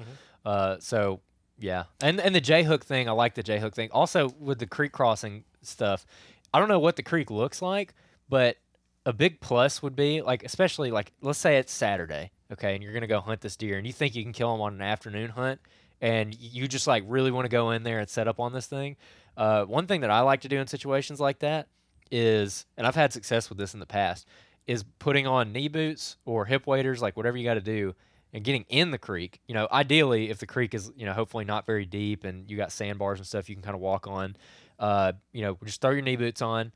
Uh, 0.45 0.78
so 0.80 1.22
yeah, 1.58 1.86
and 2.01 2.20
and 2.20 2.36
the 2.36 2.41
J 2.41 2.64
hook 2.64 2.86
thing, 2.86 3.10
I 3.10 3.12
like 3.14 3.36
the 3.36 3.43
J 3.43 3.60
hook 3.60 3.76
thing. 3.76 3.89
Also 3.91 4.30
with 4.39 4.60
the 4.60 4.68
creek 4.68 4.91
crossing 4.91 5.43
stuff, 5.62 6.05
I 6.54 6.60
don't 6.60 6.70
know 6.70 6.80
what 6.80 6.95
the 6.95 7.04
creek 7.04 7.30
looks 7.30 7.62
like, 7.62 7.93
but 8.30 8.58
a 9.06 9.14
big 9.14 9.39
plus 9.39 9.82
would 9.82 9.95
be 9.95 10.22
like, 10.22 10.43
especially 10.43 10.91
like, 10.91 11.12
let's 11.22 11.39
say 11.39 11.58
it's 11.58 11.72
Saturday, 11.72 12.32
okay, 12.52 12.76
and 12.76 12.84
you're 12.84 12.93
gonna 12.93 13.08
go 13.08 13.20
hunt 13.22 13.41
this 13.41 13.56
deer, 13.56 13.78
and 13.78 13.88
you 13.88 13.93
think 13.93 14.16
you 14.16 14.24
can 14.24 14.34
kill 14.34 14.54
him 14.54 14.62
on 14.62 14.74
an 14.74 14.82
afternoon 14.82 15.30
hunt, 15.30 15.60
and 16.02 16.36
you 16.39 16.68
just 16.68 16.88
like 16.88 17.04
really 17.08 17.32
want 17.32 17.45
to 17.45 17.50
go 17.50 17.72
in 17.72 17.84
there 17.84 18.00
and 18.00 18.10
set 18.10 18.28
up 18.28 18.39
on 18.39 18.54
this 18.54 18.68
thing. 18.68 18.98
Uh, 19.36 19.66
one 19.66 19.88
thing 19.88 20.02
that 20.02 20.10
I 20.10 20.22
like 20.22 20.41
to 20.41 20.50
do 20.50 20.58
in 20.58 20.68
situations 20.68 21.20
like 21.20 21.39
that 21.39 21.68
is, 22.12 22.66
and 22.76 22.88
I've 22.88 22.95
had 22.95 23.14
success 23.14 23.50
with 23.50 23.58
this 23.58 23.74
in 23.74 23.80
the 23.80 23.86
past, 23.86 24.28
is 24.66 24.84
putting 25.00 25.28
on 25.28 25.54
knee 25.54 25.68
boots 25.68 26.18
or 26.26 26.45
hip 26.45 26.68
waders, 26.68 27.02
like 27.02 27.16
whatever 27.16 27.38
you 27.38 27.45
got 27.45 27.54
to 27.54 27.62
do, 27.62 27.95
and 28.34 28.43
getting 28.43 28.66
in 28.70 28.91
the 28.91 28.98
creek. 28.98 29.39
You 29.48 29.54
know, 29.54 29.68
ideally, 29.72 30.30
if 30.30 30.39
the 30.39 30.45
creek 30.45 30.74
is, 30.74 30.91
you 30.95 31.06
know, 31.06 31.14
hopefully 31.14 31.45
not 31.45 31.66
very 31.66 31.86
deep 31.86 32.24
and 32.24 32.50
you 32.50 32.58
got 32.58 32.72
sandbars 32.72 33.20
and 33.20 33.28
stuff 33.28 33.48
you 33.48 33.56
can 33.56 33.64
kind 33.64 33.76
of 33.76 33.82
walk 33.82 34.08
on, 34.08 34.36
uh, 34.80 35.13
you 35.32 35.41
know, 35.41 35.57
just 35.63 35.82
throw 35.82 35.91
your 35.91 36.01
knee 36.01 36.15
boots 36.15 36.41
on, 36.41 36.71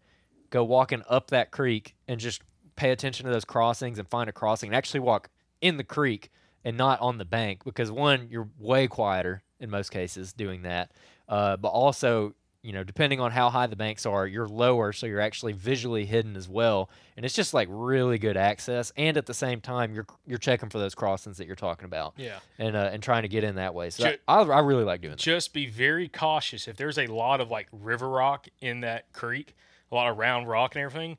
go 0.50 0.64
walking 0.64 1.04
up 1.10 1.30
that 1.30 1.52
creek 1.52 1.96
and 2.08 2.20
just 2.20 2.42
pay 2.76 2.92
attention 2.92 3.26
to 3.26 3.32
those 3.32 3.46
crossings 3.46 4.00
and 4.00 4.08
find 4.08 4.30
a 4.30 4.34
crossing 4.34 4.70
and 4.70 4.76
actually 4.76 5.00
walk 5.00 5.30
in 5.62 5.78
the 5.78 5.84
creek 5.84 6.32
and 6.64 6.78
not 6.78 7.00
on 7.02 7.18
the 7.18 7.26
bank 7.26 7.64
because 7.64 7.92
one, 7.92 8.28
you're 8.30 8.50
way 8.60 8.88
quieter 8.88 9.44
in 9.60 9.70
most 9.70 9.92
cases 9.92 10.34
doing 10.34 10.64
that, 10.64 10.92
uh, 11.30 11.58
but 11.58 11.70
also 11.70 12.34
you 12.64 12.74
know, 12.74 12.84
depending 12.84 13.20
on 13.20 13.32
how 13.32 13.50
high 13.50 13.66
the 13.68 13.76
banks 13.76 14.06
are, 14.06 14.28
you're 14.28 14.48
lower, 14.48 14.94
so 14.94 15.08
you're 15.08 15.20
actually 15.20 15.54
visually 15.54 16.06
hidden 16.06 16.36
as 16.36 16.48
well. 16.48 16.90
And 17.18 17.26
it's 17.26 17.34
just 17.34 17.54
like 17.54 17.68
really 17.72 18.18
good 18.20 18.38
access, 18.38 18.92
and 18.96 19.18
at 19.18 19.26
the 19.26 19.34
same 19.34 19.62
time, 19.62 19.94
you're 19.96 20.06
you're 20.28 20.38
checking 20.38 20.70
for 20.70 20.78
those 20.80 20.94
crossings 20.96 21.38
that 21.38 21.48
you're 21.48 21.56
talking 21.56 21.86
about. 21.86 22.14
Yeah. 22.18 22.40
and 22.60 22.76
uh, 22.76 22.90
and 22.94 23.02
trying 23.02 23.24
to 23.24 23.28
get 23.28 23.44
in 23.44 23.56
that 23.56 23.74
way. 23.74 23.90
So 23.90 24.12
Ju- 24.12 24.18
I, 24.28 24.42
I 24.42 24.60
really 24.60 24.84
like 24.84 25.02
doing 25.02 25.12
that. 25.14 25.20
just 25.20 25.54
be 25.54 25.66
very 25.66 26.08
cautious 26.08 26.68
if 26.68 26.78
there's 26.78 26.98
a 27.00 27.08
lot 27.08 27.42
of 27.42 27.50
like 27.50 27.68
river 27.72 28.10
rock 28.10 28.48
in 28.62 28.82
that 28.82 29.12
creek 29.14 29.56
a 29.92 29.96
lot 29.96 30.10
of 30.10 30.18
round 30.18 30.48
rock 30.48 30.74
and 30.76 30.84
everything 30.86 31.18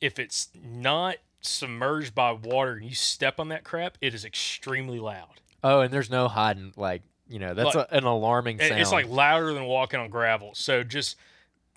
if 0.00 0.18
it's 0.18 0.48
not 0.62 1.16
submerged 1.40 2.14
by 2.14 2.32
water 2.32 2.72
and 2.74 2.84
you 2.84 2.94
step 2.94 3.40
on 3.40 3.48
that 3.48 3.64
crap 3.64 3.96
it 4.02 4.12
is 4.14 4.24
extremely 4.24 4.98
loud 4.98 5.40
Oh, 5.62 5.80
and 5.80 5.92
there's 5.92 6.08
no 6.10 6.26
hiding. 6.28 6.72
Like 6.76 7.02
you 7.30 7.38
know, 7.38 7.54
that's 7.54 7.74
Like- 7.74 7.88
a, 7.90 7.94
an 7.96 8.04
alarming 8.04 8.58
sound. 8.58 8.80
it's 8.80 8.92
like 8.92 9.08
louder 9.08 9.54
than 9.54 9.64
walking 9.64 10.00
on 10.00 10.10
gravel. 10.10 10.50
So 10.54 10.82
just 10.82 11.16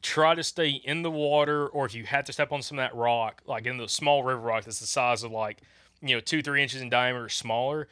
try 0.02 0.36
to 0.36 0.44
stay 0.44 0.70
in 0.70 1.02
the 1.04 1.12
water 1.12 1.68
or 1.68 1.86
if 1.86 1.96
you 1.96 2.04
have 2.04 2.26
to 2.26 2.34
step 2.34 2.52
on 2.52 2.62
some 2.62 2.78
of 2.78 2.84
that 2.84 2.94
rock 2.94 3.42
like 3.46 3.66
in 3.66 3.78
the 3.78 3.88
small 3.88 4.22
river 4.22 4.42
rock 4.42 4.66
that's 4.66 4.82
the 4.82 4.86
size 4.86 5.24
of 5.24 5.32
like 5.32 5.60
you 6.02 6.14
know 6.14 6.20
two 6.20 6.42
three 6.42 6.62
inches 6.62 6.82
in 6.82 6.90
diameter 6.90 7.24
or 7.24 7.30
smaller 7.30 7.88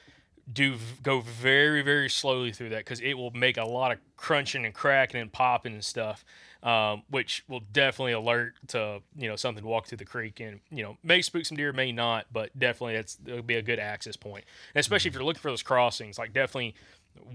do 0.52 0.76
go 1.02 1.22
very 1.22 1.82
very 1.82 2.10
slowly 2.10 2.52
through 2.52 2.68
that 2.68 2.80
because 2.80 3.00
it 3.00 3.14
will 3.14 3.32
make 3.32 3.56
a 3.56 3.64
lot 3.64 3.94
of 3.94 3.98
crunching 4.18 4.66
and 4.66 4.74
cracking 4.74 5.22
and 5.22 5.32
popping 5.32 5.72
and 5.72 5.86
stuff 5.86 6.26
um, 6.64 7.02
which 7.10 7.44
will 7.48 7.62
definitely 7.72 8.12
alert 8.12 8.56
to 8.68 9.02
you 9.16 9.30
know 9.30 9.38
something 9.38 9.64
to 9.64 9.68
walk 9.70 9.88
through 9.88 9.98
the 9.98 10.04
creek 10.06 10.42
and 10.42 10.60
you 10.70 10.84
know 10.84 10.98
may 11.04 11.22
spook 11.22 11.46
some 11.46 11.56
deer 11.56 11.72
may 11.72 11.94
not 11.94 12.26
but 12.34 12.50
definitely 12.60 12.96
that's 12.96 13.18
it'll 13.26 13.42
be 13.42 13.56
a 13.56 13.62
good 13.62 13.80
access 13.80 14.18
point. 14.18 14.44
And 14.76 14.82
especially 14.82 15.08
if 15.08 15.14
you're 15.16 15.24
looking 15.24 15.40
for 15.42 15.50
those 15.50 15.64
crossings 15.64 16.20
like 16.20 16.34
definitely 16.34 16.76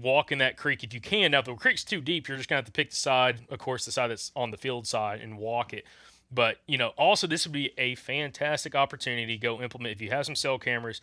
walk 0.01 0.31
in 0.31 0.37
that 0.39 0.57
creek 0.57 0.83
if 0.83 0.93
you 0.93 1.01
can. 1.01 1.31
Now 1.31 1.39
if 1.39 1.45
the 1.45 1.55
creek's 1.55 1.83
too 1.83 2.01
deep 2.01 2.27
you're 2.27 2.37
just 2.37 2.49
gonna 2.49 2.57
have 2.57 2.65
to 2.65 2.71
pick 2.71 2.91
the 2.91 2.95
side 2.95 3.41
of 3.49 3.59
course 3.59 3.85
the 3.85 3.91
side 3.91 4.09
that's 4.09 4.31
on 4.35 4.51
the 4.51 4.57
field 4.57 4.87
side 4.87 5.21
and 5.21 5.37
walk 5.37 5.73
it. 5.73 5.85
But 6.31 6.57
you 6.67 6.77
know 6.77 6.89
also 6.97 7.27
this 7.27 7.45
would 7.45 7.53
be 7.53 7.71
a 7.77 7.95
fantastic 7.95 8.75
opportunity 8.75 9.37
to 9.37 9.37
go 9.37 9.61
implement 9.61 9.93
if 9.93 10.01
you 10.01 10.09
have 10.09 10.25
some 10.25 10.35
cell 10.35 10.59
cameras 10.59 11.01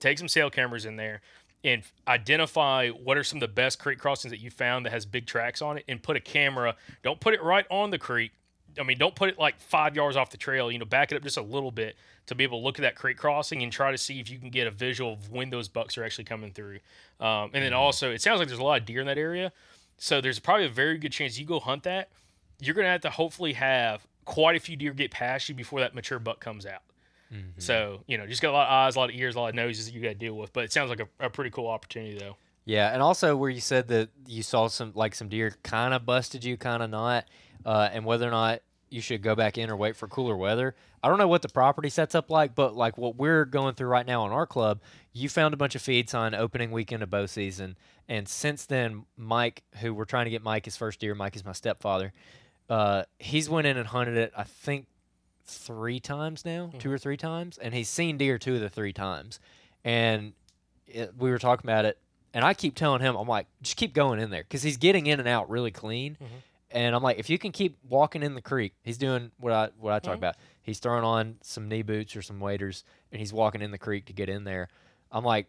take 0.00 0.18
some 0.18 0.28
cell 0.28 0.50
cameras 0.50 0.84
in 0.86 0.96
there 0.96 1.20
and 1.62 1.82
identify 2.06 2.90
what 2.90 3.16
are 3.16 3.24
some 3.24 3.38
of 3.38 3.40
the 3.40 3.48
best 3.48 3.78
creek 3.78 3.98
crossings 3.98 4.30
that 4.30 4.40
you 4.40 4.50
found 4.50 4.84
that 4.84 4.92
has 4.92 5.06
big 5.06 5.26
tracks 5.26 5.62
on 5.62 5.78
it 5.78 5.84
and 5.88 6.02
put 6.02 6.16
a 6.16 6.20
camera 6.20 6.74
don't 7.02 7.20
put 7.20 7.34
it 7.34 7.42
right 7.42 7.66
on 7.70 7.90
the 7.90 7.98
creek 7.98 8.32
i 8.78 8.82
mean 8.82 8.98
don't 8.98 9.14
put 9.14 9.28
it 9.28 9.38
like 9.38 9.58
five 9.60 9.96
yards 9.96 10.16
off 10.16 10.30
the 10.30 10.36
trail 10.36 10.70
you 10.70 10.78
know 10.78 10.84
back 10.84 11.12
it 11.12 11.16
up 11.16 11.22
just 11.22 11.36
a 11.36 11.42
little 11.42 11.70
bit 11.70 11.96
to 12.26 12.34
be 12.34 12.44
able 12.44 12.60
to 12.60 12.64
look 12.64 12.78
at 12.78 12.82
that 12.82 12.96
creek 12.96 13.16
crossing 13.16 13.62
and 13.62 13.72
try 13.72 13.90
to 13.90 13.98
see 13.98 14.20
if 14.20 14.30
you 14.30 14.38
can 14.38 14.50
get 14.50 14.66
a 14.66 14.70
visual 14.70 15.14
of 15.14 15.30
when 15.30 15.50
those 15.50 15.68
bucks 15.68 15.98
are 15.98 16.04
actually 16.04 16.24
coming 16.24 16.52
through 16.52 16.78
um, 17.20 17.50
and 17.52 17.64
then 17.64 17.72
also 17.72 18.10
it 18.10 18.20
sounds 18.20 18.38
like 18.38 18.48
there's 18.48 18.60
a 18.60 18.64
lot 18.64 18.80
of 18.80 18.86
deer 18.86 19.00
in 19.00 19.06
that 19.06 19.18
area 19.18 19.52
so 19.98 20.20
there's 20.20 20.38
probably 20.38 20.66
a 20.66 20.70
very 20.70 20.98
good 20.98 21.12
chance 21.12 21.38
you 21.38 21.46
go 21.46 21.60
hunt 21.60 21.82
that 21.82 22.08
you're 22.60 22.74
going 22.74 22.84
to 22.84 22.90
have 22.90 23.00
to 23.00 23.10
hopefully 23.10 23.52
have 23.52 24.06
quite 24.24 24.56
a 24.56 24.60
few 24.60 24.76
deer 24.76 24.92
get 24.92 25.10
past 25.10 25.48
you 25.48 25.54
before 25.54 25.80
that 25.80 25.94
mature 25.94 26.18
buck 26.18 26.40
comes 26.40 26.66
out 26.66 26.82
Mm-hmm. 27.34 27.60
So, 27.60 28.00
you 28.06 28.18
know, 28.18 28.26
just 28.26 28.42
got 28.42 28.50
a 28.50 28.52
lot 28.52 28.66
of 28.68 28.72
eyes, 28.72 28.96
a 28.96 28.98
lot 28.98 29.10
of 29.10 29.16
ears, 29.16 29.34
a 29.34 29.40
lot 29.40 29.48
of 29.48 29.54
noses 29.54 29.86
that 29.86 29.94
you 29.94 30.00
got 30.00 30.08
to 30.08 30.14
deal 30.14 30.34
with. 30.34 30.52
But 30.52 30.64
it 30.64 30.72
sounds 30.72 30.90
like 30.90 31.00
a, 31.00 31.26
a 31.26 31.30
pretty 31.30 31.50
cool 31.50 31.68
opportunity, 31.68 32.18
though. 32.18 32.36
Yeah, 32.64 32.92
and 32.92 33.02
also 33.02 33.36
where 33.36 33.50
you 33.50 33.60
said 33.60 33.88
that 33.88 34.08
you 34.26 34.42
saw 34.42 34.68
some 34.68 34.92
like 34.94 35.14
some 35.14 35.28
deer 35.28 35.54
kind 35.62 35.92
of 35.92 36.06
busted 36.06 36.44
you, 36.44 36.56
kind 36.56 36.82
of 36.82 36.90
not, 36.90 37.26
uh, 37.64 37.88
and 37.92 38.04
whether 38.04 38.26
or 38.26 38.30
not 38.30 38.60
you 38.90 39.00
should 39.00 39.22
go 39.22 39.34
back 39.34 39.58
in 39.58 39.70
or 39.70 39.76
wait 39.76 39.96
for 39.96 40.06
cooler 40.06 40.36
weather. 40.36 40.74
I 41.02 41.08
don't 41.08 41.18
know 41.18 41.28
what 41.28 41.42
the 41.42 41.48
property 41.48 41.88
sets 41.88 42.14
up 42.14 42.30
like, 42.30 42.54
but 42.54 42.76
like 42.76 42.96
what 42.96 43.16
we're 43.16 43.44
going 43.44 43.74
through 43.74 43.88
right 43.88 44.06
now 44.06 44.22
on 44.22 44.32
our 44.32 44.46
club, 44.46 44.80
you 45.12 45.28
found 45.28 45.52
a 45.52 45.56
bunch 45.56 45.74
of 45.74 45.82
feeds 45.82 46.14
on 46.14 46.34
opening 46.34 46.70
weekend 46.70 47.02
of 47.02 47.10
bow 47.10 47.26
season, 47.26 47.76
and 48.08 48.28
since 48.28 48.66
then, 48.66 49.04
Mike, 49.16 49.62
who 49.80 49.94
we're 49.94 50.04
trying 50.04 50.26
to 50.26 50.30
get 50.30 50.42
Mike 50.42 50.64
his 50.64 50.76
first 50.76 51.00
deer, 51.00 51.14
Mike 51.14 51.36
is 51.36 51.44
my 51.44 51.52
stepfather. 51.52 52.12
Uh, 52.68 53.04
he's 53.18 53.48
went 53.48 53.66
in 53.66 53.76
and 53.76 53.88
hunted 53.88 54.16
it. 54.16 54.32
I 54.36 54.44
think 54.44 54.86
three 55.44 56.00
times 56.00 56.44
now, 56.44 56.66
mm-hmm. 56.66 56.78
two 56.78 56.90
or 56.90 56.98
three 56.98 57.16
times, 57.16 57.58
and 57.58 57.74
he's 57.74 57.88
seen 57.88 58.16
deer 58.16 58.38
two 58.38 58.54
of 58.54 58.60
the 58.60 58.68
three 58.68 58.92
times. 58.92 59.40
And 59.84 60.32
it, 60.86 61.14
we 61.18 61.30
were 61.30 61.38
talking 61.38 61.68
about 61.68 61.84
it, 61.84 61.98
and 62.32 62.44
I 62.44 62.54
keep 62.54 62.74
telling 62.74 63.00
him, 63.00 63.16
I'm 63.16 63.28
like, 63.28 63.46
just 63.62 63.76
keep 63.76 63.94
going 63.94 64.20
in 64.20 64.30
there 64.30 64.42
because 64.42 64.62
he's 64.62 64.76
getting 64.76 65.06
in 65.06 65.20
and 65.20 65.28
out 65.28 65.50
really 65.50 65.70
clean. 65.70 66.14
Mm-hmm. 66.14 66.34
And 66.74 66.94
I'm 66.94 67.02
like, 67.02 67.18
if 67.18 67.30
you 67.30 67.38
can 67.38 67.52
keep 67.52 67.78
walking 67.88 68.22
in 68.22 68.34
the 68.34 68.42
creek, 68.42 68.74
he's 68.82 68.98
doing 68.98 69.30
what 69.38 69.52
I 69.52 69.68
what 69.78 69.92
I 69.92 70.00
talk 70.00 70.14
mm-hmm. 70.14 70.18
about. 70.18 70.36
He's 70.60 70.80
throwing 70.80 71.04
on 71.04 71.36
some 71.40 71.68
knee 71.68 71.82
boots 71.82 72.16
or 72.16 72.22
some 72.22 72.40
waders, 72.40 72.84
and 73.12 73.20
he's 73.20 73.32
walking 73.32 73.62
in 73.62 73.70
the 73.70 73.78
creek 73.78 74.06
to 74.06 74.12
get 74.12 74.28
in 74.28 74.42
there. 74.44 74.68
I'm 75.12 75.24
like, 75.24 75.46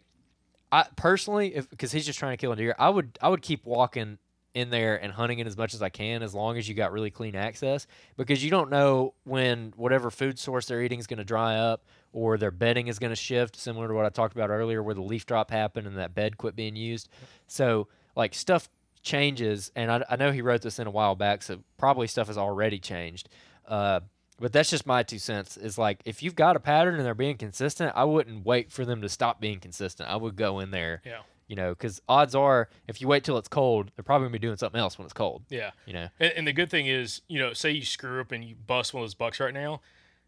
I 0.70 0.86
personally, 0.94 1.60
because 1.68 1.90
he's 1.90 2.06
just 2.06 2.18
trying 2.18 2.32
to 2.32 2.36
kill 2.36 2.52
a 2.52 2.56
deer, 2.56 2.76
I 2.78 2.88
would 2.88 3.18
I 3.20 3.28
would 3.28 3.42
keep 3.42 3.66
walking 3.66 4.18
in 4.54 4.70
there 4.70 4.96
and 4.96 5.12
hunting 5.12 5.38
it 5.38 5.46
as 5.46 5.54
much 5.54 5.74
as 5.74 5.82
I 5.82 5.90
can 5.90 6.22
as 6.22 6.34
long 6.34 6.56
as 6.56 6.66
you 6.66 6.74
got 6.74 6.90
really 6.90 7.10
clean 7.10 7.36
access 7.36 7.86
because 8.16 8.42
you 8.42 8.50
don't 8.50 8.70
know 8.70 9.12
when 9.24 9.74
whatever 9.76 10.10
food 10.10 10.38
source 10.38 10.64
they're 10.64 10.82
eating 10.82 10.98
is 10.98 11.06
going 11.06 11.18
to 11.18 11.24
dry 11.24 11.56
up 11.56 11.84
or 12.14 12.38
their 12.38 12.50
bedding 12.50 12.86
is 12.86 12.98
going 12.98 13.10
to 13.10 13.16
shift 13.16 13.54
similar 13.54 13.86
to 13.86 13.92
what 13.92 14.06
I 14.06 14.08
talked 14.08 14.34
about 14.34 14.48
earlier 14.48 14.82
where 14.82 14.94
the 14.94 15.02
leaf 15.02 15.26
drop 15.26 15.50
happened 15.50 15.86
and 15.86 15.98
that 15.98 16.14
bed 16.14 16.38
quit 16.38 16.56
being 16.56 16.74
used. 16.74 17.10
So 17.46 17.88
like 18.16 18.32
stuff 18.32 18.70
changes 19.06 19.70
and 19.76 19.90
I, 19.90 20.04
I 20.10 20.16
know 20.16 20.32
he 20.32 20.42
wrote 20.42 20.62
this 20.62 20.78
in 20.78 20.86
a 20.86 20.90
while 20.90 21.14
back 21.14 21.42
so 21.42 21.60
probably 21.78 22.08
stuff 22.08 22.26
has 22.26 22.36
already 22.36 22.78
changed. 22.78 23.28
Uh, 23.66 24.00
but 24.38 24.52
that's 24.52 24.68
just 24.68 24.84
my 24.84 25.02
two 25.02 25.18
cents 25.18 25.56
is 25.56 25.78
like 25.78 26.02
if 26.04 26.22
you've 26.22 26.34
got 26.34 26.56
a 26.56 26.60
pattern 26.60 26.96
and 26.96 27.06
they're 27.06 27.14
being 27.14 27.38
consistent, 27.38 27.92
I 27.94 28.04
wouldn't 28.04 28.44
wait 28.44 28.70
for 28.70 28.84
them 28.84 29.00
to 29.00 29.08
stop 29.08 29.40
being 29.40 29.60
consistent. 29.60 30.10
I 30.10 30.16
would 30.16 30.36
go 30.36 30.58
in 30.58 30.72
there 30.72 31.00
yeah 31.06 31.20
you 31.48 31.54
know, 31.54 31.70
because 31.70 32.02
odds 32.08 32.34
are 32.34 32.68
if 32.88 33.00
you 33.00 33.08
wait 33.08 33.24
till 33.24 33.38
it's 33.38 33.48
cold, 33.48 33.90
they're 33.94 34.02
probably 34.02 34.26
gonna 34.26 34.32
be 34.32 34.38
doing 34.40 34.56
something 34.56 34.80
else 34.80 34.98
when 34.98 35.04
it's 35.04 35.12
cold. 35.12 35.44
Yeah, 35.48 35.70
you 35.86 35.92
know. 35.92 36.08
And, 36.18 36.32
and, 36.36 36.46
the 36.46 36.52
good 36.52 36.70
thing 36.70 36.86
is, 36.86 37.22
you 37.28 37.38
know, 37.38 37.52
say 37.52 37.70
you 37.70 37.84
screw 37.84 38.20
up 38.20 38.32
and 38.32 38.44
you 38.44 38.56
bust 38.56 38.92
one 38.92 39.02
of 39.02 39.04
those 39.04 39.14
bucks 39.14 39.38
right 39.38 39.54
now, 39.54 39.80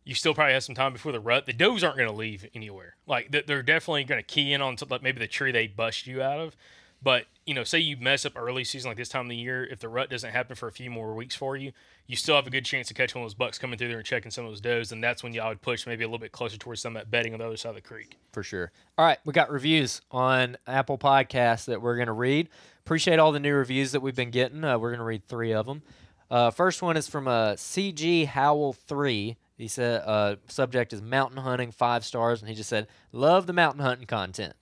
you 0.05 0.15
still 0.15 0.35
probably 0.35 0.55
have 0.55 0.65
some 0.65 0.75
time 0.75 0.93
before 0.93 1.13
the 1.13 1.21
rut. 1.21 1.47
The 1.47 1.53
does 1.53 1.83
aren't 1.83 1.99
gonna 1.99 2.13
leave 2.13 2.47
anywhere. 2.55 2.97
Like 3.07 3.31
they're 3.31 3.63
definitely 3.63 4.05
gonna 4.05 4.23
key 4.23 4.53
in 4.53 4.63
on 4.63 4.77
like 4.89 5.03
maybe 5.03 5.19
the 5.19 5.27
tree 5.27 5.53
they 5.53 5.67
bust 5.67 6.07
you 6.07 6.23
out 6.23 6.39
of, 6.39 6.57
but 7.03 7.27
you 7.47 7.55
know, 7.55 7.65
say 7.65 7.79
you 7.79 7.97
mess 7.97 8.27
up 8.27 8.35
early 8.37 8.63
season 8.63 8.91
like 8.91 8.99
this 8.99 9.09
time 9.09 9.23
of 9.23 9.31
the 9.31 9.37
year, 9.37 9.65
if 9.65 9.81
the 9.81 9.89
rut 9.89 10.11
doesn't 10.11 10.33
happen 10.33 10.55
for 10.55 10.69
a 10.69 10.73
few 10.73 10.91
more 10.91 11.15
weeks 11.15 11.35
for 11.35 11.57
you, 11.57 11.73
you 12.07 12.15
still 12.15 12.37
have 12.37 12.47
a 12.47 12.51
good 12.51 12.65
chance 12.65 12.89
to 12.89 12.95
catch 12.95 13.15
one 13.15 13.23
of 13.23 13.25
those 13.25 13.35
bucks 13.35 13.59
coming 13.59 13.79
through 13.79 13.89
there 13.89 13.97
and 13.97 14.07
checking 14.07 14.31
some 14.31 14.45
of 14.45 14.51
those 14.51 14.61
does, 14.61 14.93
and 14.93 15.03
that's 15.03 15.23
when 15.23 15.33
y'all 15.33 15.49
would 15.49 15.63
push 15.63 15.87
maybe 15.87 16.05
a 16.05 16.07
little 16.07 16.19
bit 16.19 16.33
closer 16.33 16.59
towards 16.59 16.83
some 16.83 16.95
of 16.95 17.01
that 17.01 17.11
bedding 17.11 17.33
on 17.33 17.39
the 17.39 17.47
other 17.47 17.57
side 17.57 17.71
of 17.71 17.75
the 17.77 17.81
creek. 17.81 18.19
For 18.33 18.43
sure. 18.43 18.71
All 18.99 19.05
right, 19.07 19.19
we 19.25 19.33
got 19.33 19.51
reviews 19.51 20.03
on 20.11 20.59
Apple 20.67 20.99
Podcasts 20.99 21.65
that 21.67 21.81
we're 21.81 21.97
to 22.05 22.13
read. 22.13 22.49
Appreciate 22.85 23.19
all 23.19 23.33
the 23.33 23.41
new 23.41 23.55
reviews 23.55 23.93
that 23.93 24.01
we've 24.01 24.17
been 24.17 24.31
getting. 24.31 24.65
Uh, 24.65 24.79
we're 24.79 24.91
to 24.97 25.05
read 25.05 25.27
three 25.27 25.53
of 25.53 25.67
them. 25.67 25.83
Uh, 26.31 26.51
first 26.51 26.83
one 26.83 26.97
is 26.97 27.09
from 27.09 27.27
uh, 27.27 27.53
CG 27.53 28.27
Howell 28.27 28.75
three. 28.75 29.37
He 29.57 29.69
said 29.69 30.03
uh, 30.05 30.37
subject 30.47 30.93
is 30.93 31.01
mountain 31.01 31.39
hunting, 31.39 31.73
five 31.73 32.05
stars, 32.05 32.41
and 32.41 32.49
he 32.49 32.55
just 32.55 32.69
said 32.69 32.87
love 33.13 33.47
the 33.47 33.53
mountain 33.53 33.83
hunting 33.83 34.07
content. 34.07 34.55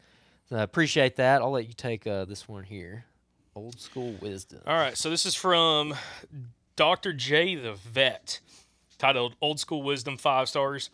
So 0.49 0.57
I 0.57 0.63
appreciate 0.63 1.17
that. 1.17 1.43
I'll 1.43 1.51
let 1.51 1.67
you 1.67 1.73
take 1.73 2.07
uh, 2.07 2.25
this 2.25 2.49
one 2.49 2.65
here. 2.65 3.05
Old 3.55 3.81
school 3.81 4.15
wisdom. 4.21 4.61
All 4.67 4.77
right, 4.77 4.97
so 4.97 5.11
this 5.11 5.27
is 5.27 5.35
from 5.35 5.95
Dr. 6.77 7.13
J 7.13 7.57
the 7.57 7.75
Vet, 7.75 8.41
titled 8.99 9.35
Old 9.41 9.59
School 9.59 9.83
Wisdom, 9.83 10.17
five 10.17 10.49
stars. 10.49 10.91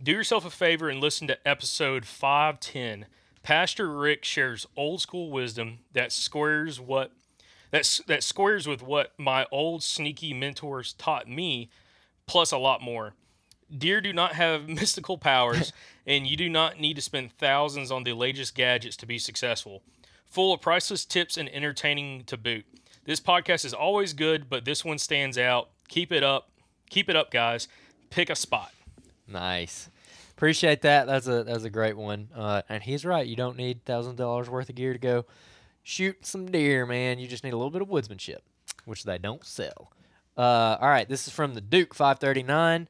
Do 0.00 0.12
yourself 0.12 0.44
a 0.44 0.50
favor 0.50 0.88
and 0.88 1.00
listen 1.00 1.26
to 1.28 1.48
episode 1.48 2.04
510. 2.04 3.06
Pastor 3.42 3.88
Rick 3.90 4.24
shares 4.24 4.66
old 4.76 5.00
school 5.00 5.30
wisdom 5.30 5.80
that 5.92 6.12
squares 6.12 6.78
what 6.78 7.10
that, 7.72 8.00
that 8.06 8.22
squares 8.22 8.68
with 8.68 8.82
what 8.82 9.14
my 9.18 9.46
old 9.50 9.82
sneaky 9.82 10.34
mentors 10.34 10.92
taught 10.92 11.26
me, 11.26 11.70
plus 12.26 12.52
a 12.52 12.58
lot 12.58 12.82
more. 12.82 13.14
Deer 13.76 14.00
do 14.00 14.12
not 14.12 14.34
have 14.34 14.68
mystical 14.68 15.18
powers, 15.18 15.72
and 16.06 16.26
you 16.26 16.36
do 16.36 16.48
not 16.48 16.78
need 16.78 16.94
to 16.94 17.02
spend 17.02 17.32
thousands 17.38 17.90
on 17.90 18.04
the 18.04 18.12
latest 18.12 18.54
gadgets 18.54 18.96
to 18.98 19.06
be 19.06 19.18
successful. 19.18 19.82
Full 20.26 20.52
of 20.52 20.60
priceless 20.60 21.04
tips 21.04 21.36
and 21.36 21.48
entertaining 21.50 22.24
to 22.24 22.36
boot. 22.36 22.64
This 23.04 23.20
podcast 23.20 23.64
is 23.64 23.74
always 23.74 24.12
good, 24.12 24.48
but 24.48 24.64
this 24.64 24.84
one 24.84 24.98
stands 24.98 25.36
out. 25.36 25.70
Keep 25.88 26.12
it 26.12 26.22
up. 26.22 26.48
Keep 26.88 27.10
it 27.10 27.16
up, 27.16 27.30
guys. 27.30 27.68
Pick 28.10 28.30
a 28.30 28.36
spot. 28.36 28.72
Nice. 29.26 29.88
Appreciate 30.36 30.82
that. 30.82 31.06
That's 31.06 31.26
a 31.26 31.44
that's 31.44 31.64
a 31.64 31.70
great 31.70 31.96
one. 31.96 32.28
Uh, 32.34 32.62
and 32.68 32.82
he's 32.82 33.04
right. 33.04 33.26
You 33.26 33.36
don't 33.36 33.56
need 33.56 33.84
thousand 33.84 34.16
dollars 34.16 34.48
worth 34.48 34.68
of 34.68 34.74
gear 34.74 34.92
to 34.92 34.98
go 34.98 35.24
shoot 35.82 36.24
some 36.26 36.50
deer, 36.50 36.86
man. 36.86 37.18
You 37.18 37.26
just 37.26 37.44
need 37.44 37.52
a 37.52 37.56
little 37.56 37.70
bit 37.70 37.82
of 37.82 37.88
woodsmanship, 37.88 38.38
which 38.84 39.04
they 39.04 39.18
don't 39.18 39.44
sell. 39.44 39.92
Uh, 40.36 40.76
all 40.80 40.88
right, 40.88 41.08
this 41.08 41.26
is 41.26 41.32
from 41.32 41.54
the 41.54 41.60
Duke 41.60 41.94
539. 41.94 42.88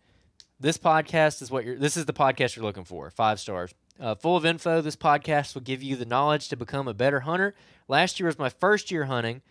This 0.62 0.78
podcast 0.78 1.42
is 1.42 1.50
what 1.50 1.64
you're. 1.64 1.76
This 1.76 1.96
is 1.96 2.04
the 2.04 2.12
podcast 2.12 2.54
you're 2.54 2.64
looking 2.64 2.84
for. 2.84 3.10
Five 3.10 3.40
stars. 3.40 3.74
Uh, 3.98 4.14
full 4.14 4.36
of 4.36 4.46
info. 4.46 4.80
This 4.80 4.94
podcast 4.94 5.54
will 5.54 5.62
give 5.62 5.82
you 5.82 5.96
the 5.96 6.04
knowledge 6.04 6.48
to 6.50 6.56
become 6.56 6.86
a 6.86 6.94
better 6.94 7.18
hunter. 7.20 7.56
Last 7.88 8.20
year 8.20 8.28
was 8.28 8.38
my 8.38 8.48
first 8.48 8.92
year 8.92 9.06
hunting. 9.06 9.42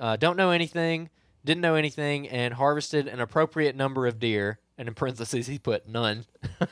Uh, 0.00 0.14
don't 0.14 0.36
know 0.36 0.52
anything, 0.52 1.10
didn't 1.44 1.60
know 1.60 1.74
anything, 1.74 2.28
and 2.28 2.54
harvested 2.54 3.08
an 3.08 3.18
appropriate 3.18 3.74
number 3.74 4.06
of 4.06 4.20
deer. 4.20 4.60
And 4.78 4.86
in 4.86 4.94
parentheses, 4.94 5.48
he 5.48 5.58
put 5.58 5.88
none. 5.88 6.24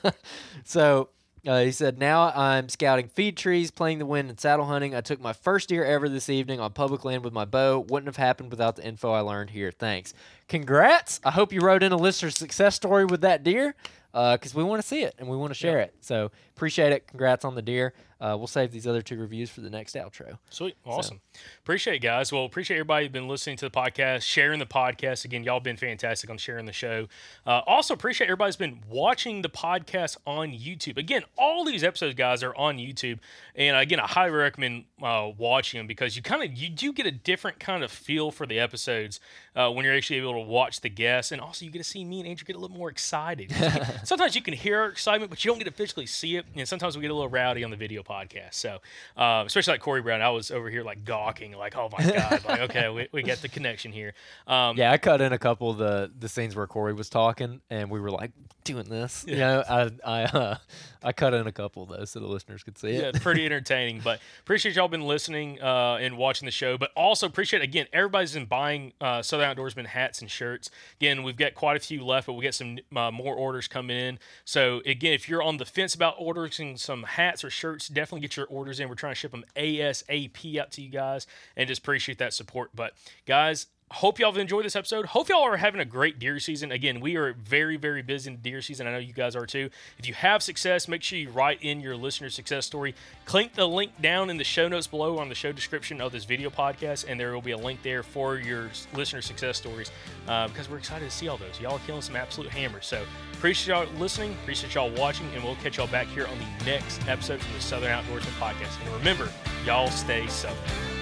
so 0.64 1.09
uh, 1.47 1.61
he 1.61 1.72
said, 1.72 1.99
Now 1.99 2.32
I'm 2.34 2.68
scouting 2.68 3.09
feed 3.09 3.36
trees, 3.36 3.70
playing 3.70 3.99
the 3.99 4.07
wind, 4.07 4.28
and 4.30 4.39
saddle 4.39 4.66
hunting. 4.66 4.95
I 4.95 5.01
took 5.01 5.20
my 5.20 5.32
first 5.32 5.68
deer 5.68 5.84
ever 5.84 6.09
this 6.09 6.28
evening 6.28 6.61
on 6.61 6.72
public 6.72 7.05
land 7.05 7.24
with 7.24 7.32
my 7.32 7.45
bow. 7.45 7.80
Wouldn't 7.80 8.09
have 8.09 8.16
happened 8.16 8.51
without 8.51 8.76
the 8.76 8.86
info 8.86 9.12
I 9.12 9.20
learned 9.20 9.51
here. 9.51 9.70
Thanks. 9.70 10.14
Congrats. 10.49 11.20
I 11.24 11.30
hope 11.30 11.53
you 11.53 11.61
wrote 11.61 11.82
in 11.82 11.93
a 11.93 11.97
listener 11.97 12.30
success 12.30 12.74
story 12.74 13.05
with 13.05 13.20
that 13.20 13.45
deer 13.45 13.74
because 14.12 14.55
uh, 14.55 14.59
we 14.59 14.64
want 14.64 14.80
to 14.82 14.86
see 14.86 15.03
it 15.03 15.14
and 15.18 15.28
we 15.28 15.36
want 15.36 15.51
to 15.51 15.55
share 15.55 15.80
it. 15.80 15.95
So 16.01 16.30
appreciate 16.57 16.93
it. 16.93 17.07
Congrats 17.07 17.45
on 17.45 17.55
the 17.55 17.62
deer. 17.62 17.95
Uh, 18.21 18.35
we'll 18.37 18.49
save 18.49 18.73
these 18.73 18.87
other 18.87 19.01
two 19.01 19.16
reviews 19.16 19.49
for 19.49 19.61
the 19.61 19.71
next 19.71 19.95
outro. 19.95 20.39
Sweet. 20.51 20.75
Awesome. 20.85 21.21
So. 21.33 21.41
Appreciate 21.62 21.97
it, 21.97 21.99
guys. 22.01 22.33
Well, 22.33 22.45
appreciate 22.45 22.77
everybody 22.77 23.07
who's 23.07 23.12
been 23.12 23.29
listening 23.29 23.57
to 23.59 23.66
the 23.66 23.71
podcast, 23.71 24.23
sharing 24.23 24.59
the 24.59 24.66
podcast. 24.66 25.25
Again, 25.25 25.45
y'all 25.45 25.61
been 25.61 25.77
fantastic 25.77 26.29
on 26.29 26.37
sharing 26.37 26.66
the 26.66 26.73
show. 26.73 27.07
Uh, 27.47 27.61
also, 27.66 27.95
appreciate 27.95 28.27
everybody's 28.27 28.57
been 28.57 28.81
watching 28.91 29.43
the 29.43 29.49
podcast 29.49 30.16
on 30.27 30.51
YouTube. 30.51 30.99
Again, 30.99 31.23
all 31.37 31.64
these 31.64 31.85
episodes, 31.85 32.16
guys, 32.16 32.43
are 32.43 32.55
on 32.57 32.79
YouTube. 32.79 33.21
And 33.55 33.77
again, 33.77 34.01
I 34.01 34.07
highly 34.07 34.33
recommend 34.33 34.85
uh, 35.01 35.31
watching 35.39 35.79
them 35.79 35.87
because 35.87 36.16
you 36.16 36.23
kind 36.23 36.43
of 36.43 36.57
you 36.59 36.69
do 36.69 36.93
get 36.93 37.07
a 37.07 37.12
different 37.12 37.61
kind 37.61 37.85
of 37.85 37.91
feel 37.93 38.33
for 38.33 38.47
the 38.47 38.59
episodes 38.59 39.21
uh, 39.55 39.71
when 39.71 39.85
you're 39.85 39.95
actually 39.95 40.16
able 40.16 40.33
to 40.33 40.41
watch 40.41 40.81
the 40.81 40.89
guests. 40.89 41.31
And 41.31 41.41
also, 41.41 41.64
you 41.64 41.71
get 41.71 41.79
to 41.79 41.85
see 41.85 42.05
me 42.05 42.21
and 42.21 42.29
Andrew 42.29 42.45
get 42.45 42.57
a 42.57 42.59
little 42.59 42.77
more 42.77 42.91
excited. 42.91 43.53
sometimes 44.03 44.35
you 44.35 44.43
can 44.43 44.55
hear 44.55 44.80
our 44.80 44.88
excitement, 44.88 45.30
but 45.30 45.45
you 45.45 45.51
don't 45.51 45.59
get 45.59 45.67
to 45.67 45.71
physically 45.71 46.07
see 46.07 46.37
it. 46.37 46.47
And 46.57 46.67
sometimes 46.67 46.97
we 46.97 47.03
get 47.03 47.13
a 47.13 47.14
little 47.14 47.29
rowdy 47.29 47.63
on 47.63 47.71
the 47.71 47.76
video 47.76 48.03
podcast. 48.09 48.55
So, 48.55 48.79
uh, 49.17 49.45
especially 49.47 49.75
like 49.75 49.80
Corey 49.80 50.03
Brown, 50.03 50.22
I 50.22 50.30
was 50.30 50.51
over 50.51 50.71
here 50.71 50.83
like 50.83 51.05
gawking, 51.05 51.53
like, 51.53 51.76
oh 51.76 51.89
my 51.97 52.05
god, 52.05 52.45
like 52.47 52.61
okay, 52.61 52.89
we, 52.89 53.09
we 53.13 53.22
get 53.22 53.43
the 53.43 53.49
connection 53.49 53.93
here. 53.93 54.14
Um, 54.47 54.76
yeah, 54.76 54.93
I 54.93 54.99
cut 54.99 55.21
in 55.21 55.33
a 55.33 55.39
couple 55.39 55.71
of 55.71 55.79
the 55.79 56.11
the 56.18 56.29
scenes 56.29 56.57
where 56.57 56.67
Corey 56.67 56.93
was 56.93 57.09
talking, 57.09 57.61
and 57.71 57.91
we 57.91 58.01
were 58.01 58.11
like 58.11 58.33
doing 58.64 58.89
this. 58.89 59.25
Yeah. 59.26 59.35
You 59.35 59.41
know, 59.41 59.64
I 59.68 59.91
I 60.05 60.22
uh, 60.25 60.57
I 61.03 61.13
cut 61.13 61.35
in 61.35 61.47
a 61.47 61.53
couple 61.53 61.83
of 61.83 61.89
those 61.89 62.11
so 62.11 62.21
the 62.21 62.26
listeners 62.26 62.63
could 62.63 62.79
see 62.79 62.89
it. 62.89 63.14
Yeah, 63.14 63.21
pretty 63.21 63.45
entertaining. 63.45 64.01
but 64.03 64.21
appreciate 64.41 64.76
y'all 64.76 64.89
been 64.89 65.07
listening 65.07 65.61
uh, 65.63 65.97
and 65.97 66.17
watching 66.17 66.47
the 66.47 66.53
show. 66.53 66.76
But 66.76 66.91
also 66.97 67.26
appreciate 67.26 67.63
again 67.63 67.87
everybody's 67.93 68.35
been 68.35 68.47
buying 68.47 68.93
uh, 69.01 69.22
Southern 69.22 69.55
Outdoorsman 69.55 69.87
hats 69.87 70.21
and 70.21 70.30
shirts. 70.30 70.71
Again, 71.01 71.22
we've 71.22 71.37
got 71.37 71.55
quite 71.55 71.76
a 71.76 71.80
few 71.80 72.05
left, 72.05 72.26
but 72.26 72.35
we 72.35 72.43
get 72.43 72.55
some 72.55 72.79
uh, 72.95 73.11
more 73.11 73.35
orders 73.35 73.68
coming 73.68 73.97
in. 73.97 74.18
So 74.45 74.83
again, 74.85 75.13
if 75.13 75.29
you're 75.29 75.43
on 75.43 75.57
the 75.57 75.64
fence 75.64 75.95
about 75.95 76.14
ordering 76.18 76.76
some 76.76 77.03
hats 77.05 77.45
or 77.45 77.51
shirts, 77.51 77.89
definitely 77.99 78.20
get 78.20 78.37
your 78.37 78.46
orders 78.46 78.79
in. 78.80 78.88
We're 78.88 78.95
trying 78.95 79.12
to 79.12 79.18
ship 79.18 79.33
them 79.33 79.45
ASAP 79.57 80.58
out 80.58 80.70
to 80.72 80.83
you 80.83 80.88
guys, 80.88 81.26
and 81.57 81.68
just 81.68 81.80
appreciate 81.80 82.18
that 82.18 82.33
support. 82.33 82.70
But 82.75 82.92
guys, 83.26 83.66
hope 83.91 84.19
y'all 84.19 84.31
have 84.31 84.39
enjoyed 84.39 84.65
this 84.65 84.77
episode. 84.77 85.07
Hope 85.07 85.29
y'all 85.29 85.43
are 85.43 85.57
having 85.57 85.81
a 85.81 85.85
great 85.85 86.19
deer 86.19 86.39
season. 86.39 86.71
Again, 86.71 87.01
we 87.01 87.17
are 87.17 87.33
very, 87.33 87.77
very 87.77 88.03
busy 88.03 88.31
in 88.31 88.37
deer 88.39 88.61
season. 88.61 88.87
I 88.87 88.93
know 88.93 88.99
you 88.99 89.13
guys 89.13 89.35
are 89.35 89.47
too. 89.47 89.71
If 89.99 90.07
you 90.07 90.15
have 90.15 90.43
success, 90.43 90.89
make 90.89 91.03
sure 91.03 91.19
you 91.19 91.31
write 91.31 91.63
in 91.63 91.81
your 91.81 91.97
listener 91.97 92.29
success 92.31 92.67
story. 92.67 92.95
Click 93.25 93.55
the 93.55 93.67
link 93.67 93.93
down 94.01 94.31
in 94.31 94.37
the 94.37 94.45
show 94.45 94.69
notes 94.69 94.87
below 94.87 95.19
on 95.19 95.29
the 95.29 95.35
show 95.35 95.53
description 95.53 96.01
of 96.01 96.13
this 96.13 96.25
video 96.25 96.51
podcast, 96.51 97.07
and 97.09 97.19
there 97.19 97.33
will 97.33 97.43
be 97.43 97.53
a 97.53 97.57
link 97.57 97.83
there 97.83 98.03
for 98.03 98.37
your 98.37 98.71
listener 98.95 99.23
success 99.23 99.57
stories 99.57 99.91
uh, 100.27 100.49
because 100.49 100.69
we're 100.69 100.79
excited 100.79 101.09
to 101.09 101.17
see 101.17 101.29
all 101.29 101.39
those. 101.39 101.61
Y'all 101.61 101.77
are 101.77 101.81
killing 101.81 102.03
some 102.03 102.17
absolute 102.17 102.51
hammers. 102.51 102.87
So 102.87 103.03
appreciate 103.35 103.75
y'all 103.75 103.89
listening, 103.99 104.33
appreciate 104.43 104.75
y'all 104.75 104.91
watching, 104.91 105.27
and 105.35 105.43
we'll 105.43 105.57
catch 105.57 105.79
y'all 105.79 105.87
back 105.87 106.09
here 106.09 106.27
on 106.27 106.39
the 106.39 106.65
next 106.65 107.07
episode 107.09 107.41
from 107.41 107.55
the 107.55 107.61
Southern 107.61 107.91
Outdoorsman 107.91 108.39
Podcast. 108.39 108.81
And 108.85 108.95
remember, 108.95 109.29
y'all 109.65 109.91
stay 109.91 110.27
southern. 110.27 110.97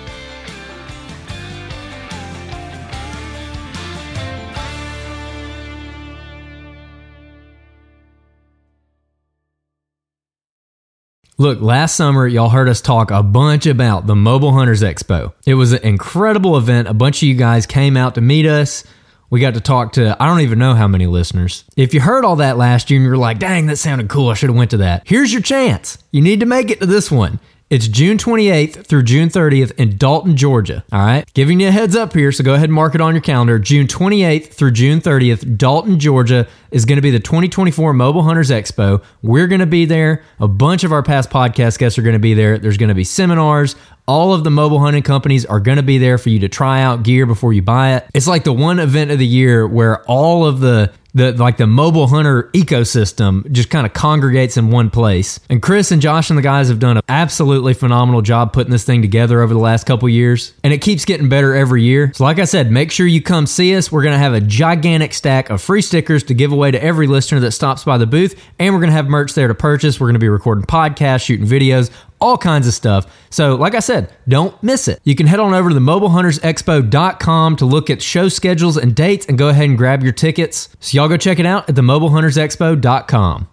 Look, 11.39 11.61
last 11.61 11.97
summer, 11.97 12.27
y'all 12.27 12.49
heard 12.49 12.67
us 12.67 12.81
talk 12.81 13.11
a 13.11 13.23
bunch 13.23 13.67
about 13.67 14.07
the 14.07 14.17
Mobile 14.17 14.53
Hunters 14.53 14.81
Expo. 14.81 15.35
It 15.45 15.53
was 15.53 15.73
an 15.73 15.83
incredible 15.83 16.57
event. 16.57 16.89
A 16.89 16.95
bunch 16.95 17.19
of 17.19 17.29
you 17.29 17.35
guys 17.35 17.67
came 17.67 17.95
out 17.95 18.15
to 18.15 18.23
meet 18.23 18.47
us. 18.47 18.85
We 19.29 19.41
got 19.41 19.53
to 19.53 19.61
talk 19.61 19.93
to 19.95 20.17
I 20.19 20.29
don't 20.29 20.41
even 20.41 20.59
know 20.59 20.73
how 20.73 20.89
many 20.89 21.07
listeners. 21.07 21.65
If 21.77 21.93
you 21.93 22.01
heard 22.01 22.25
all 22.25 22.37
that 22.37 22.57
last 22.57 22.89
year 22.89 22.97
and 22.97 23.05
you 23.05 23.11
were 23.11 23.19
like, 23.19 23.39
"Dang, 23.39 23.67
that 23.67 23.77
sounded 23.77 24.09
cool. 24.09 24.31
I 24.31 24.35
should 24.35 24.49
have 24.49 24.57
went 24.57 24.71
to 24.71 24.79
that." 24.79 25.03
Here's 25.05 25.31
your 25.31 25.43
chance. 25.43 25.99
You 26.11 26.23
need 26.23 26.41
to 26.41 26.47
make 26.47 26.71
it 26.71 26.81
to 26.81 26.87
this 26.87 27.11
one. 27.11 27.39
It's 27.69 27.89
June 27.89 28.17
28th 28.17 28.87
through 28.87 29.03
June 29.03 29.29
30th 29.29 29.73
in 29.73 29.97
Dalton, 29.97 30.37
Georgia. 30.37 30.85
All 30.93 31.01
right. 31.01 31.25
Giving 31.35 31.59
you 31.59 31.67
a 31.67 31.73
heads 31.73 31.97
up 31.97 32.13
here, 32.13 32.31
so 32.31 32.45
go 32.45 32.55
ahead 32.55 32.67
and 32.67 32.73
mark 32.73 32.95
it 32.95 33.01
on 33.01 33.13
your 33.13 33.23
calendar. 33.23 33.59
June 33.59 33.89
28th 33.89 34.53
through 34.53 34.71
June 34.71 35.01
30th, 35.01 35.59
Dalton, 35.59 35.99
Georgia 35.99 36.47
is 36.71 36.85
going 36.85 36.95
to 36.95 37.03
be 37.03 37.11
the 37.11 37.19
2024 37.19 37.93
Mobile 37.93 38.23
Hunters 38.23 38.51
Expo. 38.51 39.03
We're 39.21 39.49
going 39.49 39.59
to 39.59 39.67
be 39.67 39.85
there. 39.85 40.23
A 40.39 40.47
bunch 40.47 40.85
of 40.85 40.93
our 40.93 41.03
past 41.03 41.29
podcast 41.29 41.79
guests 41.79 41.99
are 41.99 42.03
going 42.03 42.13
to 42.13 42.21
be 42.21 42.35
there. 42.35 42.57
There's 42.57 42.77
going 42.77 42.91
to 42.91 42.95
be 42.95 43.03
seminars. 43.03 43.75
All 44.07 44.33
of 44.33 44.45
the 44.45 44.51
mobile 44.53 44.79
hunting 44.79 45.03
companies 45.03 45.45
are 45.45 45.59
going 45.59 45.79
to 45.79 45.83
be 45.83 45.99
there 45.99 46.19
for 46.19 46.29
you 46.29 46.39
to 46.39 46.49
try 46.49 46.83
out 46.83 47.03
gear 47.03 47.27
before 47.27 47.53
you 47.53 47.63
buy 47.63 47.97
it. 47.97 48.07
It's 48.15 48.29
like 48.29 48.45
the 48.45 48.53
one 48.53 48.79
event 48.79 49.11
of 49.11 49.19
the 49.19 49.27
year 49.27 49.67
where 49.67 50.05
all 50.05 50.47
of 50.47 50.61
the 50.61 50.93
the 51.17 51.33
like 51.33 51.57
the 51.57 51.67
mobile 51.67 52.07
hunter 52.07 52.51
ecosystem 52.53 53.51
just 53.51 53.71
kind 53.71 53.87
of 53.87 53.95
congregates 53.95 54.59
in 54.59 54.71
one 54.71 54.91
place. 54.91 55.41
And 55.49 55.63
Chris 55.63 55.91
and 55.91 56.03
Josh 56.03 56.29
and 56.29 56.39
the 56.39 56.43
guys 56.43 56.69
have 56.69 56.79
done 56.79 56.99
an 56.99 57.03
absolutely 57.09 57.73
phenomenal 57.73 58.21
job 58.21 58.53
putting 58.53 58.71
this 58.71 58.85
thing 58.85 59.01
together 59.01 59.41
over 59.41 59.55
the 59.55 59.61
last 59.61 59.87
couple 59.87 60.09
years, 60.09 60.53
and 60.63 60.73
it 60.75 60.83
keeps 60.83 61.07
getting 61.07 61.31
better 61.31 61.55
every 61.55 61.83
year. 61.83 62.13
So 62.15 62.25
like 62.25 62.39
I 62.39 62.45
said, 62.45 62.71
make 62.71 62.93
sure 62.93 63.07
you 63.07 63.23
come 63.23 63.47
see 63.47 63.75
us. 63.75 63.91
We're 63.91 64.03
to 64.13 64.19
have 64.19 64.35
a 64.35 64.41
gigantic 64.41 65.15
stack 65.15 65.49
of 65.49 65.63
free 65.63 65.81
stickers 65.81 66.23
to 66.25 66.35
give 66.35 66.53
away 66.53 66.71
to 66.71 66.83
every 66.83 67.07
listener 67.07 67.41
that 67.41 67.53
stops 67.53 67.83
by 67.83 67.97
the 67.97 68.07
booth, 68.07 68.39
and 68.59 68.75
we're 68.75 68.81
to 68.91 68.97
have 68.97 69.09
merch 69.09 69.33
there 69.33 69.49
to 69.49 69.55
purchase. 69.55 69.99
We're 69.99 70.09
to 70.13 70.19
be 70.19 70.29
recording 70.29 70.67
podcasts, 70.67 71.25
shooting 71.25 71.47
videos, 71.47 71.91
all 72.21 72.39
kinds 72.39 72.67
of 72.67 72.75
stuff. 72.75 73.07
So, 73.31 73.55
like 73.55 73.75
I 73.75 73.81
said, 73.81 74.13
don't 74.27 74.61
miss 74.63 74.89
it. 74.89 75.01
You 75.05 75.15
can 75.15 75.27
head 75.27 75.41
on 75.41 75.55
over 75.55 75.69
to 75.69 75.75
the 75.75 75.81
mobilehuntersexpo.com 75.81 77.57
to 77.57 77.65
look 77.65 77.91
at 77.91 78.03
show 78.03 78.29
schedules 78.29 78.77
and 78.77 78.95
dates 78.95 79.27
and 79.27 79.37
go 79.37 79.49
ahead 79.49 79.69
and 79.69 79.79
grab 79.79 80.03
your 80.03 80.13
tickets. 80.13 80.69
So, 80.81 80.97
y'all 80.97 81.09
go 81.09 81.17
check 81.17 81.39
it 81.39 81.47
out 81.47 81.69
at 81.69 81.75
the 81.75 81.83
mobilehuntersexpo.com. 81.83 83.45